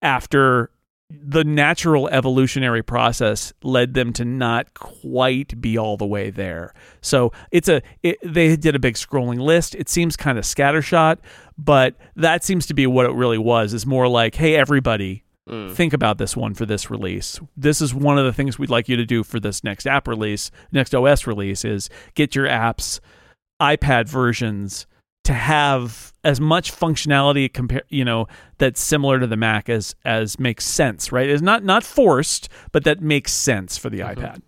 after 0.00 0.70
the 1.10 1.44
natural 1.44 2.08
evolutionary 2.08 2.82
process 2.82 3.52
led 3.62 3.94
them 3.94 4.12
to 4.12 4.24
not 4.24 4.74
quite 4.74 5.60
be 5.60 5.76
all 5.76 5.96
the 5.96 6.06
way 6.06 6.30
there. 6.30 6.72
So 7.00 7.32
it's 7.50 7.68
a 7.68 7.82
it, 8.02 8.18
they 8.24 8.56
did 8.56 8.74
a 8.74 8.80
big 8.80 8.94
scrolling 8.94 9.40
list. 9.40 9.74
It 9.74 9.88
seems 9.88 10.16
kind 10.16 10.38
of 10.38 10.44
scattershot, 10.44 11.18
but 11.58 11.96
that 12.16 12.44
seems 12.44 12.66
to 12.66 12.74
be 12.74 12.86
what 12.86 13.06
it 13.06 13.12
really 13.12 13.38
was. 13.38 13.72
Is 13.72 13.86
more 13.86 14.08
like, 14.08 14.34
hey, 14.36 14.56
everybody, 14.56 15.24
Mm. 15.48 15.72
think 15.74 15.92
about 15.92 16.18
this 16.18 16.36
one 16.36 16.54
for 16.54 16.66
this 16.66 16.90
release. 16.90 17.38
This 17.56 17.80
is 17.80 17.94
one 17.94 18.18
of 18.18 18.24
the 18.24 18.32
things 18.32 18.58
we'd 18.58 18.68
like 18.70 18.88
you 18.88 18.96
to 18.96 19.06
do 19.06 19.22
for 19.22 19.38
this 19.38 19.62
next 19.62 19.86
app 19.86 20.08
release, 20.08 20.50
next 20.72 20.92
OS 20.94 21.26
release 21.26 21.64
is 21.64 21.88
get 22.14 22.34
your 22.34 22.46
apps 22.48 22.98
iPad 23.62 24.08
versions 24.08 24.86
to 25.24 25.32
have 25.32 26.12
as 26.24 26.40
much 26.40 26.72
functionality 26.72 27.52
compare 27.52 27.82
you 27.88 28.04
know 28.04 28.26
that's 28.58 28.80
similar 28.80 29.18
to 29.20 29.26
the 29.26 29.36
Mac 29.36 29.68
as 29.68 29.94
as 30.04 30.38
makes 30.38 30.64
sense, 30.64 31.10
right? 31.12 31.28
Is 31.28 31.42
not 31.42 31.64
not 31.64 31.82
forced, 31.84 32.48
but 32.72 32.84
that 32.84 33.00
makes 33.00 33.32
sense 33.32 33.76
for 33.78 33.88
the 33.90 34.00
Mhm. 34.00 34.14
iPad. 34.16 34.42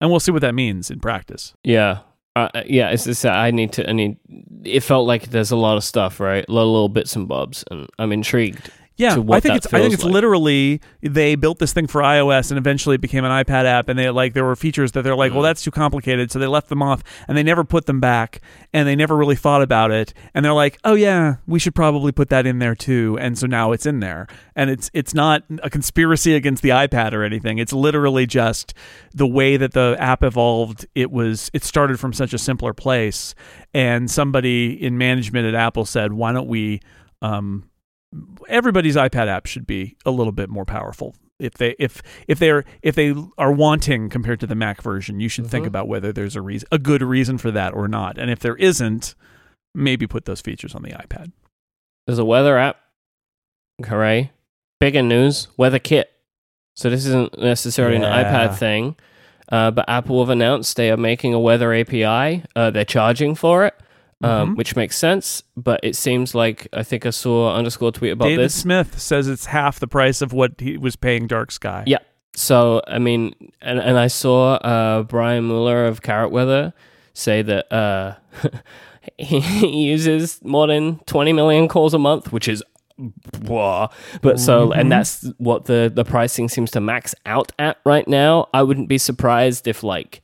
And 0.00 0.10
we'll 0.10 0.20
see 0.20 0.32
what 0.32 0.42
that 0.42 0.54
means 0.54 0.90
in 0.90 0.98
practice. 1.00 1.54
Yeah. 1.62 2.00
Uh, 2.36 2.48
yeah, 2.66 2.90
it's 2.90 3.04
just 3.04 3.26
I 3.26 3.50
need 3.50 3.72
to. 3.72 3.88
I 3.88 3.92
need. 3.92 4.16
It 4.64 4.80
felt 4.80 5.06
like 5.06 5.30
there's 5.30 5.50
a 5.50 5.56
lot 5.56 5.76
of 5.76 5.82
stuff, 5.84 6.20
right? 6.20 6.44
A 6.48 6.52
lot 6.52 6.62
of 6.62 6.68
little 6.68 6.88
bits 6.88 7.16
and 7.16 7.26
bobs, 7.26 7.64
and 7.70 7.88
I'm 7.98 8.12
intrigued. 8.12 8.70
Yeah, 9.00 9.16
I 9.30 9.40
think 9.40 9.56
it's 9.56 9.66
I 9.72 9.80
think 9.80 9.94
it's 9.94 10.04
like. 10.04 10.12
literally 10.12 10.80
they 11.02 11.34
built 11.34 11.58
this 11.58 11.72
thing 11.72 11.86
for 11.86 12.02
iOS 12.02 12.50
and 12.50 12.58
eventually 12.58 12.94
it 12.96 13.00
became 13.00 13.24
an 13.24 13.30
iPad 13.30 13.64
app 13.64 13.88
and 13.88 13.98
they 13.98 14.10
like 14.10 14.34
there 14.34 14.44
were 14.44 14.56
features 14.56 14.92
that 14.92 15.02
they're 15.02 15.16
like, 15.16 15.32
well 15.32 15.40
Mm. 15.42 15.44
that's 15.50 15.62
too 15.64 15.70
complicated, 15.70 16.30
so 16.30 16.38
they 16.38 16.46
left 16.46 16.68
them 16.68 16.82
off 16.82 17.02
and 17.26 17.36
they 17.36 17.42
never 17.42 17.64
put 17.64 17.86
them 17.86 18.00
back 18.00 18.40
and 18.72 18.86
they 18.86 18.94
never 18.96 19.16
really 19.16 19.36
thought 19.36 19.62
about 19.62 19.90
it 19.90 20.12
and 20.34 20.44
they're 20.44 20.52
like, 20.52 20.78
"Oh 20.84 20.94
yeah, 20.94 21.36
we 21.46 21.58
should 21.58 21.74
probably 21.74 22.12
put 22.12 22.28
that 22.28 22.46
in 22.46 22.58
there 22.58 22.74
too." 22.74 23.16
And 23.20 23.36
so 23.38 23.46
now 23.46 23.72
it's 23.72 23.86
in 23.86 24.00
there. 24.00 24.26
And 24.54 24.68
it's 24.70 24.90
it's 24.92 25.14
not 25.14 25.42
a 25.62 25.70
conspiracy 25.70 26.34
against 26.34 26.62
the 26.62 26.68
iPad 26.70 27.12
or 27.14 27.24
anything. 27.24 27.58
It's 27.58 27.72
literally 27.72 28.26
just 28.26 28.74
the 29.14 29.26
way 29.26 29.56
that 29.56 29.72
the 29.72 29.96
app 29.98 30.22
evolved. 30.22 30.84
It 30.94 31.10
was 31.10 31.50
it 31.54 31.64
started 31.64 31.98
from 31.98 32.12
such 32.12 32.34
a 32.34 32.38
simpler 32.38 32.74
place 32.74 33.34
and 33.72 34.10
somebody 34.10 34.72
in 34.72 34.98
management 34.98 35.46
at 35.46 35.54
Apple 35.54 35.84
said, 35.86 36.12
"Why 36.12 36.32
don't 36.32 36.48
we 36.48 36.80
um 37.22 37.64
everybody's 38.48 38.96
iPad 38.96 39.28
app 39.28 39.46
should 39.46 39.66
be 39.66 39.96
a 40.04 40.10
little 40.10 40.32
bit 40.32 40.48
more 40.50 40.64
powerful. 40.64 41.14
If 41.38 41.54
they 41.54 41.74
if 41.78 42.02
if 42.28 42.38
they're 42.38 42.64
if 42.82 42.94
they 42.94 43.14
are 43.38 43.52
wanting 43.52 44.08
compared 44.10 44.40
to 44.40 44.46
the 44.46 44.54
Mac 44.54 44.82
version, 44.82 45.20
you 45.20 45.28
should 45.28 45.46
think 45.46 45.64
Mhm. 45.64 45.68
about 45.68 45.88
whether 45.88 46.12
there's 46.12 46.36
a 46.36 46.42
reason 46.42 46.68
a 46.70 46.78
good 46.78 47.02
reason 47.02 47.38
for 47.38 47.50
that 47.50 47.72
or 47.72 47.88
not. 47.88 48.18
And 48.18 48.30
if 48.30 48.40
there 48.40 48.56
isn't, 48.56 49.14
maybe 49.74 50.06
put 50.06 50.24
those 50.26 50.40
features 50.40 50.74
on 50.74 50.82
the 50.82 50.90
iPad. 50.90 51.32
there's 52.06 52.18
a 52.18 52.24
weather 52.24 52.58
app. 52.58 52.76
Hooray. 53.86 54.32
Bigger 54.80 55.02
news, 55.02 55.48
WeatherKit. 55.58 56.04
So 56.74 56.90
this 56.90 57.06
isn't 57.06 57.38
necessarily 57.38 57.96
an 57.96 58.02
iPad 58.02 58.56
thing, 58.56 58.96
uh, 59.52 59.70
but 59.70 59.88
Apple 59.88 60.20
have 60.20 60.30
announced 60.30 60.76
they 60.76 60.90
are 60.90 60.96
making 60.96 61.34
a 61.34 61.38
weather 61.40 61.72
API. 61.74 62.42
Uh, 62.56 62.70
they're 62.70 62.84
charging 62.84 63.34
for 63.34 63.64
it, 63.66 63.74
um, 64.22 64.52
Mhm. 64.54 64.56
which 64.56 64.76
makes 64.76 64.96
sense. 64.96 65.42
But 65.56 65.80
it 65.82 65.96
seems 65.96 66.34
like 66.34 66.68
I 66.72 66.82
think 66.82 67.06
I 67.06 67.10
saw 67.10 67.54
underscore 67.54 67.92
tweet 67.92 68.12
about 68.12 68.26
David 68.26 68.44
this. 68.46 68.54
Smith 68.54 68.98
says 69.00 69.28
it's 69.28 69.46
half 69.46 69.78
the 69.80 69.86
price 69.88 70.20
of 70.22 70.32
what 70.32 70.52
he 70.58 70.76
was 70.76 70.96
paying 70.96 71.26
Dark 71.26 71.50
Sky. 71.50 71.84
Yeah. 71.86 71.98
So 72.36 72.82
I 72.86 72.98
mean, 72.98 73.34
and 73.60 73.78
and 73.78 73.98
I 73.98 74.06
saw 74.08 74.54
uh, 74.56 75.02
Brian 75.04 75.46
Mueller 75.48 75.86
of 75.86 76.02
Carrot 76.02 76.30
Weather 76.30 76.72
say 77.12 77.42
that 77.42 77.72
uh, 77.72 78.14
he 79.18 79.86
uses 79.88 80.40
more 80.44 80.66
than 80.66 80.98
20 81.06 81.32
million 81.32 81.68
calls 81.68 81.94
a 81.94 81.98
month, 81.98 82.32
which 82.32 82.48
is 82.48 82.62
Whoa. 83.46 83.88
But 84.20 84.38
so, 84.38 84.68
Mhm. 84.68 84.76
and 84.78 84.92
that's 84.92 85.26
what 85.38 85.64
the, 85.64 85.90
the 85.92 86.04
pricing 86.04 86.50
seems 86.50 86.70
to 86.72 86.80
max 86.82 87.14
out 87.24 87.50
at 87.58 87.78
right 87.86 88.06
now. 88.06 88.48
I 88.52 88.62
wouldn't 88.62 88.90
be 88.90 88.98
surprised 88.98 89.66
if, 89.66 89.82
like, 89.82 90.20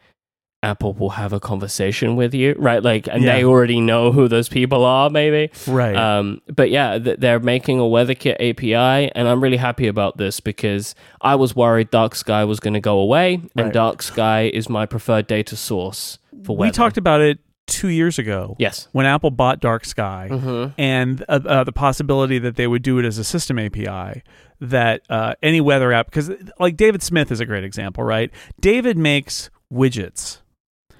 Apple 0.66 0.94
will 0.94 1.10
have 1.10 1.32
a 1.32 1.38
conversation 1.38 2.16
with 2.16 2.34
you, 2.34 2.56
right? 2.58 2.82
Like, 2.82 3.06
and 3.06 3.22
they 3.24 3.44
already 3.44 3.80
know 3.80 4.10
who 4.10 4.26
those 4.26 4.48
people 4.48 4.84
are, 4.84 5.08
maybe. 5.08 5.52
Right. 5.68 5.94
Um, 5.94 6.42
but 6.52 6.70
yeah, 6.70 6.98
th- 6.98 7.20
they're 7.20 7.38
making 7.38 7.78
a 7.78 7.84
WeatherKit 7.84 8.34
API, 8.50 9.12
and 9.14 9.28
I'm 9.28 9.40
really 9.40 9.58
happy 9.58 9.86
about 9.86 10.16
this 10.16 10.40
because 10.40 10.96
I 11.20 11.36
was 11.36 11.54
worried 11.54 11.90
Dark 11.90 12.16
Sky 12.16 12.44
was 12.44 12.58
going 12.58 12.74
to 12.74 12.80
go 12.80 12.98
away, 12.98 13.40
and 13.54 13.72
Dark 13.72 14.02
Sky 14.02 14.50
is 14.52 14.68
my 14.68 14.86
preferred 14.86 15.28
data 15.28 15.56
source 15.56 16.18
for 16.44 16.56
weather. 16.56 16.68
we 16.68 16.72
talked 16.72 16.98
about 16.98 17.20
it 17.20 17.38
two 17.66 17.88
years 17.88 18.18
ago 18.18 18.56
yes. 18.58 18.88
when 18.92 19.06
Apple 19.06 19.30
bought 19.30 19.60
Dark 19.60 19.84
Sky. 19.84 20.28
Mm-hmm. 20.30 20.72
and 20.78 21.24
uh, 21.28 21.40
uh, 21.44 21.64
the 21.64 21.72
possibility 21.72 22.40
that 22.40 22.56
they 22.56 22.66
would 22.66 22.82
do 22.82 22.98
it 22.98 23.04
as 23.04 23.18
a 23.18 23.24
system 23.24 23.58
API, 23.58 24.22
that 24.60 25.02
uh, 25.08 25.34
any 25.42 25.60
weather 25.60 25.92
app, 25.92 26.06
because 26.06 26.30
like 26.58 26.76
David 26.76 27.02
Smith 27.02 27.30
is 27.30 27.38
a 27.38 27.46
great 27.46 27.62
example, 27.62 28.02
right? 28.02 28.32
David 28.60 28.98
makes 28.98 29.50
widgets. 29.72 30.38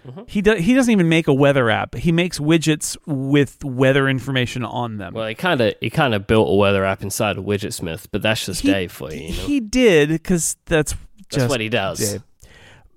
Mhm. 0.07 0.28
He 0.30 0.40
do, 0.42 0.54
he 0.54 0.72
doesn't 0.74 0.92
even 0.92 1.09
make 1.09 1.26
a 1.26 1.34
weather 1.34 1.68
app. 1.70 1.94
He 1.96 2.12
makes 2.12 2.38
widgets 2.38 2.96
with 3.07 3.64
weather 3.64 4.09
information 4.09 4.64
on 4.64 4.98
them. 4.98 5.14
Well, 5.14 5.26
he 5.26 5.34
kind 5.34 5.61
of 5.61 5.74
he 5.80 5.90
kind 5.90 6.14
of 6.14 6.26
built 6.26 6.48
a 6.48 6.54
weather 6.54 6.84
app 6.84 7.02
inside 7.02 7.36
of 7.38 7.44
Widgetsmith, 7.44 8.07
but 8.12 8.22
that's 8.22 8.46
just 8.46 8.61
He- 8.62 8.70
Dave 8.70 8.92
for 8.92 9.12
you. 9.12 9.20
you 9.22 9.28
know? 9.36 9.46
He 9.46 9.61
did 9.61 10.09
because 10.11 10.57
that's 10.66 10.92
That's 10.92 11.36
just 11.36 11.48
what 11.48 11.61
he 11.61 11.68
does. 11.68 11.98
Dave. 11.98 12.22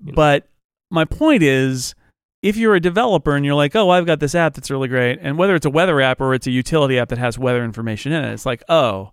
Know. 0.04 0.14
But 0.14 0.48
my 0.92 1.06
point 1.06 1.42
is, 1.44 1.96
if 2.42 2.56
you're 2.58 2.76
a 2.76 2.80
developer 2.80 3.36
and 3.36 3.44
you're 3.46 3.56
like, 3.56 3.76
oh, 3.76 3.90
I've 3.90 4.06
got 4.06 4.20
this 4.20 4.34
app 4.36 4.54
that's 4.54 4.70
really 4.72 4.88
great, 4.88 5.20
and 5.22 5.38
whether 5.38 5.56
it's 5.56 5.66
a 5.66 5.70
weather 5.70 6.00
app 6.02 6.22
or 6.22 6.34
it's 6.34 6.48
a 6.48 6.52
utility 6.52 6.98
app 7.00 7.10
that 7.10 7.18
has 7.18 7.38
weather 7.40 7.64
information 7.66 8.12
in 8.12 8.24
it, 8.24 8.32
it's 8.34 8.46
like, 8.46 8.64
oh, 8.70 9.12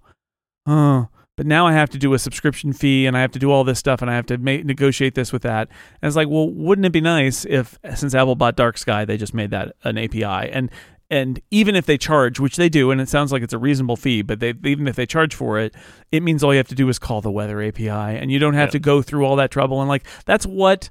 oh, 0.67 1.09
but 1.37 1.47
now 1.47 1.67
I 1.67 1.73
have 1.73 1.91
to 1.91 1.99
do 1.99 2.15
a 2.15 2.19
subscription 2.19 2.73
fee 2.73 3.07
and 3.07 3.17
I 3.17 3.21
have 3.21 3.33
to 3.33 3.39
do 3.39 3.51
all 3.53 3.63
this 3.65 3.79
stuff 3.79 4.01
and 4.03 4.11
I 4.11 4.15
have 4.15 4.27
to 4.27 4.39
ma- 4.39 4.63
negotiate 4.65 5.15
this 5.15 5.33
with 5.33 5.43
that. 5.43 5.69
And 6.01 6.09
it's 6.09 6.17
like, 6.17 6.29
well, 6.29 6.49
wouldn't 6.51 6.87
it 6.87 6.93
be 6.93 7.01
nice 7.01 7.45
if, 7.45 7.79
since 7.95 8.15
Apple 8.15 8.35
bought 8.37 8.57
Dark 8.57 8.79
Sky, 8.79 9.05
they 9.05 9.17
just 9.17 9.35
made 9.35 9.51
that 9.51 9.77
an 9.85 9.99
API 9.99 10.25
and 10.51 10.71
and 11.09 11.41
even 11.53 11.77
if 11.77 11.87
they 11.87 11.97
charge, 11.97 12.41
which 12.41 12.57
they 12.57 12.69
do, 12.69 12.91
and 12.91 13.01
it 13.01 13.09
sounds 13.09 13.31
like 13.31 13.41
it's 13.45 13.53
a 13.53 13.59
reasonable 13.59 13.95
fee, 13.95 14.23
but 14.23 14.41
they 14.41 14.55
even 14.65 14.89
if 14.89 14.97
they 14.97 15.07
charge 15.07 15.37
for 15.37 15.57
it, 15.57 15.73
it 16.11 16.21
means 16.21 16.43
all 16.43 16.53
you 16.53 16.57
have 16.57 16.67
to 16.67 16.75
do 16.75 16.89
is 16.89 16.99
call 16.99 17.21
the 17.21 17.31
weather 17.31 17.63
API, 17.63 17.89
and 17.89 18.33
you 18.33 18.41
don't 18.41 18.55
have 18.55 18.71
Yeah. 18.71 18.73
to 18.73 18.79
go 18.81 19.03
through 19.03 19.25
all 19.25 19.37
that 19.37 19.53
trouble. 19.53 19.81
And 19.81 19.89
like 19.89 20.05
that's 20.25 20.45
what 20.47 20.91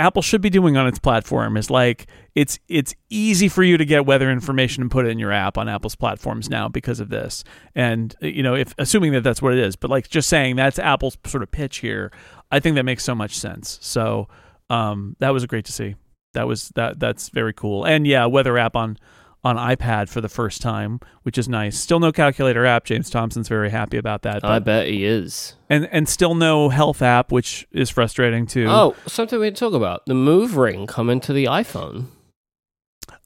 Apple 0.00 0.22
should 0.22 0.40
be 0.40 0.50
doing 0.50 0.76
on 0.76 0.86
its 0.86 0.98
platform 0.98 1.56
is 1.56 1.70
like 1.70 2.06
it's 2.34 2.58
it's 2.68 2.94
easy 3.10 3.48
for 3.48 3.62
you 3.62 3.76
to 3.76 3.84
get 3.84 4.06
weather 4.06 4.30
information 4.30 4.82
and 4.82 4.90
put 4.90 5.06
it 5.06 5.10
in 5.10 5.18
your 5.18 5.30
app 5.30 5.58
on 5.58 5.68
Apple's 5.68 5.94
platforms 5.94 6.48
now 6.48 6.68
because 6.68 7.00
of 7.00 7.10
this. 7.10 7.44
And 7.74 8.14
you 8.20 8.42
know, 8.42 8.54
if 8.54 8.74
assuming 8.78 9.12
that 9.12 9.22
that's 9.22 9.42
what 9.42 9.52
it 9.52 9.58
is, 9.58 9.76
but 9.76 9.90
like 9.90 10.08
just 10.08 10.28
saying 10.28 10.56
that's 10.56 10.78
Apple's 10.78 11.18
sort 11.26 11.42
of 11.42 11.50
pitch 11.50 11.78
here, 11.78 12.10
I 12.50 12.60
think 12.60 12.76
that 12.76 12.84
makes 12.84 13.04
so 13.04 13.14
much 13.14 13.36
sense. 13.36 13.78
So 13.82 14.28
um, 14.70 15.16
that 15.18 15.30
was 15.30 15.44
great 15.46 15.66
to 15.66 15.72
see. 15.72 15.96
That 16.32 16.46
was 16.46 16.70
that 16.76 16.98
that's 16.98 17.28
very 17.28 17.52
cool. 17.52 17.84
And 17.84 18.06
yeah, 18.06 18.26
weather 18.26 18.56
app 18.56 18.76
on 18.76 18.96
on 19.42 19.56
iPad 19.56 20.08
for 20.08 20.20
the 20.20 20.28
first 20.28 20.60
time, 20.60 21.00
which 21.22 21.38
is 21.38 21.48
nice. 21.48 21.78
Still 21.78 21.98
no 22.00 22.12
calculator 22.12 22.66
app. 22.66 22.84
James 22.84 23.08
Thompson's 23.08 23.48
very 23.48 23.70
happy 23.70 23.96
about 23.96 24.22
that. 24.22 24.44
I 24.44 24.58
bet 24.58 24.86
he 24.86 25.04
is. 25.04 25.54
and 25.68 25.88
and 25.90 26.08
still 26.08 26.34
no 26.34 26.68
health 26.68 27.00
app, 27.02 27.32
which 27.32 27.66
is 27.72 27.88
frustrating 27.90 28.46
too. 28.46 28.66
Oh, 28.68 28.94
something 29.06 29.38
we 29.40 29.46
didn't 29.46 29.56
talk 29.58 29.72
about: 29.72 30.04
the 30.06 30.14
Move 30.14 30.56
Ring 30.56 30.86
coming 30.86 31.20
to 31.20 31.32
the 31.32 31.46
iPhone. 31.46 32.06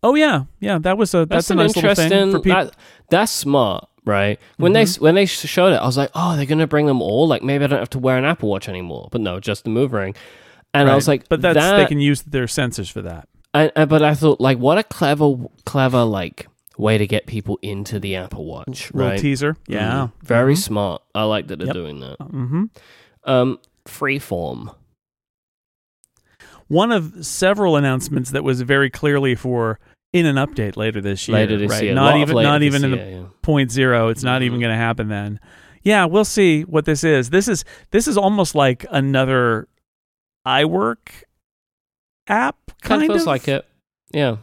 Oh 0.03 0.15
yeah, 0.15 0.45
yeah. 0.61 0.79
That 0.79 0.99
was 0.99 1.15
a 1.15 1.27
that's, 1.27 1.49
That's, 1.49 1.51
a 1.51 1.53
an 1.55 1.57
nice 1.59 1.77
interesting. 1.77 2.09
thing 2.09 2.33
for 2.33 2.41
people. 2.41 2.65
that, 2.67 2.77
that's 3.11 3.33
smart, 3.33 3.89
right? 4.05 4.39
When 4.59 4.73
they 4.73 4.85
Mhm. 4.85 5.01
when 5.01 5.15
they 5.15 5.27
showed 5.27 5.73
it, 5.73 5.77
I 5.77 5.87
was 5.87 5.97
like, 5.97 6.11
oh, 6.15 6.37
they're 6.37 6.47
gonna 6.47 6.67
bring 6.67 6.87
them 6.87 7.01
all. 7.03 7.27
Like 7.27 7.43
maybe 7.43 7.65
I 7.65 7.67
don't 7.69 7.79
have 7.79 7.91
to 7.91 7.99
wear 7.99 8.17
an 8.19 8.25
Apple 8.25 8.49
Watch 8.51 8.69
anymore. 8.69 9.09
But 9.11 9.21
no, 9.23 9.41
just 9.41 9.65
the 9.65 9.71
Move 9.71 9.93
Ring. 9.93 10.15
And 10.73 10.91
I 10.91 10.95
was 10.97 11.07
like, 11.07 11.29
but 11.29 11.41
that's 11.41 11.55
that, 11.55 11.77
they 11.77 11.87
can 11.87 12.01
use 12.01 12.23
their 12.23 12.47
sensors 12.47 12.91
for 12.91 13.01
that. 13.03 13.29
But 13.55 14.03
I 14.03 14.15
thought, 14.15 14.41
like, 14.41 14.59
what 14.59 14.79
a 14.79 14.83
clever, 14.83 15.37
clever, 15.65 16.03
like, 16.03 16.49
way 16.77 16.99
to 16.99 17.07
get 17.07 17.27
people 17.27 17.59
into 17.63 18.01
the 18.01 18.17
Apple 18.17 18.45
Watch, 18.45 18.93
Little 18.93 19.11
right? 19.13 19.19
teaser. 19.21 19.57
Yeah. 19.69 20.09
Mm. 20.09 20.13
very 20.23 20.55
Mhm. 20.55 20.59
smart. 20.59 21.03
I 21.15 21.23
like 21.23 21.47
that 21.47 21.59
they're 21.59 21.69
Yep. 21.69 21.75
doing 21.75 22.01
that. 22.01 22.19
Mm-hmm. 22.19 22.65
Um, 23.25 23.59
Freeform. 23.87 24.75
One 26.69 26.91
of 26.91 27.25
several 27.25 27.77
announcements 27.77 28.31
that 28.33 28.43
was 28.43 28.61
very 28.63 28.91
clearly 28.91 29.35
for 29.37 29.79
in 30.13 30.27
an 30.27 30.37
update 30.37 30.77
later 30.77 31.01
this 31.01 31.29
year. 31.29 31.37
later 31.37 31.57
this 31.57 31.71
right? 31.71 31.85
year, 31.85 31.95
Not 31.95 32.17
even 32.17 32.35
not 32.43 32.63
even 32.63 32.85
in 32.85 32.91
the 32.93 32.97
yeah. 32.97 33.23
point 33.43 33.71
zero. 33.71 34.09
It's 34.09 34.23
not 34.25 34.43
even 34.43 34.59
Mhm. 34.59 34.63
going 34.63 34.73
to 34.73 34.77
happen 34.79 35.09
then. 35.09 35.39
Yeah, 35.83 36.07
we'll 36.07 36.25
see 36.25 36.63
what 36.63 36.87
this 36.87 37.05
is. 37.05 37.31
This 37.31 37.47
is 37.49 37.65
this 37.91 38.09
is 38.09 38.17
almost 38.17 38.55
like 38.55 38.87
another 38.91 39.69
iWork 40.47 41.25
app. 42.27 42.64
Kind 42.85 43.01
Kind 43.01 43.03
of 43.11 43.15
feels 43.15 43.23
of 43.23 43.27
like 43.27 43.49
it. 43.49 43.67
Yeah. 44.13 44.37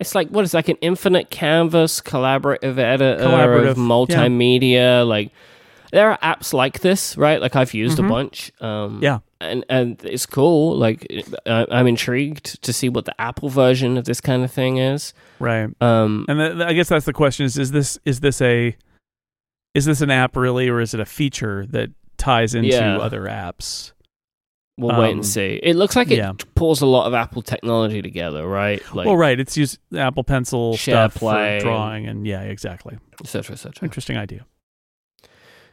It's 0.00 0.14
like 0.14 0.28
what 0.28 0.44
is 0.44 0.54
like 0.54 0.68
an 0.68 0.76
infinite 0.80 1.28
canvas 1.30 2.00
collaborative 2.00 2.78
editor 2.78 3.22
Collaborative, 3.24 3.70
of 3.70 3.76
multimedia. 3.76 5.06
Like 5.06 5.32
there 5.92 6.10
are 6.10 6.18
apps 6.18 6.52
like 6.52 6.80
this, 6.80 7.16
right? 7.16 7.40
Like 7.40 7.56
I've 7.56 7.74
used 7.74 7.98
Mhm. 7.98 8.06
a 8.06 8.08
bunch. 8.08 8.52
Um, 8.60 9.00
Yeah. 9.02 9.18
and 9.40 9.64
and 9.68 10.00
it's 10.04 10.24
cool. 10.26 10.76
Like 10.76 11.06
I, 11.46 11.66
I'm 11.70 11.86
intrigued 11.88 12.62
to 12.62 12.72
see 12.72 12.88
what 12.88 13.06
the 13.06 13.20
Apple 13.20 13.48
version 13.48 13.96
of 13.98 14.04
this 14.04 14.20
kind 14.20 14.44
of 14.44 14.50
thing 14.52 14.76
is. 14.78 15.12
right. 15.40 15.68
Um, 15.82 16.24
And 16.28 16.38
th- 16.38 16.68
I 16.68 16.72
guess 16.74 16.88
that's 16.88 17.06
the 17.06 17.12
question: 17.12 17.44
is 17.46 17.58
is 17.58 17.72
this 17.72 17.98
is 18.04 18.20
this 18.20 18.40
a 18.40 18.76
is 19.74 19.84
this 19.84 20.00
an 20.00 20.10
app 20.10 20.36
really, 20.36 20.68
or 20.68 20.80
is 20.80 20.94
it 20.94 21.00
a 21.00 21.04
feature 21.06 21.66
that 21.70 21.90
ties 22.16 22.54
into 22.54 22.68
Yeah. 22.68 22.98
other 22.98 23.22
apps? 23.22 23.92
We'll 24.78 24.96
wait 24.96 25.10
um, 25.10 25.18
and 25.18 25.26
see. 25.26 25.58
It 25.60 25.74
looks 25.74 25.96
like 25.96 26.12
it 26.12 26.18
yeah. 26.18 26.34
pulls 26.54 26.80
a 26.80 26.86
lot 26.86 27.08
of 27.08 27.14
Apple 27.14 27.42
technology 27.42 28.00
together, 28.00 28.46
right? 28.46 28.80
Like, 28.94 29.06
well, 29.06 29.16
right. 29.16 29.38
It's 29.38 29.56
used 29.56 29.80
Apple 29.92 30.22
Pencil 30.22 30.76
stuff 30.76 31.14
SharePlay. 31.14 31.58
for 31.58 31.64
drawing, 31.64 32.06
and 32.06 32.24
yeah, 32.24 32.42
exactly. 32.42 32.96
et 33.20 33.26
cetera, 33.26 33.54
et 33.54 33.58
cetera. 33.58 33.84
Interesting 33.84 34.16
idea. 34.16 34.46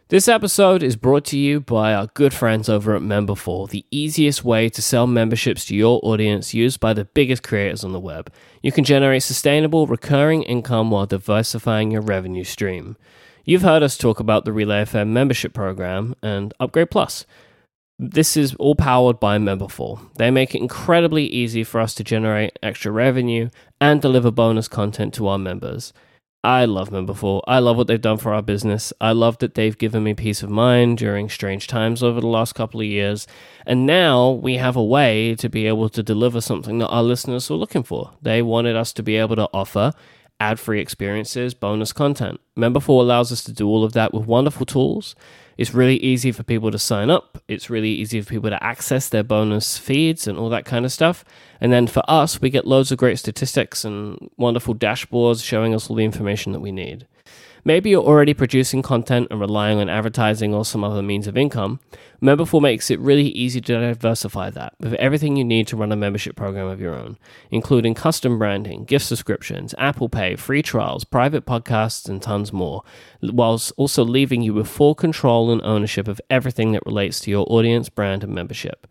This 0.09 0.27
episode 0.27 0.81
is 0.81 0.95
brought 0.95 1.25
to 1.25 1.37
you 1.37 1.59
by 1.59 1.93
our 1.93 2.07
good 2.07 2.33
friends 2.33 2.67
over 2.67 2.95
at 2.95 3.01
Memberful, 3.03 3.69
the 3.69 3.85
easiest 3.89 4.43
way 4.43 4.69
to 4.69 4.81
sell 4.81 5.05
memberships 5.05 5.65
to 5.65 5.75
your 5.75 5.99
audience 6.03 6.53
used 6.53 6.79
by 6.79 6.93
the 6.93 7.05
biggest 7.05 7.43
creators 7.43 7.83
on 7.83 7.91
the 7.91 7.99
web. 7.99 8.31
You 8.63 8.71
can 8.71 8.83
generate 8.83 9.23
sustainable, 9.23 9.87
recurring 9.87 10.43
income 10.43 10.89
while 10.89 11.05
diversifying 11.05 11.91
your 11.91 12.01
revenue 12.01 12.43
stream. 12.43 12.97
You've 13.45 13.61
heard 13.61 13.83
us 13.83 13.97
talk 13.97 14.19
about 14.19 14.45
the 14.45 14.51
Relay 14.51 14.83
FM 14.83 15.09
membership 15.09 15.53
program 15.53 16.15
and 16.23 16.53
Upgrade 16.59 16.89
Plus. 16.91 17.25
This 17.97 18.35
is 18.35 18.53
all 18.55 18.75
powered 18.75 19.21
by 19.21 19.37
Memberful. 19.37 20.13
They 20.17 20.29
make 20.29 20.53
it 20.53 20.59
incredibly 20.59 21.27
easy 21.27 21.63
for 21.63 21.79
us 21.79 21.95
to 21.95 22.03
generate 22.03 22.59
extra 22.61 22.91
revenue 22.91 23.49
and 23.79 24.01
deliver 24.01 24.31
bonus 24.31 24.67
content 24.67 25.13
to 25.13 25.29
our 25.29 25.37
members. 25.37 25.93
I 26.43 26.65
love 26.65 26.89
Memberful. 26.89 27.41
I 27.47 27.59
love 27.59 27.77
what 27.77 27.87
they've 27.87 27.99
done 27.99 28.17
for 28.17 28.33
our 28.33 28.41
business. 28.41 28.91
I 28.99 29.13
love 29.13 29.37
that 29.37 29.53
they've 29.53 29.77
given 29.77 30.03
me 30.03 30.13
peace 30.13 30.43
of 30.43 30.49
mind 30.49 30.97
during 30.97 31.29
strange 31.29 31.67
times 31.67 32.03
over 32.03 32.19
the 32.19 32.27
last 32.27 32.53
couple 32.53 32.81
of 32.81 32.85
years. 32.85 33.27
And 33.65 33.85
now 33.85 34.29
we 34.29 34.57
have 34.57 34.75
a 34.75 34.83
way 34.83 35.33
to 35.35 35.47
be 35.47 35.65
able 35.65 35.87
to 35.89 36.03
deliver 36.03 36.41
something 36.41 36.79
that 36.79 36.89
our 36.89 37.01
listeners 37.01 37.49
were 37.49 37.55
looking 37.55 37.83
for. 37.83 38.11
They 38.21 38.41
wanted 38.41 38.75
us 38.75 38.91
to 38.91 39.03
be 39.03 39.15
able 39.15 39.37
to 39.37 39.49
offer 39.53 39.93
ad 40.41 40.59
free 40.59 40.81
experiences, 40.81 41.53
bonus 41.53 41.93
content. 41.93 42.41
Memberful 42.57 42.99
allows 42.99 43.31
us 43.31 43.41
to 43.45 43.53
do 43.53 43.69
all 43.69 43.85
of 43.85 43.93
that 43.93 44.13
with 44.13 44.27
wonderful 44.27 44.65
tools. 44.65 45.15
It's 45.57 45.73
really 45.73 45.97
easy 45.97 46.31
for 46.31 46.43
people 46.43 46.71
to 46.71 46.79
sign 46.79 47.09
up. 47.09 47.41
It's 47.47 47.69
really 47.69 47.91
easy 47.91 48.21
for 48.21 48.29
people 48.29 48.49
to 48.49 48.63
access 48.63 49.07
their 49.07 49.23
bonus 49.23 49.77
feeds 49.77 50.27
and 50.27 50.37
all 50.37 50.49
that 50.49 50.65
kind 50.65 50.85
of 50.85 50.91
stuff. 50.91 51.23
And 51.61 51.71
then 51.71 51.87
for 51.87 52.03
us, 52.09 52.41
we 52.41 52.49
get 52.49 52.67
loads 52.67 52.91
of 52.91 52.97
great 52.97 53.19
statistics 53.19 53.85
and 53.85 54.29
wonderful 54.37 54.75
dashboards 54.75 55.43
showing 55.43 55.73
us 55.73 55.89
all 55.89 55.95
the 55.95 56.03
information 56.03 56.51
that 56.51 56.59
we 56.59 56.71
need. 56.71 57.07
Maybe 57.67 57.89
you're 57.89 58.03
already 58.03 58.35
producing 58.35 58.83
content 58.83 59.29
and 59.31 59.39
relying 59.39 59.79
on 59.79 59.89
advertising 59.89 60.53
or 60.53 60.63
some 60.63 60.83
other 60.83 61.01
means 61.01 61.25
of 61.25 61.35
income. 61.35 61.79
Memberful 62.21 62.61
makes 62.61 62.91
it 62.91 62.99
really 62.99 63.29
easy 63.29 63.59
to 63.59 63.79
diversify 63.79 64.51
that 64.51 64.75
with 64.79 64.93
everything 64.93 65.35
you 65.35 65.43
need 65.43 65.65
to 65.67 65.75
run 65.75 65.91
a 65.91 65.95
membership 65.95 66.35
program 66.35 66.67
of 66.67 66.79
your 66.79 66.93
own, 66.93 67.17
including 67.49 67.95
custom 67.95 68.37
branding, 68.37 68.85
gift 68.85 69.07
subscriptions, 69.07 69.73
Apple 69.79 70.09
Pay, 70.09 70.35
free 70.35 70.61
trials, 70.61 71.05
private 71.05 71.47
podcasts, 71.47 72.07
and 72.07 72.21
tons 72.21 72.53
more, 72.53 72.83
whilst 73.23 73.73
also 73.77 74.05
leaving 74.05 74.43
you 74.43 74.53
with 74.53 74.67
full 74.67 74.93
control 74.93 75.51
and 75.51 75.61
ownership 75.63 76.07
of 76.07 76.21
everything 76.29 76.71
that 76.73 76.85
relates 76.85 77.19
to 77.21 77.31
your 77.31 77.47
audience, 77.49 77.89
brand, 77.89 78.23
and 78.23 78.35
membership. 78.35 78.85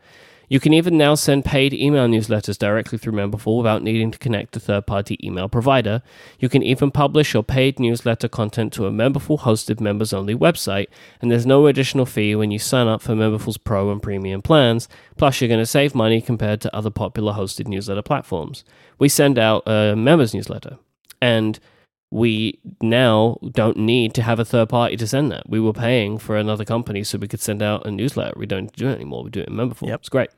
You 0.55 0.61
can 0.61 0.73
even 0.73 0.97
now 0.97 1.17
send 1.17 1.45
paid 1.45 1.75
email 1.75 2.07
newsletters 2.07 2.57
directly 2.57 2.97
through 2.97 3.15
Memberful 3.15 3.57
without 3.57 3.83
needing 3.83 4.13
to 4.13 4.19
connect 4.21 4.53
to 4.53 4.61
third-party 4.61 5.19
email 5.21 5.49
provider. 5.49 6.01
You 6.39 6.49
can 6.49 6.63
even 6.63 6.93
publish 6.93 7.35
your 7.35 7.43
paid 7.43 7.81
newsletter 7.81 8.29
content 8.29 8.73
to 8.75 8.87
a 8.87 8.93
Memberful 8.93 9.41
hosted 9.41 9.81
members-only 9.81 10.37
website, 10.37 10.87
and 11.21 11.29
there's 11.29 11.45
no 11.45 11.67
additional 11.67 12.07
fee 12.07 12.37
when 12.37 12.53
you 12.53 12.61
sign 12.61 12.87
up 12.87 13.03
for 13.03 13.15
Memberful's 13.15 13.59
Pro 13.59 13.91
and 13.91 14.01
Premium 14.01 14.43
plans. 14.43 14.87
Plus, 15.17 15.41
you're 15.41 15.49
going 15.49 15.59
to 15.59 15.67
save 15.67 15.93
money 15.93 16.21
compared 16.21 16.61
to 16.61 16.73
other 16.73 16.89
popular 16.89 17.33
hosted 17.33 17.67
newsletter 17.67 18.03
platforms. 18.03 18.63
We 18.97 19.09
send 19.09 19.41
out 19.41 19.65
a 19.67 19.97
members 19.97 20.35
newsletter, 20.35 20.79
and 21.21 21.59
we 22.13 22.61
now 22.81 23.39
don't 23.51 23.79
need 23.79 24.15
to 24.15 24.23
have 24.23 24.39
a 24.39 24.45
third 24.45 24.69
party 24.69 24.97
to 24.99 25.07
send 25.09 25.33
that. 25.33 25.51
We 25.51 25.59
were 25.59 25.73
paying 25.73 26.17
for 26.17 26.37
another 26.37 26.65
company 26.65 27.03
so 27.03 27.19
we 27.19 27.27
could 27.27 27.41
send 27.41 27.61
out 27.61 27.85
a 27.89 27.91
newsletter. 27.91 28.35
We 28.37 28.47
don't 28.47 28.73
do 28.73 28.87
it 28.87 28.95
anymore. 28.95 29.25
We 29.25 29.31
do 29.31 29.41
it 29.41 29.49
in 29.49 29.55
Memberful. 29.55 29.89
Yep. 29.89 29.99
It's 29.99 30.09
great. 30.09 30.31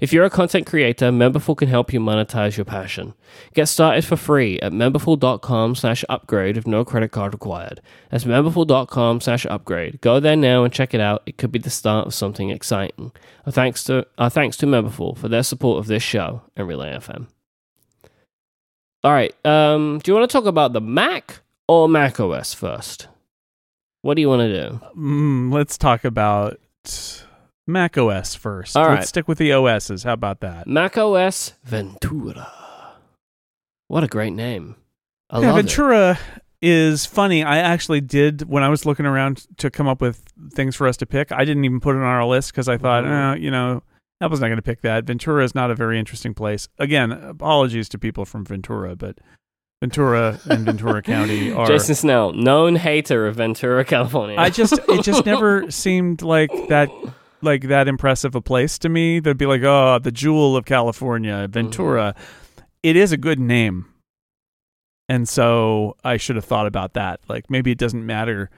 If 0.00 0.12
you're 0.12 0.24
a 0.24 0.30
content 0.30 0.66
creator, 0.66 1.10
Memberful 1.10 1.56
can 1.56 1.68
help 1.68 1.92
you 1.92 2.00
monetize 2.00 2.56
your 2.56 2.64
passion. 2.64 3.14
Get 3.54 3.66
started 3.66 4.04
for 4.04 4.16
free 4.16 4.58
at 4.60 4.72
memberful.com 4.72 5.74
slash 5.74 6.04
upgrade 6.08 6.56
with 6.56 6.66
no 6.66 6.84
credit 6.84 7.12
card 7.12 7.32
required. 7.32 7.80
That's 8.10 8.24
memberful.com 8.24 9.20
slash 9.20 9.46
upgrade. 9.46 10.00
Go 10.00 10.20
there 10.20 10.36
now 10.36 10.64
and 10.64 10.72
check 10.72 10.94
it 10.94 11.00
out. 11.00 11.22
It 11.26 11.36
could 11.36 11.52
be 11.52 11.58
the 11.58 11.70
start 11.70 12.06
of 12.06 12.14
something 12.14 12.50
exciting. 12.50 13.12
Our 13.46 13.52
thanks 13.52 13.84
to, 13.84 14.06
our 14.18 14.30
thanks 14.30 14.56
to 14.58 14.66
Memberful 14.66 15.16
for 15.16 15.28
their 15.28 15.42
support 15.42 15.78
of 15.78 15.86
this 15.86 16.02
show 16.02 16.42
and 16.56 16.66
Relay 16.66 16.92
FM. 16.96 17.26
All 19.04 19.12
right. 19.12 19.34
Um, 19.44 20.00
do 20.02 20.10
you 20.10 20.16
want 20.16 20.28
to 20.28 20.32
talk 20.32 20.46
about 20.46 20.72
the 20.72 20.80
Mac 20.80 21.40
or 21.68 21.88
Mac 21.88 22.18
OS 22.18 22.54
first? 22.54 23.08
What 24.00 24.14
do 24.14 24.22
you 24.22 24.28
want 24.28 24.40
to 24.40 24.68
do? 24.68 24.80
Mm, 24.96 25.52
let's 25.52 25.78
talk 25.78 26.04
about 26.04 26.58
Mac 27.66 27.96
OS 27.96 28.34
first. 28.34 28.76
All 28.76 28.88
let's 28.90 29.08
stick 29.08 29.26
with 29.28 29.38
the 29.38 29.52
OSs. 29.52 30.02
How 30.02 30.12
about 30.12 30.40
that? 30.40 30.66
Mac 30.66 30.98
OS 30.98 31.54
Ventura. 31.64 32.50
What 33.88 34.04
a 34.04 34.08
great 34.08 34.32
name. 34.32 34.76
I 35.30 35.40
yeah. 35.40 35.52
Ventura 35.54 36.18
is 36.60 37.06
funny. 37.06 37.42
I 37.42 37.58
actually 37.58 38.00
did 38.00 38.48
when 38.48 38.62
I 38.62 38.68
was 38.68 38.86
looking 38.86 39.06
around 39.06 39.46
to 39.58 39.70
come 39.70 39.86
up 39.88 40.00
with 40.00 40.22
things 40.52 40.76
for 40.76 40.86
us 40.86 40.96
to 40.98 41.06
pick. 41.06 41.32
I 41.32 41.44
didn't 41.44 41.64
even 41.64 41.80
put 41.80 41.94
it 41.94 41.98
on 41.98 42.04
our 42.04 42.24
list 42.24 42.52
because 42.52 42.68
I 42.68 42.76
thought, 42.78 43.04
Mhm. 43.04 43.34
eh, 43.34 43.38
you 43.40 43.50
know, 43.50 43.82
Apple's 44.20 44.40
not 44.40 44.46
going 44.48 44.56
to 44.56 44.62
pick 44.62 44.80
that. 44.82 45.04
Ventura 45.04 45.44
is 45.44 45.54
not 45.54 45.70
a 45.70 45.74
very 45.74 45.98
interesting 45.98 46.32
place. 46.34 46.68
Again, 46.78 47.12
apologies 47.12 47.88
to 47.90 47.98
people 47.98 48.24
from 48.24 48.44
Ventura, 48.46 48.96
but 48.96 49.18
Ventura 49.82 50.38
and 50.48 50.64
Ventura 50.64 51.02
County 51.02 51.52
are. 51.52 51.66
Jason 51.66 51.94
Snell, 51.94 52.32
known 52.32 52.76
hater 52.76 53.26
of 53.26 53.36
Ventura, 53.36 53.84
California. 53.84 54.36
I 54.38 54.48
just 54.50 54.78
it 54.88 55.02
just 55.02 55.26
never 55.26 55.70
seemed 55.70 56.22
like 56.22 56.50
that 56.68 56.88
like 57.44 57.62
that 57.68 57.88
impressive 57.88 58.34
a 58.34 58.40
place 58.40 58.78
to 58.80 58.88
me. 58.88 59.20
They'd 59.20 59.38
be 59.38 59.46
like, 59.46 59.62
oh, 59.62 59.98
the 59.98 60.12
jewel 60.12 60.56
of 60.56 60.64
California, 60.64 61.46
Ventura. 61.50 62.14
It 62.82 62.96
is 62.96 63.12
a 63.12 63.16
good 63.16 63.38
name. 63.38 63.86
And 65.08 65.28
so 65.28 65.96
I 66.02 66.16
should 66.16 66.36
have 66.36 66.44
thought 66.44 66.66
about 66.66 66.94
that. 66.94 67.20
Like 67.28 67.50
maybe 67.50 67.70
it 67.70 67.78
doesn't 67.78 68.04
matter 68.04 68.50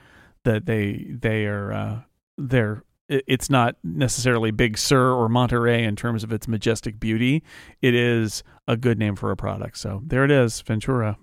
that 0.44 0.66
they 0.66 1.06
they 1.10 1.46
are 1.46 1.72
uh 1.72 2.00
they're 2.38 2.84
it's 3.08 3.48
not 3.48 3.76
necessarily 3.84 4.50
Big 4.50 4.76
Sur 4.78 5.12
or 5.12 5.28
Monterey 5.28 5.84
in 5.84 5.94
terms 5.94 6.24
of 6.24 6.32
its 6.32 6.48
majestic 6.48 6.98
beauty. 6.98 7.42
It 7.80 7.94
is 7.94 8.42
a 8.66 8.76
good 8.76 8.98
name 8.98 9.14
for 9.14 9.30
a 9.30 9.36
product. 9.36 9.78
So 9.78 10.02
there 10.04 10.24
it 10.24 10.30
is, 10.30 10.60
Ventura. 10.60 11.16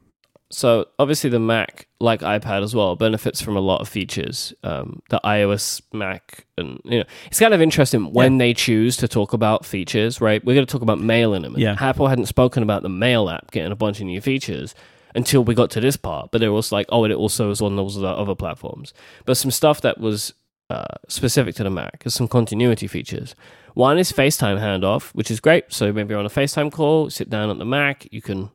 So 0.53 0.85
obviously 0.99 1.31
the 1.31 1.39
Mac, 1.39 1.87
like 1.99 2.21
iPad 2.21 2.63
as 2.63 2.75
well, 2.75 2.95
benefits 2.95 3.41
from 3.41 3.57
a 3.57 3.59
lot 3.59 3.81
of 3.81 3.89
features. 3.89 4.53
Um, 4.63 5.01
the 5.09 5.19
iOS 5.25 5.81
Mac, 5.91 6.45
and 6.57 6.79
you 6.85 6.99
know, 6.99 7.05
it's 7.25 7.39
kind 7.39 7.53
of 7.55 7.61
interesting 7.61 8.13
when 8.13 8.37
they 8.37 8.53
choose 8.53 8.95
to 8.97 9.07
talk 9.07 9.33
about 9.33 9.65
features. 9.65 10.21
Right, 10.21 10.45
we're 10.45 10.53
going 10.53 10.65
to 10.65 10.71
talk 10.71 10.83
about 10.83 10.99
Mail 10.99 11.33
in 11.33 11.43
a 11.43 11.49
minute. 11.49 11.63
Yeah. 11.63 11.75
Apple 11.79 12.07
hadn't 12.07 12.27
spoken 12.27 12.61
about 12.61 12.83
the 12.83 12.89
Mail 12.89 13.29
app 13.29 13.49
getting 13.51 13.71
a 13.71 13.75
bunch 13.75 13.99
of 13.99 14.05
new 14.05 14.21
features 14.21 14.75
until 15.15 15.43
we 15.43 15.55
got 15.55 15.71
to 15.71 15.81
this 15.81 15.97
part, 15.97 16.29
but 16.31 16.39
they 16.39 16.49
was 16.49 16.71
like, 16.71 16.85
oh, 16.89 17.03
and 17.03 17.11
it 17.11 17.17
also 17.17 17.49
is 17.49 17.61
on 17.61 17.75
those 17.75 18.01
other 18.01 18.35
platforms. 18.35 18.93
But 19.25 19.37
some 19.37 19.51
stuff 19.51 19.81
that 19.81 19.99
was 19.99 20.33
uh, 20.69 20.85
specific 21.07 21.55
to 21.55 21.63
the 21.63 21.69
Mac 21.69 22.03
is 22.05 22.13
some 22.13 22.27
continuity 22.27 22.87
features. 22.87 23.35
One 23.73 23.97
is 23.97 24.11
FaceTime 24.11 24.59
handoff, 24.59 25.11
which 25.15 25.31
is 25.31 25.39
great. 25.39 25.73
So 25.73 25.91
maybe 25.91 26.11
you're 26.11 26.19
on 26.19 26.25
a 26.25 26.29
FaceTime 26.29 26.71
call, 26.71 27.09
sit 27.09 27.29
down 27.29 27.49
at 27.49 27.57
the 27.57 27.65
Mac, 27.65 28.07
you 28.11 28.21
can 28.21 28.51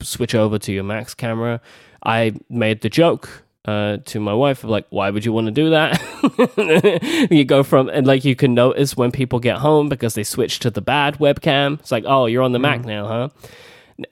switch 0.00 0.34
over 0.34 0.58
to 0.58 0.72
your 0.72 0.84
Mac's 0.84 1.14
camera. 1.14 1.60
I 2.04 2.34
made 2.48 2.80
the 2.80 2.88
joke 2.88 3.44
uh, 3.64 3.98
to 4.06 4.20
my 4.20 4.32
wife 4.32 4.64
like, 4.64 4.86
why 4.90 5.10
would 5.10 5.24
you 5.24 5.32
want 5.32 5.46
to 5.46 5.50
do 5.50 5.70
that? 5.70 7.28
you 7.30 7.44
go 7.44 7.62
from 7.62 7.88
and 7.88 8.06
like 8.06 8.24
you 8.24 8.34
can 8.34 8.54
notice 8.54 8.96
when 8.96 9.12
people 9.12 9.38
get 9.38 9.58
home 9.58 9.88
because 9.88 10.14
they 10.14 10.24
switch 10.24 10.58
to 10.60 10.70
the 10.70 10.80
bad 10.80 11.18
webcam. 11.18 11.78
It's 11.80 11.92
like, 11.92 12.04
oh, 12.06 12.26
you're 12.26 12.42
on 12.42 12.52
the 12.52 12.58
Mac 12.58 12.84
now, 12.84 13.06
huh? 13.06 13.28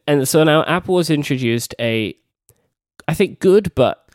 And 0.07 0.28
so 0.28 0.45
now 0.45 0.65
Apple 0.65 0.99
has 0.99 1.09
introduced 1.09 1.74
a, 1.78 2.15
I 3.07 3.15
think, 3.15 3.40
good 3.40 3.74
but 3.74 4.07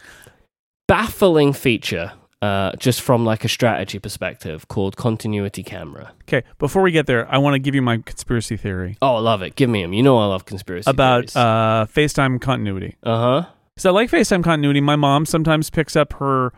baffling 0.87 1.53
feature. 1.53 2.11
Uh, 2.43 2.75
just 2.77 2.99
from 3.01 3.23
like 3.23 3.45
a 3.45 3.47
strategy 3.47 3.99
perspective, 3.99 4.67
called 4.67 4.97
continuity 4.97 5.63
camera. 5.63 6.11
Okay, 6.23 6.43
before 6.59 6.81
we 6.81 6.91
get 6.91 7.05
there, 7.07 7.23
I 7.31 7.37
want 7.37 7.53
to 7.53 7.59
give 7.59 7.73
you 7.75 7.81
my 7.81 7.97
conspiracy 7.97 8.57
theory 8.57 8.97
Oh, 9.01 9.15
I 9.15 9.19
love 9.19 9.41
it. 9.43 9.55
Give 9.55 9.69
me 9.69 9.81
them. 9.81 9.93
You 9.93 10.03
know 10.03 10.17
I 10.17 10.25
love 10.25 10.43
conspiracy 10.45 10.89
about 10.89 11.33
uh, 11.37 11.85
FaceTime 11.95 12.41
continuity. 12.41 12.97
uh 13.03 13.17
huh. 13.43 13.49
So 13.77 13.89
I 13.91 13.93
like 13.93 14.09
FaceTime 14.11 14.43
continuity. 14.43 14.81
My 14.81 14.95
mom 14.97 15.25
sometimes 15.25 15.69
picks 15.69 15.95
up 15.95 16.13
her 16.13 16.51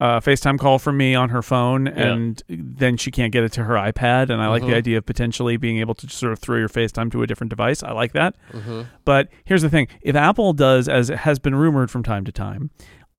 uh, 0.00 0.18
FaceTime 0.20 0.58
call 0.58 0.78
from 0.78 0.96
me 0.96 1.14
on 1.14 1.28
her 1.30 1.42
phone, 1.42 1.86
and 1.88 2.42
then 2.48 2.96
she 2.96 3.10
can't 3.10 3.32
get 3.32 3.44
it 3.44 3.52
to 3.52 3.64
her 3.64 3.74
iPad. 3.74 4.30
And 4.30 4.40
I 4.40 4.48
like 4.48 4.62
the 4.62 4.68
Mhm. 4.72 4.82
idea 4.82 4.98
of 4.98 5.04
potentially 5.06 5.56
being 5.58 5.78
able 5.78 5.94
to 5.94 6.08
sort 6.08 6.32
of 6.32 6.38
throw 6.38 6.56
your 6.58 6.68
FaceTime 6.70 7.10
to 7.12 7.22
a 7.22 7.26
different 7.26 7.50
device. 7.50 7.82
I 7.82 7.92
like 7.92 8.12
that. 8.12 8.34
Mm-hmm. 8.52 8.80
But 9.04 9.28
here's 9.44 9.62
the 9.62 9.68
thing: 9.70 9.88
if 10.02 10.16
Apple 10.16 10.52
does, 10.54 10.88
as 10.88 11.10
it 11.10 11.18
has 11.20 11.38
been 11.38 11.54
rumored 11.54 11.90
from 11.90 12.02
time 12.02 12.24
to 12.24 12.32
time, 12.32 12.70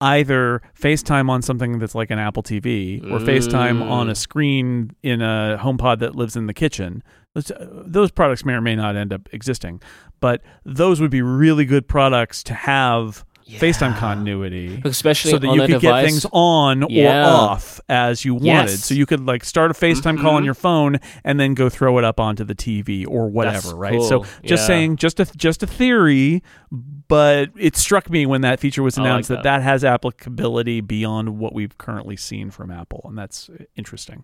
either 0.02 0.62
FaceTime 0.78 1.30
on 1.30 1.42
something 1.42 1.80
that's 1.80 1.96
like 1.96 2.10
an 2.10 2.20
Apple 2.20 2.44
TV 2.44 3.02
or 3.12 3.20
FaceTime 3.20 3.82
on 3.88 4.10
a 4.10 4.14
Mm. 4.14 4.18
screen 4.18 4.92
in 5.04 5.22
a 5.22 5.58
HomePod 5.62 6.00
that 6.00 6.16
lives 6.16 6.36
in 6.36 6.48
the 6.48 6.54
kitchen. 6.54 7.04
Those, 7.36 7.52
those 7.60 8.12
products 8.12 8.44
may 8.44 8.54
or 8.54 8.62
may 8.62 8.76
not 8.76 8.96
end 8.98 9.14
up 9.14 9.30
existing, 9.32 9.82
but 10.20 10.42
those 10.66 11.00
would 11.00 11.12
be 11.12 11.22
really 11.22 11.64
good 11.66 11.88
products 11.88 12.44
to 12.44 12.54
have 12.54 13.24
FaceTime 13.50 13.98
continuity. 13.98 14.82
especially 14.86 15.32
So 15.32 15.38
that 15.40 15.48
you 15.48 15.62
could 15.62 15.82
device. 15.82 15.82
get 15.82 16.06
things 16.06 16.26
on 16.32 16.86
Yeah. 16.90 17.24
or 17.24 17.28
off 17.52 17.80
as 17.90 18.24
you 18.26 18.36
wanted. 18.36 18.46
Yes. 18.46 18.86
So 18.86 18.94
you 18.94 19.06
could 19.06 19.26
like 19.26 19.44
start 19.44 19.72
a 19.72 19.74
FaceTime 19.74 20.20
call 20.22 20.36
on 20.36 20.44
Mhm. 20.44 20.46
your 20.46 20.54
phone 20.54 21.00
and 21.24 21.40
then 21.40 21.54
go 21.54 21.70
throw 21.70 21.98
it 21.98 22.04
up 22.04 22.20
onto 22.20 22.44
the 22.44 22.56
TV 22.56 23.06
or 23.06 23.28
whatever, 23.30 23.56
That's 23.70 23.74
right? 23.74 24.02
So 24.02 24.24
just 24.44 24.64
Yeah. 24.64 24.68
saying, 24.68 24.96
just 24.98 25.20
a 25.20 25.26
just 25.38 25.64
a 25.64 25.68
theory, 25.68 26.42
but 27.08 27.50
it 27.58 27.76
struck 27.76 28.10
me 28.10 28.26
when 28.26 28.42
that 28.42 28.60
feature 28.60 28.84
was 28.84 28.98
I 28.98 29.02
like 29.02 29.10
announced 29.10 29.30
that. 29.30 29.36
that. 29.36 29.44
that 29.44 29.62
has 29.64 29.84
applicability 29.84 30.82
beyond 30.82 31.38
what 31.40 31.54
we've 31.54 31.78
currently 31.78 32.16
seen 32.18 32.52
from 32.52 32.72
Apple, 32.72 33.02
and 33.08 33.18
that's 33.18 33.50
interesting. 33.76 34.24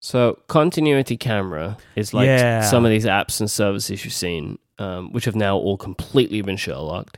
So 0.00 0.38
continuity 0.48 1.16
camera 1.16 1.76
is 1.94 2.12
like 2.12 2.26
Yeah. 2.26 2.62
some 2.62 2.84
of 2.84 2.90
these 2.90 3.06
apps 3.06 3.38
and 3.40 3.48
services 3.50 4.04
you've 4.04 4.12
seen, 4.12 4.58
um, 4.78 5.12
which 5.12 5.26
have 5.26 5.36
now 5.36 5.56
all 5.56 5.76
completely 5.76 6.42
been 6.42 6.56
Sherlocked, 6.56 7.16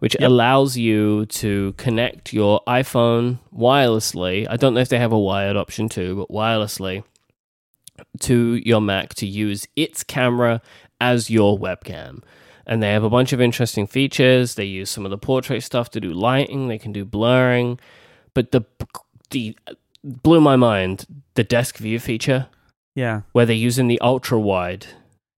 which 0.00 0.16
Yep. 0.18 0.28
allows 0.28 0.76
you 0.76 1.24
to 1.26 1.72
connect 1.78 2.32
your 2.32 2.60
iPhone 2.66 3.38
wirelessly. 3.56 4.46
I 4.50 4.56
don't 4.56 4.74
know 4.74 4.80
if 4.80 4.88
they 4.88 4.98
have 4.98 5.12
a 5.12 5.18
wired 5.18 5.56
option 5.56 5.88
too, 5.88 6.16
but 6.16 6.28
wirelessly 6.34 7.04
to 8.20 8.54
your 8.64 8.80
Mac 8.80 9.14
to 9.14 9.26
use 9.26 9.66
its 9.76 10.02
camera 10.02 10.60
as 11.00 11.30
your 11.30 11.58
webcam. 11.58 12.22
And 12.66 12.82
they 12.82 12.92
have 12.92 13.04
a 13.04 13.10
bunch 13.10 13.32
of 13.32 13.40
interesting 13.40 13.86
features. 13.86 14.54
They 14.54 14.64
use 14.64 14.90
some 14.90 15.04
of 15.04 15.10
the 15.10 15.18
portrait 15.18 15.62
stuff 15.62 15.90
to 15.90 16.00
do 16.00 16.12
lighting. 16.12 16.68
They 16.68 16.78
can 16.78 16.92
do 16.92 17.04
blurring, 17.04 17.78
but 18.34 18.52
the 18.52 18.62
the 19.30 19.56
blew 20.02 20.40
my 20.40 20.56
mind 20.56 21.06
the 21.34 21.44
desk 21.44 21.76
view 21.76 21.98
feature 22.00 22.46
Yeah. 22.94 23.22
where 23.32 23.44
they're 23.46 23.54
using 23.54 23.86
the 23.86 24.00
ultra 24.00 24.38
wide. 24.40 24.86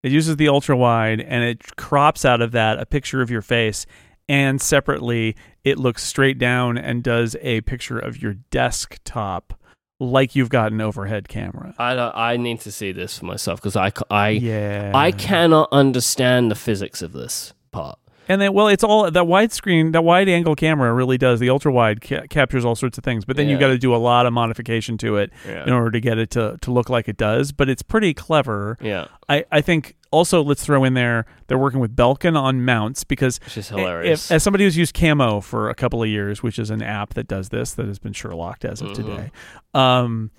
It 0.03 0.13
uses 0.13 0.37
the 0.37 0.49
ultra 0.49 0.77
wide 0.77 1.21
and 1.21 1.43
it 1.45 1.77
crops 1.77 2.25
out 2.25 2.41
of 2.41 2.53
that 2.53 2.79
a 2.79 2.87
picture 2.87 3.23
of 3.23 3.31
your 3.31 3.43
face. 3.43 3.87
And 4.29 4.61
separately, 4.61 5.37
it 5.65 5.79
looks 5.79 6.03
straight 6.05 6.39
down 6.39 6.79
and 6.79 7.03
does 7.03 7.37
a 7.43 7.61
picture 7.63 7.99
of 7.99 8.23
your 8.23 8.35
desktop 8.51 9.55
like 10.01 10.35
you've 10.35 10.49
got 10.51 10.73
an 10.73 10.81
overhead 10.81 11.29
camera. 11.29 11.75
I 11.79 11.93
I 12.33 12.37
need 12.37 12.61
to 12.61 12.73
see 12.73 12.93
this 12.93 13.19
for 13.19 13.27
myself 13.27 13.61
because 13.61 13.77
I, 13.77 13.93
I, 14.11 14.31
yeah. 14.31 14.91
I 14.95 15.13
cannot 15.13 15.69
understand 15.71 16.51
the 16.51 16.55
physics 16.57 17.03
of 17.03 17.13
this 17.13 17.53
part. 17.71 17.99
And 18.29 18.41
then, 18.41 18.53
well, 18.53 18.69
it's 18.69 18.83
all 18.85 19.11
that 19.11 19.25
widescreen, 19.25 19.93
that 19.93 20.03
wide 20.05 20.29
angle 20.29 20.55
camera 20.55 20.93
really 20.95 21.19
does. 21.19 21.41
The 21.41 21.51
ultra 21.51 21.73
wide 21.73 22.01
ca- 22.01 22.27
captures 22.31 22.65
all 22.65 22.77
sorts 22.77 22.97
of 22.97 23.05
things, 23.05 23.25
but 23.25 23.37
then 23.37 23.49
you've 23.49 23.59
got 23.61 23.69
to 23.69 23.79
do 23.79 23.95
a 23.95 23.99
lot 23.99 24.27
of 24.27 24.33
modification 24.33 24.97
to 24.99 25.17
it 25.17 25.33
Yeah. 25.47 25.65
in 25.67 25.73
order 25.73 25.91
to 25.91 26.01
get 26.01 26.19
it 26.19 26.31
to, 26.31 26.57
to 26.63 26.71
look 26.73 26.89
like 26.89 27.09
it 27.09 27.17
does. 27.17 27.51
But 27.53 27.69
it's 27.69 27.83
pretty 27.83 28.15
clever. 28.15 28.79
yeah, 28.81 29.07
I, 29.29 29.45
I 29.51 29.61
think 29.61 29.97
also 30.13 30.43
let's 30.43 30.65
throw 30.65 30.85
in 30.85 30.95
there 30.95 31.27
they're 31.49 31.59
working 31.59 31.81
with 31.81 31.97
Belkin 31.97 32.37
on 32.37 32.65
mounts 32.65 33.03
because 33.03 33.41
is 33.47 33.57
if, 33.57 33.69
hilarious. 33.69 34.31
as 34.31 34.43
somebody 34.43 34.63
who's 34.65 34.77
used 34.77 34.95
Camo 34.95 35.41
for 35.41 35.69
a 35.69 35.75
couple 35.75 36.03
of 36.03 36.09
years, 36.09 36.43
which 36.43 36.59
is 36.59 36.71
an 36.71 36.83
app 36.83 37.15
that 37.15 37.27
does 37.27 37.49
this 37.49 37.73
that 37.73 37.87
has 37.87 37.99
been 37.99 38.13
Sherlocked 38.13 38.65
as 38.65 38.81
of 38.81 38.91
Mhm. 38.91 38.95
today, 38.95 39.31
um, 39.75 40.31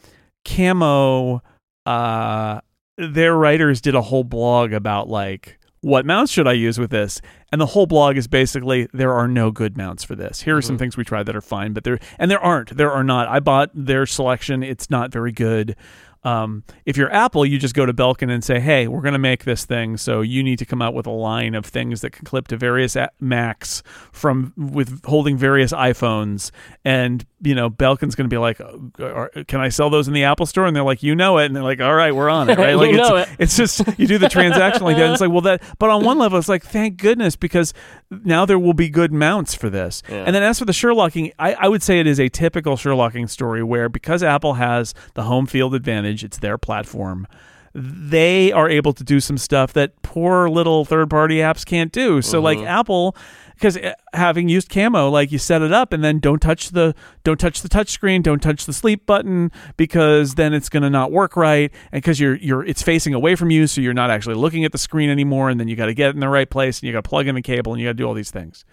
Camo, 0.45 1.41
uh, 1.86 2.60
their 2.98 3.36
writers 3.36 3.82
did 3.82 3.95
a 3.95 4.02
whole 4.02 4.24
blog 4.24 4.72
about 4.74 5.10
like 5.10 5.60
what 5.82 6.06
mounts 6.06 6.32
should 6.32 6.48
I 6.48 6.54
use 6.54 6.80
with 6.80 6.91
this, 6.91 7.20
and 7.52 7.60
the 7.60 7.66
whole 7.66 7.86
blog 7.86 8.16
is 8.16 8.28
basically 8.28 8.88
there 8.94 9.14
are 9.14 9.28
no 9.28 9.52
good 9.52 9.76
mounts 9.78 10.04
for 10.04 10.16
this. 10.16 10.41
Here 10.44 10.56
are 10.56 10.62
some 10.62 10.76
Mhm. 10.78 10.80
things 10.80 10.98
we 10.98 11.04
tried 11.04 11.26
that 11.26 11.36
are 11.36 11.41
fine, 11.41 11.74
but 11.74 11.84
there 11.84 12.00
and 12.18 12.32
there 12.32 12.40
aren't. 12.40 12.78
There 12.78 12.91
are 12.91 13.04
not. 13.04 13.28
I 13.28 13.40
bought 13.41 13.70
their 13.74 14.06
selection. 14.06 14.64
It's 14.64 14.90
not 14.90 15.12
very 15.12 15.32
good. 15.34 15.76
Um, 16.24 16.64
if 16.86 16.95
you're 16.98 17.12
Apple, 17.12 17.45
you 17.45 17.58
just 17.60 17.76
go 17.76 17.86
to 17.86 17.94
Belkin 17.94 18.32
and 18.32 18.44
say, 18.44 18.60
"Hey, 18.60 18.88
we're 18.88 19.02
going 19.02 19.14
to 19.14 19.20
make 19.20 19.44
this 19.44 19.66
thing, 19.66 19.98
so 19.98 20.22
you 20.22 20.44
need 20.44 20.60
to 20.60 20.66
come 20.66 20.82
out 20.82 20.94
with 20.94 21.06
a 21.06 21.12
line 21.12 21.54
of 21.54 21.66
things 21.66 22.02
that 22.02 22.12
can 22.12 22.26
clip 22.26 22.48
to 22.50 22.58
various 22.58 22.95
Macs 23.20 23.84
from 24.12 24.54
with 24.56 25.04
holding 25.06 25.38
various 25.38 25.74
iPhones." 25.74 26.52
And 26.86 27.26
you 27.41 27.56
know, 27.56 27.70
Belkin's 27.70 28.16
going 28.16 28.30
to 28.30 28.34
be 28.34 28.38
like, 28.38 28.62
"Uh, 28.62 29.28
"Can 29.48 29.60
I 29.60 29.70
sell 29.70 29.90
those 29.90 30.08
in 30.08 30.14
the 30.14 30.24
Apple 30.24 30.45
Store?" 30.45 30.66
And 30.66 30.76
they're 30.76 30.84
like, 30.84 31.04
"You 31.04 31.16
know 31.16 31.38
it," 31.40 31.45
and 31.48 31.56
they're 31.56 31.64
like, 31.64 31.82
"All 31.82 31.94
right, 31.94 32.16
we're 32.16 32.30
on 32.30 32.50
it." 32.50 32.54
Right? 32.64 32.72
You 32.72 32.78
Like 32.78 32.91
it's, 32.91 33.10
know 33.10 33.16
it. 33.18 33.30
it's 33.40 33.58
just 33.58 33.82
you 34.00 34.08
do 34.08 34.18
the 34.18 34.30
transaction 34.30 34.84
like 34.84 34.95
that. 34.95 35.04
And 35.04 35.12
it's 35.12 35.22
like, 35.22 35.32
well, 35.32 35.41
that. 35.41 35.62
But 35.80 35.90
on 35.90 36.06
one 36.06 36.18
level, 36.18 36.38
it's 36.40 36.48
like, 36.48 36.64
thank 36.64 36.98
goodness 36.98 37.36
because 37.36 37.74
now 38.10 38.45
there 38.45 38.60
will 38.60 38.74
be 38.74 38.90
good 38.90 39.12
mounts 39.12 39.54
for 39.56 39.70
this. 39.70 40.04
Yeah. 40.08 40.24
And 40.26 40.36
then 40.36 40.44
as 40.44 40.60
for 40.60 40.66
the 40.66 40.72
Sherlocking, 40.72 41.34
I, 41.40 41.54
I 41.56 41.68
would 41.68 41.82
say 41.84 42.00
it 42.00 42.08
is 42.08 42.20
a 42.20 42.30
typical 42.30 42.78
Sherlocking 42.78 43.30
story 43.30 43.64
where 43.64 43.90
because 43.90 44.24
Apple 44.24 44.54
has 44.54 44.94
the 45.16 45.24
home 45.24 45.45
field 45.48 45.74
advantage, 45.76 46.12
it's 46.22 46.38
their 46.40 46.57
platform. 46.57 47.26
They 47.73 48.52
are 48.52 48.69
able 48.69 48.91
to 48.91 49.03
do 49.03 49.19
some 49.22 49.38
stuff 49.38 49.72
that 49.73 49.99
poor 50.03 50.49
little 50.49 50.84
third-party 50.85 51.38
apps 51.38 51.65
can't 51.65 51.91
do. 51.91 52.22
So, 52.22 52.40
like 52.40 52.60
Mhm. 52.60 52.68
Apple, 52.68 53.15
because 53.56 53.80
having 54.14 54.48
used 54.48 54.69
Camo, 54.69 55.10
like 55.10 55.31
you 55.31 55.40
set 55.40 55.64
it 55.64 55.72
up 55.72 55.91
and 55.91 56.03
then 56.03 56.19
don't 56.19 56.40
touch 56.40 56.69
the 56.69 56.94
don't 57.23 57.40
touch 57.40 57.64
the 57.64 57.69
touch 57.69 57.90
screen, 57.90 58.22
don't 58.22 58.44
touch 58.44 58.68
the 58.68 58.73
sleep 58.73 59.07
button 59.07 59.52
because 59.76 60.35
then 60.35 60.53
it's 60.53 60.69
going 60.69 60.84
to 60.84 60.90
not 60.90 61.11
work 61.11 61.35
right, 61.35 61.72
and 61.91 62.03
because 62.03 62.19
you're 62.19 62.35
you're 62.35 62.64
it's 62.64 62.84
facing 62.84 63.15
away 63.15 63.35
from 63.35 63.49
you, 63.49 63.65
so 63.65 63.81
you're 63.81 63.94
not 63.94 64.11
actually 64.11 64.35
looking 64.35 64.65
at 64.65 64.72
the 64.72 64.77
screen 64.77 65.10
anymore, 65.10 65.49
and 65.49 65.60
then 65.60 65.68
you 65.68 65.76
got 65.76 65.88
to 65.88 65.95
get 65.95 66.10
it 66.10 66.14
in 66.14 66.19
the 66.19 66.30
right 66.30 66.52
place, 66.52 66.80
and 66.80 66.85
you 66.85 66.94
got 66.94 67.03
to 67.03 67.10
plug 67.10 67.26
in 67.26 67.34
the 67.34 67.41
cable, 67.41 67.73
and 67.73 67.81
you 67.81 67.88
got 67.88 67.94
to 67.94 67.98
do 67.98 68.06
all 68.06 68.14
these 68.14 68.30
things. 68.31 68.65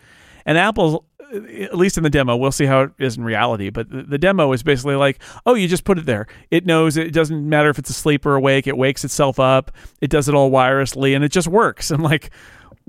And 0.44 0.58
Apple's, 0.58 1.02
at 1.32 1.76
least 1.76 1.96
in 1.96 2.02
the 2.02 2.10
demo, 2.10 2.36
we'll 2.36 2.52
see 2.52 2.66
how 2.66 2.82
it 2.82 2.90
is 2.98 3.16
in 3.16 3.24
reality. 3.24 3.70
But 3.70 3.88
the, 3.90 4.18
demo 4.18 4.52
is 4.52 4.62
basically 4.62 4.96
like, 4.96 5.20
oh, 5.46 5.54
you 5.54 5.68
just 5.68 5.84
put 5.84 5.98
it 5.98 6.06
there. 6.06 6.26
It 6.50 6.66
knows 6.66 6.96
it 6.96 7.12
doesn't 7.12 7.48
matter 7.48 7.70
if 7.70 7.78
it's 7.78 7.90
asleep 7.90 8.26
or 8.26 8.34
awake. 8.34 8.66
It 8.66 8.76
wakes 8.76 9.04
itself 9.04 9.38
up. 9.38 9.70
It 10.00 10.10
does 10.10 10.28
it 10.28 10.34
all 10.34 10.50
wirelessly, 10.50 11.14
and 11.14 11.24
it 11.24 11.30
just 11.30 11.48
works. 11.48 11.90
I'm 11.90 12.02
like, 12.02 12.30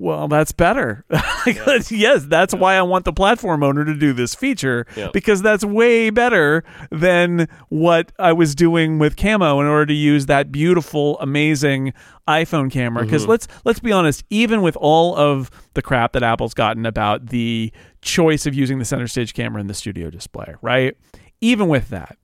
well, 0.01 0.27
that's 0.27 0.51
better. 0.51 1.05
Like, 1.43 1.59
yes, 1.89 2.25
that's 2.25 2.53
why 2.53 2.75
I 2.75 2.83
want 2.83 3.03
the 3.03 3.13
platform 3.13 3.63
owner 3.63 3.83
to 3.83 3.95
do 3.95 4.13
this 4.13 4.35
feature 4.35 4.85
Yeah. 4.95 5.09
because 5.11 5.41
that's 5.41 5.65
way 5.65 6.11
better 6.11 6.63
than 6.91 7.47
what 7.69 8.11
I 8.19 8.31
was 8.31 8.53
doing 8.53 8.99
with 8.99 9.17
Camo 9.17 9.59
in 9.59 9.65
order 9.65 9.87
to 9.87 9.93
use 9.93 10.27
that 10.27 10.51
beautiful, 10.51 11.17
amazing 11.19 11.93
iPhone 12.27 12.69
camera. 12.69 13.03
Because 13.03 13.23
mm-hmm. 13.23 13.31
let's 13.31 13.47
let's 13.65 13.79
be 13.79 13.91
honest, 13.91 14.23
even 14.29 14.61
with 14.61 14.75
all 14.75 15.15
of 15.15 15.49
the 15.73 15.81
crap 15.81 16.13
that 16.13 16.21
Apple's 16.21 16.53
gotten 16.53 16.85
about 16.85 17.27
the 17.29 17.73
choice 18.03 18.45
of 18.45 18.53
using 18.53 18.77
the 18.77 18.85
center 18.85 19.07
stage 19.07 19.33
camera 19.33 19.59
in 19.59 19.65
the 19.65 19.73
studio 19.73 20.11
display, 20.11 20.53
right? 20.61 20.95
Even 21.41 21.69
with 21.69 21.89
that, 21.89 22.19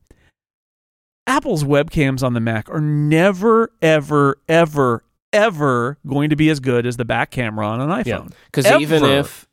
Apple's 1.26 1.64
webcams 1.64 2.22
on 2.22 2.34
the 2.34 2.40
Mac 2.40 2.70
are 2.70 2.82
never, 2.82 3.72
ever, 3.82 4.38
ever, 4.48 5.04
ever 5.34 5.98
going 6.08 6.30
to 6.30 6.36
be 6.36 6.50
as 6.50 6.60
good 6.60 6.86
as 6.86 6.98
the 6.98 7.06
back 7.06 7.32
camera 7.32 7.68
on 7.68 7.82
an 7.82 7.90
iPhone. 7.90 8.06
Yeah, 8.06 8.28
because 8.46 8.66
even 8.82 9.04
if 9.04 9.48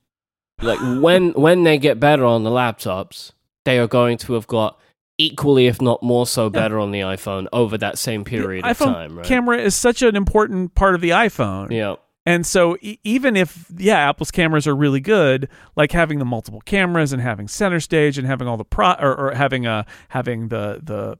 like 0.62 0.78
when 1.02 1.32
when 1.32 1.64
they 1.64 1.78
get 1.78 1.98
better 2.00 2.24
on 2.24 2.44
the 2.44 2.50
laptops, 2.50 3.32
they 3.64 3.78
are 3.78 3.88
going 3.88 4.18
to 4.18 4.34
have 4.34 4.46
got 4.46 4.78
equally, 5.18 5.66
if 5.66 5.80
not 5.80 6.02
more 6.02 6.26
so, 6.26 6.50
better 6.50 6.78
on 6.78 6.90
the 6.90 7.00
iPhone 7.00 7.46
over 7.52 7.78
that 7.78 7.98
same 7.98 8.24
period 8.24 8.64
of 8.64 8.76
iPhone 8.76 8.92
time. 8.92 9.16
Right? 9.16 9.26
camera 9.26 9.58
is 9.58 9.74
such 9.74 10.02
an 10.02 10.16
important 10.16 10.74
part 10.74 10.94
of 10.94 11.00
the 11.00 11.10
iPhone. 11.10 11.70
yeah, 11.70 11.94
And 12.26 12.44
so 12.44 12.76
e- 12.80 12.98
even 13.04 13.36
if 13.36 13.66
yeah, 13.76 14.08
Apple's 14.08 14.30
cameras 14.32 14.66
are 14.66 14.74
really 14.74 15.00
good, 15.00 15.48
like 15.76 15.92
having 15.92 16.18
the 16.18 16.24
multiple 16.24 16.60
cameras 16.62 17.12
and 17.12 17.22
having 17.22 17.46
center 17.48 17.78
stage 17.80 18.18
and 18.18 18.26
having 18.26 18.48
all 18.48 18.56
the 18.56 18.64
pro 18.64 18.92
or, 18.92 19.14
or 19.16 19.34
having 19.34 19.66
uh 19.66 19.84
having 20.08 20.48
the 20.48 20.80
the 20.82 21.18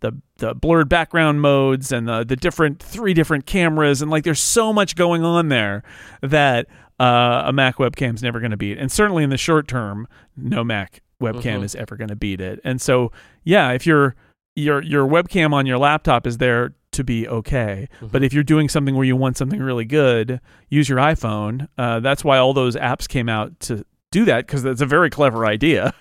the 0.00 0.12
the 0.38 0.54
blurred 0.54 0.88
background 0.88 1.40
modes 1.40 1.90
and 1.92 2.06
the 2.08 2.24
the 2.24 2.36
different 2.36 2.82
three 2.82 3.14
different 3.14 3.46
cameras 3.46 4.02
and 4.02 4.10
like 4.10 4.24
there's 4.24 4.40
so 4.40 4.72
much 4.72 4.94
going 4.96 5.24
on 5.24 5.48
there 5.48 5.82
that 6.22 6.66
uh, 7.00 7.42
a 7.46 7.52
Mac 7.52 7.76
webcam's 7.76 8.22
never 8.22 8.40
going 8.40 8.50
to 8.52 8.56
beat. 8.56 8.78
And 8.78 8.90
certainly 8.90 9.22
in 9.22 9.30
the 9.30 9.36
short 9.36 9.68
term, 9.68 10.08
no 10.36 10.64
Mac 10.64 11.02
webcam 11.20 11.60
Mhm. 11.60 11.64
is 11.64 11.74
ever 11.74 11.96
going 11.96 12.08
to 12.08 12.16
beat 12.16 12.40
it. 12.40 12.60
And 12.64 12.80
so 12.80 13.12
yeah, 13.44 13.72
if 13.72 13.86
your 13.86 14.14
your 14.54 14.82
your 14.82 15.06
webcam 15.06 15.52
on 15.52 15.66
your 15.66 15.78
laptop 15.78 16.26
is 16.26 16.38
there 16.38 16.74
to 16.92 17.04
be 17.04 17.28
okay, 17.28 17.88
but 18.10 18.22
if 18.22 18.32
you're 18.32 18.42
doing 18.42 18.70
something 18.70 18.94
where 18.94 19.04
you 19.04 19.14
want 19.16 19.36
something 19.36 19.60
really 19.60 19.84
good, 19.84 20.40
use 20.70 20.88
your 20.88 20.98
iPhone. 20.98 21.68
Uh, 21.76 22.00
that's 22.00 22.24
why 22.24 22.38
all 22.38 22.54
those 22.54 22.74
apps 22.76 23.06
came 23.06 23.28
out 23.28 23.58
to 23.60 23.84
do 24.16 24.24
that 24.24 24.46
because 24.46 24.62
that's 24.62 24.80
a 24.80 24.86
very 24.86 25.10
clever 25.10 25.44
idea. 25.46 25.92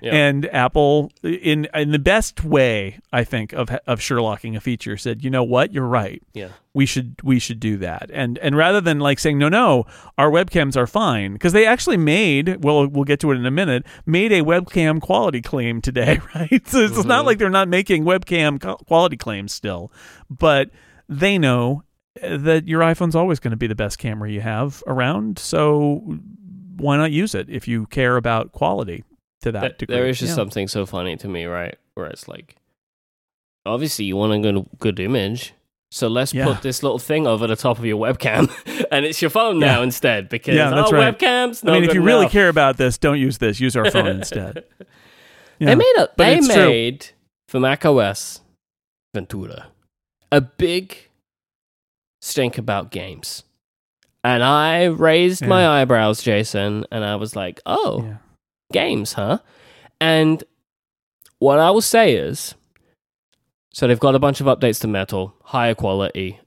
Yeah. 0.00 0.14
And 0.14 0.46
Apple, 0.54 1.10
in 1.24 1.66
in 1.74 1.90
the 1.90 1.98
best 1.98 2.44
way, 2.44 3.00
I 3.12 3.24
think 3.24 3.52
of 3.52 3.68
of 3.86 3.98
Sherlocking 4.00 4.56
a 4.56 4.60
feature, 4.60 4.96
said, 4.96 5.24
you 5.24 5.30
know 5.30 5.42
what, 5.42 5.72
you're 5.72 5.86
right. 6.02 6.22
yeah, 6.34 6.50
We 6.74 6.86
should 6.86 7.16
we 7.24 7.38
should 7.40 7.58
do 7.58 7.76
that. 7.78 8.10
And 8.12 8.38
and 8.38 8.56
rather 8.56 8.80
than 8.80 9.00
like 9.00 9.18
saying 9.18 9.38
no 9.38 9.48
no, 9.48 9.86
our 10.16 10.30
webcams 10.30 10.76
are 10.76 10.86
fine 10.86 11.32
because 11.32 11.52
they 11.52 11.66
actually 11.66 11.96
made 11.96 12.62
well 12.62 12.86
we'll 12.86 13.04
get 13.12 13.18
to 13.20 13.32
it 13.32 13.36
in 13.36 13.46
a 13.46 13.50
minute 13.50 13.84
made 14.06 14.30
a 14.32 14.42
webcam 14.42 15.00
quality 15.00 15.42
claim 15.42 15.80
today, 15.80 16.20
right? 16.34 16.62
So 16.68 16.78
it's 16.80 17.04
not 17.04 17.22
Mhm. 17.22 17.26
like 17.26 17.38
they're 17.38 17.50
not 17.50 17.68
making 17.68 18.04
webcam 18.04 18.60
quality 18.86 19.16
claims 19.16 19.52
still, 19.52 19.90
but 20.30 20.70
they 21.08 21.38
know 21.38 21.82
uh, 22.22 22.36
that 22.36 22.68
your 22.68 22.82
iPhone's 22.82 23.16
always 23.16 23.40
going 23.40 23.52
to 23.52 23.56
be 23.56 23.66
the 23.66 23.74
best 23.84 23.98
camera 23.98 24.30
you 24.30 24.40
have 24.42 24.82
around. 24.86 25.38
So 25.38 26.18
why 26.78 26.96
not 26.96 27.12
use 27.12 27.34
it 27.34 27.48
if 27.50 27.68
you 27.68 27.86
care 27.86 28.16
about 28.16 28.52
quality 28.52 29.04
to 29.42 29.52
that 29.52 29.60
Th- 29.60 29.78
degree? 29.78 29.96
there 29.96 30.06
is 30.08 30.18
just 30.18 30.30
Yeah. 30.30 30.36
something 30.36 30.68
so 30.68 30.86
funny 30.86 31.16
to 31.16 31.28
me, 31.28 31.44
right? 31.44 31.76
Where 31.94 32.06
it's 32.06 32.26
like, 32.28 32.56
obviously 33.66 34.04
you 34.06 34.16
want 34.16 34.32
a 34.32 34.38
good 34.38 34.66
good 34.78 35.00
image. 35.00 35.52
So 35.90 36.06
let's 36.08 36.34
Yeah. 36.34 36.44
put 36.44 36.60
this 36.62 36.82
little 36.82 36.98
thing 36.98 37.26
over 37.26 37.46
the 37.46 37.56
top 37.56 37.78
of 37.78 37.84
your 37.86 37.98
webcam, 37.98 38.50
and 38.92 39.06
it's 39.06 39.22
your 39.22 39.30
phone 39.30 39.58
now 39.58 39.78
Yeah. 39.78 39.84
instead. 39.84 40.28
Because 40.28 40.54
Yeah, 40.54 40.70
that's 40.70 40.92
oh, 40.92 40.96
right. 40.96 41.16
webcams. 41.18 41.66
I 41.66 41.72
mean, 41.72 41.84
if 41.84 41.94
you 41.94 42.02
really 42.02 42.22
enough. 42.22 42.32
care 42.32 42.48
about 42.50 42.76
this, 42.76 42.98
don't 42.98 43.18
use 43.18 43.38
this. 43.38 43.58
Use 43.58 43.74
our 43.76 43.90
phone 43.90 44.06
instead. 44.20 44.64
Yeah. 45.58 45.68
They 45.68 45.74
made 45.76 45.94
a 45.96 46.08
But 46.14 46.18
they 46.18 46.36
true. 46.40 46.46
made 46.68 47.06
for 47.48 47.58
Mac 47.58 47.84
OS 47.86 48.42
Ventura 49.14 49.68
a 50.30 50.42
big 50.42 51.08
stink 52.20 52.58
about 52.58 52.90
games. 52.90 53.44
And 54.24 54.42
I 54.42 54.84
raised 54.84 55.46
my 55.46 55.80
eyebrows, 55.80 56.22
Jason, 56.22 56.84
and 56.90 57.04
I 57.04 57.16
was 57.16 57.36
like, 57.36 57.60
"Oh, 57.66 58.04
Yeah. 58.04 58.16
games, 58.72 59.12
huh?" 59.14 59.38
And 60.00 60.42
what 61.38 61.58
I 61.58 61.70
will 61.70 61.80
say 61.82 62.14
is 62.14 62.54
so 63.72 63.86
they've 63.86 64.00
got 64.00 64.14
a 64.14 64.18
bunch 64.18 64.40
of 64.40 64.46
updates 64.46 64.80
to 64.80 64.88
Metal, 64.88 65.34
higher 65.44 65.74
quality, 65.74 66.40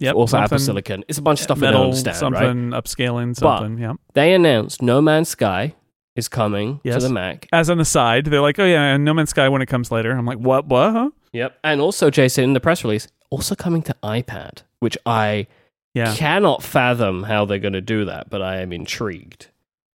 Yep. 0.00 0.14
also 0.16 0.38
Apple 0.38 0.58
Silicon. 0.58 1.04
It's 1.08 1.18
a 1.18 1.22
bunch 1.22 1.38
of 1.40 1.44
stuff 1.44 1.58
I 1.58 1.60
don't 1.66 1.70
metal, 1.72 1.82
understand, 1.84 2.32
right? 2.32 2.40
something 2.42 2.70
upscaling, 2.70 3.36
something. 3.36 3.78
yeah. 3.78 3.92
They 4.14 4.34
announced 4.34 4.82
No 4.82 5.00
Man's 5.00 5.28
Sky 5.28 5.74
is 6.16 6.26
coming 6.26 6.80
Yes. 6.82 6.96
to 7.02 7.08
the 7.08 7.14
Mac. 7.14 7.46
As 7.52 7.68
an 7.68 7.78
aside, 7.78 8.24
they're 8.26 8.40
like, 8.40 8.58
"Oh 8.58 8.64
yeah, 8.64 8.92
and 8.94 9.04
No 9.04 9.14
Man's 9.14 9.30
Sky 9.30 9.48
when 9.48 9.62
it 9.62 9.66
comes 9.66 9.92
later." 9.92 10.10
I'm 10.12 10.26
like, 10.26 10.38
"What? 10.38 10.66
What? 10.66 10.92
Huh? 10.92 11.10
Yep. 11.32 11.58
And 11.62 11.80
also, 11.80 12.10
Jason, 12.10 12.42
in 12.44 12.52
the 12.54 12.60
press 12.60 12.82
release, 12.82 13.06
also 13.30 13.54
coming 13.54 13.82
to 13.82 13.94
iPad, 14.02 14.62
which 14.80 14.98
I 15.06 15.46
Yeah, 15.94 16.14
cannot 16.16 16.62
fathom 16.62 17.22
how 17.22 17.44
they're 17.44 17.58
going 17.58 17.72
to 17.74 17.80
do 17.80 18.04
that, 18.06 18.28
but 18.30 18.42
I 18.42 18.58
am 18.60 18.72
intrigued. 18.72 19.48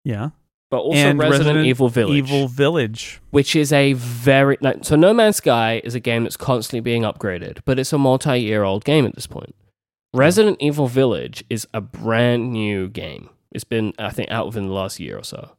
yeah." 0.04 0.30
But 0.72 0.82
also 0.82 1.00
And 1.00 1.18
Resident, 1.18 1.48
Resident 1.48 1.66
Evil 1.66 1.90
Village, 1.90 2.16
Evil 2.16 2.48
Village. 2.48 3.20
which 3.32 3.56
is 3.56 3.74
a 3.74 3.94
very 3.94 4.56
like, 4.62 4.86
so 4.86 4.96
No 4.96 5.16
Man's 5.16 5.38
Sky 5.38 5.82
is 5.84 5.96
a 5.96 6.00
game 6.00 6.22
that's 6.24 6.38
constantly 6.38 6.80
being 6.80 7.02
upgraded, 7.02 7.62
but 7.66 7.80
it's 7.80 7.92
a 7.92 7.98
multi-year 7.98 8.62
old 8.62 8.86
game 8.86 9.04
at 9.08 9.16
this 9.16 9.26
point. 9.26 9.56
Resident 10.14 10.58
Evil 10.62 10.86
Village 10.88 11.44
is 11.50 11.68
a 11.74 11.82
brand 11.82 12.52
new 12.52 12.88
game. 12.88 13.30
It's 13.52 13.64
been 13.64 13.94
I 13.98 14.12
think 14.12 14.30
out 14.30 14.46
within 14.46 14.68
the 14.68 14.74
last 14.74 15.00
year 15.00 15.18
or 15.18 15.24
so. 15.24 15.50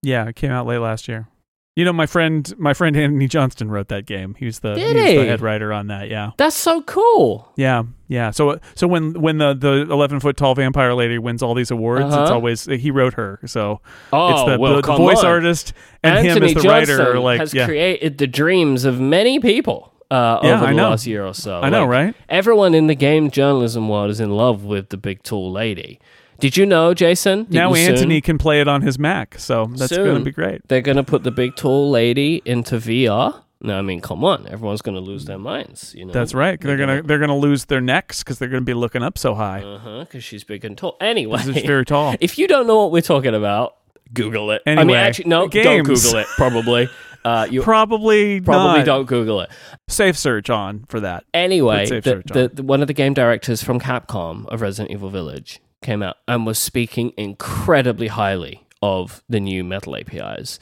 Yeah, 0.00 0.28
it 0.28 0.36
came 0.36 0.52
out 0.52 0.66
late 0.66 0.78
last 0.78 1.08
year. 1.08 1.26
You 1.74 1.86
know, 1.86 1.92
my 1.94 2.04
friend, 2.04 2.52
my 2.58 2.74
friend 2.74 2.94
Antony 2.94 3.26
Johnston 3.28 3.70
wrote 3.70 3.88
that 3.88 4.04
game. 4.04 4.34
He 4.38 4.44
was 4.44 4.58
the, 4.58 4.74
he 4.78 4.84
was 4.84 4.94
the 4.94 5.24
head 5.24 5.40
writer 5.40 5.72
on 5.72 5.86
that. 5.86 6.10
Yeah, 6.10 6.32
That's 6.36 6.54
so 6.54 6.82
cool. 6.82 7.50
yeah, 7.56 7.84
yeah. 8.08 8.30
So, 8.30 8.60
so 8.74 8.86
when 8.86 9.18
when 9.18 9.38
the 9.38 9.54
the 9.54 9.90
eleven 9.90 10.20
foot 10.20 10.36
tall 10.36 10.54
vampire 10.54 10.92
lady 10.92 11.16
wins 11.16 11.42
all 11.42 11.54
these 11.54 11.70
awards, 11.70 12.04
it's 12.04 12.14
Uh-huh. 12.14 12.34
always 12.34 12.66
he 12.66 12.90
wrote 12.90 13.14
her. 13.14 13.40
So 13.46 13.80
Oh, 14.12 14.32
it's 14.32 14.52
the, 14.52 14.58
well, 14.58 14.76
the, 14.76 14.82
the 14.82 14.96
voice 14.96 15.20
on. 15.20 15.24
artist 15.26 15.72
and 16.02 16.18
Antony 16.18 16.30
him 16.30 16.42
as 16.44 16.54
the 16.54 16.60
Johnston 16.60 16.98
writer. 16.98 17.20
Like, 17.20 17.40
has 17.40 17.54
yeah, 17.54 17.64
created 17.64 18.18
the 18.18 18.26
dreams 18.26 18.84
of 18.84 19.00
many 19.00 19.40
people 19.40 19.94
uh, 20.10 20.40
Yeah, 20.42 20.56
over 20.56 20.64
I 20.66 20.70
the 20.72 20.76
know. 20.76 20.90
last 20.90 21.06
year 21.06 21.24
or 21.24 21.32
so. 21.32 21.62
I 21.62 21.70
know, 21.70 21.86
right? 21.86 22.14
Everyone 22.28 22.74
in 22.74 22.86
the 22.86 22.94
game 22.94 23.30
journalism 23.30 23.88
world 23.88 24.10
is 24.10 24.20
in 24.20 24.30
love 24.30 24.62
with 24.62 24.90
the 24.90 24.98
big 24.98 25.22
tall 25.22 25.50
lady. 25.50 26.00
Did 26.42 26.56
you 26.56 26.66
know, 26.66 26.92
Jason? 26.92 27.44
Did 27.44 27.52
Now 27.52 27.70
you 27.72 27.76
soon? 27.76 27.94
Antony 27.94 28.20
can 28.20 28.36
play 28.36 28.60
it 28.60 28.66
on 28.66 28.82
his 28.82 28.98
Mac, 28.98 29.38
so 29.38 29.66
that's 29.76 29.96
going 29.96 30.18
to 30.18 30.24
be 30.24 30.32
great. 30.32 30.66
they're 30.66 30.80
going 30.80 30.96
to 30.96 31.04
put 31.04 31.22
the 31.22 31.30
big 31.30 31.54
tall 31.54 31.88
lady 31.88 32.42
into 32.44 32.78
VR. 32.78 33.42
No, 33.60 33.78
I 33.78 33.82
mean, 33.82 34.00
come 34.00 34.24
on, 34.24 34.48
everyone's 34.48 34.82
going 34.82 34.96
to 34.96 35.00
lose 35.00 35.26
their 35.26 35.38
minds. 35.38 35.94
You 35.96 36.04
know, 36.04 36.12
That's 36.12 36.34
right. 36.34 36.60
They're 36.60 36.76
gonna 36.76 37.00
they're 37.00 37.20
gonna 37.20 37.38
lose 37.38 37.66
their 37.66 37.80
necks 37.80 38.24
because 38.24 38.40
they're 38.40 38.48
gonna 38.48 38.62
be 38.62 38.74
looking 38.74 39.04
up 39.04 39.18
so 39.18 39.36
high. 39.36 39.62
uh 39.62 39.78
huh, 39.78 40.00
because 40.00 40.24
she's 40.24 40.42
big 40.42 40.64
and 40.64 40.76
tall. 40.76 40.96
Anyway, 41.00 41.38
is 41.38 41.62
very 41.64 41.84
tall. 41.84 42.16
if 42.20 42.38
you 42.38 42.48
don't 42.48 42.66
know 42.66 42.78
what 42.82 42.90
we're 42.90 43.02
talking 43.02 43.36
about, 43.36 43.76
Google 44.12 44.50
it. 44.50 44.62
I 44.66 44.82
mean, 44.82 44.96
actually, 44.96 45.28
no, 45.28 45.46
games. 45.46 45.64
don't 45.64 45.82
Google 45.84 46.16
it. 46.18 46.26
Probably, 46.36 46.88
uh, 47.24 47.46
you 47.48 47.62
Probably 47.62 48.40
probably 48.40 48.78
not. 48.78 48.86
don't 48.86 49.04
Google 49.06 49.42
it. 49.42 49.50
Safe 49.86 50.18
search 50.18 50.50
on 50.50 50.84
for 50.88 50.98
that. 50.98 51.22
Anyway, 51.32 51.86
the, 51.86 52.20
the, 52.26 52.50
the- 52.52 52.62
one 52.64 52.80
of 52.80 52.88
the 52.88 52.94
game 52.94 53.14
directors 53.14 53.62
from 53.62 53.78
Capcom 53.78 54.44
of 54.48 54.60
Resident 54.60 54.92
Evil 54.92 55.08
Village 55.08 55.60
came 55.82 56.02
out 56.02 56.16
and 56.26 56.46
was 56.46 56.58
speaking 56.58 57.12
incredibly 57.16 58.08
highly 58.08 58.66
of 58.82 59.22
the 59.28 59.40
new 59.40 59.62
Metal 59.64 59.96
APIs. 59.96 60.58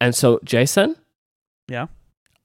And 0.00 0.14
so, 0.14 0.40
Jason, 0.44 0.96
Yeah. 1.68 1.86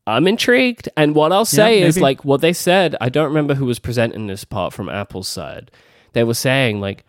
I'm 0.07 0.25
intrigued. 0.27 0.89
And 0.97 1.13
what 1.13 1.31
I'll 1.31 1.45
say 1.45 1.81
is, 1.81 1.99
like, 1.99 2.25
what 2.25 2.41
they 2.41 2.53
said, 2.53 2.95
I 2.99 3.09
don't 3.09 3.27
remember 3.27 3.53
who 3.53 3.65
was 3.65 3.77
presenting 3.77 4.25
this 4.25 4.43
part 4.43 4.73
from 4.73 4.89
Apple's 4.89 5.27
side. 5.27 5.69
They 6.13 6.23
were 6.23 6.33
saying, 6.33 6.81
like, 6.81 7.05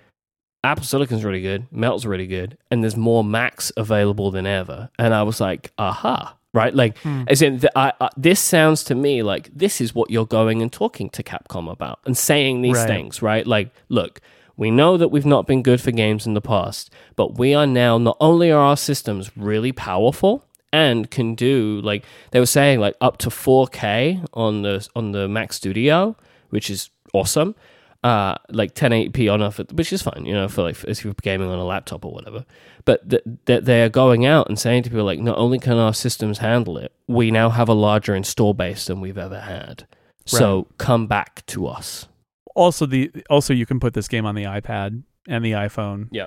Apple 0.63 0.85
Silicon's 0.85 1.25
really 1.25 1.41
good, 1.41 1.67
Metal's 1.73 2.05
really 2.05 2.27
good, 2.27 2.59
and 2.71 2.83
there's 2.83 2.97
more 2.99 3.25
Macs 3.25 3.73
available 3.79 4.31
than 4.31 4.47
ever. 4.47 4.91
And 4.99 5.15
I 5.15 5.23
was 5.23 5.41
like, 5.41 5.73
aha, 5.79 6.37
right? 6.53 6.75
Like, 6.75 6.99
Hmm. 6.99 7.23
as 7.29 7.41
in, 7.41 7.61
th- 7.61 7.73
I, 7.75 7.95
I, 7.99 8.11
this 8.19 8.39
sounds 8.41 8.85
to 8.85 8.95
me 8.95 9.23
like 9.23 9.49
this 9.55 9.81
is 9.81 9.95
what 9.95 10.11
you're 10.11 10.27
going 10.27 10.61
and 10.61 10.71
talking 10.71 11.09
to 11.11 11.23
Capcom 11.23 11.71
about 11.73 12.01
and 12.05 12.15
saying 12.19 12.61
these 12.61 12.77
Right. 12.77 12.87
things, 12.89 13.23
right? 13.23 13.47
Like, 13.47 13.71
look, 13.89 14.21
we 14.57 14.71
know 14.71 14.97
that 14.97 15.09
we've 15.09 15.27
not 15.27 15.47
been 15.47 15.63
good 15.63 15.81
for 15.81 15.91
games 15.91 16.27
in 16.27 16.35
the 16.35 16.41
past, 16.41 16.91
but 17.17 17.39
we 17.39 17.55
are 17.55 17.67
now, 17.67 17.99
not 17.99 18.17
only 18.21 18.51
are 18.51 18.61
our 18.61 18.77
systems 18.77 19.31
really 19.37 19.73
powerful, 19.73 20.45
and 20.73 21.11
can 21.11 21.35
do 21.35 21.81
like 21.83 22.05
they 22.31 22.39
were 22.39 22.47
saying 22.47 22.81
like 22.81 22.95
up 23.01 23.19
to 23.19 23.29
4K 23.29 24.27
on 24.35 24.63
the 24.63 24.87
on 24.95 25.13
the 25.13 25.29
Mac 25.29 25.53
Studio, 25.53 26.17
which 26.51 26.71
is 26.71 26.91
awesome. 27.13 27.55
Uh, 28.03 28.35
like 28.49 28.75
1080p 28.75 29.31
on 29.31 29.43
off, 29.43 29.59
which 29.73 29.93
is 29.93 30.01
fine, 30.01 30.25
you 30.25 30.33
know, 30.33 30.49
for 30.49 30.63
like 30.63 30.83
if 30.85 31.05
you're 31.05 31.13
gaming 31.21 31.51
on 31.51 31.59
a 31.59 31.65
laptop 31.65 32.03
or 32.03 32.13
whatever. 32.13 32.47
But 32.87 33.11
th- 33.11 33.23
that 33.45 33.67
they 33.67 33.83
are 33.83 33.91
going 33.91 34.25
out 34.25 34.49
and 34.49 34.59
saying 34.59 34.85
to 34.85 34.91
people 34.91 35.05
like, 35.05 35.19
not 35.19 35.37
only 35.37 35.59
can 35.59 35.77
our 35.77 35.93
systems 35.93 36.39
handle 36.39 36.79
it, 36.79 36.93
we 37.07 37.31
now 37.31 37.51
have 37.51 37.69
a 37.69 37.75
larger 37.75 38.15
install 38.15 38.55
base 38.55 38.87
than 38.87 39.03
we've 39.03 39.19
ever 39.19 39.41
had. 39.41 39.87
So 40.25 40.69
come 40.79 41.09
back 41.09 41.45
to 41.47 41.67
us. 41.67 42.07
Also, 42.55 42.87
the 42.87 43.11
also 43.29 43.55
you 43.55 43.67
can 43.67 43.81
put 43.81 43.95
this 43.95 44.09
game 44.09 44.27
on 44.27 44.35
the 44.35 44.45
iPad 44.45 45.03
and 45.29 45.45
the 45.45 45.53
iPhone. 45.53 46.09
Yeah. 46.11 46.27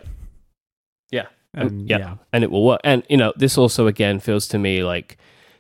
Yeah. 1.12 1.28
And 1.54 1.90
yeah. 1.90 1.98
yeah. 1.98 2.16
and 2.32 2.44
it 2.44 2.52
will 2.52 2.66
work. 2.66 2.82
And 2.84 3.04
you 3.10 3.18
know, 3.18 3.34
this 3.36 3.58
also 3.58 3.88
again 3.88 4.20
feels 4.20 4.48
to 4.50 4.58
me 4.58 4.84
like 4.84 5.18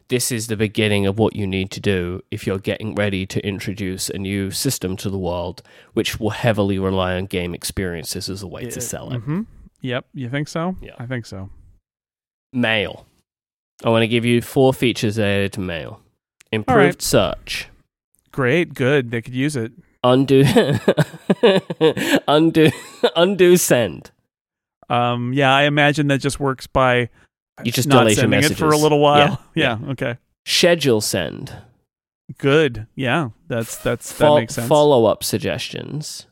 this 0.09 0.31
is 0.31 0.47
the 0.47 0.57
beginning 0.57 1.05
of 1.05 1.17
what 1.17 1.35
you 1.35 1.47
need 1.47 1.71
to 1.71 1.79
do 1.79 2.21
if 2.29 2.45
you're 2.45 2.59
getting 2.59 2.93
ready 2.95 3.25
to 3.25 3.45
introduce 3.45 4.09
a 4.09 4.17
new 4.17 4.51
system 4.51 4.95
to 4.97 5.09
the 5.09 5.17
world, 5.17 5.61
which 5.93 6.19
will 6.19 6.31
heavily 6.31 6.77
rely 6.77 7.15
on 7.15 7.25
game 7.25 7.53
experiences 7.53 8.29
as 8.29 8.43
a 8.43 8.47
way 8.47 8.65
to 8.65 8.81
sell 8.81 9.11
it. 9.13 9.19
hmm 9.19 9.41
Yep. 9.81 10.05
You 10.13 10.29
think 10.29 10.47
so? 10.47 10.77
Yeah. 10.81 10.95
I 10.97 11.05
think 11.05 11.25
so. 11.25 11.49
Mail. 12.53 13.05
I 13.83 13.89
want 13.89 14.03
to 14.03 14.07
give 14.07 14.23
you 14.23 14.41
four 14.41 14.73
features 14.73 15.19
added 15.19 15.51
to 15.53 15.59
Mail. 15.59 15.99
Improved 16.51 16.77
right. 16.77 17.01
search. 17.01 17.67
Great. 18.31 18.73
Good. 18.75 19.11
They 19.11 19.21
could 19.21 19.35
use 19.35 19.55
it. 19.55 19.73
Undo. 20.03 20.43
undo. 22.27 22.69
undo 23.15 23.57
send. 23.57 24.11
Um. 24.89 25.33
Yeah. 25.33 25.53
I 25.53 25.63
imagine 25.63 26.07
that 26.07 26.19
just 26.19 26.39
works 26.39 26.67
by 26.67 27.09
You 27.63 27.71
just 27.71 27.87
not 27.87 28.01
delete 28.01 28.17
sending 28.17 28.43
it 28.43 28.55
for 28.55 28.69
a 28.71 28.77
little 28.77 28.99
while. 28.99 29.41
Yeah, 29.55 29.79
Yeah. 29.81 29.91
Okay. 29.91 30.17
Schedule 30.45 31.01
send. 31.01 31.53
Good. 32.37 32.87
Yeah. 32.95 33.29
That's 33.47 33.77
that's 33.77 34.17
that 34.17 34.35
makes 34.35 34.55
sense. 34.55 34.67
Follow 34.67 35.05
up 35.05 35.23
suggestions. 35.23 36.27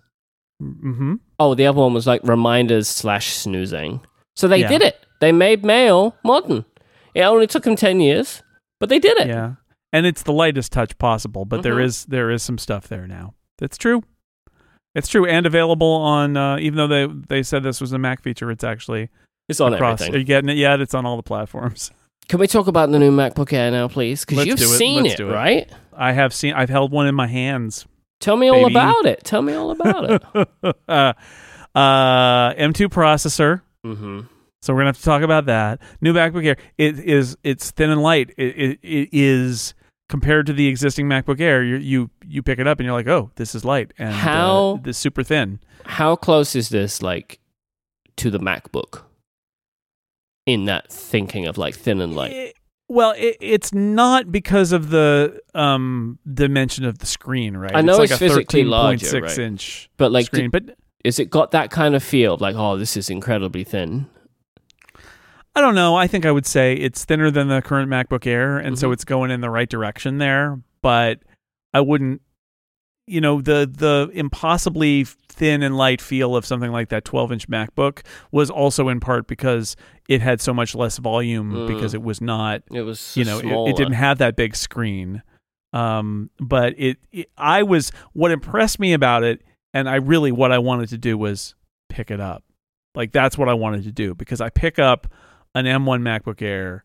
mm-hmm. 0.62 1.16
Oh, 1.40 1.56
the 1.56 1.66
other 1.66 1.80
one 1.80 1.94
was 1.94 2.08
like 2.08 2.22
reminders 2.24 2.88
slash 2.88 3.34
snoozing. 3.34 4.02
So 4.36 4.48
they 4.48 4.60
Yeah. 4.60 4.68
did 4.70 4.82
it. 4.82 5.06
They 5.22 5.32
made 5.32 5.64
mail 5.64 6.16
modern. 6.24 6.66
It 7.14 7.22
only 7.22 7.48
took 7.48 7.64
them 7.64 7.76
ten 7.76 8.00
years, 8.00 8.42
but 8.80 8.90
they 8.90 9.00
did 9.00 9.18
it. 9.18 9.28
Yeah. 9.28 9.54
And 9.94 10.06
it's 10.06 10.24
the 10.24 10.32
lightest 10.34 10.72
touch 10.72 10.98
possible, 10.98 11.44
but 11.46 11.64
there 11.64 11.76
Mhm. 11.76 11.84
is 11.86 12.06
there 12.06 12.32
is 12.32 12.42
some 12.44 12.58
stuff 12.58 12.88
there 12.88 13.08
now. 13.08 13.34
That's 13.62 13.78
true. 13.78 14.04
It's 14.94 15.08
true 15.08 15.26
and 15.26 15.46
available 15.46 15.88
on 15.88 16.36
uh, 16.36 16.58
even 16.58 16.76
though 16.76 16.88
they 16.88 17.08
they 17.30 17.44
said 17.44 17.64
this 17.64 17.80
was 17.80 17.94
a 17.94 17.98
Mac 17.98 18.22
feature, 18.22 18.52
it's 18.52 18.64
actually 18.64 19.10
It's 19.48 19.62
on 19.62 19.74
across. 19.74 20.02
everything. 20.02 20.16
Are 20.16 20.18
you 20.18 20.26
getting 20.26 20.50
it 20.50 20.58
yet? 20.58 20.82
It's 20.82 20.94
on 20.94 21.06
all 21.06 21.16
the 21.16 21.24
platforms. 21.24 21.92
Can 22.28 22.40
we 22.40 22.48
talk 22.48 22.68
about 22.68 22.92
the 22.92 23.00
new 23.00 23.12
MacBook 23.12 23.54
Air 23.54 23.72
now, 23.72 23.88
please? 23.88 24.26
Because 24.26 24.46
you've 24.46 24.60
seen 24.60 25.06
it, 25.06 25.20
it. 25.20 25.26
right? 25.26 25.70
I 25.94 26.12
have 26.12 26.34
seen 26.34 26.54
I've 26.54 26.70
held 26.70 26.92
one 26.92 27.08
in 27.08 27.16
my 27.16 27.28
hands. 27.28 27.86
Tell 28.20 28.36
me 28.36 28.50
all 28.50 28.66
about 28.66 29.06
it. 29.06 29.24
Tell 29.24 29.42
me 29.42 29.54
all 29.54 29.72
about 29.72 30.12
it. 30.12 30.24
uh, 30.88 31.14
uh, 31.74 32.54
M2 32.54 32.88
processor. 32.88 33.62
mm-hmm. 33.86 34.22
So 34.62 34.74
we're 34.74 34.82
gonna 34.82 34.90
have 34.90 34.98
to 34.98 35.04
talk 35.04 35.24
about 35.24 35.46
that. 35.46 35.80
New 36.02 36.14
MacBook 36.14 36.46
Air. 36.46 36.58
It 36.78 37.00
is 37.00 37.38
it's 37.44 37.72
thin 37.72 37.90
and 37.90 38.02
light. 38.02 38.32
It 38.38 38.58
it, 38.58 38.80
it 38.84 39.10
is 39.12 39.74
compared 40.12 40.46
to 40.46 40.54
the 40.54 40.68
existing 40.68 41.08
MacBook 41.08 41.40
Air. 41.40 41.64
You 41.64 41.78
you 41.78 42.10
you 42.24 42.44
pick 42.44 42.60
it 42.60 42.68
up 42.68 42.80
and 42.80 42.86
you're 42.86 42.94
like, 42.94 43.08
oh, 43.08 43.32
this 43.38 43.56
is 43.56 43.66
light 43.66 43.94
and 43.98 44.14
How- 44.14 44.76
uh, 44.76 44.84
this 44.84 44.98
super 45.00 45.24
thin. 45.24 45.60
How 45.86 46.16
close 46.16 46.56
is 46.56 46.70
this, 46.70 47.02
like, 47.02 47.40
to 48.18 48.30
the 48.30 48.38
MacBook? 48.40 49.04
In 50.46 50.66
that 50.66 50.92
thinking 50.92 51.48
of 51.48 51.58
like 51.58 51.76
thin 51.76 52.02
and 52.02 52.14
light. 52.16 52.34
It- 52.34 52.56
well, 52.90 53.14
it, 53.18 53.38
it's 53.40 53.74
not 53.74 54.34
because 54.34 54.74
of 54.74 54.90
the 54.90 55.40
um 55.56 56.20
dimension 56.32 56.84
of 56.84 56.98
the 57.00 57.06
screen, 57.06 57.56
right? 57.56 57.72
I 57.74 57.80
know 57.80 58.02
it's, 58.02 58.12
it's 58.12 58.22
like 58.22 58.30
a 58.32 58.34
physically 58.36 58.66
larger, 58.66 59.06
13.6 59.08 59.22
right? 59.22 59.38
inch 59.40 59.90
But 59.96 60.12
like, 60.12 60.26
screen, 60.26 60.50
did, 60.50 60.66
but 60.68 60.76
is 61.06 61.18
it 61.18 61.30
got 61.30 61.52
that 61.52 61.72
kind 61.72 61.96
of 61.96 62.04
feel 62.04 62.34
of 62.34 62.42
like, 62.42 62.56
oh, 62.58 62.78
this 62.78 62.98
is 62.98 63.10
incredibly 63.10 63.64
thin? 63.64 64.08
I 65.56 65.62
don't 65.62 65.76
know. 65.76 65.96
I 65.96 66.08
think 66.08 66.26
I 66.26 66.32
would 66.32 66.46
say 66.46 66.74
it's 66.76 67.04
thinner 67.04 67.30
than 67.30 67.50
the 67.50 67.62
current 67.62 67.90
MacBook 67.90 68.26
Air, 68.26 68.58
and 68.58 68.78
so 68.80 68.90
Mhm. 68.90 68.94
it's 68.94 69.04
going 69.04 69.32
in 69.32 69.42
the 69.42 69.50
right 69.50 69.70
direction 69.70 70.18
there. 70.18 70.62
But 70.82 71.20
I 71.74 71.82
wouldn't, 71.82 72.22
you 73.06 73.20
know, 73.20 73.42
the 73.42 73.70
the 73.72 74.10
impossibly 74.14 75.04
thin 75.04 75.62
and 75.62 75.76
light 75.78 76.00
feel 76.02 76.36
of 76.36 76.46
something 76.46 76.72
like 76.72 76.90
that 76.90 77.04
12 77.04 77.32
inch 77.34 77.50
MacBook 77.50 78.02
was 78.32 78.50
also 78.50 78.88
in 78.90 79.00
part 79.00 79.28
because 79.28 79.76
it 80.08 80.22
had 80.22 80.40
so 80.42 80.54
much 80.54 80.74
less 80.76 80.98
volume 80.98 81.52
Mm. 81.52 81.68
because 81.68 81.94
it 81.94 82.02
was 82.02 82.22
not, 82.22 82.62
It 82.72 82.82
was, 82.82 83.16
you 83.18 83.24
know, 83.26 83.40
it, 83.40 83.72
it 83.72 83.76
didn't 83.78 83.94
have 83.94 84.18
that 84.20 84.36
big 84.36 84.56
screen. 84.56 85.22
Um, 85.74 86.30
but 86.40 86.76
it, 86.78 86.98
it, 87.12 87.30
I 87.38 87.64
was 87.64 87.92
what 88.14 88.32
impressed 88.32 88.80
me 88.80 88.92
about 88.94 89.24
it, 89.24 89.42
and 89.74 89.90
I 89.90 89.96
really 89.96 90.32
what 90.32 90.52
I 90.52 90.58
wanted 90.60 90.90
to 90.90 90.98
do 90.98 91.18
was 91.18 91.56
pick 91.90 92.12
it 92.12 92.20
up. 92.20 92.44
Like 92.96 93.12
that's 93.14 93.38
what 93.38 93.48
I 93.50 93.54
wanted 93.54 93.84
to 93.86 93.92
do 93.92 94.14
because 94.16 94.42
I 94.42 94.50
pick 94.50 94.80
up 94.80 95.08
an 95.56 95.66
M1 95.66 96.02
MacBook 96.02 96.42
Air 96.42 96.84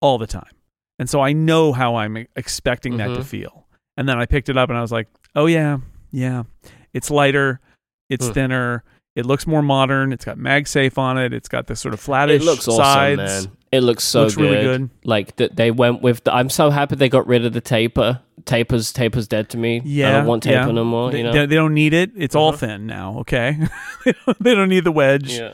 all 0.00 0.18
the 0.18 0.26
time. 0.26 0.50
And 0.98 1.08
so 1.10 1.20
I 1.20 1.32
know 1.32 1.72
how 1.72 1.96
I'm 1.96 2.26
expecting 2.36 2.96
that 2.98 3.08
to 3.08 3.20
Mhm. 3.20 3.24
feel. 3.24 3.66
And 3.96 4.08
then 4.08 4.18
I 4.18 4.26
picked 4.26 4.48
it 4.48 4.56
up 4.56 4.68
and 4.68 4.78
I 4.78 4.80
was 4.82 4.92
like, 4.92 5.08
"Oh 5.34 5.46
yeah, 5.46 5.78
yeah. 6.10 6.44
It's 6.92 7.10
lighter, 7.10 7.60
it's 8.08 8.26
Hmm. 8.28 8.32
thinner, 8.32 8.84
it 9.16 9.26
looks 9.26 9.46
more 9.46 9.62
modern, 9.62 10.12
it's 10.12 10.24
got 10.24 10.38
MagSafe 10.38 10.96
on 10.98 11.18
it, 11.18 11.32
it's 11.32 11.48
got 11.48 11.66
this 11.66 11.80
sort 11.80 11.92
of 11.94 12.00
flattish 12.00 12.42
It 12.42 12.44
looks 12.44 12.66
awesome, 12.68 12.84
sides. 12.84 13.46
man. 13.46 13.56
It 13.72 13.80
looks 13.82 14.04
so 14.04 14.22
looks 14.22 14.36
good. 14.36 14.42
really 14.50 14.62
good. 14.62 14.90
Like 15.04 15.36
that 15.36 15.56
they 15.56 15.70
went 15.70 16.02
with. 16.02 16.24
The, 16.24 16.34
I'm 16.34 16.50
so 16.50 16.68
happy 16.70 16.94
they 16.96 17.08
got 17.08 17.26
rid 17.26 17.44
of 17.46 17.54
the 17.54 17.60
taper. 17.62 18.20
Taper's 18.44 18.92
taper's 18.92 19.26
dead 19.26 19.48
to 19.50 19.56
me. 19.56 19.80
Yeah, 19.84 20.08
I 20.08 20.12
don't 20.12 20.26
want 20.26 20.42
taper 20.42 20.66
yeah. 20.66 20.72
no 20.72 20.84
more. 20.84 21.10
They, 21.10 21.18
You 21.18 21.24
know. 21.24 21.32
they- 21.32 21.46
they 21.46 21.54
don't 21.54 21.72
need 21.72 21.94
it. 21.94 22.10
It's 22.14 22.34
all 22.34 22.48
Uh-huh. 22.48 22.58
thin 22.58 22.86
now, 22.86 23.18
okay? 23.20 23.56
they 24.40 24.54
don't 24.54 24.68
need 24.68 24.84
the 24.84 24.92
wedge. 24.92 25.38
yeah. 25.38 25.52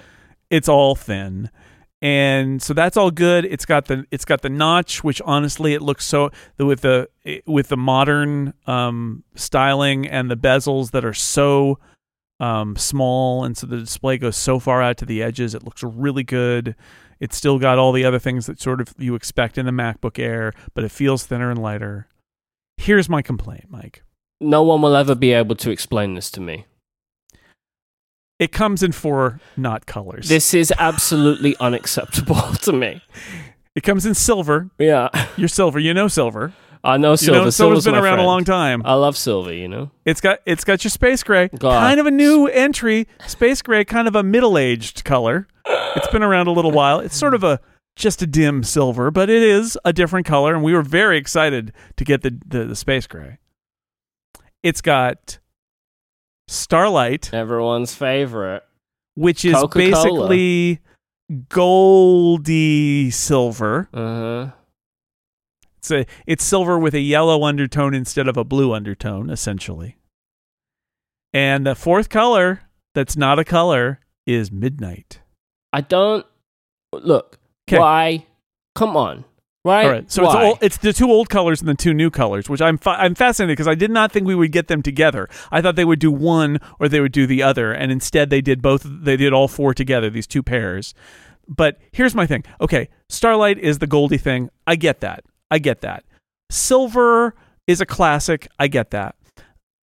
it's 0.50 0.68
all 0.68 0.94
thin 0.96 1.50
and 2.00 2.62
so 2.62 2.72
that's 2.72 2.96
all 2.96 3.10
good 3.10 3.44
it's 3.44 3.66
got 3.66 3.86
the 3.86 4.04
it's 4.10 4.24
got 4.24 4.42
the 4.42 4.48
notch 4.48 5.02
which 5.02 5.20
honestly 5.22 5.74
it 5.74 5.82
looks 5.82 6.04
so 6.04 6.30
with 6.58 6.82
the 6.82 7.08
with 7.46 7.68
the 7.68 7.76
modern 7.76 8.54
um 8.66 9.24
styling 9.34 10.06
and 10.06 10.30
the 10.30 10.36
bezels 10.36 10.92
that 10.92 11.04
are 11.04 11.14
so 11.14 11.78
um, 12.40 12.76
small, 12.76 13.44
and 13.44 13.56
so 13.56 13.66
the 13.66 13.78
display 13.78 14.18
goes 14.18 14.36
so 14.36 14.58
far 14.58 14.82
out 14.82 14.96
to 14.98 15.06
the 15.06 15.22
edges. 15.22 15.54
It 15.54 15.64
looks 15.64 15.82
really 15.82 16.22
good. 16.22 16.74
It's 17.20 17.36
still 17.36 17.58
got 17.58 17.78
all 17.78 17.92
the 17.92 18.04
other 18.04 18.18
things 18.18 18.46
that 18.46 18.60
sort 18.60 18.80
of 18.80 18.94
you 18.96 19.14
expect 19.14 19.58
in 19.58 19.66
the 19.66 19.72
MacBook 19.72 20.18
Air, 20.18 20.52
but 20.74 20.84
it 20.84 20.90
feels 20.90 21.26
thinner 21.26 21.50
and 21.50 21.60
lighter. 21.60 22.06
Here's 22.76 23.08
my 23.08 23.22
complaint, 23.22 23.70
Myke. 23.72 24.00
No 24.40 24.62
one 24.62 24.82
will 24.82 24.94
ever 24.94 25.16
be 25.16 25.32
able 25.32 25.56
to 25.56 25.70
explain 25.70 26.14
this 26.14 26.30
to 26.32 26.40
me. 26.40 26.66
It 28.38 28.52
comes 28.52 28.82
in 28.82 28.92
four 28.92 29.40
not 29.56 29.86
colors. 29.86 30.28
This 30.28 30.54
is 30.54 30.72
absolutely 30.78 31.56
unacceptable 31.60 32.40
to 32.62 32.72
me. 32.72 33.02
it 33.74 33.82
comes 33.82 34.06
in 34.06 34.14
silver. 34.14 34.70
Yeah. 34.78 35.08
You're 35.36 35.48
silver. 35.48 35.78
You 35.78 35.92
know 35.94 36.08
silver. 36.08 36.52
I 36.84 36.96
know 36.96 37.10
You 37.12 37.16
silver. 37.16 37.40
know, 37.40 37.50
silver's 37.50 37.82
Silver's 37.82 37.84
been 37.86 37.94
around 37.96 38.02
friend. 38.18 38.20
a 38.20 38.24
long 38.26 38.44
time. 38.44 38.82
I 38.84 38.94
love 38.94 39.16
silver, 39.16 39.52
you 39.52 39.66
know? 39.66 39.90
It's 40.04 40.20
got 40.20 40.38
it's 40.46 40.62
got 40.62 40.84
your 40.84 40.90
space 40.90 41.24
gray, 41.24 41.48
God. 41.48 41.80
kind 41.80 41.98
of 41.98 42.06
a 42.06 42.10
new 42.12 42.46
entry. 42.46 43.08
Space 43.26 43.60
gray, 43.62 43.84
kind 43.84 44.06
of 44.06 44.14
a 44.14 44.22
middle 44.22 44.56
aged 44.56 45.04
color. 45.04 45.48
It's 45.96 46.08
been 46.08 46.22
around 46.22 46.46
a 46.46 46.52
little 46.52 46.70
while. 46.70 47.00
It's 47.00 47.16
sort 47.16 47.34
of 47.34 47.42
a 47.42 47.58
just 47.96 48.22
a 48.22 48.26
dim 48.28 48.62
silver, 48.62 49.10
but 49.10 49.28
it 49.28 49.42
is 49.42 49.76
a 49.84 49.92
different 49.92 50.24
color, 50.24 50.54
and 50.54 50.62
we 50.62 50.72
were 50.72 50.82
very 50.82 51.18
excited 51.18 51.72
to 51.96 52.04
get 52.04 52.22
the 52.22 52.38
the, 52.46 52.64
the 52.66 52.76
space 52.76 53.08
gray. 53.08 53.38
It's 54.62 54.80
got 54.80 55.40
starlight, 56.48 57.32
Everyone's 57.32 57.94
favorite. 57.94 58.64
which 59.14 59.44
is 59.44 59.54
Coca-Cola. 59.54 59.90
basically 60.28 60.80
goldy 61.48 63.10
silver. 63.10 63.88
Uh 63.92 63.98
huh. 63.98 64.50
It's 65.78 65.90
a 65.92 66.06
it's 66.26 66.42
silver 66.44 66.78
with 66.78 66.94
a 66.94 67.00
yellow 67.00 67.44
undertone 67.44 67.94
instead 67.94 68.26
of 68.28 68.36
a 68.36 68.44
blue 68.44 68.72
undertone, 68.72 69.30
essentially. 69.30 69.96
And 71.32 71.66
the 71.66 71.74
fourth 71.74 72.08
color 72.08 72.62
that's 72.94 73.16
not 73.16 73.38
a 73.38 73.44
color 73.44 74.00
is 74.26 74.50
midnight. 74.50 75.20
I 75.72 75.82
don't. 75.82 76.26
Look. 76.92 77.38
'Kay. 77.66 77.78
Why? 77.78 78.26
Come 78.74 78.96
on. 78.96 79.24
Right? 79.68 79.84
All 79.84 79.90
right, 79.90 80.10
so 80.10 80.24
it's 80.24 80.34
Why? 80.34 80.44
all, 80.44 80.58
it's 80.60 80.78
the 80.78 80.92
two 80.92 81.10
old 81.10 81.28
colors 81.28 81.60
and 81.60 81.68
the 81.68 81.74
two 81.74 81.94
new 81.94 82.10
colors, 82.10 82.48
which 82.48 82.60
I'm 82.60 82.78
fa- 82.78 82.96
I'm 82.98 83.14
fascinated 83.14 83.56
because 83.56 83.68
I 83.68 83.74
did 83.74 83.90
not 83.90 84.12
think 84.12 84.26
we 84.26 84.34
would 84.34 84.52
get 84.52 84.68
them 84.68 84.82
together. 84.82 85.28
I 85.50 85.60
thought 85.60 85.76
they 85.76 85.84
would 85.84 85.98
do 85.98 86.10
one 86.10 86.58
or 86.80 86.88
they 86.88 87.00
would 87.00 87.12
do 87.12 87.26
the 87.26 87.42
other, 87.42 87.72
and 87.72 87.92
instead 87.92 88.30
they 88.30 88.40
did 88.40 88.62
both. 88.62 88.82
They 88.84 89.16
did 89.16 89.32
all 89.32 89.48
four 89.48 89.74
together, 89.74 90.10
these 90.10 90.26
two 90.26 90.42
pairs. 90.42 90.94
But 91.48 91.78
here's 91.92 92.14
my 92.14 92.26
thing. 92.26 92.44
Okay, 92.60 92.88
Starlight 93.08 93.58
is 93.58 93.78
the 93.78 93.86
Goldie 93.86 94.18
thing. 94.18 94.50
I 94.66 94.76
get 94.76 95.00
that. 95.00 95.24
I 95.50 95.58
get 95.58 95.80
that. 95.80 96.04
Silver 96.50 97.34
is 97.66 97.80
a 97.80 97.86
classic. 97.86 98.48
I 98.58 98.68
get 98.68 98.90
that. 98.90 99.14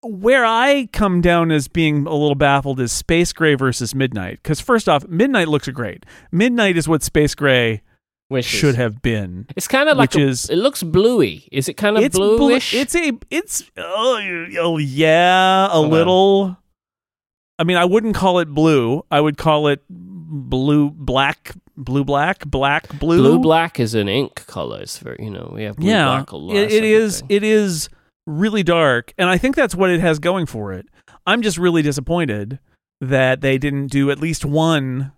Where 0.02 0.46
I 0.46 0.88
come 0.94 1.20
down 1.22 1.52
as 1.52 1.68
being 1.68 2.06
a 2.06 2.14
little 2.14 2.36
baffled 2.36 2.80
is 2.80 2.92
Space 2.92 3.34
Gray 3.34 3.56
versus 3.56 3.94
Midnight. 3.94 4.40
Because 4.42 4.62
first 4.62 4.88
off, 4.88 5.08
Midnight 5.08 5.50
looks 5.50 5.68
great. 5.68 6.06
Midnight 6.32 6.78
is 6.78 6.88
what 6.88 7.04
Space 7.04 7.36
Gray 7.36 7.82
Wishes. 8.30 8.60
should 8.60 8.76
have 8.76 9.02
been. 9.02 9.48
It's 9.56 9.68
kind 9.68 9.90
of 9.90 9.98
like 9.98 10.16
a- 10.16 10.20
is- 10.20 10.50
it 10.50 10.58
looks 10.58 10.84
bluey. 10.84 11.48
Is 11.52 11.68
it 11.68 11.74
kind 11.76 11.98
of 11.98 12.04
it's 12.04 12.16
blu- 12.16 12.38
bluish? 12.38 12.74
it's 12.74 12.96
a 12.96 13.14
it's 13.32 13.64
oh, 13.78 14.46
oh 14.60 14.78
yeah, 14.78 15.68
a 15.72 15.80
little. 15.82 16.58
I 17.58 17.64
mean, 17.64 17.76
I 17.78 17.86
wouldn't 17.86 18.16
call 18.16 18.40
it 18.40 18.48
blue. 18.50 19.04
I 19.12 19.20
would 19.20 19.38
call 19.38 19.68
it 19.68 19.84
blue, 19.90 20.92
black, 20.92 21.56
blue, 21.76 22.06
black, 22.06 22.46
black, 22.46 22.88
blue. 23.00 23.18
blue 23.18 23.40
black 23.40 23.80
is 23.80 23.96
an 23.96 24.08
ink 24.08 24.46
color. 24.46 24.80
It's 24.82 25.00
very 25.00 25.18
you 25.20 25.30
know 25.32 25.52
we 25.54 25.64
have 25.64 25.76
blue 25.76 25.90
yeah, 25.90 26.06
black 26.06 26.32
a 26.32 26.38
lot. 26.38 26.56
it, 26.56 26.72
it 26.72 26.84
is. 26.84 27.24
It 27.30 27.44
is 27.44 27.90
really 28.28 28.64
dark, 28.64 29.14
and 29.18 29.28
I 29.28 29.38
think 29.40 29.56
that's 29.56 29.76
what 29.76 29.90
it 29.90 30.02
has 30.02 30.20
going 30.20 30.46
for 30.46 30.72
it. 30.72 30.86
I'm 31.26 31.42
just 31.42 31.58
really 31.58 31.82
disappointed 31.82 32.60
that 33.02 33.42
they 33.42 33.58
didn't 33.58 33.88
do 33.88 34.12
at 34.12 34.20
least 34.20 34.46
one 34.46 35.12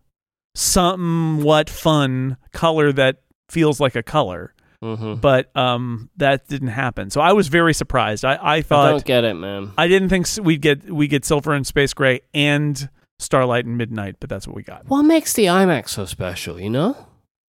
somewhat 0.56 1.70
fun 1.70 2.38
color 2.52 2.92
that 2.94 3.22
feels 3.50 3.80
like 3.80 3.96
a 3.96 4.04
color. 4.04 4.54
Mm-hmm. 4.84 5.16
But 5.16 5.56
um, 5.56 6.10
that 6.18 6.48
didn't 6.48 6.70
happen. 6.70 7.12
So 7.12 7.22
I 7.22 7.34
was 7.34 7.50
very 7.50 7.74
surprised. 7.74 8.26
I, 8.26 8.34
I 8.34 8.56
I 8.56 8.62
thought 8.64 8.90
don't 8.90 9.06
get 9.06 9.24
it, 9.24 9.36
man. 9.36 9.72
I 9.78 9.88
didn't 9.88 10.10
think 10.10 10.28
we'd 10.42 10.62
get 10.62 10.92
we 10.92 11.08
get 11.08 11.24
silver 11.24 11.54
and 11.54 11.68
space 11.68 11.94
gray 11.94 12.22
and 12.34 12.90
starlight 13.20 13.66
and 13.66 13.78
midnight, 13.78 14.16
but 14.20 14.28
that's 14.30 14.48
what 14.48 14.56
we 14.56 14.64
got. 14.64 14.88
What 14.88 15.04
makes 15.04 15.34
the 15.34 15.46
iMac 15.46 15.88
so 15.88 16.06
special? 16.06 16.60
You 16.60 16.72
know, 16.72 16.98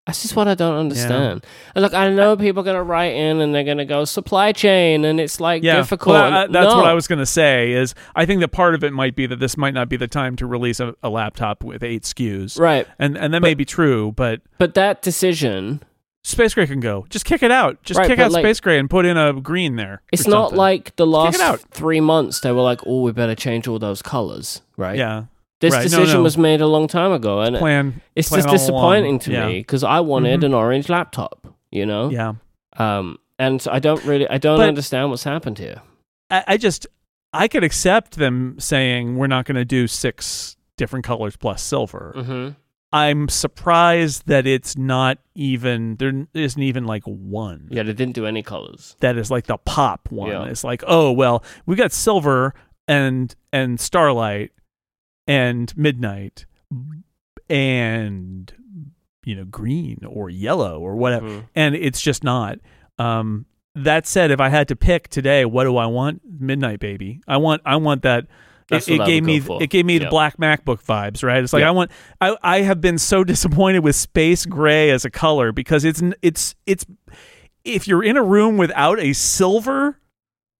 that's 0.06 0.22
just 0.22 0.34
what 0.34 0.48
I 0.48 0.54
don't 0.54 0.76
understand. 0.76 1.44
And 1.74 1.82
look, 1.82 1.94
I 1.94 2.10
know 2.10 2.36
people 2.36 2.60
are 2.62 2.64
gonna 2.64 2.82
write 2.82 3.14
in 3.14 3.40
and 3.40 3.54
they're 3.54 3.62
gonna 3.64 3.84
go 3.84 4.04
supply 4.04 4.50
chain, 4.52 5.04
and 5.04 5.20
it's 5.20 5.38
like 5.40 5.62
Yeah, 5.62 5.76
difficult. 5.76 6.14
Well, 6.14 6.32
I- 6.32 6.46
that's 6.48 6.72
No. 6.72 6.76
what 6.78 6.86
I 6.86 6.92
was 6.94 7.06
going 7.06 7.20
to 7.20 7.26
say. 7.26 7.72
Is 7.72 7.94
I 8.16 8.26
think 8.26 8.40
that 8.40 8.48
part 8.48 8.74
of 8.74 8.82
it 8.82 8.92
might 8.92 9.14
be 9.14 9.26
that 9.26 9.38
this 9.38 9.56
might 9.56 9.74
not 9.74 9.88
be 9.88 9.96
the 9.96 10.08
time 10.08 10.34
to 10.36 10.46
release 10.46 10.80
a, 10.80 10.94
a 11.02 11.08
laptop 11.08 11.62
with 11.62 11.82
eight 11.84 12.02
SKUs, 12.02 12.58
right. 12.58 12.86
and 12.98 13.16
and 13.16 13.32
that 13.32 13.42
may 13.42 13.54
be 13.54 13.64
true. 13.64 14.12
But 14.16 14.40
But 14.58 14.74
that 14.74 15.02
decision, 15.02 15.82
space 16.24 16.54
gray 16.54 16.66
can 16.66 16.80
go. 16.80 17.06
Just 17.08 17.24
kick 17.24 17.42
it 17.44 17.50
out. 17.52 17.80
Just 17.84 17.98
Right, 17.98 18.08
kick 18.08 18.18
out 18.18 18.32
like- 18.32 18.44
space 18.44 18.58
gray 18.60 18.78
and 18.80 18.90
put 18.90 19.06
in 19.06 19.16
a 19.16 19.32
green 19.32 19.76
there. 19.76 20.02
it's 20.12 20.26
not 20.26 20.46
something. 20.50 20.58
like 20.58 20.96
the 20.96 21.06
kick 21.06 21.34
it 21.36 21.40
out. 21.40 21.50
last 21.52 21.66
three 21.70 22.00
months 22.00 22.40
they 22.40 22.50
were 22.50 22.62
like, 22.62 22.80
oh, 22.86 23.02
we 23.02 23.12
better 23.12 23.34
change 23.36 23.68
all 23.68 23.78
those 23.78 24.02
colors, 24.02 24.62
right? 24.76 24.98
yeah 24.98 25.24
This 25.62 25.72
right, 25.72 25.82
decision 25.82 26.18
no. 26.18 26.22
was 26.22 26.36
made 26.36 26.60
a 26.60 26.66
long 26.66 26.86
time 26.88 27.12
ago, 27.12 27.40
and 27.40 27.56
plan. 27.56 28.02
it's 28.14 28.28
plan 28.28 28.42
just 28.42 28.52
disappointing 28.52 29.18
to 29.20 29.32
Yeah. 29.32 29.46
me 29.46 29.60
because 29.60 29.82
I 29.82 30.00
wanted 30.00 30.40
Mhm. 30.40 30.46
an 30.46 30.54
orange 30.54 30.88
laptop. 30.90 31.46
You 31.70 31.86
know. 31.86 32.10
Yeah, 32.10 32.34
Um. 32.76 33.18
And 33.38 33.66
I 33.70 33.78
don't 33.78 34.04
really, 34.04 34.28
I 34.28 34.38
don't 34.38 34.58
But- 34.58 34.68
understand 34.68 35.08
what's 35.10 35.24
happened 35.24 35.58
here. 35.58 35.80
I, 36.30 36.44
I 36.48 36.56
just 36.58 36.86
I 37.32 37.48
could 37.48 37.64
accept 37.64 38.16
them 38.16 38.56
saying 38.58 39.16
we're 39.16 39.26
not 39.26 39.46
going 39.46 39.56
to 39.56 39.64
do 39.64 39.86
six 39.86 40.56
different 40.76 41.04
colors 41.04 41.34
plus 41.36 41.62
silver. 41.62 42.12
Mm-hmm. 42.16 42.48
I'm 42.92 43.28
surprised 43.30 44.26
that 44.26 44.46
it's 44.46 44.76
not 44.76 45.16
even 45.34 45.96
there 45.96 46.26
isn't 46.34 46.62
even 46.62 46.84
like 46.84 47.04
one 47.04 47.68
Yeah, 47.70 47.84
they 47.84 47.94
didn't 47.94 48.14
do 48.14 48.26
any 48.26 48.42
colors. 48.42 48.96
that 49.00 49.16
is 49.16 49.30
like 49.30 49.46
the 49.46 49.56
pop 49.56 50.08
one. 50.10 50.28
Yeah. 50.28 50.44
It's 50.44 50.62
like, 50.64 50.84
oh 50.86 51.10
well, 51.12 51.42
we 51.64 51.74
got 51.74 51.92
silver 51.92 52.52
and 52.86 53.34
and 53.52 53.80
starlight 53.80 54.50
and 55.26 55.76
midnight 55.76 56.46
and 57.48 58.52
you 59.24 59.34
know 59.36 59.44
green 59.44 59.98
or 60.06 60.30
yellow 60.30 60.80
or 60.80 60.96
whatever, 60.96 61.28
Mhm. 61.28 61.44
and 61.54 61.74
it's 61.74 62.00
just 62.00 62.24
not. 62.24 62.58
Um, 62.98 63.46
that 63.74 64.06
said, 64.06 64.30
if 64.30 64.40
I 64.40 64.48
had 64.48 64.68
to 64.68 64.76
pick 64.76 65.08
today, 65.08 65.44
what 65.44 65.64
do 65.64 65.76
I 65.76 65.86
want? 65.86 66.20
Midnight 66.40 66.80
Baby. 66.80 67.20
I 67.26 67.36
want 67.38 67.62
I 67.64 67.76
want 67.76 68.02
that. 68.02 68.26
It, 68.70 68.88
it 68.88 69.04
gave 69.04 69.22
me 69.24 69.42
it 69.60 69.68
gave 69.70 69.84
me 69.84 69.98
the 69.98 70.06
black 70.08 70.38
MacBook 70.38 70.82
vibes, 70.82 71.22
right? 71.22 71.42
It's 71.42 71.52
like 71.52 71.60
Yep. 71.60 71.68
I 71.68 71.70
want 71.72 71.90
I 72.20 72.36
I 72.42 72.60
have 72.62 72.80
been 72.80 72.96
so 72.98 73.22
disappointed 73.32 73.80
with 73.80 73.96
space 73.96 74.46
gray 74.46 74.90
as 74.90 75.04
a 75.04 75.10
color 75.10 75.52
because 75.52 75.84
it's 75.84 76.02
it's 76.22 76.54
it's 76.66 76.86
if 77.64 77.86
you're 77.86 78.02
in 78.02 78.16
a 78.16 78.22
room 78.22 78.56
without 78.56 78.98
a 78.98 79.12
silver 79.12 79.98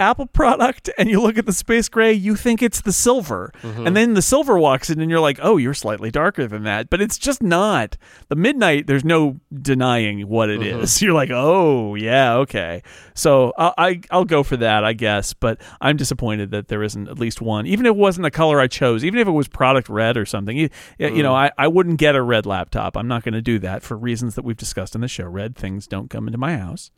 Apple 0.03 0.27
product 0.27 0.91
and 0.99 1.09
you 1.09 1.20
look 1.20 1.39
at 1.39 1.47
the 1.47 1.53
space 1.53 1.89
gray, 1.89 2.12
you 2.12 2.37
think 2.37 2.61
it's 2.62 2.81
the 2.83 2.93
silver. 2.93 3.53
Mhm. 3.62 3.87
And 3.87 3.97
then 3.97 4.15
the 4.15 4.23
silver 4.23 4.59
walks 4.59 4.91
in 4.91 5.01
and 5.01 5.11
you're 5.11 5.20
like, 5.20 5.39
"Oh, 5.43 5.57
you're 5.57 5.74
slightly 5.74 6.11
darker 6.11 6.47
than 6.47 6.65
that." 6.65 6.91
But 6.91 7.01
it's 7.01 7.16
just 7.19 7.43
not. 7.43 7.97
The 8.29 8.37
midnight, 8.37 8.87
there's 8.87 9.05
no 9.05 9.41
denying 9.53 10.29
what 10.29 10.51
it 10.51 10.62
is. 10.62 10.91
Mhm. 10.99 11.03
You're 11.03 11.15
like, 11.15 11.31
"Oh, 11.33 11.95
yeah, 11.95 12.35
okay." 12.37 12.83
So 13.15 13.53
I, 13.57 13.73
I 13.79 14.01
I'll 14.11 14.24
go 14.24 14.43
for 14.43 14.57
that, 14.59 14.85
I 14.85 14.93
guess. 14.93 15.33
But 15.35 15.61
I'm 15.81 15.97
disappointed 15.97 16.51
that 16.51 16.69
there 16.69 16.83
isn't 16.83 17.09
at 17.09 17.19
least 17.19 17.41
one. 17.41 17.66
Even 17.66 17.87
if 17.87 17.91
it 17.91 17.97
wasn't 17.97 18.24
the 18.24 18.31
color 18.31 18.61
I 18.61 18.66
chose, 18.66 19.05
even 19.05 19.19
if 19.20 19.29
it 19.29 19.33
was 19.33 19.49
product 19.49 19.89
red 19.89 20.16
or 20.16 20.27
something, 20.27 20.57
you, 20.57 20.69
you 20.99 21.23
know, 21.23 21.35
I, 21.35 21.51
I 21.59 21.69
wouldn't 21.69 21.99
get 21.99 22.16
a 22.16 22.23
red 22.23 22.47
laptop. 22.47 22.97
I'm 22.97 23.09
not 23.09 23.23
going 23.23 23.35
to 23.35 23.43
do 23.43 23.59
that 23.61 23.83
for 23.83 23.97
reasons 23.97 24.35
that 24.35 24.45
we've 24.45 24.57
discussed 24.57 24.95
in 24.95 25.01
the 25.01 25.09
show. 25.09 25.27
Red 25.27 25.55
things 25.57 25.87
don't 25.87 26.11
come 26.11 26.27
into 26.27 26.39
my 26.39 26.57
house. 26.57 26.91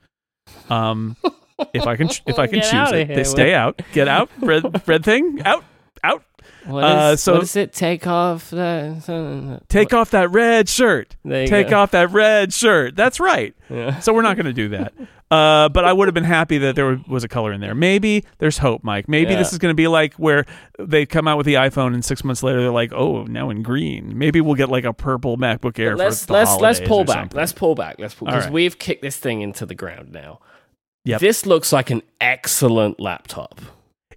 Um, 0.71 1.17
if 1.73 1.87
I 1.87 1.97
can, 1.97 2.09
if 2.27 2.39
I 2.39 2.47
can 2.47 2.61
Get 2.61 2.71
choose 2.71 2.93
it, 2.93 3.09
they 3.09 3.17
with- 3.17 3.27
stay 3.27 3.55
out. 3.55 3.81
Get 3.93 4.09
out, 4.09 4.31
red 4.41 4.83
red 4.89 5.05
thing, 5.05 5.41
out, 5.45 5.65
out. 6.03 6.23
What 6.67 6.83
Uh, 6.85 7.11
is, 7.15 7.23
so- 7.23 7.35
what 7.35 7.43
is 7.43 7.57
it? 7.57 7.73
Take 7.73 8.07
off 8.07 8.51
the. 8.51 9.61
Take 9.69 9.93
off 9.93 10.11
that 10.13 10.31
red 10.31 10.69
shirt. 10.69 11.17
Take 11.29 11.71
go. 11.71 11.79
off 11.81 11.91
that 11.93 12.11
red 12.11 12.53
shirt. 12.53 12.97
That's 12.97 13.21
right. 13.21 13.55
Yeah. 13.71 14.01
So 14.01 14.13
we're 14.13 14.23
not 14.23 14.37
going 14.37 14.47
to 14.47 14.53
do 14.53 14.69
that. 14.71 14.93
Uh, 15.31 15.69
but 15.69 15.85
I 15.85 15.93
would 15.93 16.07
have 16.07 16.15
been 16.15 16.23
happy 16.25 16.59
that 16.59 16.77
there 16.77 17.01
was 17.09 17.25
a 17.25 17.29
color 17.29 17.53
in 17.53 17.61
there. 17.61 17.75
Maybe 17.75 18.25
there's 18.39 18.59
hope, 18.59 18.83
Myke. 18.83 19.09
Maybe 19.09 19.33
Yeah. 19.33 19.39
this 19.39 19.53
is 19.53 19.59
going 19.59 19.71
to 19.73 19.77
be 19.77 19.89
like 19.89 20.15
where 20.15 20.45
they 20.79 21.07
come 21.07 21.27
out 21.27 21.37
with 21.39 21.47
the 21.47 21.55
iPhone 21.55 21.93
and 21.93 22.05
six 22.05 22.23
months 22.25 22.43
later 22.43 22.61
they're 22.61 22.71
like, 22.71 22.93
oh, 22.93 23.25
now 23.25 23.51
in 23.51 23.63
green. 23.63 24.17
Maybe 24.17 24.41
we'll 24.41 24.55
get 24.55 24.69
like 24.69 24.85
a 24.85 24.93
purple 24.93 25.37
MacBook 25.37 25.79
Air 25.79 25.97
let's 25.97 26.21
for 26.23 26.27
the 26.29 26.33
let's 26.35 26.57
let's 26.59 26.81
pull 26.81 27.05
back. 27.05 27.17
something. 27.17 27.37
Let's 27.37 27.53
pull 27.53 27.75
back. 27.75 27.97
Let's 27.99 28.15
pull 28.15 28.27
because 28.27 28.45
right. 28.45 28.53
we've 28.53 28.79
kicked 28.79 29.03
this 29.03 29.17
thing 29.17 29.41
into 29.43 29.67
the 29.67 29.75
ground 29.75 30.13
now. 30.13 30.41
Yep. 31.05 31.21
This 31.21 31.47
looks 31.47 31.73
like 31.73 31.91
an 31.91 32.03
excellent 32.21 32.99
laptop. 33.01 33.61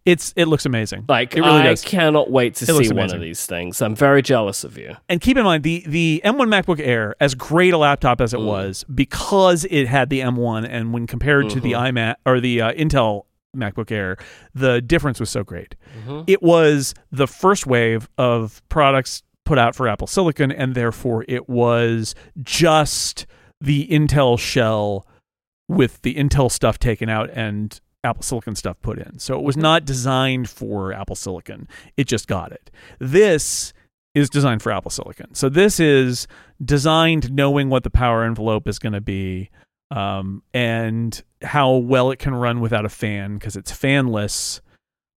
It's 0.05 0.31
it 0.37 0.45
looks 0.45 0.65
amazing. 0.65 1.03
Like 1.09 1.35
it 1.35 1.41
really 1.41 1.59
I 1.59 1.63
does. 1.63 1.83
cannot 1.83 2.31
wait 2.31 2.55
to 2.55 2.63
It 2.63 2.85
see 2.87 2.93
one 2.93 3.13
of 3.13 3.19
these 3.19 3.45
things. 3.45 3.81
I'm 3.81 3.93
very 3.93 4.21
jealous 4.21 4.63
of 4.63 4.77
you. 4.77 4.95
And 5.09 5.19
keep 5.19 5.35
in 5.35 5.43
mind 5.43 5.63
the 5.63 5.83
the 5.85 6.21
M1 6.23 6.47
MacBook 6.47 6.79
Air, 6.79 7.13
as 7.19 7.35
great 7.35 7.73
a 7.73 7.77
laptop 7.77 8.21
as 8.21 8.33
it 8.33 8.39
Mm. 8.39 8.45
was, 8.45 8.85
because 8.85 9.65
it 9.69 9.87
had 9.87 10.09
the 10.09 10.21
M1, 10.21 10.63
and 10.65 10.93
when 10.93 11.07
compared 11.07 11.49
to 11.49 11.59
the 11.59 11.73
Mhm. 11.73 11.91
iMac 11.91 12.15
or 12.25 12.39
the 12.39 12.61
uh, 12.61 12.71
Intel 12.71 13.23
MacBook 13.53 13.91
Air, 13.91 14.15
the 14.55 14.79
difference 14.81 15.19
was 15.19 15.29
so 15.29 15.43
great. 15.43 15.75
Mhm. 16.07 16.23
It 16.25 16.41
was 16.41 16.93
the 17.11 17.27
first 17.27 17.67
wave 17.67 18.07
of 18.17 18.61
products 18.69 19.23
put 19.43 19.57
out 19.57 19.75
for 19.75 19.89
Apple 19.89 20.07
Silicon, 20.07 20.53
and 20.53 20.73
therefore 20.73 21.25
it 21.27 21.49
was 21.49 22.15
just 22.43 23.25
the 23.59 23.85
Intel 23.89 24.39
shell 24.39 25.05
with 25.67 26.01
the 26.01 26.15
Intel 26.15 26.51
stuff 26.51 26.79
taken 26.79 27.09
out 27.09 27.29
and 27.31 27.79
Apple 28.03 28.23
Silicon 28.23 28.55
stuff 28.55 28.77
put 28.81 28.99
in. 28.99 29.19
So 29.19 29.37
it 29.37 29.43
was 29.43 29.57
not 29.57 29.85
designed 29.85 30.49
for 30.49 30.93
Apple 30.93 31.15
Silicon. 31.15 31.67
It 31.97 32.07
just 32.07 32.27
got 32.27 32.51
it. 32.51 32.71
This 32.99 33.73
is 34.15 34.29
designed 34.29 34.61
for 34.61 34.71
Apple 34.71 34.91
Silicon. 34.91 35.35
So 35.35 35.49
this 35.49 35.79
is 35.79 36.27
designed 36.63 37.31
knowing 37.31 37.69
what 37.69 37.83
the 37.83 37.89
power 37.89 38.23
envelope 38.23 38.67
is 38.67 38.79
going 38.79 38.93
to 38.93 39.01
be 39.01 39.49
um, 39.91 40.41
and 40.53 41.21
how 41.41 41.75
well 41.75 42.11
it 42.11 42.19
can 42.19 42.33
run 42.33 42.59
without 42.59 42.85
a 42.85 42.89
fan 42.89 43.35
because 43.35 43.55
it's 43.55 43.71
fanless, 43.71 44.61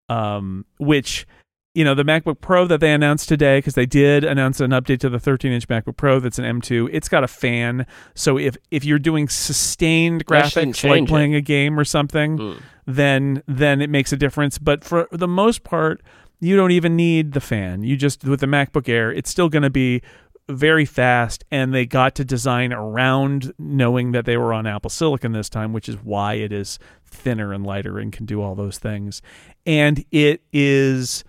um, 0.09 0.65
which 0.77 1.25
you 1.73 1.83
know 1.85 1.93
the 1.93 2.03
MacBook 2.03 2.41
Pro 2.41 2.67
that 2.67 2.79
they 2.81 2.91
announced 2.91 3.29
today 3.29 3.59
because 3.59 3.75
they 3.75 3.85
did 3.85 4.23
announce 4.23 4.59
an 4.59 4.71
update 4.71 4.99
to 4.99 5.09
the 5.09 5.17
13-inch 5.19 5.67
MacBook 5.67 5.95
Pro 5.95 6.19
that's 6.19 6.37
an 6.39 6.45
M2. 6.59 6.89
It's 6.91 7.07
got 7.07 7.23
a 7.23 7.27
fan, 7.27 7.85
so 8.13 8.37
if 8.37 8.57
if 8.71 8.83
you're 8.83 8.99
doing 8.99 9.29
sustained 9.29 10.25
graphics 10.25 10.55
like 10.67 10.75
change 10.75 11.07
it. 11.07 11.11
playing 11.11 11.35
a 11.35 11.41
game 11.41 11.79
or 11.79 11.85
something, 11.85 12.37
Mm. 12.37 12.61
then 12.87 13.43
then 13.47 13.81
it 13.81 13.89
makes 13.89 14.11
a 14.11 14.17
difference. 14.17 14.57
But 14.57 14.83
for 14.83 15.07
the 15.11 15.27
most 15.27 15.63
part, 15.63 16.01
you 16.39 16.55
don't 16.57 16.71
even 16.71 16.95
need 16.95 17.33
the 17.33 17.41
fan. 17.41 17.83
You 17.83 17.95
just 17.95 18.23
with 18.25 18.39
the 18.41 18.47
MacBook 18.47 18.89
Air, 18.89 19.11
it's 19.11 19.29
still 19.29 19.47
going 19.49 19.63
to 19.63 19.69
be 19.69 20.01
very 20.49 20.85
fast 20.85 21.45
and 21.51 21.73
they 21.73 21.85
got 21.85 22.15
to 22.15 22.25
design 22.25 22.73
around 22.73 23.53
knowing 23.57 24.11
that 24.11 24.25
they 24.25 24.35
were 24.35 24.53
on 24.53 24.67
Apple 24.67 24.89
Silicon 24.89 25.31
this 25.31 25.49
time, 25.49 25.71
which 25.71 25.87
is 25.87 25.95
why 26.03 26.33
it 26.33 26.51
is 26.51 26.77
thinner 27.05 27.53
and 27.53 27.65
lighter 27.65 27.97
and 27.99 28.11
can 28.11 28.25
do 28.25 28.41
all 28.41 28.55
those 28.55 28.77
things. 28.77 29.21
And 29.65 30.03
it 30.11 30.41
is 30.51 31.23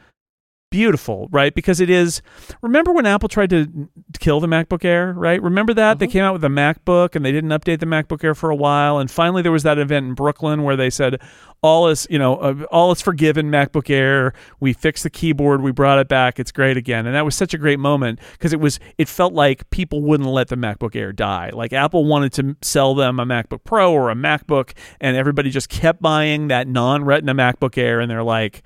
beautiful, 0.73 1.28
right? 1.31 1.55
Because 1.55 1.78
it 1.78 1.89
is 1.89 2.20
remember 2.62 2.90
when 2.90 3.07
Apple 3.07 3.28
tried 3.28 3.51
to 3.51 3.89
kill 4.19 4.40
the 4.40 4.49
MacBook 4.49 4.85
Air, 4.85 5.12
right? 5.12 5.40
Remember 5.40 5.73
that? 5.74 6.01
They 6.01 6.09
Mhm. 6.09 6.11
came 6.11 6.24
out 6.24 6.32
with 6.32 6.43
a 6.44 6.49
MacBook 6.49 7.15
and 7.15 7.24
they 7.24 7.31
didn't 7.31 7.51
update 7.51 7.78
the 7.78 7.86
MacBook 7.86 8.24
Air 8.24 8.35
for 8.35 8.51
a 8.51 8.57
while 8.57 8.99
and 8.99 9.09
finally 9.09 9.43
there 9.43 9.53
was 9.53 9.62
that 9.62 9.78
event 9.78 10.07
in 10.07 10.15
Brooklyn 10.15 10.65
where 10.65 10.74
they 10.74 10.90
said 10.90 11.20
all 11.62 11.86
is, 11.86 12.09
you 12.11 12.19
know, 12.19 12.36
uh, 12.39 12.55
all 12.73 12.90
is 12.90 13.01
forgiven 13.01 13.49
MacBook 13.49 13.89
Air. 13.89 14.32
We 14.59 14.73
fixed 14.73 15.05
the 15.05 15.11
keyboard, 15.11 15.62
we 15.62 15.70
brought 15.70 16.01
it 16.01 16.09
back. 16.09 16.40
It's 16.40 16.51
great 16.51 16.77
again. 16.77 17.07
And 17.07 17.15
that 17.15 17.24
was 17.24 17.36
such 17.36 17.55
a 17.55 17.59
great 17.59 17.78
moment 17.78 18.19
because 18.32 18.53
it 18.53 18.59
was 18.59 18.81
it 18.99 19.09
felt 19.09 19.32
like 19.32 19.70
people 19.70 20.03
wouldn't 20.03 20.28
let 20.28 20.49
the 20.49 20.57
MacBook 20.57 20.97
Air 20.97 21.12
die. 21.12 21.51
Like 21.53 21.73
Apple 21.73 22.05
wanted 22.07 22.32
to 22.32 22.57
sell 22.62 22.94
them 22.97 23.20
a 23.20 23.27
MacBook 23.27 23.62
Pro 23.65 23.93
or 23.93 24.11
a 24.11 24.15
MacBook 24.16 24.73
and 25.01 25.16
everybody 25.16 25.51
just 25.51 25.69
kept 25.69 26.03
buying 26.03 26.49
that 26.49 26.66
non-Retina 26.66 27.35
MacBook 27.35 27.78
Air 27.78 28.01
and 28.01 28.11
they're 28.11 28.24
like 28.24 28.62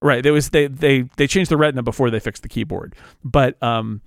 Right. 0.00 0.22
There 0.22 0.32
was 0.32 0.50
they 0.50 0.68
they 0.68 1.02
they 1.16 1.26
changed 1.26 1.50
the 1.50 1.56
Retina 1.56 1.82
before 1.82 2.10
they 2.10 2.20
fixed 2.20 2.42
the 2.42 2.48
keyboard, 2.48 2.94
but 3.24 3.60
um, 3.62 4.00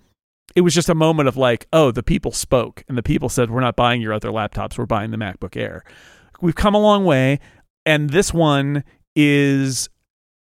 it 0.56 0.62
was 0.62 0.74
just 0.74 0.90
a 0.90 0.96
moment 0.96 1.28
of 1.28 1.38
like, 1.38 1.68
oh, 1.74 1.92
the 1.92 2.04
people 2.04 2.32
spoke, 2.32 2.84
and 2.88 2.98
the 2.98 3.04
people 3.04 3.30
said, 3.30 3.50
we're 3.50 3.62
not 3.62 3.76
buying 3.76 4.02
your 4.02 4.14
other 4.14 4.30
laptops, 4.30 4.78
we're 4.78 4.86
buying 4.86 5.12
the 5.12 5.18
MacBook 5.18 5.56
Air. 5.56 5.84
We've 6.42 6.56
come 6.56 6.76
a 6.76 6.80
long 6.80 7.06
way, 7.06 7.40
and 7.86 8.10
this 8.10 8.34
one 8.34 8.84
is 9.16 9.90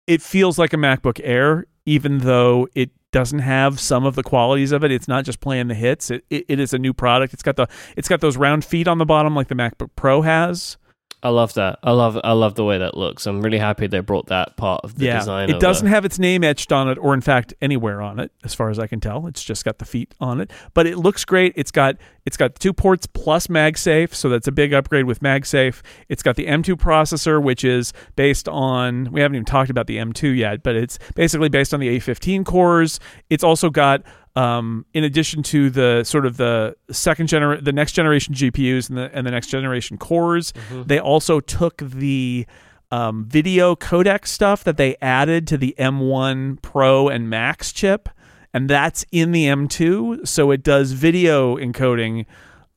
it 0.08 0.22
feels 0.22 0.58
like 0.58 0.74
a 0.74 0.78
MacBook 0.78 1.20
Air, 1.24 1.66
even 1.86 2.20
though 2.20 2.68
it 2.76 2.92
doesn't 3.12 3.40
have 3.40 3.80
some 3.80 4.06
of 4.06 4.16
the 4.16 4.24
qualities 4.24 4.72
of 4.72 4.84
it. 4.84 4.92
It's 4.92 5.08
not 5.08 5.26
just 5.26 5.40
playing 5.40 5.68
the 5.68 5.74
hits. 5.74 6.12
It, 6.12 6.26
it, 6.30 6.46
it 6.50 6.60
is 6.60 6.74
a 6.74 6.78
new 6.78 6.94
product. 6.94 7.34
It's 7.34 7.44
got 7.44 7.56
the 7.56 7.68
it's 7.96 8.10
got 8.10 8.20
those 8.20 8.36
round 8.36 8.66
feet 8.66 8.88
on 8.88 8.98
the 8.98 9.06
bottom 9.06 9.36
like 9.36 9.48
the 9.48 9.56
MacBook 9.56 9.90
Pro 9.96 10.22
has. 10.22 10.78
I 11.24 11.30
love 11.30 11.54
that. 11.56 11.80
I 11.82 11.92
love 11.92 12.20
I 12.24 12.34
love 12.34 12.56
the 12.56 12.64
way 12.64 12.78
that 12.78 12.96
looks. 12.96 13.26
I'm 13.26 13.42
really 13.42 13.58
happy 13.58 13.88
they 13.88 14.00
brought 14.00 14.28
that 14.28 14.58
part 14.58 14.82
of 14.84 14.96
the 14.96 15.06
yeah, 15.06 15.20
design. 15.20 15.50
it 15.50 15.54
over. 15.54 15.60
doesn't 15.60 15.88
have 15.88 16.06
its 16.06 16.20
name 16.20 16.44
etched 16.44 16.72
on 16.72 16.88
it, 16.88 16.98
or 17.00 17.14
in 17.14 17.22
fact 17.22 17.54
anywhere 17.62 18.02
on 18.02 18.20
it, 18.20 18.32
as 18.44 18.54
far 18.54 18.70
as 18.70 18.78
I 18.78 18.86
can 18.86 19.00
tell. 19.00 19.26
It's 19.26 19.44
just 19.44 19.66
got 19.66 19.80
the 19.80 19.86
feet 19.86 20.14
on 20.20 20.40
it, 20.40 20.52
but 20.74 20.86
it 20.86 20.98
looks 20.98 21.26
great. 21.26 21.54
It's 21.56 21.72
got 21.72 21.96
it's 22.26 22.38
got 22.38 22.56
two 22.56 22.74
ports 22.74 23.08
plus 23.08 23.48
MagSafe, 23.48 24.14
so 24.14 24.30
that's 24.30 24.48
a 24.48 24.52
big 24.52 24.74
upgrade 24.74 25.06
with 25.06 25.22
MagSafe. 25.22 25.82
It's 26.10 26.22
got 26.22 26.36
the 26.36 26.46
M2 26.46 26.76
processor, 26.76 27.42
which 27.42 27.64
is 27.64 27.92
based 28.16 28.48
on 28.48 29.12
we 29.12 29.22
haven't 29.22 29.36
even 29.36 29.46
talked 29.46 29.72
about 29.72 29.88
the 29.88 29.98
M2 29.98 30.38
yet, 30.38 30.62
but 30.62 30.76
it's 30.76 31.00
basically 31.16 31.50
based 31.50 31.74
on 31.74 31.80
the 31.80 31.98
A15 31.98 32.46
cores. 32.46 33.00
It's 33.30 33.44
also 33.44 33.70
got 33.70 34.04
um, 34.36 34.86
in 34.94 35.04
addition 35.04 35.44
to 35.44 35.70
the 35.70 36.04
sort 36.04 36.26
of 36.26 36.38
the 36.38 36.76
second 36.92 37.30
gener 37.30 37.64
the 37.64 37.72
next 37.72 37.94
generation 37.94 38.34
GPUs 38.34 38.90
and 38.90 38.98
the 38.98 39.10
and 39.14 39.26
the 39.26 39.32
next 39.32 39.48
generation 39.48 39.98
cores, 39.98 40.52
Mhm. 40.72 40.88
they 40.88 41.00
also 41.00 41.40
took 41.40 41.78
the 41.78 42.46
um, 42.92 43.26
video 43.26 43.76
codec 43.76 44.28
stuff 44.28 44.64
that 44.64 44.78
they 44.78 44.96
added 45.02 45.48
to 45.48 45.58
the 45.58 45.74
M1 45.80 46.62
Pro 46.62 47.08
and 47.10 47.30
Max 47.30 47.72
chip, 47.72 48.10
and 48.54 48.70
that's 48.70 49.06
in 49.12 49.32
the 49.32 49.46
M2. 49.46 50.26
So 50.28 50.52
it 50.52 50.64
does 50.64 50.92
video 50.92 51.58
encoding 51.58 52.26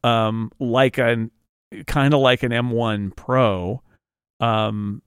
um, 0.04 0.50
like 0.58 0.96
an 0.98 1.30
kind 1.86 2.14
of 2.14 2.20
like 2.20 2.42
an 2.42 2.52
M1 2.52 3.14
Pro. 3.16 3.82
Um, 4.40 5.02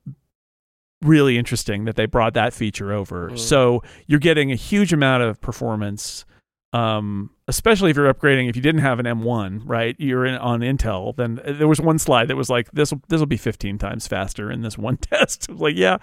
really 1.02 1.38
interesting 1.38 1.86
that 1.86 1.96
they 1.96 2.06
brought 2.06 2.34
that 2.36 2.54
feature 2.54 2.92
over. 2.92 3.32
Mm. 3.32 3.40
So 3.40 3.82
you're 4.06 4.20
getting 4.20 4.52
a 4.52 4.56
huge 4.56 4.94
amount 4.94 5.24
of 5.24 5.42
performance. 5.42 6.26
Um, 6.74 7.32
especially 7.50 7.92
if 7.92 7.98
you're 7.98 8.12
upgrading, 8.14 8.50
if 8.50 8.56
you 8.56 8.62
didn't 8.62 8.80
have 8.82 9.00
an 9.00 9.06
M1, 9.06 9.64
right? 9.66 9.94
You're 10.00 10.26
in, 10.26 10.36
on 10.36 10.62
Intel. 10.62 11.14
Then 11.16 11.40
uh, 11.46 11.52
there 11.54 11.68
was 11.68 11.82
one 11.82 12.00
slide 12.00 12.30
that 12.30 12.38
was 12.38 12.50
like, 12.50 12.72
"This 12.72 12.92
will 12.92 13.02
this 13.10 13.20
will 13.20 13.28
be 13.28 13.38
15 13.38 13.78
times 13.78 14.08
faster 14.08 14.50
in 14.50 14.62
this 14.62 14.78
one 14.78 14.98
test." 15.02 15.50
Like, 15.62 15.76
"Yeah, 15.76 15.98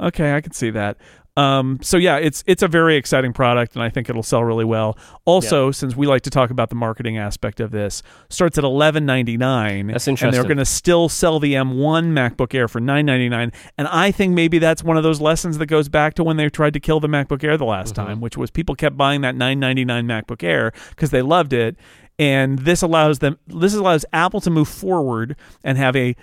okay, 0.00 0.34
I 0.34 0.40
can 0.40 0.52
see 0.52 0.70
that." 0.70 0.96
Um, 1.36 1.80
so 1.82 1.96
yeah, 1.96 2.16
it's 2.18 2.44
it's 2.46 2.62
a 2.62 2.68
very 2.68 2.94
exciting 2.96 3.32
product, 3.32 3.74
and 3.74 3.82
I 3.82 3.88
think 3.90 4.08
it'll 4.08 4.22
sell 4.22 4.44
really 4.44 4.64
well. 4.64 4.96
Also, 5.24 5.70
since 5.72 5.96
we 5.96 6.06
like 6.06 6.22
to 6.22 6.30
talk 6.30 6.50
about 6.50 6.68
the 6.68 6.76
marketing 6.76 7.18
aspect 7.18 7.58
of 7.58 7.72
this, 7.72 8.02
starts 8.30 8.56
at 8.56 8.62
11.99. 8.62 9.88
That's 9.92 10.06
And 10.06 10.16
they're 10.16 10.44
going 10.44 10.58
to 10.58 10.64
still 10.64 11.08
sell 11.08 11.40
the 11.40 11.54
M1 11.54 12.12
MacBook 12.12 12.54
Air 12.54 12.68
for 12.68 12.80
9.99, 12.80 13.52
and 13.76 13.88
I 13.88 14.12
think 14.12 14.32
maybe 14.34 14.58
that's 14.60 14.84
one 14.84 14.96
of 14.96 15.02
those 15.02 15.20
lessons 15.20 15.58
that 15.58 15.66
goes 15.66 15.88
back 15.88 16.14
to 16.14 16.24
when 16.24 16.36
they 16.36 16.48
tried 16.48 16.72
to 16.74 16.80
kill 16.80 17.00
the 17.00 17.08
MacBook 17.08 17.42
Air 17.42 17.56
the 17.56 17.64
last 17.64 17.94
Mhm. 17.94 17.96
time, 18.06 18.20
which 18.20 18.36
was 18.36 18.50
people 18.52 18.76
kept 18.76 18.96
buying 18.96 19.22
that 19.22 19.34
9.99 19.34 20.06
MacBook 20.06 20.44
Air 20.44 20.72
because 20.90 21.10
they 21.10 21.22
loved 21.22 21.52
it, 21.52 21.76
and 22.16 22.60
this 22.60 22.80
allows 22.80 23.18
them 23.18 23.38
this 23.48 23.74
allows 23.74 24.04
Apple 24.12 24.40
to 24.40 24.50
move 24.50 24.68
forward 24.68 25.34
and 25.64 25.78
have 25.78 25.96
a 25.96 26.14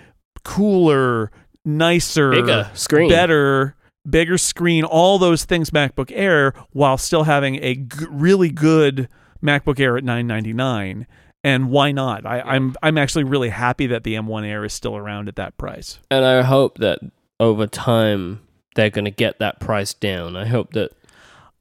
cooler, 0.42 1.30
nicer, 1.64 2.30
bigger 2.30 2.70
screen. 2.72 3.08
better, 3.10 3.74
bigger 4.08 4.38
screen, 4.38 4.84
all 4.84 5.18
those 5.18 5.44
things 5.44 5.70
MacBook 5.70 6.10
Air 6.14 6.54
while 6.72 6.98
still 6.98 7.24
having 7.24 7.56
a 7.62 7.74
g- 7.76 8.06
really 8.10 8.50
good 8.50 9.08
MacBook 9.42 9.78
Air 9.80 9.96
at 9.96 10.04
999. 10.04 11.06
And 11.44 11.70
why 11.70 11.90
not? 11.90 12.24
I, 12.24 12.40
I'm 12.40 12.76
I'm 12.82 12.96
actually 12.96 13.24
really 13.24 13.48
happy 13.48 13.88
that 13.88 14.04
the 14.04 14.14
M1 14.14 14.46
Air 14.46 14.64
is 14.64 14.72
still 14.72 14.96
around 14.96 15.28
at 15.28 15.36
that 15.36 15.56
price. 15.58 15.98
And 16.10 16.24
I 16.24 16.42
hope 16.42 16.78
that 16.78 17.00
over 17.40 17.66
time 17.66 18.40
they're 18.76 18.90
going 18.90 19.04
to 19.06 19.10
get 19.10 19.40
that 19.40 19.58
price 19.58 19.92
down. 19.92 20.36
I 20.36 20.46
hope 20.46 20.72
that 20.74 20.92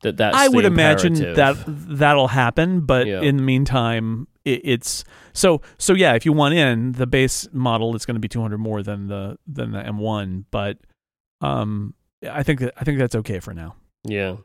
that 0.04 0.18
that's 0.18 0.38
I 0.38 0.48
would 0.50 0.66
imagine 0.66 1.14
that 1.34 1.56
that'll 1.68 2.28
happen, 2.28 2.82
but 2.82 3.08
Yeah. 3.08 3.22
in 3.22 3.38
the 3.38 3.44
meantime, 3.44 4.28
it, 4.46 4.62
it's 4.64 5.04
so 5.34 5.62
so. 5.80 5.94
Yeah, 5.94 6.14
if 6.14 6.26
you 6.28 6.34
want 6.34 6.54
in, 6.54 6.92
the 6.94 7.08
base 7.08 7.48
model 7.52 7.96
is 7.96 8.06
going 8.06 8.16
to 8.16 8.20
be 8.20 8.28
200 8.28 8.60
more 8.60 8.84
than 8.84 9.08
the 9.08 9.38
than 9.48 9.72
the 9.72 9.82
M1, 9.82 10.46
but 10.52 10.78
um, 11.42 11.96
I 12.30 12.44
think 12.44 12.60
that 12.60 12.74
I 12.78 12.84
think 12.84 12.98
that's 13.00 13.16
okay 13.16 13.40
for 13.40 13.54
now. 13.54 13.76
Yeah, 14.04 14.38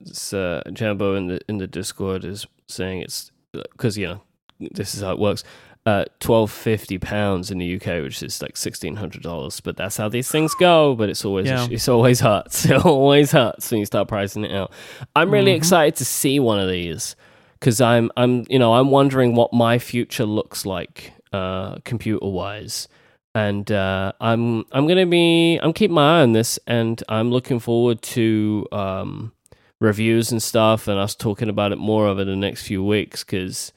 it's, 0.00 0.32
uh, 0.32 0.62
Jambo 0.72 1.14
in 1.14 1.26
the 1.26 1.40
in 1.48 1.58
the 1.58 1.66
Discord 1.66 2.24
is 2.24 2.46
saying 2.66 3.02
it's 3.02 3.30
because 3.52 3.96
you 3.98 4.06
know 4.06 4.22
this 4.60 4.94
is 4.94 5.02
how 5.02 5.12
it 5.12 5.18
works. 5.18 5.44
Uh, 5.84 6.04
twelve 6.20 6.50
fifty 6.50 6.96
pounds 6.98 7.50
in 7.50 7.58
the 7.58 7.74
UK, 7.76 8.02
which 8.02 8.22
is 8.22 8.40
like 8.40 8.56
sixteen 8.56 8.96
hundred 8.96 9.22
dollars. 9.22 9.60
But 9.60 9.76
that's 9.76 9.96
how 9.96 10.08
these 10.08 10.30
things 10.30 10.54
go. 10.54 10.94
But 10.94 11.08
it's 11.10 11.24
always 11.24 11.48
Yeah. 11.48 11.66
it's 11.70 11.88
always 11.88 12.20
hurts. 12.20 12.64
It 12.70 12.84
always 12.86 13.32
hurts 13.32 13.70
when 13.70 13.80
you 13.80 13.86
start 13.86 14.06
pricing 14.08 14.44
it 14.44 14.52
out. 14.52 14.70
I'm 15.16 15.30
really 15.30 15.52
Mhm. 15.52 15.56
excited 15.56 15.96
to 15.96 16.04
see 16.04 16.38
one 16.38 16.60
of 16.60 16.68
these 16.68 17.16
because 17.58 17.80
I'm 17.80 18.12
I'm 18.16 18.44
you 18.48 18.60
know 18.60 18.74
I'm 18.74 18.90
wondering 18.90 19.34
what 19.34 19.52
my 19.52 19.78
future 19.80 20.24
looks 20.24 20.64
like 20.64 21.14
uh, 21.32 21.76
computer 21.84 22.26
wise. 22.28 22.86
And 23.34 23.70
uh, 23.72 24.12
I'm 24.20 24.64
I'm 24.72 24.86
gonna 24.86 25.06
be 25.06 25.58
I'm 25.62 25.72
keeping 25.72 25.94
my 25.94 26.18
eye 26.18 26.22
on 26.22 26.32
this, 26.32 26.58
and 26.66 27.02
I'm 27.08 27.30
looking 27.30 27.60
forward 27.60 28.02
to 28.02 28.66
um, 28.72 29.32
reviews 29.80 30.30
and 30.32 30.42
stuff, 30.42 30.86
and 30.86 30.98
us 30.98 31.14
talking 31.14 31.48
about 31.48 31.72
it 31.72 31.78
more 31.78 32.06
over 32.06 32.24
the 32.24 32.36
next 32.36 32.66
few 32.66 32.84
weeks 32.84 33.24
because 33.24 33.72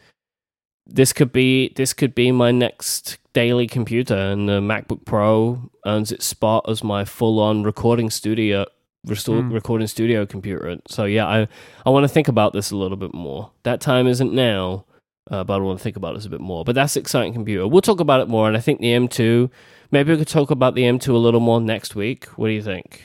this 0.86 1.14
could 1.14 1.32
be 1.32 1.70
this 1.76 1.94
could 1.94 2.14
be 2.14 2.32
my 2.34 2.52
next 2.52 3.18
daily 3.32 3.66
computer, 3.66 4.16
and 4.18 4.50
the 4.50 4.60
MacBook 4.60 5.06
Pro 5.06 5.70
earns 5.86 6.12
its 6.12 6.26
spot 6.26 6.66
as 6.68 6.84
my 6.84 7.06
full 7.06 7.40
on 7.40 7.64
recording 7.64 8.10
studio 8.10 8.66
restore, 9.06 9.42
Hmm. 9.42 9.54
recording 9.54 9.88
studio 9.88 10.26
computer. 10.26 10.78
So 10.90 11.06
yeah, 11.06 11.28
I 11.28 11.48
I 11.86 11.90
want 11.92 12.04
to 12.04 12.10
think 12.10 12.28
about 12.28 12.52
this 12.52 12.72
a 12.72 12.76
little 12.76 12.98
bit 12.98 13.14
more. 13.14 13.52
That 13.64 13.80
time 13.80 14.06
isn't 14.06 14.34
now, 14.34 14.84
uh, 15.32 15.44
but 15.44 15.56
I 15.56 15.58
want 15.58 15.80
to 15.80 15.84
think 15.84 15.98
about 15.98 16.16
this 16.16 16.26
a 16.26 16.30
bit 16.30 16.42
more. 16.42 16.64
But 16.64 16.76
that's 16.76 16.96
exciting 16.96 17.34
computer. 17.34 17.68
We'll 17.68 17.82
talk 17.82 18.00
about 18.00 18.22
it 18.22 18.28
more, 18.28 18.48
and 18.48 18.56
I 18.56 18.60
think 18.60 18.80
the 18.80 18.88
M2. 18.88 19.50
Maybe 19.92 20.12
we 20.12 20.18
could 20.18 20.28
talk 20.28 20.52
about 20.52 20.76
the 20.76 20.84
M2 20.84 21.10
a 21.10 21.14
little 21.14 21.40
more 21.40 21.62
next 21.62 21.96
week. 21.96 22.26
What 22.38 22.48
do 22.48 22.54
you 22.54 22.62
think? 22.62 23.02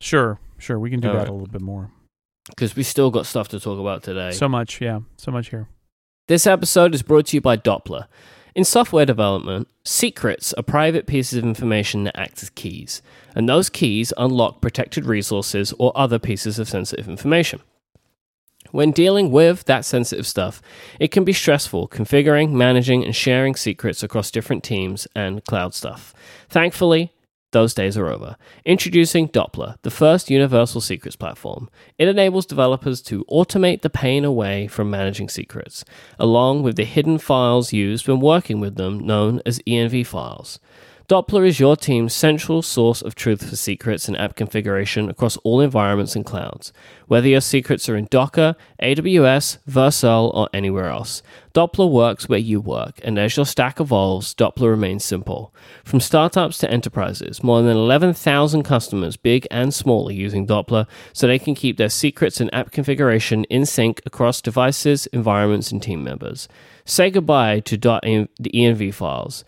Sure, 0.00 0.38
sure. 0.58 0.78
We 0.78 0.90
can 0.90 1.00
do 1.00 1.08
All 1.08 1.14
that 1.14 1.20
right. 1.20 1.28
a 1.28 1.32
little 1.32 1.48
bit 1.48 1.60
more. 1.60 1.90
Because 2.48 2.74
we 2.74 2.82
still 2.82 3.10
got 3.10 3.26
stuff 3.26 3.48
to 3.48 3.60
talk 3.60 3.78
about 3.78 4.02
today. 4.02 4.32
So 4.32 4.48
much, 4.48 4.80
yeah. 4.80 5.00
So 5.16 5.30
much 5.30 5.50
here. 5.50 5.68
This 6.28 6.46
episode 6.46 6.94
is 6.94 7.02
brought 7.02 7.26
to 7.26 7.36
you 7.36 7.40
by 7.40 7.56
Doppler. 7.56 8.06
In 8.54 8.64
software 8.64 9.06
development, 9.06 9.68
secrets 9.84 10.52
are 10.54 10.62
private 10.62 11.06
pieces 11.06 11.38
of 11.38 11.44
information 11.44 12.04
that 12.04 12.18
act 12.18 12.42
as 12.42 12.50
keys, 12.50 13.00
and 13.34 13.48
those 13.48 13.70
keys 13.70 14.12
unlock 14.18 14.60
protected 14.60 15.06
resources 15.06 15.72
or 15.78 15.90
other 15.94 16.18
pieces 16.18 16.58
of 16.58 16.68
sensitive 16.68 17.08
information. 17.08 17.60
When 18.72 18.90
dealing 18.90 19.30
with 19.30 19.64
that 19.66 19.84
sensitive 19.84 20.26
stuff, 20.26 20.62
it 20.98 21.08
can 21.08 21.24
be 21.24 21.34
stressful 21.34 21.88
configuring, 21.88 22.52
managing, 22.52 23.04
and 23.04 23.14
sharing 23.14 23.54
secrets 23.54 24.02
across 24.02 24.30
different 24.30 24.64
teams 24.64 25.06
and 25.14 25.44
cloud 25.44 25.74
stuff. 25.74 26.14
Thankfully, 26.48 27.12
those 27.52 27.74
days 27.74 27.98
are 27.98 28.08
over. 28.08 28.36
Introducing 28.64 29.28
Doppler, 29.28 29.76
the 29.82 29.90
first 29.90 30.30
universal 30.30 30.80
secrets 30.80 31.16
platform. 31.16 31.68
It 31.98 32.08
enables 32.08 32.46
developers 32.46 33.02
to 33.02 33.26
automate 33.26 33.82
the 33.82 33.90
pain 33.90 34.24
away 34.24 34.68
from 34.68 34.88
managing 34.88 35.28
secrets, 35.28 35.84
along 36.18 36.62
with 36.62 36.76
the 36.76 36.84
hidden 36.84 37.18
files 37.18 37.74
used 37.74 38.08
when 38.08 38.20
working 38.20 38.58
with 38.58 38.76
them, 38.76 39.06
known 39.06 39.42
as 39.44 39.60
ENV 39.66 40.06
files. 40.06 40.58
Doppler 41.08 41.46
is 41.46 41.58
your 41.58 41.76
team's 41.76 42.14
central 42.14 42.62
source 42.62 43.02
of 43.02 43.14
truth 43.14 43.48
for 43.48 43.56
secrets 43.56 44.06
and 44.06 44.16
app 44.16 44.36
configuration 44.36 45.10
across 45.10 45.36
all 45.38 45.60
environments 45.60 46.14
and 46.14 46.24
clouds. 46.24 46.72
Whether 47.08 47.28
your 47.28 47.40
secrets 47.40 47.88
are 47.88 47.96
in 47.96 48.06
Docker, 48.08 48.54
AWS, 48.80 49.58
Vercel, 49.68 50.32
or 50.32 50.48
anywhere 50.54 50.88
else, 50.88 51.22
Doppler 51.54 51.90
works 51.90 52.28
where 52.28 52.38
you 52.38 52.60
work, 52.60 53.00
and 53.02 53.18
as 53.18 53.36
your 53.36 53.44
stack 53.44 53.80
evolves, 53.80 54.32
Doppler 54.34 54.70
remains 54.70 55.04
simple. 55.04 55.52
From 55.84 56.00
startups 56.00 56.58
to 56.58 56.70
enterprises, 56.70 57.42
more 57.42 57.62
than 57.62 57.76
11,000 57.76 58.62
customers, 58.62 59.16
big 59.16 59.46
and 59.50 59.74
small, 59.74 60.08
are 60.08 60.12
using 60.12 60.46
Doppler 60.46 60.86
so 61.12 61.26
they 61.26 61.38
can 61.38 61.54
keep 61.54 61.76
their 61.76 61.90
secrets 61.90 62.40
and 62.40 62.52
app 62.54 62.70
configuration 62.70 63.44
in 63.44 63.66
sync 63.66 64.00
across 64.06 64.40
devices, 64.40 65.06
environments, 65.08 65.72
and 65.72 65.82
team 65.82 66.04
members. 66.04 66.48
Say 66.84 67.10
goodbye 67.10 67.60
to 67.60 67.76
.env 67.76 68.94
files. 68.94 69.44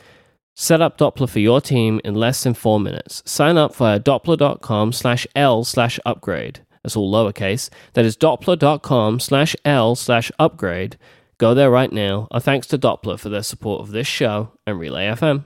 Set 0.54 0.80
up 0.80 0.96
Doppler 0.96 1.28
for 1.28 1.40
your 1.40 1.60
team 1.60 2.00
in 2.04 2.14
less 2.14 2.44
than 2.44 2.54
four 2.54 2.78
minutes. 2.78 3.22
Sign 3.26 3.58
up 3.58 3.74
via 3.74 3.98
doppler.com 3.98 4.92
slash 4.92 5.26
L 5.34 5.64
slash 5.64 5.98
upgrade. 6.06 6.60
That's 6.82 6.96
all 6.96 7.10
lowercase. 7.12 7.70
That 7.94 8.04
is 8.04 8.16
doppler.com 8.16 9.18
slash 9.18 9.56
L 9.64 9.96
slash 9.96 10.30
upgrade. 10.38 10.96
Go 11.38 11.54
there 11.54 11.70
right 11.70 11.92
now. 11.92 12.28
Our 12.30 12.40
thanks 12.40 12.68
to 12.68 12.78
Doppler 12.78 13.18
for 13.18 13.28
their 13.28 13.42
support 13.42 13.80
of 13.80 13.90
this 13.90 14.06
show 14.06 14.52
and 14.66 14.78
Relay 14.78 15.06
FM. 15.06 15.44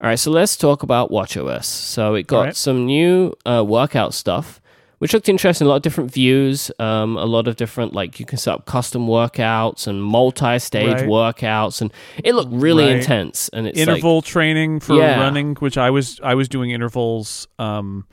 All 0.00 0.08
right, 0.08 0.18
so 0.18 0.30
let's 0.30 0.56
talk 0.56 0.84
about 0.84 1.10
WatchOS. 1.10 1.64
So 1.64 2.14
it 2.14 2.28
got 2.28 2.40
right. 2.40 2.56
some 2.56 2.86
new 2.86 3.34
uh, 3.44 3.64
workout 3.66 4.14
stuff, 4.14 4.60
which 4.98 5.12
looked 5.14 5.28
interesting. 5.28 5.66
A 5.66 5.70
lot 5.70 5.76
of 5.76 5.82
different 5.82 6.10
views, 6.12 6.70
um, 6.78 7.16
a 7.16 7.24
lot 7.24 7.48
of 7.48 7.56
different 7.56 7.92
like 7.92 8.18
you 8.20 8.26
can 8.26 8.38
set 8.38 8.54
up 8.54 8.66
custom 8.66 9.06
workouts 9.06 9.86
and 9.86 10.02
multi-stage 10.02 11.00
Right. 11.02 11.06
workouts, 11.06 11.80
and 11.80 11.92
it 12.24 12.34
looked 12.34 12.52
really 12.52 12.84
Right. 12.84 12.96
intense. 12.96 13.48
And 13.50 13.66
it's 13.66 13.78
like, 13.78 13.88
interval 13.88 14.22
training 14.22 14.80
for 14.80 14.94
Yeah. 14.94 15.18
running, 15.20 15.54
which 15.56 15.78
I 15.78 15.90
was 15.90 16.20
I 16.22 16.34
was 16.34 16.48
doing 16.48 16.70
intervals 16.70 17.46
um 17.58 18.06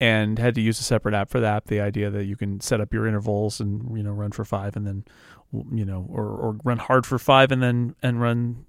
and 0.00 0.38
had 0.38 0.54
to 0.56 0.60
use 0.60 0.80
a 0.80 0.82
separate 0.82 1.14
app 1.14 1.30
for 1.30 1.40
that. 1.40 1.66
The 1.66 1.80
idea 1.80 2.10
that 2.10 2.24
you 2.24 2.36
can 2.36 2.60
set 2.60 2.80
up 2.80 2.92
your 2.92 3.06
intervals 3.06 3.60
and 3.60 3.96
you 3.96 4.02
know 4.02 4.12
run 4.12 4.32
for 4.32 4.44
five 4.44 4.76
and 4.76 4.86
then 4.86 5.04
you 5.72 5.84
know 5.84 6.06
or 6.10 6.24
or 6.26 6.56
run 6.64 6.78
hard 6.78 7.06
for 7.06 7.18
five 7.18 7.52
and 7.52 7.62
then 7.62 7.94
and 8.02 8.20
run 8.20 8.64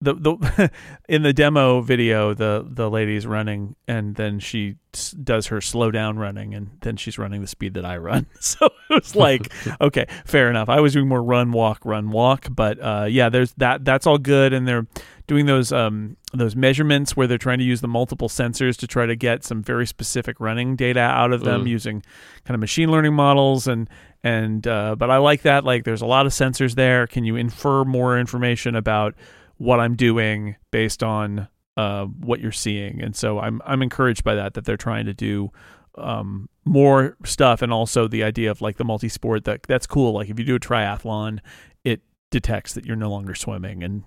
the 0.00 0.14
the 0.14 0.70
in 1.08 1.22
the 1.22 1.32
demo 1.32 1.80
video 1.80 2.32
the 2.34 2.66
the 2.68 2.88
lady's 2.90 3.26
running 3.26 3.76
and 3.86 4.14
then 4.16 4.38
she 4.38 4.76
does 5.22 5.48
her 5.48 5.60
slow 5.60 5.90
down 5.90 6.18
running 6.18 6.52
and 6.54 6.70
then 6.80 6.96
she's 6.96 7.16
running 7.18 7.40
the 7.42 7.46
speed 7.46 7.74
that 7.74 7.84
I 7.84 7.96
run. 7.96 8.26
So 8.40 8.66
it 8.66 8.94
was 8.94 9.14
like 9.14 9.52
okay, 9.80 10.06
fair 10.24 10.48
enough. 10.50 10.68
I 10.68 10.80
was 10.80 10.94
doing 10.94 11.06
more 11.08 11.22
run 11.22 11.52
walk 11.52 11.84
run 11.84 12.10
walk, 12.10 12.46
but 12.50 12.82
uh 12.82 13.06
yeah, 13.08 13.28
there's 13.28 13.52
that 13.58 13.84
that's 13.84 14.06
all 14.06 14.18
good 14.18 14.52
and 14.52 14.66
they're 14.66 14.86
doing 15.26 15.46
those 15.46 15.70
um 15.70 16.16
those 16.32 16.56
measurements 16.56 17.16
where 17.16 17.26
they're 17.26 17.38
trying 17.38 17.58
to 17.58 17.64
use 17.64 17.80
the 17.80 17.88
multiple 17.88 18.28
sensors 18.28 18.76
to 18.78 18.86
try 18.86 19.04
to 19.06 19.14
get 19.16 19.44
some 19.44 19.62
very 19.62 19.86
specific 19.86 20.40
running 20.40 20.76
data 20.76 21.00
out 21.00 21.32
of 21.32 21.42
them 21.44 21.64
Mm. 21.64 21.68
using 21.68 22.02
kind 22.44 22.54
of 22.54 22.60
machine 22.60 22.90
learning 22.90 23.14
models 23.14 23.66
and 23.68 23.88
and 24.24 24.66
uh, 24.66 24.96
but 24.96 25.10
I 25.10 25.18
like 25.18 25.42
that 25.42 25.64
like 25.64 25.84
there's 25.84 26.02
a 26.02 26.06
lot 26.06 26.26
of 26.26 26.32
sensors 26.32 26.74
there. 26.74 27.06
Can 27.06 27.24
you 27.24 27.36
infer 27.36 27.84
more 27.84 28.18
information 28.18 28.74
about 28.76 29.14
what 29.60 29.78
I'm 29.78 29.94
doing 29.94 30.56
based 30.70 31.02
on 31.02 31.46
uh, 31.76 32.06
what 32.06 32.40
you're 32.40 32.50
seeing? 32.50 33.02
And 33.02 33.14
so 33.14 33.38
I'm 33.38 33.60
I'm 33.66 33.82
encouraged 33.82 34.24
by 34.24 34.34
that 34.34 34.54
that 34.54 34.64
they're 34.64 34.78
trying 34.78 35.04
to 35.04 35.14
do 35.14 35.50
um, 35.98 36.48
more 36.64 37.16
stuff 37.24 37.60
and 37.60 37.72
also 37.72 38.08
the 38.08 38.24
idea 38.24 38.50
of 38.50 38.62
like 38.62 38.78
the 38.78 38.84
multi-sport 38.84 39.44
that 39.44 39.64
that's 39.64 39.86
cool. 39.86 40.14
Like 40.14 40.30
if 40.30 40.38
you 40.38 40.46
do 40.46 40.54
a 40.54 40.60
triathlon, 40.60 41.40
it 41.84 42.00
detects 42.30 42.72
that 42.72 42.86
you're 42.86 42.96
no 42.96 43.10
longer 43.10 43.34
swimming 43.34 43.82
and 43.82 44.04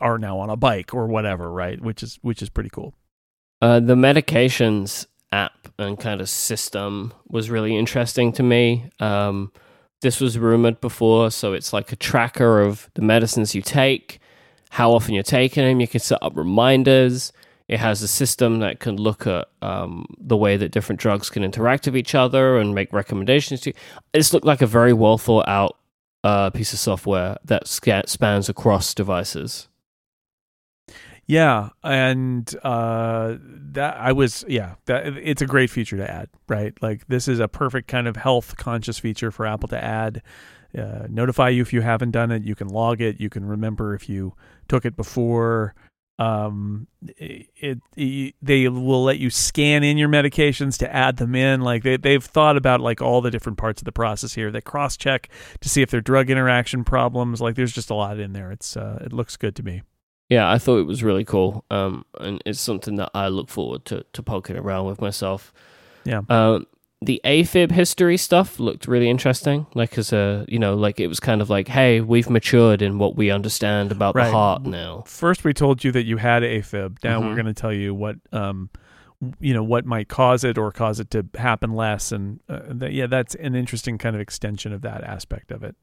are 0.00 0.18
now 0.18 0.38
on 0.40 0.50
a 0.50 0.56
bike 0.56 0.92
or 0.92 1.06
whatever, 1.06 1.50
right? 1.52 1.80
Which 1.80 2.02
is 2.02 2.18
which 2.22 2.42
is 2.42 2.50
pretty 2.50 2.70
cool. 2.70 2.92
Uh, 3.60 3.78
the 3.78 3.94
medications 3.94 5.06
app 5.30 5.68
and 5.78 5.98
kind 5.98 6.20
of 6.20 6.28
system 6.28 7.14
was 7.28 7.50
really 7.50 7.76
interesting 7.76 8.32
to 8.32 8.42
me. 8.42 8.90
Um, 8.98 9.52
this 10.00 10.20
was 10.20 10.36
rumored 10.36 10.80
before, 10.80 11.30
so 11.30 11.52
it's 11.52 11.72
like 11.72 11.92
a 11.92 11.96
tracker 11.96 12.60
of 12.60 12.90
the 12.94 13.02
medicines 13.02 13.54
you 13.54 13.62
take, 13.62 14.18
how 14.72 14.90
often 14.94 15.12
you're 15.12 15.22
taking 15.22 15.62
them. 15.62 15.80
You 15.80 15.86
can 15.86 16.00
set 16.00 16.18
up 16.22 16.34
reminders. 16.34 17.30
It 17.68 17.78
has 17.78 18.00
a 18.00 18.08
system 18.08 18.60
that 18.60 18.80
can 18.80 18.96
look 18.96 19.26
at 19.26 19.48
um, 19.60 20.06
the 20.18 20.36
way 20.36 20.56
that 20.56 20.70
different 20.70 20.98
drugs 20.98 21.28
can 21.28 21.44
interact 21.44 21.84
with 21.84 21.94
each 21.94 22.14
other 22.14 22.56
and 22.56 22.74
make 22.74 22.90
recommendations 22.90 23.60
to 23.60 23.70
you. 23.70 23.74
This 24.14 24.32
looked 24.32 24.46
like 24.46 24.62
a 24.62 24.66
very 24.66 24.94
well 24.94 25.18
thought 25.18 25.46
out 25.46 25.76
uh, 26.24 26.48
piece 26.48 26.72
of 26.72 26.78
software 26.78 27.36
that 27.44 27.68
spans 27.68 28.48
across 28.48 28.94
devices. 28.94 29.68
Yeah, 31.26 31.68
and 31.84 32.52
uh, 32.62 33.36
that 33.72 33.98
I 33.98 34.12
was 34.12 34.42
yeah, 34.48 34.76
that 34.86 35.06
it's 35.06 35.42
a 35.42 35.46
great 35.46 35.68
feature 35.68 35.98
to 35.98 36.10
add, 36.10 36.30
right? 36.48 36.72
Like 36.80 37.06
this 37.08 37.28
is 37.28 37.40
a 37.40 37.46
perfect 37.46 37.88
kind 37.88 38.08
of 38.08 38.16
health 38.16 38.56
conscious 38.56 38.98
feature 38.98 39.30
for 39.30 39.46
Apple 39.46 39.68
to 39.68 39.84
add. 39.84 40.22
Uh, 40.76 41.06
notify 41.08 41.50
you 41.50 41.62
if 41.62 41.72
you 41.72 41.82
haven't 41.82 42.12
done 42.12 42.30
it. 42.30 42.42
You 42.42 42.54
can 42.54 42.68
log 42.68 43.00
it. 43.00 43.20
You 43.20 43.28
can 43.28 43.44
remember 43.44 43.94
if 43.94 44.08
you 44.08 44.34
took 44.68 44.84
it 44.84 44.96
before. 44.96 45.74
Um, 46.18 46.86
it, 47.16 47.80
it 47.96 48.34
they 48.40 48.68
will 48.68 49.02
let 49.02 49.18
you 49.18 49.28
scan 49.28 49.82
in 49.82 49.98
your 49.98 50.08
medications 50.08 50.78
to 50.78 50.94
add 50.94 51.16
them 51.16 51.34
in. 51.34 51.62
Like 51.62 51.82
they 51.82 51.96
they've 51.96 52.24
thought 52.24 52.56
about 52.56 52.80
like 52.80 53.02
all 53.02 53.20
the 53.20 53.30
different 53.30 53.58
parts 53.58 53.80
of 53.80 53.86
the 53.86 53.92
process 53.92 54.34
here. 54.34 54.50
They 54.50 54.60
cross 54.60 54.96
check 54.96 55.28
to 55.60 55.68
see 55.68 55.82
if 55.82 55.90
there 55.90 55.98
are 55.98 56.02
drug 56.02 56.30
interaction 56.30 56.84
problems. 56.84 57.40
Like 57.40 57.56
there's 57.56 57.72
just 57.72 57.90
a 57.90 57.94
lot 57.94 58.18
in 58.18 58.32
there. 58.32 58.52
It's 58.52 58.76
uh, 58.76 59.02
it 59.04 59.12
looks 59.12 59.36
good 59.36 59.56
to 59.56 59.62
me. 59.62 59.82
Yeah, 60.28 60.50
I 60.50 60.58
thought 60.58 60.78
it 60.78 60.86
was 60.86 61.02
really 61.02 61.24
cool. 61.24 61.64
Um, 61.70 62.06
and 62.18 62.40
it's 62.46 62.60
something 62.60 62.96
that 62.96 63.10
I 63.14 63.28
look 63.28 63.50
forward 63.50 63.84
to, 63.86 64.04
to 64.14 64.22
poking 64.22 64.56
around 64.56 64.86
with 64.86 64.98
myself. 64.98 65.52
Yeah. 66.04 66.22
Um, 66.30 66.66
the 67.04 67.20
AFib 67.24 67.70
history 67.72 68.16
stuff 68.16 68.60
looked 68.60 68.86
really 68.86 69.10
interesting. 69.10 69.66
Like, 69.74 69.98
as 69.98 70.12
a, 70.12 70.44
you 70.48 70.58
know, 70.58 70.74
like 70.74 71.00
it 71.00 71.08
was 71.08 71.18
kind 71.20 71.42
of 71.42 71.50
like, 71.50 71.68
hey, 71.68 72.00
we've 72.00 72.30
matured 72.30 72.80
in 72.82 72.98
what 72.98 73.16
we 73.16 73.30
understand 73.30 73.90
about 73.92 74.14
Right. 74.14 74.26
the 74.26 74.32
heart 74.32 74.62
now. 74.64 75.02
First, 75.06 75.42
we 75.44 75.52
told 75.52 75.82
you 75.84 75.90
that 75.92 76.04
you 76.04 76.18
had 76.18 76.42
AFib. 76.42 76.98
Now 77.02 77.20
Mhm. 77.20 77.24
we're 77.26 77.34
going 77.34 77.46
to 77.46 77.54
tell 77.54 77.72
you 77.72 77.94
what, 77.94 78.16
um, 78.32 78.70
you 79.40 79.52
know, 79.54 79.62
what 79.62 79.84
might 79.86 80.08
cause 80.08 80.44
it 80.44 80.58
or 80.58 80.70
cause 80.72 81.00
it 81.00 81.10
to 81.10 81.26
happen 81.36 81.72
less. 81.74 82.12
And 82.12 82.40
uh, 82.48 82.60
that, 82.68 82.92
yeah, 82.92 83.06
that's 83.06 83.34
an 83.36 83.54
interesting 83.54 83.98
kind 83.98 84.14
of 84.16 84.20
extension 84.22 84.72
of 84.72 84.82
that 84.82 85.02
aspect 85.04 85.50
of 85.52 85.62
it. 85.64 85.74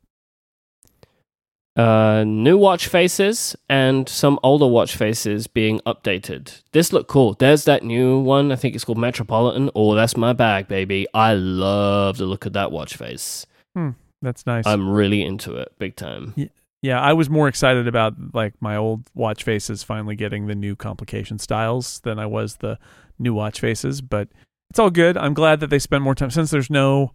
Uh, 1.77 2.23
new 2.25 2.57
watch 2.57 2.87
faces 2.87 3.55
and 3.69 4.09
some 4.09 4.37
older 4.43 4.67
watch 4.67 4.95
faces 4.97 5.47
being 5.47 5.79
updated. 5.85 6.61
This 6.73 6.91
looked 6.91 7.07
cool. 7.09 7.35
There's 7.35 7.63
that 7.65 7.83
new 7.83 8.19
one. 8.19 8.51
I 8.51 8.55
think 8.57 8.75
it's 8.75 8.83
called 8.83 8.97
Metropolitan. 8.97 9.69
Oh, 9.75 9.95
that's 9.95 10.17
my 10.17 10.33
bag, 10.33 10.67
baby. 10.67 11.07
I 11.13 11.35
love 11.35 12.17
the 12.17 12.25
look 12.25 12.45
of 12.45 12.53
that 12.53 12.71
watch 12.71 12.97
face. 12.97 13.45
Hmm, 13.75 13.91
That's 14.21 14.45
nice. 14.45 14.65
I'm 14.67 14.89
really 14.89 15.23
into 15.23 15.55
it, 15.55 15.71
big 15.79 15.95
time. 15.95 16.33
yeah, 16.81 16.99
I 16.99 17.13
was 17.13 17.29
more 17.29 17.47
excited 17.47 17.87
about 17.87 18.15
like 18.33 18.55
my 18.59 18.75
old 18.75 19.03
watch 19.13 19.43
faces 19.45 19.81
finally 19.83 20.15
getting 20.17 20.47
the 20.47 20.55
new 20.55 20.75
complication 20.75 21.39
styles 21.39 22.01
than 22.01 22.19
I 22.19 22.25
was 22.25 22.57
the 22.57 22.77
new 23.19 23.33
watch 23.33 23.61
faces. 23.61 24.01
But 24.01 24.27
it's 24.69 24.79
all 24.79 24.89
good. 24.89 25.15
I'm 25.15 25.33
glad 25.33 25.61
that 25.61 25.69
they 25.69 25.79
spend 25.79 26.03
more 26.03 26.15
time 26.15 26.31
since 26.31 26.51
there's 26.51 26.69
no, 26.69 27.13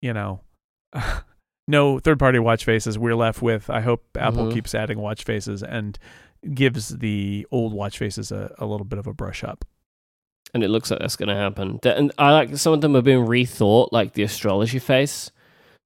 you 0.00 0.14
know. 0.14 0.40
No 1.70 1.98
third-party 2.00 2.38
watch 2.40 2.64
faces. 2.64 2.98
We're 2.98 3.14
left 3.14 3.40
with. 3.42 3.70
I 3.70 3.80
hope 3.80 4.02
Apple 4.18 4.46
Mhm. 4.46 4.52
keeps 4.54 4.74
adding 4.74 4.98
watch 4.98 5.22
faces 5.24 5.62
and 5.62 5.98
gives 6.54 6.88
the 6.98 7.46
old 7.50 7.72
watch 7.72 7.98
faces 7.98 8.32
a, 8.32 8.52
a 8.58 8.66
little 8.66 8.84
bit 8.86 8.98
of 8.98 9.06
a 9.06 9.14
brush 9.14 9.44
up. 9.44 9.64
and 10.52 10.64
it 10.64 10.68
looks 10.68 10.90
like 10.90 10.98
that's 10.98 11.14
going 11.14 11.28
to 11.28 11.34
happen. 11.34 11.78
And 11.84 12.10
I 12.18 12.32
like 12.32 12.56
some 12.56 12.72
of 12.72 12.80
them 12.80 12.94
have 12.96 13.04
been 13.04 13.24
rethought, 13.24 13.90
like 13.92 14.14
the 14.14 14.24
astrology 14.24 14.80
face. 14.80 15.30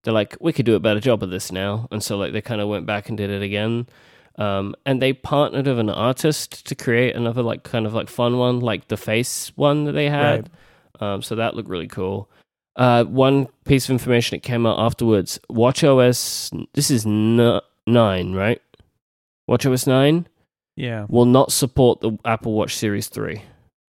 they're 0.04 0.14
like, 0.14 0.36
we 0.40 0.54
could 0.54 0.64
do 0.64 0.74
a 0.74 0.80
better 0.80 1.00
job 1.00 1.22
of 1.22 1.28
this 1.30 1.52
now, 1.52 1.86
and 1.90 2.02
so 2.02 2.16
like 2.16 2.32
they 2.32 2.40
kind 2.40 2.60
of 2.62 2.68
went 2.68 2.86
back 2.86 3.08
and 3.10 3.18
did 3.18 3.28
it 3.30 3.42
again. 3.42 3.86
Um, 4.38 4.74
and 4.86 5.02
they 5.02 5.12
partnered 5.12 5.66
with 5.66 5.78
an 5.78 5.90
artist 5.90 6.66
to 6.66 6.74
create 6.74 7.14
another 7.14 7.42
like 7.42 7.62
kind 7.62 7.84
of 7.86 7.92
like 7.92 8.08
fun 8.08 8.38
one, 8.38 8.60
like 8.60 8.88
the 8.88 8.96
face 8.96 9.52
one 9.56 9.84
that 9.84 9.92
they 9.92 10.08
had. 10.08 10.48
Um, 10.98 11.20
so 11.20 11.34
that 11.34 11.54
looked 11.56 11.68
really 11.68 11.86
cool. 11.88 12.30
Uh, 12.76 13.04
one 13.04 13.46
piece 13.64 13.84
of 13.86 13.90
information 13.92 14.36
that 14.36 14.42
came 14.42 14.66
out 14.66 14.78
afterwards: 14.78 15.38
WatchOS. 15.50 16.66
This 16.74 16.90
is 16.90 17.06
n- 17.06 17.60
nine, 17.86 18.32
right? 18.32 18.60
WatchOS 19.48 19.86
nine 19.86 20.26
Yeah. 20.76 21.06
will 21.08 21.26
not 21.26 21.52
support 21.52 22.00
the 22.00 22.18
Apple 22.24 22.52
Watch 22.54 22.74
Series 22.76 23.08
three. 23.08 23.42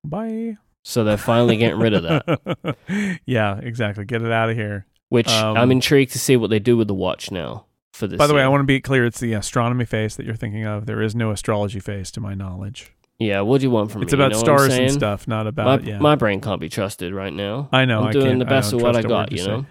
Bye. 0.05 0.57
So 0.85 1.05
they're 1.05 1.19
finally 1.19 1.57
getting 1.59 1.79
rid 1.79 1.93
of 1.93 2.03
that. 2.05 2.77
yeah, 3.27 3.59
exactly. 3.59 4.05
Get 4.07 4.23
it 4.23 4.33
out 4.33 4.49
of 4.49 4.57
here. 4.57 4.87
Which 5.11 5.29
Um, 5.29 5.57
I'm 5.57 5.71
intrigued 5.73 6.13
to 6.13 6.19
see 6.19 6.37
what 6.37 6.49
they 6.51 6.59
do 6.61 6.77
with 6.77 6.89
the 6.89 6.95
watch 6.95 7.31
now 7.31 7.67
for 7.93 8.07
this. 8.07 8.17
By 8.17 8.27
the 8.27 8.35
way. 8.35 8.43
I 8.43 8.49
want 8.49 8.61
to 8.63 8.67
be 8.67 8.81
clear. 8.81 9.05
It's 9.05 9.21
the 9.21 9.35
astronomy 9.35 9.85
face 9.85 10.17
that 10.17 10.25
you're 10.25 10.37
thinking 10.37 10.65
of. 10.65 10.87
There 10.87 11.03
is 11.03 11.15
no 11.15 11.33
astrology 11.33 11.81
face, 11.81 12.11
to 12.13 12.21
my 12.21 12.33
knowledge. 12.35 12.93
Yeah, 13.21 13.43
what 13.43 13.61
do 13.61 13.67
you 13.67 13.71
want 13.71 13.93
from 13.93 14.03
It's 14.03 14.13
me? 14.13 14.19
You 14.19 14.25
about 14.25 14.33
know 14.33 14.39
stars 14.43 14.75
and 14.75 14.91
stuff, 14.91 15.29
not 15.29 15.45
My, 15.45 15.49
about 15.51 15.85
yeah. 15.85 15.99
my 15.99 16.17
brain 16.17 16.41
can't 16.41 16.61
be 16.61 16.71
trusted 16.71 17.13
right 17.15 17.33
now. 17.33 17.69
I 17.71 17.85
know. 17.85 18.01
I'm 18.01 18.09
I 18.09 18.13
doing 18.13 18.39
the 18.39 18.47
best 18.47 18.73
I 18.73 18.77
of 18.79 18.83
what 18.83 18.97
I 18.97 19.03
trust 19.03 19.05
a 19.05 19.09
word 19.09 19.15
got, 19.15 19.33
you 19.33 19.39
you 19.39 19.45
say. 19.45 19.51
know. 19.51 19.67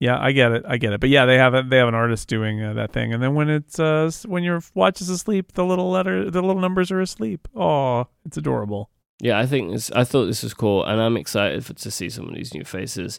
Yeah, 0.00 0.18
I 0.20 0.32
get 0.32 0.52
it. 0.52 0.64
I 0.66 0.76
get 0.78 0.92
it. 0.92 1.00
But 1.00 1.08
yeah, 1.08 1.24
they 1.24 1.36
have 1.38 1.54
a, 1.54 1.62
they 1.62 1.76
have 1.78 1.88
an 1.88 1.94
artist 1.94 2.28
doing 2.28 2.62
uh, 2.62 2.72
that 2.74 2.92
thing, 2.92 3.14
and 3.14 3.22
then 3.22 3.34
when 3.34 3.48
it's 3.48 3.78
uh 3.80 4.10
when 4.26 4.42
your 4.44 4.60
watch 4.74 5.00
is 5.00 5.08
asleep, 5.08 5.52
the 5.52 5.64
little 5.64 5.90
letter, 5.90 6.30
the 6.30 6.42
little 6.42 6.60
numbers 6.60 6.90
are 6.90 7.00
asleep. 7.00 7.48
Oh, 7.54 8.06
it's 8.24 8.36
adorable. 8.36 8.90
Yeah, 9.20 9.38
I 9.38 9.46
think 9.46 9.72
this. 9.72 9.90
I 9.92 10.04
thought 10.04 10.26
this 10.26 10.42
was 10.42 10.54
cool, 10.54 10.84
and 10.84 11.00
I'm 11.00 11.16
excited 11.16 11.64
for, 11.64 11.74
to 11.74 11.90
see 11.90 12.08
some 12.10 12.28
of 12.28 12.34
these 12.34 12.52
new 12.54 12.64
faces. 12.64 13.18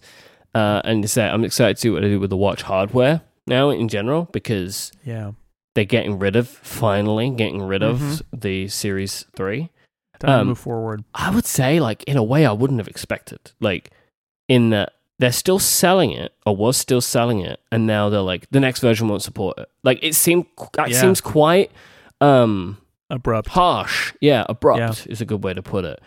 Uh, 0.56 0.82
and 0.84 1.04
to 1.04 1.08
say, 1.08 1.28
I'm 1.28 1.44
excited 1.44 1.76
to 1.76 1.82
see 1.82 1.90
what 1.90 2.02
they 2.02 2.10
do 2.10 2.20
with 2.20 2.32
the 2.32 2.38
watch 2.38 2.64
hardware 2.64 3.22
now 3.46 3.70
in 3.70 3.88
general 3.88 4.28
because 4.32 4.92
Yeah, 5.06 5.34
they're 5.76 5.86
getting 5.86 6.20
rid 6.20 6.36
of 6.36 6.48
finally 6.48 7.30
getting 7.30 7.62
rid 7.62 7.84
of 7.84 8.00
Mhm. 8.00 8.22
the 8.34 8.68
Series 8.68 9.26
Three. 9.36 9.70
time 10.20 10.28
to 10.32 10.40
Um, 10.42 10.48
move 10.48 10.60
forward. 10.60 11.04
I 11.16 11.30
would 11.34 11.46
say, 11.46 11.80
like 11.80 12.04
in 12.04 12.18
a 12.18 12.24
way, 12.24 12.46
I 12.46 12.52
wouldn't 12.52 12.80
have 12.82 12.90
expected. 12.90 13.40
Like 13.62 13.92
in 14.50 14.70
that 14.72 14.92
they're 15.18 15.32
still 15.32 15.60
selling 15.60 16.12
it, 16.12 16.34
or 16.46 16.56
was 16.56 16.76
still 16.76 17.00
selling 17.02 17.40
it, 17.40 17.60
and 17.72 17.88
now 17.88 18.10
they're 18.10 18.20
like 18.20 18.46
the 18.52 18.60
next 18.60 18.82
version 18.82 19.08
won't 19.08 19.22
support 19.22 19.58
it. 19.60 19.70
Like 19.84 20.00
it 20.02 20.16
seemed 20.16 20.46
that 20.74 20.90
Yeah. 20.90 21.00
seems 21.00 21.22
quite 21.22 21.72
um 22.20 22.80
Abrupt. 23.10 23.50
harsh. 23.50 24.14
Yeah, 24.20 24.46
abrupt 24.50 25.08
is 25.08 25.22
a 25.22 25.26
good 25.26 25.42
way 25.44 25.54
to 25.54 25.62
put 25.62 25.86
it. 25.86 26.02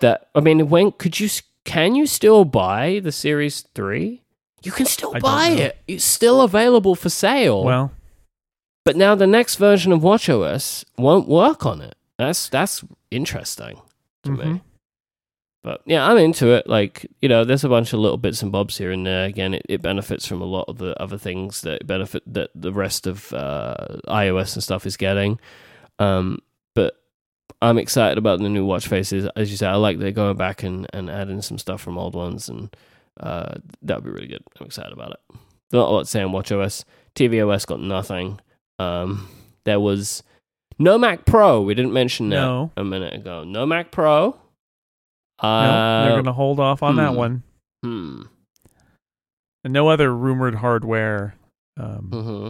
That 0.00 0.28
I 0.34 0.40
mean, 0.40 0.68
when 0.68 0.92
could 0.92 1.18
you 1.18 1.28
can 1.64 1.94
you 1.94 2.06
still 2.06 2.44
buy 2.44 3.00
the 3.02 3.12
Series 3.12 3.62
Three? 3.74 4.20
You 4.62 4.72
can 4.72 4.84
still 4.86 5.12
I 5.16 5.20
buy 5.20 5.48
it. 5.50 5.78
It's 5.88 6.04
still 6.04 6.42
available 6.42 6.94
for 6.94 7.08
sale. 7.08 7.64
Well, 7.64 7.92
but 8.84 8.96
now 8.96 9.14
the 9.14 9.26
next 9.26 9.56
version 9.56 9.92
of 9.92 10.00
WatchOS 10.02 10.84
won't 10.98 11.28
work 11.28 11.64
on 11.66 11.80
it. 11.80 11.94
That's 12.18 12.48
that's 12.48 12.84
interesting 13.10 13.80
to 14.24 14.30
me. 14.30 14.44
mhm. 14.44 14.60
But 15.62 15.80
yeah, 15.86 16.06
I'm 16.06 16.18
into 16.18 16.48
it. 16.50 16.66
Like, 16.66 17.06
you 17.22 17.28
know, 17.28 17.42
there's 17.42 17.64
a 17.64 17.70
bunch 17.70 17.94
of 17.94 17.98
little 18.00 18.18
bits 18.18 18.42
and 18.42 18.52
bobs 18.52 18.76
here 18.76 18.90
and 18.90 19.06
there. 19.06 19.24
Again, 19.24 19.54
it, 19.54 19.62
it 19.66 19.80
benefits 19.80 20.26
from 20.26 20.42
a 20.42 20.44
lot 20.44 20.66
of 20.68 20.76
the 20.76 21.00
other 21.02 21.16
things 21.16 21.62
that 21.62 21.86
benefit 21.86 22.22
that 22.26 22.50
the 22.54 22.70
rest 22.70 23.06
of 23.06 23.32
uh, 23.32 23.76
iOS 24.06 24.54
and 24.54 24.62
stuff 24.62 24.84
is 24.84 24.98
getting. 24.98 25.40
Um, 25.98 26.40
but 26.74 27.00
I'm 27.62 27.78
excited 27.78 28.18
about 28.18 28.40
the 28.40 28.50
new 28.50 28.66
watch 28.66 28.88
faces. 28.88 29.26
As 29.36 29.50
you 29.50 29.56
say, 29.56 29.66
I 29.66 29.76
like 29.76 29.98
they're 29.98 30.10
going 30.10 30.36
back 30.36 30.62
and, 30.62 30.86
and 30.92 31.08
adding 31.08 31.40
some 31.40 31.56
stuff 31.56 31.80
from 31.80 31.96
old 31.96 32.14
ones, 32.14 32.50
and 32.50 32.76
uh, 33.20 33.54
that 33.80 33.96
would 33.96 34.04
be 34.04 34.10
really 34.10 34.26
good. 34.26 34.44
I'm 34.60 34.66
excited 34.66 34.92
about 34.92 35.12
it. 35.12 35.20
Not 35.72 35.88
a 35.88 35.92
lot 35.92 36.00
to 36.00 36.06
say 36.10 36.22
on 36.22 36.30
WatchOS. 36.32 36.84
tvOS 37.14 37.66
got 37.66 37.80
nothing. 37.80 38.38
Um, 38.78 39.28
there 39.64 39.80
was 39.80 40.22
no 40.78 40.98
Mac 40.98 41.24
Pro. 41.24 41.60
We 41.62 41.74
didn't 41.74 41.92
mention 41.92 42.28
that 42.30 42.36
no, 42.36 42.70
a 42.76 42.84
minute 42.84 43.14
ago. 43.14 43.44
No 43.44 43.64
Mac 43.66 43.90
Pro. 43.90 44.36
no, 45.42 45.48
Uh, 45.48 46.04
they're 46.06 46.16
gonna 46.16 46.32
hold 46.32 46.60
off 46.60 46.82
on 46.82 46.96
that 46.96 47.10
hmm. 47.10 47.16
one, 47.16 47.42
Hmm. 47.84 48.22
and 49.62 49.72
no 49.72 49.88
other 49.88 50.14
rumored 50.14 50.56
hardware 50.56 51.36
um, 51.78 52.10
hmm 52.12 52.48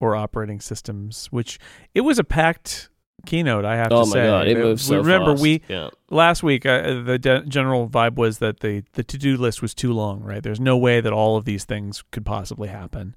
or 0.00 0.16
operating 0.16 0.60
systems. 0.60 1.26
Which 1.30 1.58
it 1.94 2.00
was 2.02 2.18
a 2.18 2.24
packed 2.24 2.88
keynote. 3.24 3.64
I 3.64 3.76
have 3.76 3.92
Oh 3.92 4.02
to 4.04 4.06
my 4.10 4.12
say. 4.14 4.26
god, 4.26 4.48
it 4.48 4.56
Uh, 4.56 4.60
moves 4.60 4.82
so 4.84 4.96
Remember, 4.98 5.32
fast. 5.32 5.42
we 5.42 5.62
yeah. 5.68 5.90
last 6.10 6.42
week 6.42 6.66
uh, 6.66 7.02
the 7.02 7.18
de- 7.18 7.46
general 7.46 7.88
vibe 7.88 8.16
was 8.16 8.38
that 8.38 8.60
the 8.60 8.82
the 8.94 9.04
to 9.04 9.16
do 9.18 9.36
list 9.36 9.62
was 9.62 9.74
too 9.74 9.92
long. 9.92 10.20
Right? 10.22 10.42
There's 10.42 10.60
no 10.60 10.76
way 10.76 11.00
that 11.00 11.12
all 11.12 11.36
of 11.36 11.44
these 11.44 11.64
things 11.64 12.02
could 12.10 12.24
possibly 12.26 12.68
happen, 12.68 13.14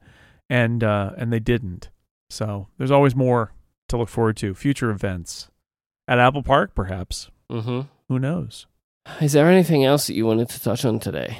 and 0.50 0.84
uh, 0.84 1.12
and 1.18 1.34
they 1.34 1.40
didn't. 1.40 1.90
So 2.36 2.68
there's 2.78 2.92
always 2.92 3.16
more 3.16 3.54
to 3.88 3.98
look 3.98 4.10
forward 4.10 4.36
to. 4.38 4.54
Future 4.54 4.90
events 4.92 5.50
at 6.08 6.20
Apple 6.20 6.44
Park, 6.44 6.76
perhaps. 6.76 7.30
hmm 7.50 7.82
Who 8.10 8.20
knows? 8.20 8.68
Is 9.22 9.32
there 9.34 9.48
anything 9.50 9.86
else 9.86 10.08
that 10.08 10.16
you 10.16 10.26
wanted 10.26 10.50
to 10.50 10.62
touch 10.62 10.84
on 10.84 11.00
today? 11.00 11.40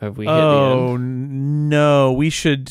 Have 0.00 0.16
we 0.16 0.28
oh 0.28 0.96
no, 0.96 2.12
we 2.12 2.30
should. 2.30 2.68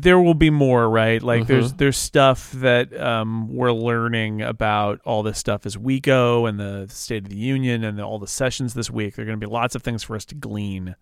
There 0.00 0.18
will 0.18 0.32
be 0.32 0.48
more, 0.48 0.88
right? 0.88 1.22
Like 1.22 1.46
there's 1.46 1.74
Mhm. 1.74 1.76
there's 1.76 1.98
stuff 1.98 2.52
that 2.52 2.98
um, 2.98 3.52
we're 3.54 3.72
learning 3.72 4.40
about 4.40 5.00
all 5.04 5.22
this 5.22 5.36
stuff 5.38 5.66
as 5.66 5.76
we 5.76 6.00
go, 6.00 6.46
and 6.46 6.58
the 6.58 6.86
State 6.88 7.24
of 7.24 7.28
the 7.28 7.36
Union, 7.36 7.84
and 7.84 7.98
the, 7.98 8.02
all 8.02 8.18
the 8.18 8.26
sessions 8.26 8.72
this 8.72 8.90
week. 8.90 9.14
There 9.16 9.24
are 9.24 9.26
going 9.26 9.38
to 9.38 9.46
be 9.46 9.52
lots 9.52 9.74
of 9.74 9.82
things 9.82 10.02
for 10.02 10.16
us 10.16 10.24
to 10.26 10.34
glean 10.34 10.94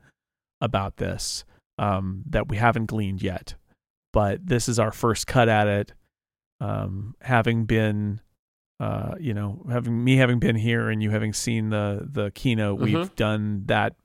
about 0.60 0.96
this 0.96 1.44
um, 1.78 2.24
that 2.28 2.48
we 2.48 2.56
haven't 2.56 2.86
gleaned 2.86 3.22
yet. 3.22 3.54
But 4.12 4.44
this 4.46 4.68
is 4.68 4.80
our 4.80 4.90
first 4.90 5.28
cut 5.28 5.48
at 5.48 5.68
it, 5.68 5.92
um, 6.60 7.14
having 7.22 7.64
been. 7.64 8.20
Uh, 8.80 9.16
you 9.18 9.34
know, 9.34 9.66
having 9.68 10.04
me 10.04 10.14
having 10.18 10.38
been 10.38 10.54
here 10.54 10.88
and 10.88 11.02
you 11.02 11.10
having 11.10 11.32
seen 11.32 11.70
the 11.70 12.06
the 12.12 12.30
keynote, 12.30 12.78
we've 12.78 12.94
Mhm. 12.96 13.16
done 13.16 13.62
that 13.66 13.96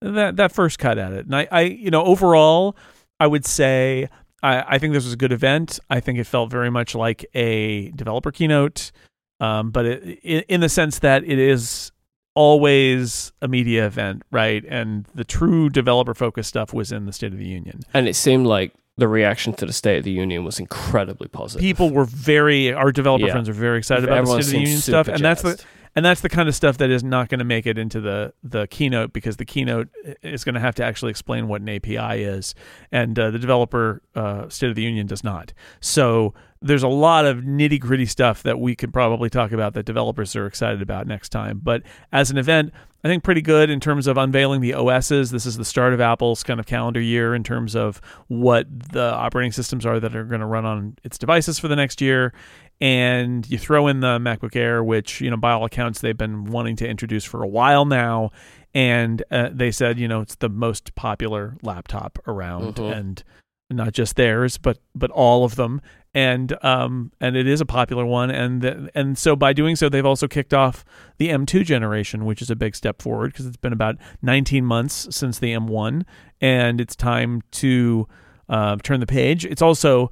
that 0.00 0.36
that 0.36 0.52
first 0.52 0.78
cut 0.78 0.96
at 0.96 1.12
it. 1.12 1.26
And 1.26 1.34
I, 1.34 1.48
I 1.50 1.60
you 1.62 1.90
know, 1.90 2.04
overall, 2.04 2.76
I 3.18 3.26
would 3.26 3.44
say 3.44 4.08
I, 4.44 4.76
I 4.76 4.78
think 4.78 4.92
this 4.94 5.02
was 5.02 5.12
a 5.14 5.16
good 5.16 5.32
event. 5.32 5.80
I 5.90 5.98
think 5.98 6.20
it 6.20 6.24
felt 6.28 6.52
very 6.52 6.70
much 6.70 6.94
like 6.94 7.26
a 7.34 7.90
developer 7.90 8.30
keynote, 8.30 8.92
um, 9.40 9.72
but 9.72 9.86
it, 9.86 10.44
in 10.48 10.60
the 10.60 10.68
sense 10.68 11.00
that 11.00 11.24
it 11.24 11.40
is 11.40 11.90
always 12.36 13.32
a 13.42 13.48
media 13.48 13.86
event, 13.86 14.22
right? 14.30 14.64
And 14.68 15.04
the 15.16 15.24
true 15.24 15.68
developer 15.68 16.14
focused 16.14 16.48
stuff 16.48 16.72
was 16.72 16.92
in 16.92 17.06
the 17.06 17.12
State 17.12 17.32
of 17.32 17.38
the 17.38 17.46
Union. 17.48 17.80
And 17.92 18.06
it 18.06 18.14
seemed 18.14 18.46
like 18.46 18.72
the 18.96 19.08
reaction 19.08 19.52
to 19.54 19.66
the 19.66 19.72
State 19.72 19.98
of 19.98 20.04
the 20.04 20.10
Union 20.10 20.44
was 20.44 20.58
incredibly 20.58 21.28
positive. 21.28 21.60
People 21.62 21.90
were 21.90 22.04
very 22.04 22.72
our 22.72 22.92
developer 22.92 23.24
Yeah. 23.26 23.32
friends 23.32 23.48
are 23.48 23.52
very 23.54 23.78
excited 23.78 24.04
about 24.04 24.26
the 24.26 24.42
State 24.42 24.44
of 24.46 24.50
the 24.50 24.58
Union 24.58 24.78
stuff, 24.78 25.06
super 25.06 25.14
and 25.16 25.24
that's 25.24 25.42
the 25.42 25.64
and 25.96 26.04
that's 26.04 26.20
the 26.20 26.28
kind 26.28 26.48
of 26.48 26.54
stuff 26.54 26.78
that 26.78 26.88
is 26.90 27.02
not 27.02 27.28
going 27.28 27.40
to 27.40 27.44
make 27.44 27.66
it 27.66 27.78
into 27.78 28.00
the 28.00 28.32
the 28.42 28.66
keynote 28.68 29.12
because 29.12 29.36
the 29.38 29.44
keynote 29.44 29.88
is 30.22 30.44
going 30.44 30.54
to 30.54 30.60
have 30.60 30.74
to 30.76 30.84
actually 30.84 31.10
explain 31.10 31.48
what 31.48 31.60
an 31.62 31.68
API 31.68 32.22
is, 32.22 32.54
and 32.92 33.18
uh, 33.18 33.30
the 33.30 33.38
developer 33.38 34.02
uh, 34.14 34.48
State 34.48 34.70
of 34.70 34.76
the 34.76 34.82
Union 34.82 35.06
does 35.06 35.24
not. 35.24 35.52
So 35.80 36.34
there's 36.62 36.82
a 36.82 36.88
lot 36.88 37.24
of 37.24 37.38
nitty 37.38 37.80
gritty 37.80 38.04
stuff 38.06 38.42
that 38.42 38.60
we 38.60 38.76
could 38.76 38.92
probably 38.92 39.30
talk 39.30 39.50
about 39.52 39.72
that 39.74 39.86
developers 39.86 40.36
are 40.36 40.46
excited 40.46 40.82
about 40.82 41.06
next 41.06 41.30
time. 41.30 41.58
But 41.62 41.82
as 42.12 42.30
an 42.30 42.36
event, 42.36 42.72
I 43.02 43.08
think 43.08 43.24
pretty 43.24 43.40
good 43.40 43.70
in 43.70 43.80
terms 43.80 44.06
of 44.06 44.18
unveiling 44.18 44.60
the 44.60 44.74
OSs. 44.74 45.30
This 45.30 45.46
is 45.46 45.56
the 45.56 45.64
start 45.64 45.94
of 45.94 46.02
Apple's 46.02 46.42
kind 46.42 46.60
of 46.60 46.66
calendar 46.66 47.00
year 47.00 47.34
in 47.34 47.42
terms 47.42 47.74
of 47.74 48.00
what 48.28 48.66
the 48.92 49.14
operating 49.14 49.52
systems 49.52 49.86
are 49.86 49.98
that 50.00 50.14
are 50.14 50.24
going 50.24 50.40
to 50.42 50.46
run 50.46 50.66
on 50.66 50.96
its 51.02 51.16
devices 51.16 51.58
for 51.58 51.68
the 51.68 51.76
next 51.76 52.02
year 52.02 52.34
and 52.82 53.48
you 53.50 53.58
throw 53.58 53.88
in 53.88 54.00
the 54.00 54.18
MacBook 54.18 54.56
Air, 54.56 54.82
which 54.82 55.20
you 55.20 55.30
know 55.30 55.36
by 55.36 55.52
all 55.52 55.64
accounts 55.64 56.00
they've 56.00 56.16
been 56.16 56.44
wanting 56.44 56.76
to 56.76 56.88
introduce 56.88 57.24
for 57.24 57.42
a 57.42 57.48
while 57.48 57.84
now, 57.84 58.30
and 58.74 59.22
uh, 59.30 59.50
they 59.52 59.70
said 59.70 59.98
you 59.98 60.08
know 60.08 60.20
it's 60.22 60.36
the 60.36 60.48
most 60.48 60.94
popular 60.94 61.56
laptop 61.62 62.18
around, 62.26 62.76
Mhm. 62.76 62.96
and 62.96 63.24
not 63.70 63.92
just 63.92 64.16
theirs, 64.16 64.58
but 64.58 64.78
but 64.94 65.10
all 65.10 65.44
of 65.44 65.56
them, 65.56 65.80
and 66.12 66.56
um 66.64 67.12
and 67.20 67.36
it 67.36 67.46
is 67.46 67.60
a 67.60 67.66
popular 67.66 68.04
one, 68.04 68.30
and 68.30 68.62
th- 68.62 68.76
and 68.94 69.16
so 69.16 69.36
by 69.36 69.52
doing 69.52 69.76
so 69.76 69.88
they've 69.88 70.04
also 70.04 70.26
kicked 70.28 70.52
off 70.52 70.84
the 71.18 71.28
M2 71.28 71.64
generation, 71.64 72.24
which 72.24 72.42
is 72.42 72.50
a 72.50 72.56
big 72.56 72.74
step 72.74 73.00
forward 73.00 73.32
because 73.32 73.46
it's 73.46 73.56
been 73.56 73.72
about 73.72 73.96
19 74.22 74.64
months 74.64 75.06
since 75.10 75.38
the 75.38 75.52
M1, 75.52 76.02
and 76.40 76.80
it's 76.80 76.96
time 76.96 77.42
to 77.52 78.08
uh, 78.48 78.76
turn 78.82 79.00
the 79.00 79.06
page. 79.06 79.44
It's 79.44 79.62
also 79.62 80.10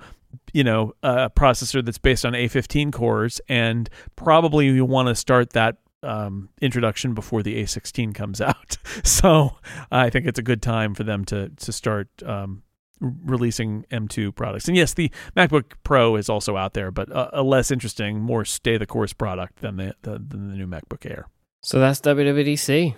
you 0.53 0.65
know 0.65 0.95
a 1.03 1.31
processor 1.31 1.85
that's 1.85 1.99
based 1.99 2.25
on 2.25 2.33
A15 2.33 2.93
cores, 2.93 3.41
and 3.49 3.91
probably 4.17 4.67
you 4.67 4.85
want 4.85 5.09
to 5.09 5.15
start 5.15 5.51
that 5.51 5.79
um, 6.03 6.49
introduction 6.61 7.15
before 7.15 7.43
the 7.43 7.63
A16 7.63 8.15
comes 8.15 8.41
out. 8.41 8.79
so 9.03 9.57
I 9.91 10.11
think 10.11 10.27
it's 10.27 10.39
a 10.39 10.43
good 10.43 10.63
time 10.63 10.95
for 10.95 11.05
them 11.05 11.25
to 11.27 11.49
to 11.49 11.73
start 11.73 12.09
um, 12.25 12.63
releasing 13.01 13.85
M2 13.91 14.35
products. 14.35 14.69
And 14.69 14.77
yes, 14.77 14.95
the 14.95 15.11
MacBook 15.37 15.65
Pro 15.85 16.17
is 16.17 16.29
also 16.29 16.57
out 16.57 16.75
there, 16.75 16.91
but 16.91 17.09
a, 17.11 17.41
a 17.41 17.43
less 17.43 17.71
interesting, 17.71 18.21
more 18.21 18.45
stay 18.45 18.77
the 18.79 18.87
course 18.87 19.13
product 19.13 19.61
than 19.61 19.77
the, 19.77 19.95
the 20.03 20.13
than 20.13 20.49
the 20.51 20.57
new 20.57 20.67
MacBook 20.67 21.09
Air. 21.11 21.27
So 21.63 21.79
that's 21.81 22.01
WWDC. 22.01 22.95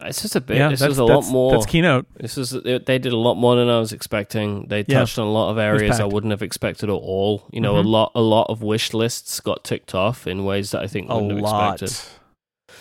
It's 0.00 0.20
just 0.20 0.34
a 0.36 0.40
bit. 0.40 0.56
yeah, 0.58 0.68
this 0.68 0.82
was 0.84 0.98
a 0.98 1.04
lot 1.04 1.24
more. 1.30 1.52
That's 1.52 1.66
keynote. 1.66 2.06
This 2.16 2.36
is 2.36 2.50
they 2.50 2.98
did 2.98 3.06
a 3.12 3.16
lot 3.16 3.36
more 3.36 3.54
than 3.56 3.68
I 3.70 3.78
was 3.78 3.92
expecting. 3.92 4.66
They 4.68 4.84
Yeah. 4.86 4.98
touched 4.98 5.18
on 5.18 5.26
a 5.26 5.30
lot 5.30 5.50
of 5.50 5.58
areas 5.58 6.00
I 6.00 6.04
wouldn't 6.04 6.32
have 6.32 6.42
expected 6.42 6.90
at 6.90 6.92
all. 6.92 7.44
You 7.52 7.60
know, 7.60 7.74
Mhm. 7.74 7.84
a 7.84 7.88
lot 7.88 8.12
a 8.16 8.20
lot 8.20 8.50
of 8.50 8.60
wish 8.62 8.92
lists 8.92 9.38
got 9.40 9.64
ticked 9.64 9.94
off 9.94 10.26
in 10.26 10.44
ways 10.44 10.72
that 10.72 10.82
I 10.82 10.88
think 10.88 11.08
A 11.08 11.14
wouldn't 11.14 11.32
have 11.32 11.40
lot. 11.40 11.82
expected. 11.82 12.10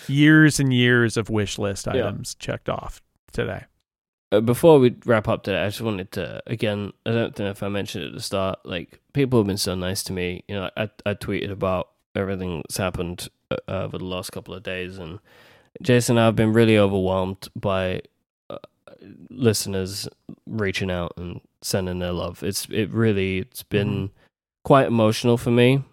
Years 0.07 0.59
and 0.59 0.73
years 0.73 1.15
of 1.15 1.29
wish 1.29 1.57
list 1.57 1.85
Yeah. 1.85 2.07
items 2.07 2.35
checked 2.35 2.67
off 2.67 3.01
today. 3.31 3.65
Uh, 4.33 4.41
before 4.41 4.79
we 4.79 4.95
wrap 5.05 5.27
up 5.27 5.43
today, 5.43 5.61
I 5.61 5.67
just 5.67 5.81
wanted 5.81 6.11
to 6.13 6.41
again. 6.47 6.91
I 7.05 7.11
don't 7.11 7.37
know 7.37 7.51
if 7.51 7.61
I 7.61 7.69
mentioned 7.69 8.03
it 8.03 8.07
at 8.07 8.13
the 8.13 8.21
start. 8.21 8.59
Like 8.65 8.99
people 9.13 9.39
have 9.39 9.45
been 9.45 9.57
so 9.57 9.75
nice 9.75 10.03
to 10.05 10.13
me. 10.13 10.43
You 10.47 10.55
know, 10.55 10.69
I 10.75 10.89
I 11.05 11.13
tweeted 11.13 11.51
about 11.51 11.89
everything 12.15 12.63
that's 12.63 12.77
happened 12.77 13.29
uh, 13.51 13.57
over 13.67 13.99
the 13.99 14.05
last 14.05 14.31
couple 14.31 14.55
of 14.55 14.63
days, 14.63 14.97
and 14.97 15.19
Jason, 15.83 16.17
I've 16.17 16.35
been 16.35 16.51
really 16.51 16.79
overwhelmed 16.79 17.47
by 17.55 18.01
uh, 18.49 18.57
listeners 19.29 20.09
reaching 20.47 20.89
out 20.89 21.13
and 21.15 21.39
sending 21.61 21.99
their 21.99 22.11
love. 22.11 22.41
It's 22.41 22.65
it 22.71 22.89
really 22.89 23.39
it's 23.39 23.61
been 23.61 24.09
quite 24.63 24.87
emotional 24.87 25.37
for 25.37 25.51
me 25.51 25.83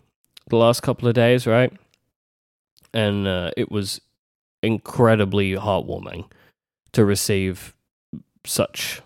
the 0.49 0.57
last 0.57 0.81
couple 0.83 1.09
of 1.09 1.15
days, 1.15 1.47
right? 1.47 1.75
And 2.95 3.29
uh, 3.29 3.51
it 3.55 3.71
was 3.71 4.01
incredibly 4.63 5.53
heartwarming 5.53 6.25
to 6.93 7.05
receive 7.05 7.75
such 8.45 9.03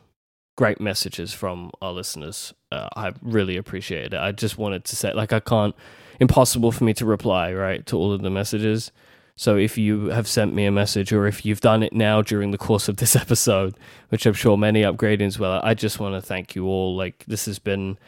great 0.56 0.80
messages 0.80 1.32
from 1.32 1.70
our 1.82 1.92
listeners. 1.92 2.54
Uh, 2.70 2.88
I 2.96 3.12
really 3.22 3.56
appreciated 3.56 4.14
it. 4.14 4.20
I 4.20 4.32
just 4.32 4.58
wanted 4.58 4.84
to 4.84 4.96
say, 4.96 5.12
like, 5.12 5.32
I 5.32 5.40
can't, 5.40 5.74
impossible 6.20 6.72
for 6.72 6.84
me 6.84 6.94
to 6.94 7.04
reply, 7.04 7.52
right, 7.52 7.84
to 7.86 7.96
all 7.96 8.12
of 8.12 8.22
the 8.22 8.30
messages. 8.30 8.92
So 9.36 9.56
if 9.56 9.76
you 9.76 10.06
have 10.06 10.28
sent 10.28 10.54
me 10.54 10.64
a 10.64 10.70
message 10.70 11.12
or 11.12 11.26
if 11.26 11.44
you've 11.44 11.60
done 11.60 11.82
it 11.82 11.92
now 11.92 12.22
during 12.22 12.52
the 12.52 12.58
course 12.58 12.88
of 12.88 12.98
this 12.98 13.16
episode, 13.24 13.74
which 14.10 14.26
I'm 14.26 14.34
sure 14.34 14.56
many 14.56 14.82
Upgradians 14.82 15.38
will, 15.38 15.60
I 15.62 15.74
just 15.74 15.98
want 15.98 16.14
to 16.14 16.22
thank 16.22 16.54
you 16.54 16.66
all. 16.66 16.96
Like, 16.96 17.24
this 17.26 17.46
has 17.46 17.58
been 17.58 17.98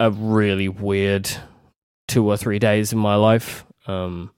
a 0.00 0.10
really 0.10 0.68
weird 0.68 1.30
two 2.06 2.26
or 2.26 2.36
three 2.36 2.58
days 2.58 2.92
in 2.92 2.98
my 2.98 3.14
life. 3.14 3.64
Um, 3.86 4.30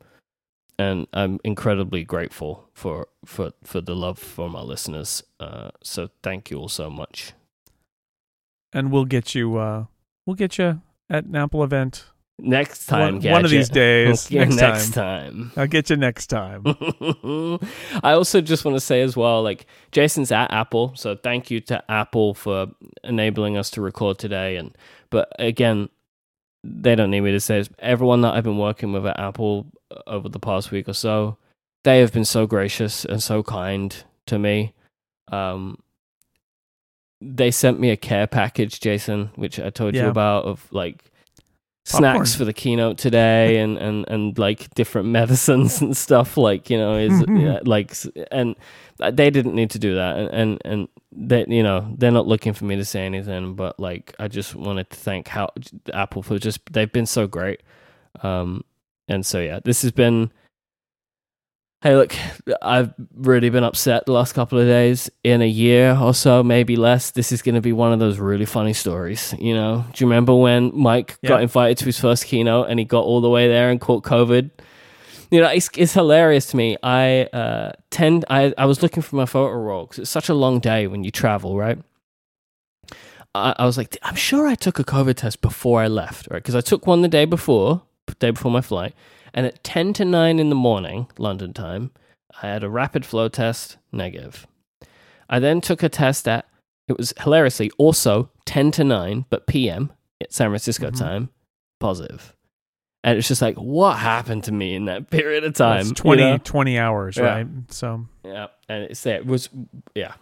and 0.81 1.07
I'm 1.13 1.39
incredibly 1.45 2.05
grateful 2.05 2.69
for 2.73 3.09
for 3.25 3.53
for 3.63 3.81
the 3.81 3.95
love 3.95 4.19
from 4.19 4.57
our 4.57 4.65
listeners. 4.65 5.23
Uh, 5.39 5.71
so 5.83 6.09
thank 6.23 6.51
you 6.51 6.59
all 6.59 6.69
so 6.69 6.91
much. 6.91 7.33
And 8.73 8.91
we'll 8.91 9.05
get 9.05 9.35
you. 9.35 9.57
Uh, 9.57 9.87
we'll 10.27 10.37
get 10.37 10.59
you 10.59 10.81
at 11.09 11.25
an 11.25 11.37
Apple 11.37 11.63
event 11.63 12.07
Next 12.43 12.87
time, 12.87 13.21
one, 13.21 13.31
one 13.31 13.45
of 13.45 13.51
these 13.51 13.69
days. 13.69 14.31
Next, 14.31 14.57
next 14.57 14.91
time. 14.93 15.33
time. 15.33 15.53
I'll 15.57 15.67
get 15.67 15.91
you 15.91 15.97
next 15.97 16.29
time. 16.29 16.63
I 18.03 18.13
also 18.13 18.41
just 18.41 18.65
want 18.65 18.77
to 18.77 18.81
say 18.81 19.03
as 19.03 19.17
well, 19.17 19.43
like 19.43 19.67
Jason's 19.93 20.33
at 20.33 20.51
Apple, 20.53 20.93
so 20.97 21.17
thank 21.17 21.51
you 21.51 21.61
to 21.63 21.83
Apple 21.91 22.35
for 22.35 22.69
enabling 23.05 23.57
us 23.57 23.71
to 23.71 23.83
record 23.83 24.19
today. 24.19 24.57
And 24.57 24.77
but 25.11 25.33
again, 25.39 25.89
they 26.63 26.95
don't 26.95 27.11
need 27.11 27.21
me 27.21 27.33
to 27.33 27.41
say 27.41 27.59
this. 27.59 27.71
Everyone 27.79 28.21
that 28.23 28.35
I've 28.35 28.45
been 28.45 28.59
working 28.59 28.93
with 28.93 29.07
at 29.07 29.19
Apple 29.19 29.67
uh, 29.91 30.01
over 30.07 30.29
the 30.29 30.39
past 30.39 30.71
week 30.71 30.89
or 30.89 30.93
so, 30.93 31.39
they 31.85 32.01
have 32.01 32.13
been 32.13 32.25
so 32.25 32.47
gracious 32.47 33.05
and 33.05 33.23
so 33.23 33.43
kind 33.43 34.05
to 34.27 34.39
me. 34.39 34.75
Um, 35.29 35.79
they 37.21 37.51
sent 37.51 37.79
me 37.79 37.91
a 37.91 37.97
care 37.97 38.27
package, 38.27 38.81
Jason, 38.81 39.31
which 39.37 39.61
I 39.61 39.71
told 39.71 39.95
you 39.95 40.09
about, 40.09 40.45
of 40.45 40.67
like 40.73 41.10
Popcorn. 41.91 42.15
snacks 42.15 42.35
for 42.35 42.45
the 42.45 42.53
keynote 42.53 42.99
today 42.99 43.59
and, 43.59 43.77
and, 43.79 44.09
and 44.09 44.39
like 44.39 44.73
different 44.75 45.09
medicines 45.21 45.81
and 45.81 45.97
stuff 45.97 46.37
like 46.37 46.71
you 46.71 46.79
know 46.79 46.97
is 46.97 47.25
yeah, 47.29 47.61
like 47.65 47.95
and 48.31 48.57
they 48.99 49.31
didn't 49.31 49.55
need 49.55 49.71
to 49.71 49.79
do 49.79 49.95
that 49.95 50.17
and 50.17 50.31
and, 50.33 50.63
and 50.65 50.89
they 51.13 51.45
you 51.49 51.63
know 51.63 51.93
they're 51.99 52.11
not 52.11 52.27
looking 52.27 52.53
for 52.53 52.65
me 52.65 52.77
to 52.77 52.85
say 52.85 53.05
anything 53.05 53.55
but 53.55 53.79
like 53.79 54.15
I 54.19 54.29
just 54.29 54.55
wanted 54.55 54.91
to 54.91 54.97
thank 54.97 55.29
how 55.29 55.51
Apple 55.93 56.23
for 56.23 56.39
just 56.39 56.61
they've 56.73 56.93
been 56.93 57.07
so 57.07 57.27
great. 57.27 57.63
Um 58.23 58.65
and 59.09 59.25
so 59.25 59.41
yeah 59.41 59.61
this 59.65 59.83
has 59.83 59.93
been 59.93 60.33
Hey, 61.83 61.97
look, 61.97 62.15
I've 62.61 62.93
really 63.15 63.49
been 63.49 63.65
upset 63.65 64.05
the 64.05 64.13
last 64.13 64.35
couple 64.35 64.59
of 64.59 64.67
days. 64.67 65.09
In 65.25 65.41
a 65.41 65.49
year 65.49 65.97
or 65.97 66.13
so, 66.13 66.43
maybe 66.43 66.77
less, 66.77 67.11
this 67.13 67.33
is 67.33 67.41
going 67.41 67.55
to 67.55 67.63
be 67.63 67.73
one 67.73 67.91
of 67.91 67.99
those 67.99 68.19
really 68.19 68.45
funny 68.45 68.75
stories. 68.75 69.35
You 69.39 69.55
know, 69.55 69.87
do 69.95 70.05
you 70.05 70.07
remember 70.07 70.35
when 70.35 70.73
Myke 70.73 71.17
Yeah. 71.23 71.31
got 71.31 71.43
invited 71.43 71.79
to 71.79 71.87
his 71.87 71.99
first 71.99 72.27
keynote 72.27 72.69
and 72.69 72.79
he 72.79 72.85
got 72.85 73.05
all 73.05 73.23
the 73.23 73.31
way 73.31 73.49
there 73.49 73.71
and 73.71 73.81
caught 73.81 74.05
COVID? 74.05 74.51
You 75.31 75.41
know, 75.41 75.49
it's, 75.49 75.71
it's 75.75 75.95
hilarious 75.95 76.47
to 76.51 76.59
me. 76.59 76.77
I 76.83 77.23
uh, 77.33 77.73
tend, 77.91 78.27
I, 78.29 78.53
I 78.59 78.67
was 78.67 78.83
looking 78.83 79.03
for 79.03 79.17
my 79.17 79.25
photo 79.25 79.55
roll 79.55 79.87
because 79.87 80.01
it's 80.01 80.11
such 80.11 80.29
a 80.29 80.35
long 80.35 80.61
day 80.61 80.87
when 80.87 81.03
you 81.03 81.11
travel, 81.11 81.57
right? 81.57 81.79
I, 83.35 83.55
I 83.59 83.65
was 83.65 83.79
like, 83.79 83.97
I'm 84.03 84.17
sure 84.17 84.47
I 84.47 84.55
took 84.55 84.79
a 84.79 84.85
COVID 84.85 85.15
test 85.15 85.41
before 85.41 85.81
I 85.81 85.87
left, 85.87 86.29
right? 86.31 86.43
Because 86.43 86.57
I 86.57 86.61
took 86.61 86.87
one 86.87 87.01
the 87.01 87.09
day 87.09 87.25
before, 87.25 87.81
day 88.19 88.33
before 88.33 88.51
my 88.51 88.61
flight. 88.61 88.93
And 89.35 89.47
at 89.47 89.63
10 89.65 89.93
to 89.95 90.05
9 90.05 90.39
in 90.39 90.49
the 90.49 90.55
morning, 90.55 91.07
London 91.19 91.53
time, 91.53 91.91
I 92.43 92.47
had 92.49 92.65
a 92.65 92.71
rapid 92.71 93.05
flow 93.07 93.29
test, 93.29 93.77
negative. 93.93 94.47
I 95.29 95.39
then 95.39 95.61
took 95.61 95.83
a 95.83 95.89
test 95.89 96.27
at, 96.27 96.47
it 96.89 96.97
was 96.97 97.13
hilariously 97.21 97.71
also 97.79 98.31
10 98.47 98.71
to 98.73 98.85
9, 98.85 99.27
but 99.31 99.47
PM 99.47 99.93
at 100.21 100.33
San 100.33 100.49
Francisco 100.51 100.91
Mhm. 100.91 100.99
time, 100.99 101.29
positive. 101.79 102.35
And 103.03 103.17
it's 103.17 103.29
just 103.29 103.41
like, 103.41 103.57
what 103.57 103.97
happened 103.99 104.45
to 104.45 104.53
me 104.53 104.75
in 104.75 104.85
that 104.87 105.09
period 105.11 105.45
of 105.45 105.55
time? 105.55 105.81
It's 105.81 105.89
you 105.91 105.95
20, 105.95 106.23
know? 106.23 106.39
20 106.43 106.79
hours, 106.79 107.17
Yeah. 107.17 107.23
right? 107.37 107.47
So 107.69 108.07
Yeah, 108.25 108.49
and 108.69 108.85
it's 108.85 109.07
it 109.07 109.25
was 109.25 109.49
yeah 109.95 110.13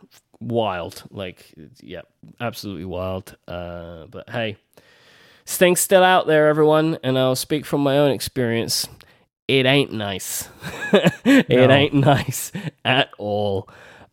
wild, 0.40 1.02
like 1.10 1.52
yeah, 1.82 2.02
absolutely 2.40 2.84
wild. 2.84 3.36
Uh, 3.48 4.04
but 4.06 4.30
hey, 4.30 4.56
thing's 5.46 5.80
still 5.80 6.04
out 6.04 6.28
there, 6.28 6.46
everyone, 6.48 6.98
and 7.02 7.18
I'll 7.18 7.34
speak 7.34 7.64
from 7.66 7.80
my 7.80 7.98
own 7.98 8.12
experience. 8.12 8.86
It 9.48 9.64
ain't 9.66 9.92
nice. 9.92 10.48
it 11.24 11.48
No. 11.48 11.70
ain't 11.70 11.94
nice 11.94 12.52
at 12.84 13.08
all. 13.18 13.68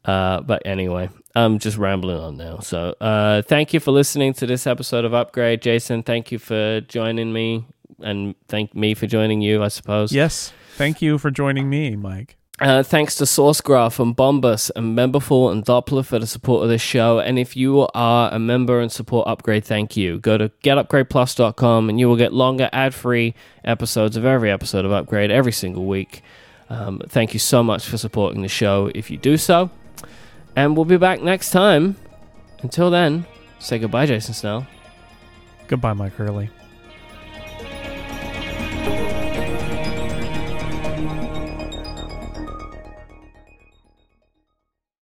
Uh, 0.06 0.40
but 0.42 0.62
anyway, 0.66 1.10
I'm 1.36 1.60
just 1.60 1.78
rambling 1.78 2.18
on 2.18 2.38
now. 2.38 2.60
So 2.60 2.96
uh, 3.02 3.42
thank 3.42 3.74
you 3.74 3.80
for 3.80 3.92
listening 3.92 4.34
to 4.36 4.46
this 4.46 4.66
episode 4.66 5.04
of 5.04 5.14
Upgrade, 5.14 5.62
Jason. 5.62 6.04
Thank 6.04 6.32
you 6.32 6.40
for 6.40 6.80
joining 6.82 7.34
me, 7.34 7.66
and 8.00 8.36
thank 8.48 8.74
me 8.76 8.94
for 8.94 9.08
joining 9.08 9.42
you. 9.42 9.62
I 9.64 9.68
suppose. 9.68 10.12
yes, 10.14 10.54
thank 10.78 11.02
you 11.02 11.18
for 11.18 11.32
joining 11.32 11.70
me, 11.70 11.96
Myke. 11.96 12.32
Uh, 12.62 12.82
thanks 12.84 13.16
to 13.16 13.26
SourceGraph 13.26 14.00
and 14.00 14.16
Bombas 14.16 14.72
and 14.78 14.98
Memberful 14.98 15.52
and 15.52 15.66
Doppler 15.66 16.06
for 16.06 16.20
the 16.20 16.28
support 16.28 16.64
of 16.64 16.70
this 16.70 16.82
show. 16.82 17.20
And 17.20 17.38
if 17.38 17.58
you 17.58 17.86
are 17.94 18.34
a 18.34 18.40
member 18.40 18.80
and 18.80 18.90
support 18.90 19.28
Upgrade, 19.28 19.66
thank 19.66 19.98
you. 19.98 20.20
Go 20.20 20.38
to 20.38 20.50
getupgradeplus.com 20.64 21.90
and 21.90 22.00
you 22.00 22.08
will 22.08 22.16
get 22.16 22.32
longer 22.32 22.70
ad-free 22.72 23.36
episodes 23.66 24.16
of 24.16 24.24
every 24.24 24.50
episode 24.50 24.86
of 24.86 24.94
Upgrade 24.94 25.32
every 25.32 25.52
single 25.52 25.86
week. 25.86 26.22
Um, 26.70 27.02
thank 27.10 27.34
you 27.34 27.40
so 27.40 27.62
much 27.62 27.86
for 27.86 27.98
supporting 27.98 28.42
the 28.42 28.48
show 28.48 28.90
if 28.96 29.12
you 29.12 29.18
do 29.18 29.36
so. 29.36 29.70
And 30.56 30.78
we'll 30.78 30.86
be 30.86 30.98
back 30.98 31.22
next 31.22 31.52
time. 31.52 31.98
Until 32.62 32.90
then, 32.90 33.26
say 33.60 33.80
goodbye, 33.80 34.06
Jason 34.06 34.34
Snell. 34.34 34.66
Goodbye, 35.68 35.94
Myke 35.94 36.14
Hurley. 36.14 36.50